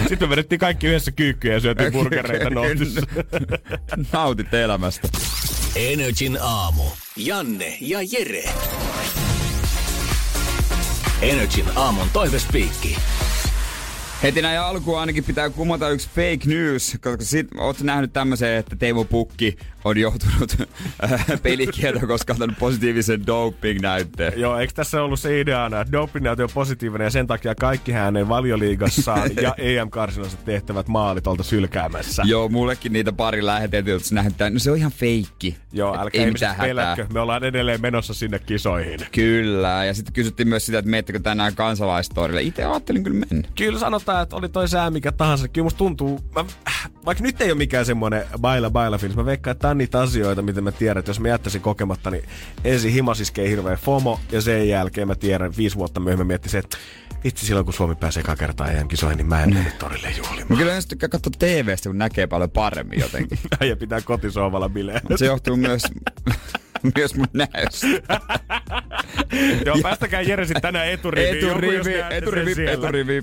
Sitten 0.07 0.27
me 0.27 0.29
vedettiin 0.29 0.59
kaikki 0.59 0.87
yhdessä 0.87 1.11
kyykkyjä 1.11 1.53
ja 1.53 1.59
syötiin 1.59 1.91
burgereita 1.91 2.49
nootissa. 2.49 3.01
Nautit 4.13 4.53
elämästä. 4.53 5.07
Energin 5.75 6.37
aamu. 6.41 6.83
Janne 7.15 7.77
ja 7.81 7.99
Jere. 8.01 8.43
Energin 11.21 11.65
aamun 11.75 12.09
toivespiikki. 12.13 12.97
Heti 14.23 14.41
näin 14.41 14.59
alkuun 14.59 14.99
ainakin 14.99 15.23
pitää 15.23 15.49
kumota 15.49 15.89
yksi 15.89 16.09
fake 16.09 16.39
news, 16.45 16.97
koska 17.01 17.25
sit 17.25 17.47
oot 17.57 17.81
nähnyt 17.81 18.13
tämmöisen, 18.13 18.55
että 18.55 18.75
Teemu 18.75 19.05
Pukki 19.05 19.57
on 19.85 19.97
joutunut 19.97 20.57
äh, 21.03 21.25
pelikieltoon, 21.43 22.07
koska 22.07 22.35
on 22.39 22.55
positiivisen 22.59 23.27
doping-näytteen. 23.27 24.33
Joo, 24.39 24.59
eikö 24.59 24.73
tässä 24.73 25.03
ollut 25.03 25.19
se 25.19 25.39
ideana, 25.39 25.81
että 25.81 25.91
dopingnäyte 25.91 26.43
on 26.43 26.49
positiivinen 26.53 27.05
ja 27.05 27.11
sen 27.11 27.27
takia 27.27 27.55
kaikki 27.55 27.91
hänen 27.91 28.29
valioliigassaan 28.29 29.31
ja 29.41 29.55
EM-karsinassa 29.57 30.37
tehtävät 30.45 30.87
maalit 30.87 31.27
olta 31.27 31.43
sylkäämässä. 31.43 32.23
Joo, 32.25 32.49
mullekin 32.49 32.93
niitä 32.93 33.11
pari 33.11 33.45
läheteltiin, 33.45 33.95
että 33.95 34.07
se 34.07 34.15
nähdään, 34.15 34.53
no 34.53 34.59
se 34.59 34.71
on 34.71 34.77
ihan 34.77 34.91
feikki. 34.91 35.57
Joo, 35.73 35.99
älkää 35.99 36.21
ei 36.21 36.27
ihmiset 36.27 36.49
mitään 36.49 36.67
pelätkö. 36.67 37.07
Me 37.13 37.19
ollaan 37.19 37.43
edelleen 37.43 37.81
menossa 37.81 38.13
sinne 38.13 38.39
kisoihin. 38.39 38.99
Kyllä, 39.11 39.85
ja 39.85 39.93
sitten 39.93 40.13
kysyttiin 40.13 40.47
myös 40.47 40.65
sitä, 40.65 40.79
että 40.79 40.91
menettekö 40.91 41.19
tänään 41.19 41.55
kansalaistorille. 41.55 42.41
Itse 42.41 42.65
ajattelin 42.65 43.03
kyllä 43.03 43.25
mennä. 43.29 43.47
Kyllä 43.55 43.79
sanotaan, 43.79 44.08
sanotaan, 44.09 44.23
että 44.23 44.35
oli 44.35 44.49
toi 44.49 44.67
sää 44.67 44.89
mikä 44.89 45.11
tahansa. 45.11 45.47
Kyllä 45.47 45.65
musta 45.65 45.77
tuntuu, 45.77 46.19
mä, 46.35 46.45
vaikka 47.05 47.23
nyt 47.23 47.41
ei 47.41 47.51
ole 47.51 47.57
mikään 47.57 47.85
semmoinen 47.85 48.25
baila 48.37 48.69
baila 48.69 48.97
fiilis, 48.97 49.17
mä 49.17 49.25
veikkaan, 49.25 49.51
että 49.51 49.61
tää 49.61 49.71
on 49.71 49.77
niitä 49.77 50.01
asioita, 50.01 50.41
mitä 50.41 50.61
mä 50.61 50.71
tiedän, 50.71 50.99
että 50.99 51.09
jos 51.09 51.19
mä 51.19 51.27
jättäisin 51.27 51.61
kokematta, 51.61 52.11
niin 52.11 52.23
ensin 52.63 52.91
himas 52.93 53.19
iskee 53.19 53.49
hirveä 53.49 53.75
FOMO, 53.75 54.19
ja 54.31 54.41
sen 54.41 54.69
jälkeen 54.69 55.07
mä 55.07 55.15
tiedän, 55.15 55.53
viisi 55.57 55.75
vuotta 55.75 55.99
myöhemmin 55.99 56.27
miettisin, 56.27 56.59
että 56.59 56.77
vitsi 57.23 57.45
silloin 57.45 57.65
kun 57.65 57.73
Suomi 57.73 57.95
pääsee 57.95 58.21
eka 58.21 58.35
kertaa 58.35 58.67
EM-kisoihin, 58.71 59.17
niin 59.17 59.27
mä 59.27 59.43
en 59.43 59.53
mene 59.53 59.71
torille 59.79 60.07
Mä 60.07 60.17
juhlimaan. 60.17 60.57
kyllä 60.57 60.75
ensin 60.75 60.89
tykkää 60.89 61.09
katsoa 61.09 61.31
TVstä, 61.39 61.89
kun 61.89 61.97
näkee 61.97 62.27
paljon 62.27 62.51
paremmin 62.51 62.99
jotenkin. 62.99 63.39
Ja 63.69 63.75
pitää 63.75 64.01
kotisohvalla 64.01 64.69
bileä. 64.69 65.01
Se 65.15 65.25
johtuu 65.25 65.55
myös, 65.55 65.81
myös 66.95 67.15
mun 67.15 67.27
näöstä. 67.33 67.87
Joo, 69.65 69.77
päästäkää 69.81 70.21
Jere 70.21 70.45
sit 70.45 70.57
tänään 70.61 70.87
eturiviin. 70.87 71.35
Joku, 71.35 71.47
Eturivi, 71.59 71.83
sen 71.83 72.11
eturivi, 72.11 72.55
siellä. 72.55 72.73
eturivi. 72.73 73.21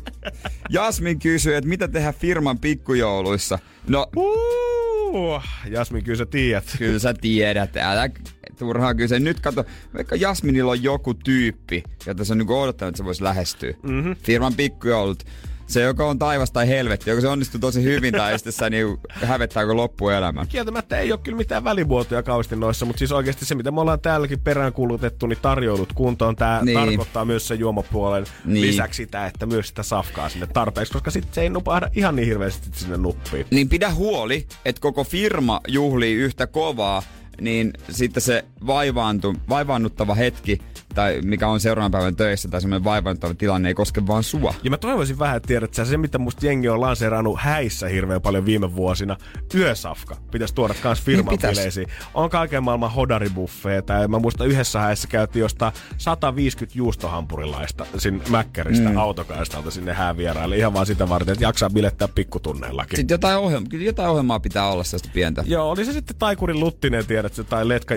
Jasmin 0.71 1.19
kysyy, 1.19 1.57
että 1.57 1.69
mitä 1.69 1.89
tehdä 1.89 2.13
firman 2.13 2.59
pikkujouluissa. 2.59 3.59
No, 3.89 4.07
Uh, 4.17 5.43
Jasmin, 5.71 6.05
kyllä 6.05 6.19
sä 6.19 6.27
tiedät. 6.27 6.65
kyllä 6.79 6.99
sä 6.99 7.15
tiedät, 7.15 7.77
älä 7.77 8.11
turhaan 8.59 8.97
kyse. 8.97 9.21
Nyt 9.21 9.41
kato, 9.41 9.65
vaikka 9.95 10.17
Jasminilla 10.17 10.71
on 10.71 10.83
joku 10.83 11.15
tyyppi, 11.15 11.83
jota 12.07 12.25
se 12.25 12.33
on 12.33 12.39
niin 12.39 12.51
odottanut, 12.51 12.89
että 12.89 12.97
se 12.97 13.05
voisi 13.05 13.23
lähestyä. 13.23 13.75
Mm-hmm. 13.83 14.17
Firman 14.25 14.55
pikkujoulut. 14.55 15.23
Se 15.67 15.81
joko 15.81 16.09
on 16.09 16.19
taivas 16.19 16.51
tai 16.51 16.69
helvetti, 16.69 17.11
joko 17.11 17.21
se 17.21 17.29
onnistuu 17.29 17.61
tosi 17.61 17.83
hyvin 17.83 18.15
tai 18.15 18.39
sitten 18.39 18.53
se 18.53 18.71
niin 18.71 18.99
hävettääkö 19.09 19.75
loppuelämän. 19.75 20.49
Kieltämättä 20.49 20.99
ei 20.99 21.13
ole 21.13 21.21
kyllä 21.23 21.39
mitään 21.39 21.65
välimuotoja 21.65 22.23
kauheasti 22.23 22.57
noissa, 22.57 22.87
mutta 22.87 22.99
siis 22.99 23.13
oikeasti 23.13 23.45
se, 23.45 23.55
mitä 23.55 23.71
me 23.71 23.81
ollaan 23.81 24.01
täälläkin 24.01 24.41
peräänkuulutettu, 24.41 25.27
niin 25.27 25.39
tarjoulut 25.43 25.93
kuntoon. 25.93 26.37
Tämä 26.37 26.61
Niin. 26.65 26.79
tarkoittaa 26.79 27.25
myös 27.25 27.49
sen 27.49 27.59
juomapuolen 27.59 28.27
niin. 28.45 28.67
lisäksi 28.67 28.97
sitä, 28.97 29.27
että 29.27 29.47
myös 29.47 29.69
sitä 29.69 29.83
safkaa 29.83 30.29
sinne 30.29 30.47
tarpeeksi, 30.47 30.93
koska 30.93 31.11
sitten 31.11 31.35
se 31.35 31.41
ei 31.41 31.51
nupahda 31.51 31.89
ihan 31.95 32.17
niin 32.17 32.29
hirveästi 32.29 32.69
sinne 32.73 32.97
nuppiin. 32.97 33.47
Niin 33.51 33.69
pidä 33.69 33.91
huoli, 33.91 34.47
että 34.65 34.81
koko 34.81 35.05
firma 35.05 35.61
juhlii 35.69 36.15
yhtä 36.15 36.47
kovaa, 36.47 37.03
niin 37.41 37.73
sitten 37.91 38.23
se 38.23 38.45
vaivaantu, 38.67 39.35
vaivaannuttava 39.49 40.15
hetki, 40.15 40.59
tai 40.95 41.21
mikä 41.25 41.49
on 41.49 41.61
seuraavan 41.61 41.91
päivän 41.91 42.17
töissä, 42.17 42.49
tai 42.49 42.61
semmoinen 42.61 42.85
vaivaannuttava 42.85 43.35
tilanne, 43.35 43.69
ei 43.69 43.75
koske 43.75 44.07
vaan 44.07 44.23
sua. 44.23 44.55
Ja 44.63 44.71
mä 44.71 44.79
toivoisin 44.79 45.19
vähän, 45.19 45.37
että 45.37 45.47
tiedät 45.47 45.75
sä, 45.75 45.85
se 45.85 45.97
mitä 45.97 46.19
musta 46.19 46.47
jengi 46.47 46.69
on 46.69 46.81
lanseerannut 46.81 47.39
häissä 47.41 47.89
hirveän 47.89 48.23
paljon 48.23 48.47
viime 48.47 48.77
vuosina, 48.77 49.17
yösafka 49.55 50.17
pitäisi 50.31 50.55
tuoda 50.55 50.75
kans 50.83 51.03
firman 51.03 51.37
Niin 51.43 51.51
bileisiin. 51.51 51.89
On 52.15 52.31
kaiken 52.31 52.63
maailman 52.63 52.93
hodaribuffeita 52.93 53.93
ja 53.93 54.09
mä 54.09 54.19
muistan 54.19 54.47
yhdessä 54.47 54.81
häissä 54.81 55.09
käytiin 55.09 55.41
jostain 55.41 55.73
150 55.99 56.79
juustohampurilaista 56.79 57.87
sinne 57.99 58.25
Mäkkäristä 58.29 58.89
mm. 58.89 58.97
autokaistalta 58.97 59.71
sinne 59.71 59.93
häävieraille 59.93 60.57
ihan 60.57 60.75
vaan 60.75 60.87
sitä 60.87 61.09
varten, 61.09 61.33
että 61.33 61.45
jaksaa 61.45 61.71
bilettää 61.71 62.09
pikkutunneillakin. 62.09 62.97
Sitten 62.97 63.15
jotain, 63.15 63.39
ohjelma, 63.39 63.67
jotain 63.73 64.11
ohjelmaa 64.11 64.41
pitää 64.41 64.69
olla 64.69 64.85
sellaista 64.85 65.11
pientä. 65.13 65.45
Joo, 65.47 65.71
oli 65.71 65.85
se 65.85 65.93
sitten 65.93 66.17
Taikurin 66.17 66.61
Luttinen, 66.61 67.07
tiedätkö, 67.07 67.45
tai 67.45 67.69
Letka 67.69 67.95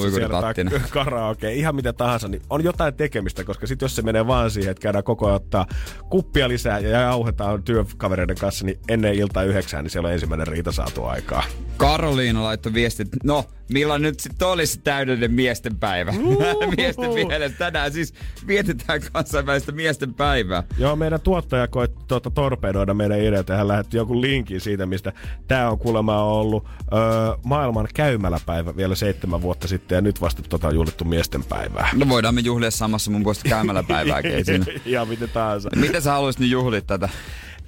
kyllä 0.00 0.06
Jekka 0.08 0.28
kova 0.28 0.40
yhdessä 0.40 0.40
Luikuri 0.40 0.40
siellä, 0.40 0.40
tai 0.40 0.54
Tattinen. 0.54 0.90
karaoke, 1.04 1.52
ihan 1.52 1.74
mitä 1.74 1.92
tahansa, 1.92 2.28
niin 2.28 2.42
on 2.50 2.64
jotain 2.64 2.94
tekemistä, 2.94 3.44
koska 3.44 3.66
sitten 3.66 3.84
jos 3.84 3.96
se 3.96 4.02
menee 4.02 4.26
vaan 4.26 4.50
siihen, 4.50 4.70
että 4.70 4.82
käydään 4.82 5.04
koko 5.04 5.26
ajan 5.26 5.36
ottaa 5.36 5.66
kuppia 6.10 6.48
lisää 6.48 6.78
ja 6.78 6.88
jauhetaan 6.88 7.62
työkavereiden 7.62 8.36
kanssa, 8.36 8.66
niin 8.66 8.78
ennen 8.88 9.14
iltaa 9.14 9.42
yhdeksään, 9.42 9.84
niin 9.84 9.90
siellä 9.90 10.06
on 10.06 10.12
ensimmäinen 10.12 10.46
riita 10.46 10.72
saatu 10.72 11.04
aikaa. 11.04 11.44
Karoliina 11.76 12.42
laittoi 12.42 12.74
viestit, 12.74 13.08
no 13.24 13.44
milloin 13.72 14.02
nyt 14.02 14.20
sitten 14.20 14.48
olisi 14.48 14.80
täydellinen 14.84 15.32
miesten 15.32 15.76
päivä? 15.76 16.12
miesten 16.76 17.10
mielessä 17.14 17.58
tänään 17.58 17.92
siis 17.92 18.14
vietetään 18.46 19.00
kansainvälistä 19.12 19.72
miesten 19.72 20.14
päivää. 20.14 20.62
Joo, 20.78 20.96
meidän 20.96 21.20
tuottaja 21.20 21.68
koitti 21.68 22.04
tuota, 22.08 22.30
torpedoida 22.30 22.94
meidän 22.94 23.20
ideat 23.20 23.48
ja 23.48 23.56
hän 23.56 23.68
lähetti 23.68 23.96
jonkun 23.96 24.20
linkin 24.20 24.60
siitä, 24.60 24.86
mistä 24.86 25.12
tämä 25.48 25.70
on 25.70 25.78
kuulemma 25.78 26.24
ollut 26.24 26.64
öö, 26.92 27.00
maailman 27.44 27.88
käymäläpäivä 27.94 28.76
vielä 28.76 28.94
seitsemän 28.94 29.42
vuotta 29.42 29.68
sitten 29.72 29.96
ja 29.96 30.02
nyt 30.02 30.20
vasta 30.20 30.42
tota 30.42 30.68
on 30.68 30.74
juhlittu 30.74 31.04
miesten 31.04 31.44
päivää. 31.44 31.88
No 31.94 32.08
voidaan 32.08 32.34
me 32.34 32.40
juhlia 32.40 32.70
samassa 32.70 33.10
mun 33.10 33.22
puolesta 33.22 33.48
käymällä 33.48 33.82
päivääkin. 33.82 34.64
ja 34.86 35.04
miten 35.10 35.28
tahansa. 35.28 35.68
Miten 35.76 36.02
sä 36.02 36.12
haluaisit 36.12 36.40
nyt 36.40 36.50
juhlia 36.50 36.80
tätä? 36.80 37.08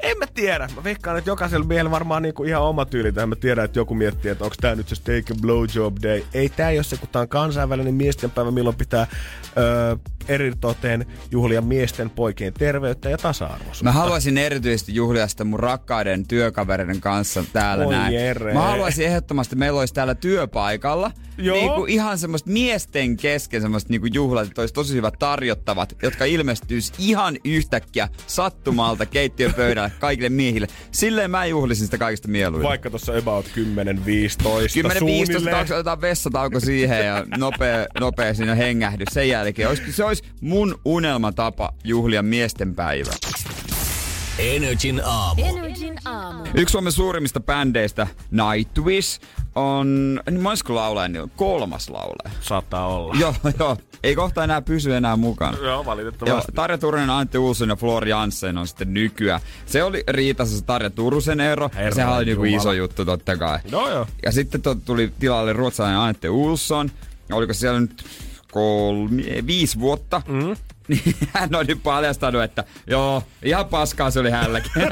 En 0.03 0.19
mä 0.19 0.27
tiedä. 0.35 0.69
Mä 0.77 0.85
veikkaan, 0.85 1.19
että 1.19 1.31
jokaisella 1.31 1.67
miehellä 1.67 1.91
varmaan 1.91 2.23
niinku 2.23 2.45
ihan 2.45 2.63
oma 2.63 2.85
tyyli. 2.85 3.13
Tai 3.13 3.27
mä 3.27 3.37
tiedän, 3.37 3.65
että 3.65 3.79
joku 3.79 3.95
miettii, 3.95 4.31
että 4.31 4.45
onko 4.45 4.57
tää 4.61 4.75
nyt 4.75 4.89
se 4.89 4.95
steak 4.95 5.31
and 5.31 5.41
blowjob 5.41 5.97
day. 6.03 6.23
Ei 6.35 6.49
tää 6.49 6.69
ole 6.69 6.83
se, 6.83 6.97
kun 6.97 7.09
tää 7.13 7.23
on 7.23 7.29
kansainvälinen 7.29 7.95
miesten 7.95 8.31
päivä, 8.31 8.51
milloin 8.51 8.77
pitää 8.77 9.07
öö, 9.59 9.97
eri 10.29 10.53
toteen 10.61 11.07
juhlia 11.31 11.61
miesten 11.61 12.11
poikien 12.11 12.53
terveyttä 12.53 13.11
ja 13.11 13.19
tasa-arvoisuutta. 13.19 13.85
Mä 13.85 13.93
haluaisin 13.93 14.39
erityisesti 14.39 14.95
juhlia 14.95 15.29
sitä 15.29 15.45
mun 15.45 15.61
rakkaiden 15.61 16.27
työkavereiden 16.27 17.01
kanssa 17.01 17.45
täällä 17.53 17.87
Oi 17.87 17.95
näin. 17.95 18.15
Jere. 18.15 18.55
Mä 18.55 18.63
haluaisin 18.63 19.07
ehdottomasti, 19.07 19.57
meillä 19.57 19.81
olisi 19.81 19.95
täällä 19.95 20.15
työpaikalla 20.15 21.11
Joo. 21.39 21.57
Niinku 21.57 21.85
ihan 21.87 22.19
semmoista 22.19 22.51
miesten 22.51 23.17
kesken 23.17 23.63
semmoista 23.63 23.91
niinku 23.91 24.07
juhlat, 24.13 24.47
että 24.49 24.63
olisi 24.63 24.75
tosi 24.75 24.95
hyvät 24.95 25.15
tarjottavat, 25.19 25.97
jotka 26.03 26.25
ilmestyisi 26.25 26.93
ihan 26.99 27.37
yhtäkkiä 27.45 28.09
sattumalta 28.27 29.07
keittiön 29.07 29.55
pöydälle 29.55 29.93
kaikille 30.01 30.29
miehille. 30.29 30.67
Silleen 30.91 31.31
mä 31.31 31.47
juhlisin 31.47 31.85
sitä 31.85 31.99
kaikista 31.99 32.29
mieluiten. 32.29 32.69
Vaikka 32.69 32.91
tuossa 32.91 33.13
about 33.19 33.47
10-15 33.47 33.51
10-15 33.51 34.99
suunnilleen. 34.99 35.57
tauko, 35.57 35.75
otetaan 35.75 36.01
vessatauko 36.01 36.61
siihen 36.61 37.07
ja 37.07 37.27
nopea, 37.39 37.87
nopea 38.01 38.35
siinä 38.35 38.55
hengähdys. 38.55 39.09
Sen 39.13 39.29
jälkeen 39.29 39.69
olisi, 39.69 39.93
se 39.93 40.05
olisi 40.05 40.14
mun 40.41 40.81
unelmatapa 40.85 41.73
juhlia 41.85 42.23
miesten 42.23 42.75
päivä. 42.75 43.11
Energin 44.39 45.03
aamu. 45.05 45.43
Energin 45.45 45.95
aamu. 46.05 46.45
Yksi 46.55 46.73
Suomen 46.73 46.93
suurimmista 46.93 47.41
bändeistä, 47.41 48.07
Nightwish, 48.31 49.21
on, 49.55 50.21
niin 50.31 50.41
monesko 50.41 50.75
laulaja, 50.75 51.09
niin 51.09 51.31
kolmas 51.37 51.91
laulaja. 51.91 52.31
Saattaa 52.41 52.87
olla. 52.87 53.15
joo, 53.21 53.35
joo. 53.59 53.77
Ei 54.03 54.15
kohta 54.15 54.45
enää 54.45 54.63
pysy 54.63 54.95
enää 54.97 55.17
mukana. 55.17 55.57
Joo, 55.57 55.67
Joo, 55.67 55.85
valitettavasti. 55.85 56.53
Tarja 56.53 56.79
Turunen, 56.79 57.11
Antti 57.11 57.39
Uusson 57.39 57.69
ja 57.69 57.77
Flor 57.77 58.09
Janssen 58.09 58.59
on 58.59 58.67
sitten 58.67 58.95
nykyään. 58.95 59.41
Se 59.67 59.83
oli 59.85 60.05
riitassa 60.09 60.59
se 60.59 60.65
Tarja 60.65 60.91
Turusen 60.91 61.41
ero. 61.41 61.71
ja 61.73 61.79
Herra 61.79 61.95
sehän 61.95 62.13
oli 62.17 62.25
niinku 62.25 62.45
iso 62.45 62.73
juttu 62.73 63.05
totta 63.05 63.37
kai. 63.37 63.59
Joo, 63.73 63.91
joo. 63.91 64.07
Ja 64.23 64.33
sitten 64.33 64.63
to, 64.63 64.75
tuli 64.75 65.13
tilalle 65.19 65.53
ruotsalainen 65.53 66.01
Antti 66.01 66.29
Uusson. 66.29 66.91
Ja 67.29 67.37
oliko 67.37 67.55
siellä 67.55 67.81
nyt 67.81 68.05
kolmi, 68.55 69.25
viisi 69.47 69.81
vuotta. 69.81 70.23
Mm. 70.29 70.57
Niin 70.89 71.17
hän 71.35 71.55
on 71.55 71.67
nyt 71.67 71.83
paljastanut, 71.83 72.43
että 72.43 72.65
joo, 72.87 73.23
ihan 73.43 73.67
paskaa 73.67 74.11
se 74.11 74.21
oli 74.21 74.31
hänelläkin. 74.31 74.71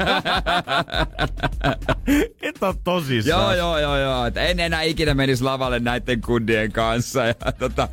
Et 2.41 2.63
on 2.63 2.75
tosissaan. 2.83 3.41
joo, 3.41 3.53
joo, 3.55 3.79
joo, 3.79 3.97
joo. 3.97 4.25
Että 4.25 4.41
en 4.41 4.59
enää 4.59 4.81
ikinä 4.81 5.13
menisi 5.13 5.43
lavalle 5.43 5.79
näiden 5.79 6.21
kundien 6.21 6.71
kanssa. 6.71 7.25
Ja 7.25 7.35
tota, 7.59 7.87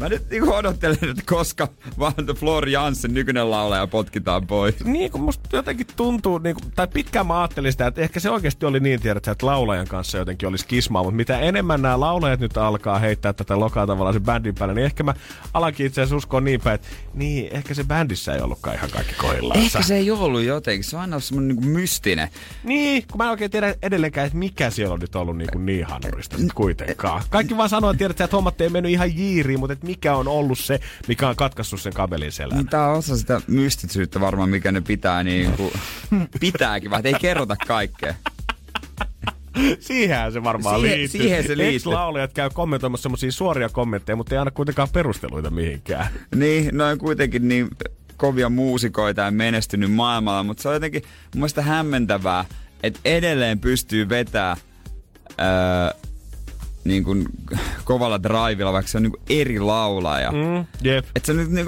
mä 0.00 0.08
nyt 0.08 0.30
niinku 0.30 0.52
odottelen, 0.52 0.98
että 1.02 1.22
koska 1.26 1.68
vaan 1.98 2.14
Flor 2.36 2.68
Janssen, 2.68 3.14
nykyinen 3.14 3.50
laulaja, 3.50 3.86
potkitaan 3.86 4.46
pois. 4.46 4.84
Niin 4.84 5.10
kuin 5.10 5.22
musta 5.22 5.56
jotenkin 5.56 5.86
tuntuu, 5.96 6.38
niin 6.38 6.56
kuin, 6.56 6.72
tai 6.76 6.88
pitkään 6.88 7.26
mä 7.26 7.40
ajattelin 7.40 7.72
sitä, 7.72 7.86
että 7.86 8.00
ehkä 8.00 8.20
se 8.20 8.30
oikeasti 8.30 8.66
oli 8.66 8.80
niin, 8.80 9.00
tiedät, 9.00 9.28
että 9.28 9.46
laulajan 9.46 9.88
kanssa 9.88 10.18
jotenkin 10.18 10.48
olisi 10.48 10.66
kismaa, 10.66 11.02
mutta 11.02 11.16
mitä 11.16 11.38
enemmän 11.38 11.82
nämä 11.82 12.00
laulajat 12.00 12.40
nyt 12.40 12.56
alkaa 12.56 12.98
heittää 12.98 13.32
tätä 13.32 13.60
lokaa 13.60 13.86
tavallaan 13.86 14.14
se 14.14 14.20
bändin 14.20 14.54
päälle, 14.54 14.74
niin 14.74 14.84
ehkä 14.84 15.02
mä 15.02 15.14
alankin 15.54 15.86
itse 15.86 16.00
asiassa 16.00 16.16
uskoa 16.16 16.40
niin 16.40 16.60
päin, 16.60 16.74
että 16.74 16.88
niin, 17.14 17.48
ehkä 17.52 17.74
se 17.74 17.84
bändissä 17.84 18.34
ei 18.34 18.40
ollutkaan 18.40 18.76
ihan 18.76 18.90
kaikki 18.90 19.14
kohdillaan. 19.14 19.60
Ehkä 19.60 19.82
se 19.82 19.96
ei 19.96 20.10
ollut 20.10 20.42
jotenkin, 20.42 20.84
se 20.84 20.96
on 20.96 21.02
aina 21.02 21.14
ollut 21.14 21.24
semmonen 21.24 21.48
niinku 21.48 21.68
mystinen. 21.68 22.28
Niin, 22.64 23.04
kun 23.10 23.18
mä 23.18 23.24
en 23.24 23.30
oikein 23.30 23.50
tiedä 23.50 23.74
edelleenkään, 23.82 24.26
että 24.26 24.38
mikä 24.38 24.70
siellä 24.70 24.94
on 24.94 25.00
nyt 25.00 25.16
ollut 25.16 25.36
niin, 25.36 25.50
kuin 25.52 25.66
niin 25.66 25.86
hanurista 25.86 26.36
kuitenkaan. 26.54 27.22
Kaikki 27.30 27.56
vaan 27.56 27.68
sanoo, 27.68 27.90
että 27.90 27.98
tiedät, 27.98 28.20
että 28.20 28.36
hommat 28.36 28.60
ei 28.60 28.68
mennyt 28.68 28.92
ihan 28.92 29.16
jiiriin, 29.16 29.60
mutta 29.60 29.72
että 29.72 29.86
mikä 29.90 30.16
on 30.16 30.28
ollut 30.28 30.58
se, 30.58 30.80
mikä 31.08 31.28
on 31.28 31.36
katkaissut 31.36 31.80
sen 31.80 31.92
kabelin 31.92 32.32
selän. 32.32 32.56
Niin 32.56 32.66
tää 32.68 32.88
on 32.90 32.98
osa 32.98 33.16
sitä 33.16 33.40
mystisyyttä 33.46 34.20
varmaan, 34.20 34.48
mikä 34.48 34.72
ne 34.72 34.80
pitää 34.80 35.22
niinku, 35.22 35.72
pitääkin, 36.40 36.90
vaan 36.90 37.06
ei 37.06 37.14
kerrota 37.14 37.56
kaikkea. 37.66 38.14
Siihenhän 39.80 40.32
se 40.32 40.44
varmaan 40.44 40.80
Siihen- 40.80 40.98
liittyy. 40.98 41.20
siihen 41.20 41.42
se 41.46 41.56
liittyy. 41.56 41.76
Ex-laulajat 41.76 42.32
käy 42.32 42.50
kommentoimassa 42.54 43.02
semmoisia 43.02 43.32
suoria 43.32 43.68
kommentteja, 43.68 44.16
mutta 44.16 44.34
ei 44.34 44.38
aina 44.38 44.50
kuitenkaan 44.50 44.88
perusteluita 44.92 45.50
mihinkään. 45.50 46.06
Niin, 46.34 46.76
ne 46.76 46.84
on 46.84 46.98
kuitenkin 46.98 47.48
niin 47.48 47.68
kovia 48.16 48.48
muusikoita 48.48 49.20
ja 49.22 49.30
menestynyt 49.30 49.92
maailmalla, 49.92 50.42
mutta 50.42 50.62
se 50.62 50.68
on 50.68 50.74
jotenkin 50.74 51.02
mun 51.02 51.40
mielestä 51.40 51.62
hämmentävää, 51.62 52.44
että 52.82 53.00
edelleen 53.04 53.58
pystyy 53.58 54.08
vetää 54.08 54.56
öö, 55.40 56.09
niin 56.84 57.04
kuin 57.04 57.24
kovalla 57.84 58.22
drivilla, 58.22 58.72
vaikka 58.72 58.90
se 58.90 58.96
on 58.98 59.02
niin 59.02 59.10
kuin 59.12 59.22
eri 59.30 59.60
laulaja. 59.60 60.32
Mm. 60.32 60.64
Jep. 60.82 61.04
Että 61.16 61.26
se, 61.26 61.32
nyt 61.32 61.50
niin 61.50 61.66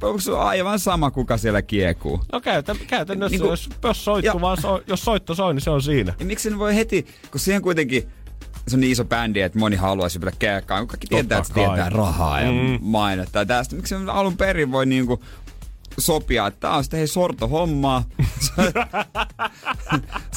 kuin, 0.00 0.20
se 0.22 0.32
on 0.32 0.40
aivan 0.40 0.78
sama, 0.78 1.10
kuka 1.10 1.36
siellä 1.36 1.62
kiekuu. 1.62 2.20
No 2.32 2.40
käytä, 2.40 2.76
käytännössä, 2.86 3.38
niin 3.38 3.48
jos, 3.48 3.68
jos, 3.82 4.04
soittu 4.04 4.26
Ja- 4.36 4.40
vaan 4.40 4.60
so, 4.60 4.82
jos 4.86 5.04
soitto 5.04 5.34
soi, 5.34 5.54
niin 5.54 5.62
se 5.62 5.70
on 5.70 5.82
siinä. 5.82 6.14
Ja 6.18 6.26
miksi 6.26 6.50
ne 6.50 6.58
voi 6.58 6.76
heti, 6.76 7.06
kun 7.30 7.40
siihen 7.40 7.62
kuitenkin 7.62 8.08
se 8.68 8.76
on 8.76 8.80
niin 8.80 8.92
iso 8.92 9.04
bändi, 9.04 9.40
että 9.40 9.58
moni 9.58 9.76
haluaisi 9.76 10.20
vielä 10.20 10.32
keikkaan. 10.38 10.86
Kaikki 10.86 11.06
tietää, 11.06 11.38
että 11.38 11.48
se 11.48 11.54
tietää 11.54 11.88
rahaa 11.90 12.40
ja 12.40 12.50
Mm. 12.52 12.78
mainetta 12.80 13.38
ja 13.38 13.46
tästä. 13.46 13.76
Miksi 13.76 13.94
alun 14.06 14.36
perin 14.36 14.72
voi 14.72 14.86
niinku 14.86 15.22
sopia, 15.98 16.46
että 16.46 16.60
tää 16.60 16.76
on 16.76 16.84
sitten 16.84 16.98
hei 16.98 17.06
sorto 17.06 17.48
hommaa. 17.48 18.04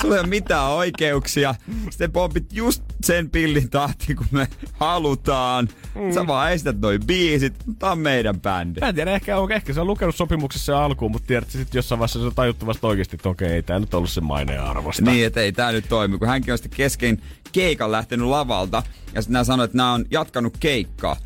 Sulla 0.02 0.16
ei 0.16 0.20
ole 0.20 0.28
mitään 0.28 0.68
oikeuksia. 0.68 1.56
Sitten 1.90 2.12
pompit 2.12 2.54
just 2.54 2.84
sen 3.04 3.30
pillin 3.30 3.70
tahti, 3.70 4.16
kun 4.16 4.28
me 4.32 4.48
halutaan. 4.74 5.70
Mm. 5.96 6.14
Sä 6.14 6.28
vaan 6.28 6.52
esität 6.52 6.80
noin 6.80 7.06
biisit. 7.06 7.54
Tää 7.80 7.92
on 7.92 8.00
meidän 8.00 8.42
bändi. 8.42 8.80
Mä 8.80 8.90
en 8.90 8.96
tiedä, 8.96 9.12
ehkä, 9.12 9.38
on, 9.38 9.52
ehkä 9.52 9.74
se 9.74 9.82
on 9.82 9.88
lukenut 9.88 10.16
sopimuksessa 10.16 10.86
alkuun, 10.86 11.12
mutta 11.12 11.28
tiedät, 11.28 11.50
sitten 11.50 11.80
jossain 11.80 12.00
vaiheessa 12.00 12.20
se 12.20 12.26
on 12.26 12.36
tajuttu 12.36 12.66
vasta 12.66 12.88
oikeasti, 12.88 13.16
että 13.16 13.30
okei, 13.30 13.52
ei 13.52 13.64
tää 13.64 13.80
nyt 13.80 13.94
ollut 13.94 14.10
se 14.10 14.22
maineen 14.22 14.62
arvosta. 14.62 15.02
Niin, 15.02 15.26
että 15.26 15.42
ei 15.42 15.52
tää 15.52 15.72
nyt 15.72 15.90
toimi, 15.90 16.18
kun 16.18 16.28
hänkin 16.28 16.52
on 16.52 16.58
sitten 16.58 16.78
kesken 16.78 17.22
keikan 17.52 17.92
lähtenyt 17.92 18.28
lavalta. 18.28 18.84
Ja 19.14 19.22
sitten 19.22 19.34
nämä 19.34 19.44
sanoivat, 19.44 19.70
että 19.70 19.78
nämä 19.78 19.94
on 19.94 20.06
jatkanut 20.12 20.58
keikkaa. 20.58 21.18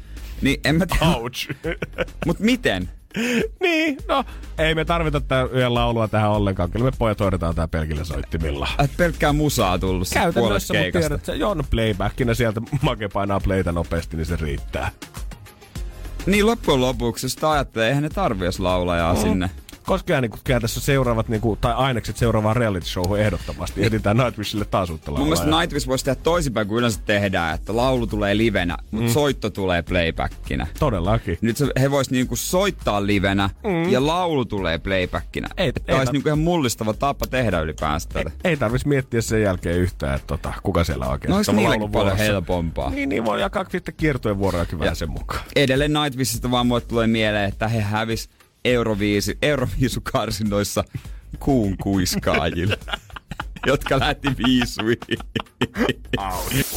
Niin 0.42 0.60
en 0.64 0.76
mä 0.76 0.86
tiedä. 0.86 1.16
Ouch. 1.16 1.52
Mut 2.26 2.40
miten? 2.40 2.90
niin, 3.62 3.98
no, 4.08 4.24
ei 4.58 4.76
me 4.76 4.86
tarvita 4.86 5.22
tää 5.22 5.44
yhden 5.44 5.74
laulua 5.74 6.08
tähän 6.08 6.30
ollenkaan. 6.30 6.72
Kyllä 6.72 6.86
me 6.86 6.92
pojat 6.98 7.20
hoidetaan 7.20 7.56
tää 7.56 7.68
pelkillä 7.68 8.04
soittimilla. 8.04 8.68
Et 8.84 8.92
pelkkää 8.98 9.34
musaa 9.34 9.80
tullut 9.80 10.08
Käytännössä, 10.14 10.74
mutta 10.74 11.00
tiedät, 11.00 11.12
että 11.12 11.36
joo, 11.36 11.54
no 11.54 11.64
playbackina 11.70 12.34
sieltä 12.34 12.62
make 12.82 13.08
painaa 13.10 13.40
playtä 13.40 13.72
nopeasti, 13.72 14.18
niin 14.18 14.26
se 14.26 14.36
riittää. 14.36 14.92
Niin 16.26 16.46
loppujen 16.46 16.82
lopuksi, 16.82 17.26
jos 17.26 17.34
sitä 17.34 17.52
ajattelee, 17.52 17.88
eihän 17.88 18.04
ne 18.04 18.10
tarvi 18.10 18.46
edes 18.46 18.60
laulajaa 18.60 19.14
Mm. 19.14 19.20
sinne. 19.22 19.50
Koska 19.90 20.22
niin 20.22 20.32
kuin, 20.32 20.62
tässä 20.62 20.82
seuraavat, 20.82 21.30
niin 21.30 21.42
kuin, 21.42 21.60
tai 21.62 21.74
ainekset 21.74 22.18
seuraavaan 22.18 22.56
reality 22.56 22.86
showhun 22.86 23.20
ehdottomasti. 23.20 23.86
Etsitään 23.86 24.18
Nightwishille 24.18 24.66
taas 24.66 24.90
uutta 24.90 25.12
Mun 25.12 25.22
mielestä. 25.22 25.60
Nightwish 25.60 25.88
voisi 25.88 26.06
tehdä 26.06 26.22
toisinpäin 26.24 26.68
kuin 26.68 26.78
yleensä 26.80 27.00
tehdään, 27.06 27.56
että 27.56 27.76
laulu 27.76 28.08
tulee 28.08 28.38
livenä, 28.38 28.78
mutta 28.92 29.08
mm. 29.08 29.14
soitto 29.14 29.50
tulee 29.50 29.82
playbackina. 29.82 30.68
Todellakin. 30.80 31.38
Nyt 31.42 31.58
se, 31.58 31.68
he 31.80 31.92
vois 31.92 32.12
niinku 32.12 32.36
soittaa 32.36 33.06
livenä 33.06 33.50
mm. 33.64 33.90
ja 33.90 34.06
laulu 34.06 34.46
tulee 34.46 34.78
playbackina. 34.78 35.48
Ei- 35.58 35.72
ei 35.88 35.96
olisi 35.96 36.10
tar- 36.10 36.14
niinku 36.14 36.30
ihan 36.30 36.40
mullistava 36.40 36.94
tapa 36.94 37.28
tehdä 37.28 37.60
ylipäänsä 37.60 38.10
tätä. 38.10 38.32
Ei 38.44 38.58
tarvitsisi 38.58 38.88
miettiä 38.88 39.22
sen 39.22 39.42
jälkeen 39.42 39.78
yhtään, 39.78 40.16
että 40.16 40.28
tota, 40.28 40.54
kuka 40.64 40.84
siellä 40.84 41.08
oikein 41.08 41.30
No 41.30 41.36
olisi 41.36 41.54
niillekin 41.54 41.92
paljon 41.92 42.18
helpompaa. 42.18 42.90
Niin, 42.90 43.10
niin 43.10 43.26
voi 43.26 43.42
jakaa 43.42 43.66
sitten 43.70 43.94
kiertojen 43.98 44.40
vuorojakin 44.40 44.80
vähän 44.80 44.96
sen 44.96 45.10
mukaan. 45.12 45.44
Edelleen 45.56 45.94
Nightwishista 45.94 46.52
vaan 46.52 46.68
mulle 46.68 46.82
tulee 46.82 47.08
mieleen, 47.08 47.50
että 47.50 47.68
he 47.68 47.82
hävis 47.82 48.30
Euroviisi, 48.66 49.38
Euroviisukarsinnoissa 49.42 50.84
kuun 51.40 51.78
kuiskaajille, 51.78 52.78
jotka 53.66 54.00
lähti 54.00 54.28
viisuihin. 54.48 55.20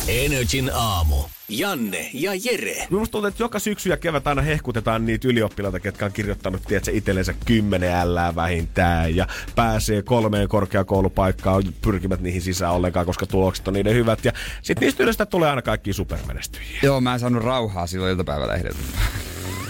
Energin 0.08 0.70
aamu. 0.74 1.16
Janne 1.48 2.10
ja 2.14 2.32
Jere. 2.34 2.86
Minusta 2.90 3.12
tuntuu, 3.12 3.28
että 3.28 3.42
joka 3.42 3.58
syksy 3.58 3.88
ja 3.88 3.96
kevät 3.96 4.26
aina 4.26 4.42
hehkutetaan 4.42 5.06
niitä 5.06 5.28
ylioppilaita, 5.28 5.80
ketkä 5.80 6.04
on 6.04 6.12
kirjoittanut 6.12 6.62
tiedätkö, 6.62 6.90
itsellensä 6.94 7.34
kymmenen 7.44 7.92
ällää 7.92 8.34
vähintään 8.34 9.16
ja 9.16 9.26
pääsee 9.54 10.02
kolmeen 10.02 10.48
korkeakoulupaikkaan, 10.48 11.62
pyrkivät 11.82 12.20
niihin 12.20 12.42
sisään 12.42 12.72
ollenkaan, 12.72 13.06
koska 13.06 13.26
tulokset 13.26 13.68
on 13.68 13.74
niiden 13.74 13.94
hyvät. 13.94 14.24
Ja 14.24 14.32
sitten 14.62 14.86
niistä 14.86 15.02
yleensä 15.02 15.26
tulee 15.26 15.50
aina 15.50 15.62
kaikki 15.62 15.92
supermenestyjiä. 15.92 16.78
Joo, 16.82 17.00
mä 17.00 17.14
en 17.14 17.20
saanut 17.20 17.42
rauhaa 17.42 17.86
silloin 17.86 18.12
iltapäivälehdeltä. 18.12 18.78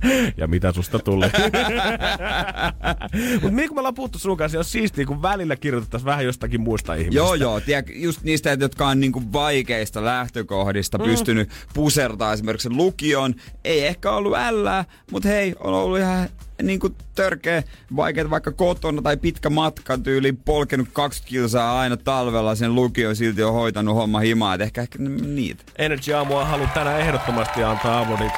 Ja 0.36 0.46
mitä 0.46 0.72
susta 0.72 0.98
tulee? 0.98 1.30
Mutta 3.42 3.56
niin 3.56 3.68
kuin 3.68 3.74
me 3.74 3.80
ollaan 3.80 3.94
puhuttu 3.94 4.18
sun 4.18 4.36
kanssa, 4.36 4.56
niin 4.56 4.60
on 4.60 4.64
siistiä, 4.64 5.06
kun 5.06 5.22
välillä 5.22 5.56
kirjoitettaisiin 5.56 6.06
vähän 6.06 6.24
jostakin 6.24 6.60
muista 6.60 6.94
ihmisistä. 6.94 7.16
Joo, 7.16 7.34
joo. 7.34 7.60
Tiedä, 7.60 7.88
just 7.94 8.22
niistä, 8.22 8.56
jotka 8.60 8.88
on 8.88 9.00
niinku 9.00 9.22
vaikeista 9.32 10.04
lähtökohdista 10.04 10.98
mm. 10.98 11.04
pystynyt 11.04 11.50
pusertaa 11.74 12.32
esimerkiksi 12.32 12.70
lukion. 12.70 13.34
Ei 13.64 13.86
ehkä 13.86 14.10
ollut 14.10 14.36
ällää, 14.36 14.84
mutta 15.10 15.28
hei, 15.28 15.54
on 15.60 15.74
ollut 15.74 15.98
ihan 15.98 16.28
niinku 16.62 16.90
törkeä 17.14 17.62
vaikeita 17.96 18.30
vaikka 18.30 18.52
kotona 18.52 19.02
tai 19.02 19.16
pitkä 19.16 19.50
matka 19.50 19.98
tyyli 19.98 20.32
polkenut 20.32 20.88
20 20.92 21.28
kilsaa 21.28 21.80
aina 21.80 21.96
talvella 21.96 22.54
sen 22.54 22.74
lukion 22.74 23.16
silti 23.16 23.42
on 23.42 23.52
hoitanut 23.52 23.94
homma 23.94 24.20
himaa. 24.20 24.54
Et 24.54 24.60
ehkä, 24.60 24.82
ehkä 24.82 24.98
niitä. 24.98 25.64
Energy 25.78 26.12
Aamua 26.12 26.44
haluan 26.44 26.70
tänään 26.74 27.00
ehdottomasti 27.00 27.62
antaa 27.62 28.00
aplodit 28.00 28.32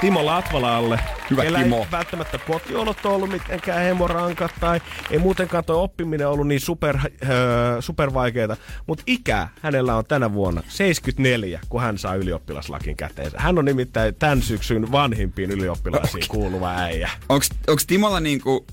Timo 0.00 0.26
Latvalalle. 0.26 1.00
Hyvä 1.30 1.42
Keillä 1.42 1.58
Timo. 1.58 1.76
ei 1.78 1.86
välttämättä 1.92 2.38
kotiolot 2.38 3.06
ollut 3.06 3.30
mitenkään 3.30 3.82
hemorankat 3.82 4.50
tai 4.60 4.80
ei 5.10 5.18
muutenkaan 5.18 5.64
tuo 5.64 5.82
oppiminen 5.82 6.28
ollut 6.28 6.48
niin 6.48 6.60
super, 6.60 6.98
öö, 7.28 7.82
super 7.82 8.14
vaikeeta. 8.14 8.56
Mutta 8.86 9.04
ikä 9.06 9.48
hänellä 9.62 9.96
on 9.96 10.04
tänä 10.04 10.32
vuonna 10.32 10.62
74, 10.68 11.60
kun 11.68 11.80
hän 11.80 11.98
saa 11.98 12.14
ylioppilaslakin 12.14 12.96
käteensä. 12.96 13.38
Hän 13.40 13.58
on 13.58 13.64
nimittäin 13.64 14.14
tämän 14.14 14.42
syksyn 14.42 14.92
vanhimpiin 14.92 15.50
ylioppilaisiin 15.50 16.24
kuuluva 16.28 16.74
äijä. 16.76 17.10
Onks 17.28 17.86
Timolla 17.86 18.20
niinku... 18.20 18.66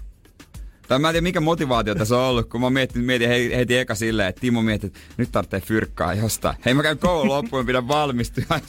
Tai 0.87 0.99
mä 0.99 1.09
en 1.09 1.13
tiedä 1.13 1.23
mikä 1.23 1.39
motivaatio 1.39 1.95
tässä 1.95 2.17
on 2.17 2.23
ollut, 2.23 2.49
kun 2.49 2.61
mä 2.61 2.69
mietin, 2.69 3.03
mietin 3.03 3.29
hei- 3.29 3.55
heti 3.55 3.77
eka 3.77 3.95
silleen, 3.95 4.29
että 4.29 4.41
Timo 4.41 4.61
mietti, 4.61 4.87
että 4.87 4.99
nyt 5.17 5.31
tarvitsee 5.31 5.61
fyrkkaa 5.61 6.13
jostain. 6.13 6.55
Hei 6.65 6.73
mä 6.73 6.83
käyn 6.83 6.97
koulun 6.97 7.27
loppuun 7.27 7.65
pidän 7.65 7.87
valmistua. 7.87 8.43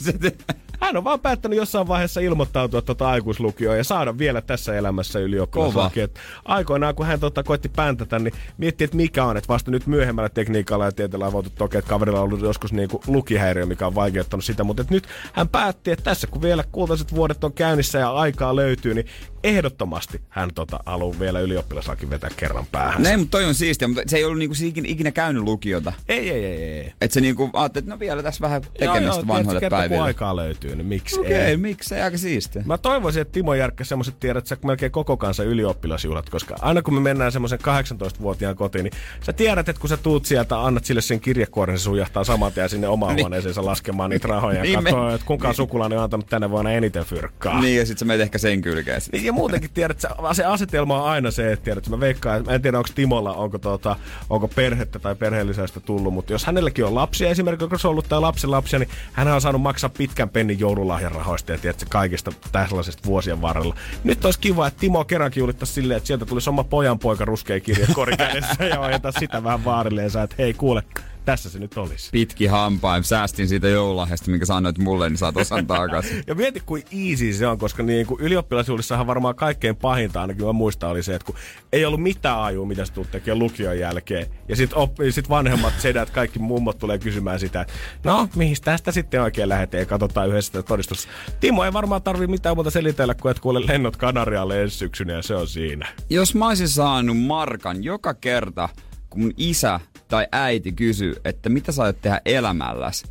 Hän 0.81 0.97
on 0.97 1.03
vaan 1.03 1.19
päättänyt 1.19 1.57
jossain 1.57 1.87
vaiheessa 1.87 2.19
ilmoittautua 2.21 2.81
tuota 2.81 3.09
aikuislukioon 3.09 3.77
ja 3.77 3.83
saada 3.83 4.17
vielä 4.17 4.41
tässä 4.41 4.75
elämässä 4.77 5.19
ylioppilaslaki. 5.19 5.99
Aikoinaan, 6.45 6.95
kun 6.95 7.05
hän 7.05 7.19
tota, 7.19 7.43
koitti 7.43 7.69
päntätä, 7.69 8.19
niin 8.19 8.33
mietti, 8.57 8.83
että 8.83 8.97
mikä 8.97 9.25
on. 9.25 9.37
Että 9.37 9.47
vasta 9.47 9.71
nyt 9.71 9.87
myöhemmällä 9.87 10.29
tekniikalla 10.29 10.85
ja 10.85 10.91
tieteellä 10.91 11.27
on 11.27 11.33
voitu 11.33 11.49
toki, 11.55 11.77
että 11.77 11.89
kaverilla 11.89 12.19
on 12.19 12.25
ollut 12.25 12.41
joskus 12.41 12.73
niin 12.73 12.89
kuin 12.89 13.03
lukihäiriö, 13.07 13.65
mikä 13.65 13.87
on 13.87 13.95
vaikeuttanut 13.95 14.43
sitä. 14.43 14.63
Mutta 14.63 14.85
nyt 14.89 15.07
hän 15.33 15.49
päätti, 15.49 15.91
että 15.91 16.03
tässä 16.03 16.27
kun 16.27 16.41
vielä 16.41 16.63
kultaiset 16.71 17.15
vuodet 17.15 17.43
on 17.43 17.53
käynnissä 17.53 17.99
ja 17.99 18.11
aikaa 18.11 18.55
löytyy, 18.55 18.93
niin 18.93 19.05
ehdottomasti 19.45 20.21
hän 20.29 20.49
tota, 20.55 20.79
haluaa 20.85 21.19
vielä 21.19 21.39
ylioppilaslaki 21.39 22.09
vetää 22.09 22.29
kerran 22.37 22.65
päähän. 22.71 23.05
Ei, 23.05 23.17
mutta 23.17 23.31
toi 23.31 23.45
on 23.45 23.55
siistiä, 23.55 23.87
mutta 23.87 24.03
se 24.07 24.17
ei 24.17 24.23
ollut 24.25 24.39
niinku 24.39 24.55
ikinä, 24.63 24.87
ikinä 24.89 25.11
käynyt 25.11 25.43
lukiota. 25.43 25.93
Ei, 26.09 26.29
ei, 26.29 26.45
ei, 26.45 26.63
ei. 26.79 26.93
Että 27.01 27.13
se 27.13 27.21
niinku 27.21 27.49
ajatteli, 27.53 27.81
että 27.83 27.91
no 27.91 27.99
vielä 27.99 28.23
tässä 28.23 28.41
vähän 28.41 28.61
tekemistä 28.61 28.85
Joo, 28.85 28.95
joo, 28.95 29.01
tiedätkö, 29.13 29.27
vanhoille 29.33 29.59
kun 29.61 29.69
päiville. 29.69 30.03
aikaa 30.03 30.35
löytyy, 30.35 30.75
niin 30.75 30.87
miksi 30.87 31.19
Okei, 31.19 31.33
ei? 31.33 31.41
okay, 31.43 31.57
miksei, 31.57 32.01
aika 32.01 32.17
siistiä. 32.17 32.63
Mä 32.65 32.77
toivoisin, 32.77 33.21
että 33.21 33.31
Timo 33.31 33.53
Järkkä 33.53 33.83
semmoiset 33.83 34.19
tiedät, 34.19 34.37
että 34.37 34.49
sä 34.49 34.57
melkein 34.65 34.91
koko 34.91 35.17
kansa 35.17 35.43
ylioppilasjuhlat, 35.43 36.29
koska 36.29 36.55
aina 36.61 36.81
kun 36.81 36.93
me 36.93 36.99
mennään 36.99 37.31
semmoisen 37.31 37.59
18-vuotiaan 37.59 38.55
kotiin, 38.55 38.83
niin 38.83 38.93
sä 39.25 39.33
tiedät, 39.33 39.69
että 39.69 39.79
kun 39.79 39.89
sä 39.89 39.97
tuut 39.97 40.25
sieltä, 40.25 40.61
annat 40.61 40.85
sille 40.85 41.01
sen 41.01 41.19
kirjekuoren, 41.19 41.79
se 41.79 41.83
sujahtaa 41.83 42.23
saman 42.23 42.51
tien 42.53 42.69
sinne 42.69 42.87
omaan 42.87 43.15
Niin. 43.15 43.23
huoneeseensa 43.23 43.65
laskemaan 43.65 44.09
niitä 44.09 44.27
rahoja 44.27 44.57
ja 44.57 44.63
Niin 44.63 44.83
me- 44.83 45.13
että 45.15 45.27
kuinka 45.27 45.53
sukulainen 45.53 45.97
on 45.97 46.03
antanut 46.03 46.27
tänä 46.27 46.49
vuonna 46.49 46.71
eniten 46.71 47.05
fyrkkaa. 47.05 47.61
Niin, 47.61 47.77
ja 47.77 47.85
sit 47.85 47.97
sä 47.97 48.05
menet 48.05 48.21
ehkä 48.21 48.37
sen 48.37 48.61
kylkeen. 48.61 49.01
Niin, 49.11 49.34
muutenkin 49.35 49.69
tiedät, 49.73 50.03
että 50.03 50.07
se- 50.07 50.35
se 50.35 50.45
asetelma 50.45 51.03
on 51.03 51.09
aina 51.09 51.31
se, 51.31 51.51
että 51.51 51.63
tiedät, 51.63 51.77
että 51.77 51.89
mä 51.89 51.99
veikkaan, 51.99 52.45
mä 52.45 52.51
en 52.51 52.61
tiedä 52.61 52.77
onko 52.77 52.89
Timolla, 52.95 53.33
onko, 53.33 53.57
tota, 53.57 53.95
onko 54.29 54.47
perhettä 54.47 54.99
tai 54.99 55.15
perheellisäistä 55.15 55.79
tullut, 55.79 56.13
mutta 56.13 56.33
jos 56.33 56.45
hänelläkin 56.45 56.85
on 56.85 56.95
lapsia, 56.95 57.29
esimerkiksi 57.29 57.63
onko 57.63 57.77
se 57.77 57.87
ollut 57.87 58.09
tai 58.09 58.21
lapsen 58.21 58.51
lapsia, 58.51 58.79
niin 58.79 58.89
hän 59.13 59.27
on 59.27 59.41
saanut 59.41 59.61
maksaa 59.61 59.89
pitkän 59.89 60.29
pennin 60.29 60.59
joululahjarahoista 60.59 61.51
ja 61.51 61.57
tiedät, 61.57 61.85
kaikista 61.89 62.31
tällaisesta 62.51 63.05
vuosien 63.05 63.41
varrella. 63.41 63.75
Nyt 64.03 64.25
olisi 64.25 64.39
kiva, 64.39 64.67
että 64.67 64.79
Timo 64.79 65.05
kerrankin 65.05 65.41
julittaisi 65.41 65.73
silleen, 65.73 65.97
että 65.97 66.07
sieltä 66.07 66.25
tulisi 66.25 66.49
oma 66.49 66.63
pojan 66.63 66.99
poika 66.99 67.25
ruskea 67.25 67.59
kirja 67.59 67.87
kädessä 68.17 68.63
ja 68.65 68.79
ohjata 68.79 69.11
sitä 69.11 69.43
vähän 69.43 69.65
vaarilleen, 69.65 70.11
että 70.23 70.35
hei 70.37 70.53
kuule, 70.53 70.83
tässä 71.25 71.49
se 71.49 71.59
nyt 71.59 71.77
olisi. 71.77 72.09
Pitki 72.11 72.45
hampain, 72.45 73.03
säästin 73.03 73.47
siitä 73.47 73.67
joululahjasta, 73.67 74.31
minkä 74.31 74.45
sanoit 74.45 74.77
mulle, 74.77 75.09
niin 75.09 75.17
saat 75.17 75.37
osan 75.37 75.67
takaisin. 75.67 76.23
Ja 76.27 76.35
mieti, 76.35 76.59
kuin 76.65 76.83
easy 76.91 77.33
se 77.33 77.47
on, 77.47 77.57
koska 77.57 77.83
niin 77.83 78.07
kuin 78.07 78.21
ylioppilaisuudessahan 78.21 79.07
varmaan 79.07 79.35
kaikkein 79.35 79.75
pahinta, 79.75 80.21
ainakin 80.21 80.45
mä 80.45 80.53
muistan, 80.53 80.89
oli 80.89 81.03
se, 81.03 81.15
että 81.15 81.25
kun 81.25 81.35
ei 81.73 81.85
ollut 81.85 82.01
mitään 82.01 82.39
ajua, 82.39 82.65
mitä 82.65 82.85
sä 82.85 82.93
tulet 82.93 83.11
tekemään 83.11 83.39
lukion 83.39 83.79
jälkeen. 83.79 84.27
Ja 84.47 84.55
sit, 84.55 84.73
oppi, 84.73 85.11
sit 85.11 85.29
vanhemmat 85.29 85.73
sedät, 85.79 86.09
kaikki 86.09 86.39
mummot 86.39 86.77
tulee 86.77 86.97
kysymään 86.97 87.39
sitä, 87.39 87.61
että 87.61 87.73
no, 88.03 88.29
mihin 88.35 88.57
tästä 88.63 88.91
sitten 88.91 89.21
oikein 89.21 89.49
lähdetään 89.49 89.81
ja 89.81 89.85
katsotaan 89.85 90.29
yhdessä 90.29 90.47
sitä 90.47 90.63
todistusta. 90.63 91.11
Timo 91.39 91.63
ei 91.63 91.73
varmaan 91.73 92.01
tarvi 92.01 92.27
mitään 92.27 92.57
muuta 92.57 92.71
selitellä 92.71 93.15
kuin, 93.15 93.31
että 93.31 93.41
kuule 93.41 93.67
lennot 93.67 93.97
Kanarialle 93.97 94.61
ensi 94.61 94.77
syksynä 94.77 95.13
ja 95.13 95.21
se 95.21 95.35
on 95.35 95.47
siinä. 95.47 95.87
Jos 96.09 96.35
mä 96.35 96.47
olisin 96.47 96.69
saanut 96.69 97.17
markan 97.17 97.83
joka 97.83 98.13
kerta, 98.13 98.69
kun 99.09 99.21
mun 99.21 99.33
isä 99.37 99.79
tai 100.15 100.27
äiti 100.31 100.71
kysyy, 100.71 101.15
että 101.25 101.49
mitä 101.49 101.71
sä 101.71 101.83
aiot 101.83 102.01
tehdä 102.01 102.21
elämälläs, 102.25 103.03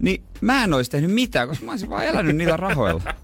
niin 0.00 0.22
mä 0.40 0.64
en 0.64 0.74
olisi 0.74 0.90
tehnyt 0.90 1.10
mitään, 1.10 1.48
koska 1.48 1.64
mä 1.64 1.70
olisin 1.70 1.90
vaan 1.90 2.04
elänyt 2.04 2.36
niillä 2.36 2.56
rahoilla. 2.56 3.02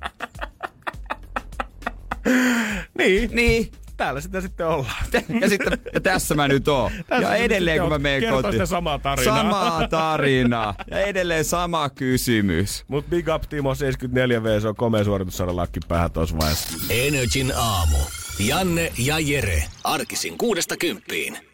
Niin, 2.98 3.30
Niin, 3.32 3.72
täällä 3.96 4.20
sitä 4.20 4.40
sitten 4.40 4.66
ollaan. 4.66 5.04
ja 5.40 5.48
sitten 5.48 5.78
ja 5.94 6.00
tässä 6.00 6.34
mä 6.34 6.48
nyt 6.48 6.68
oon. 6.68 6.92
Tässä 7.08 7.28
ja 7.28 7.34
edelleen 7.36 7.80
kun 7.80 7.88
mä 7.90 7.98
menen 7.98 8.30
kotiin. 8.32 8.52
sitä 8.52 8.66
samaa 8.66 8.98
tarinaa. 8.98 9.36
Samaa 9.36 9.88
tarinaa. 9.88 10.74
Ja 10.90 11.00
edelleen 11.00 11.44
sama 11.44 11.90
kysymys. 11.90 12.84
Mut 12.88 13.10
Big 13.10 13.26
Up 13.34 13.42
Timo 13.48 13.74
74V, 13.74 14.60
se 14.60 14.68
on 14.68 14.76
komea 14.76 15.04
suoritus 15.04 15.36
saada 15.36 15.56
lakki 15.56 15.80
päähän 15.88 16.10
tuossa 16.12 16.38
vaiheessa. 16.38 16.78
Energin 16.90 17.52
aamu. 17.56 17.98
Janne 18.38 18.92
ja 18.98 19.18
Jere. 19.18 19.64
Arkisin 19.84 20.38
kuudesta 20.38 20.76
kymppiin. 20.76 21.53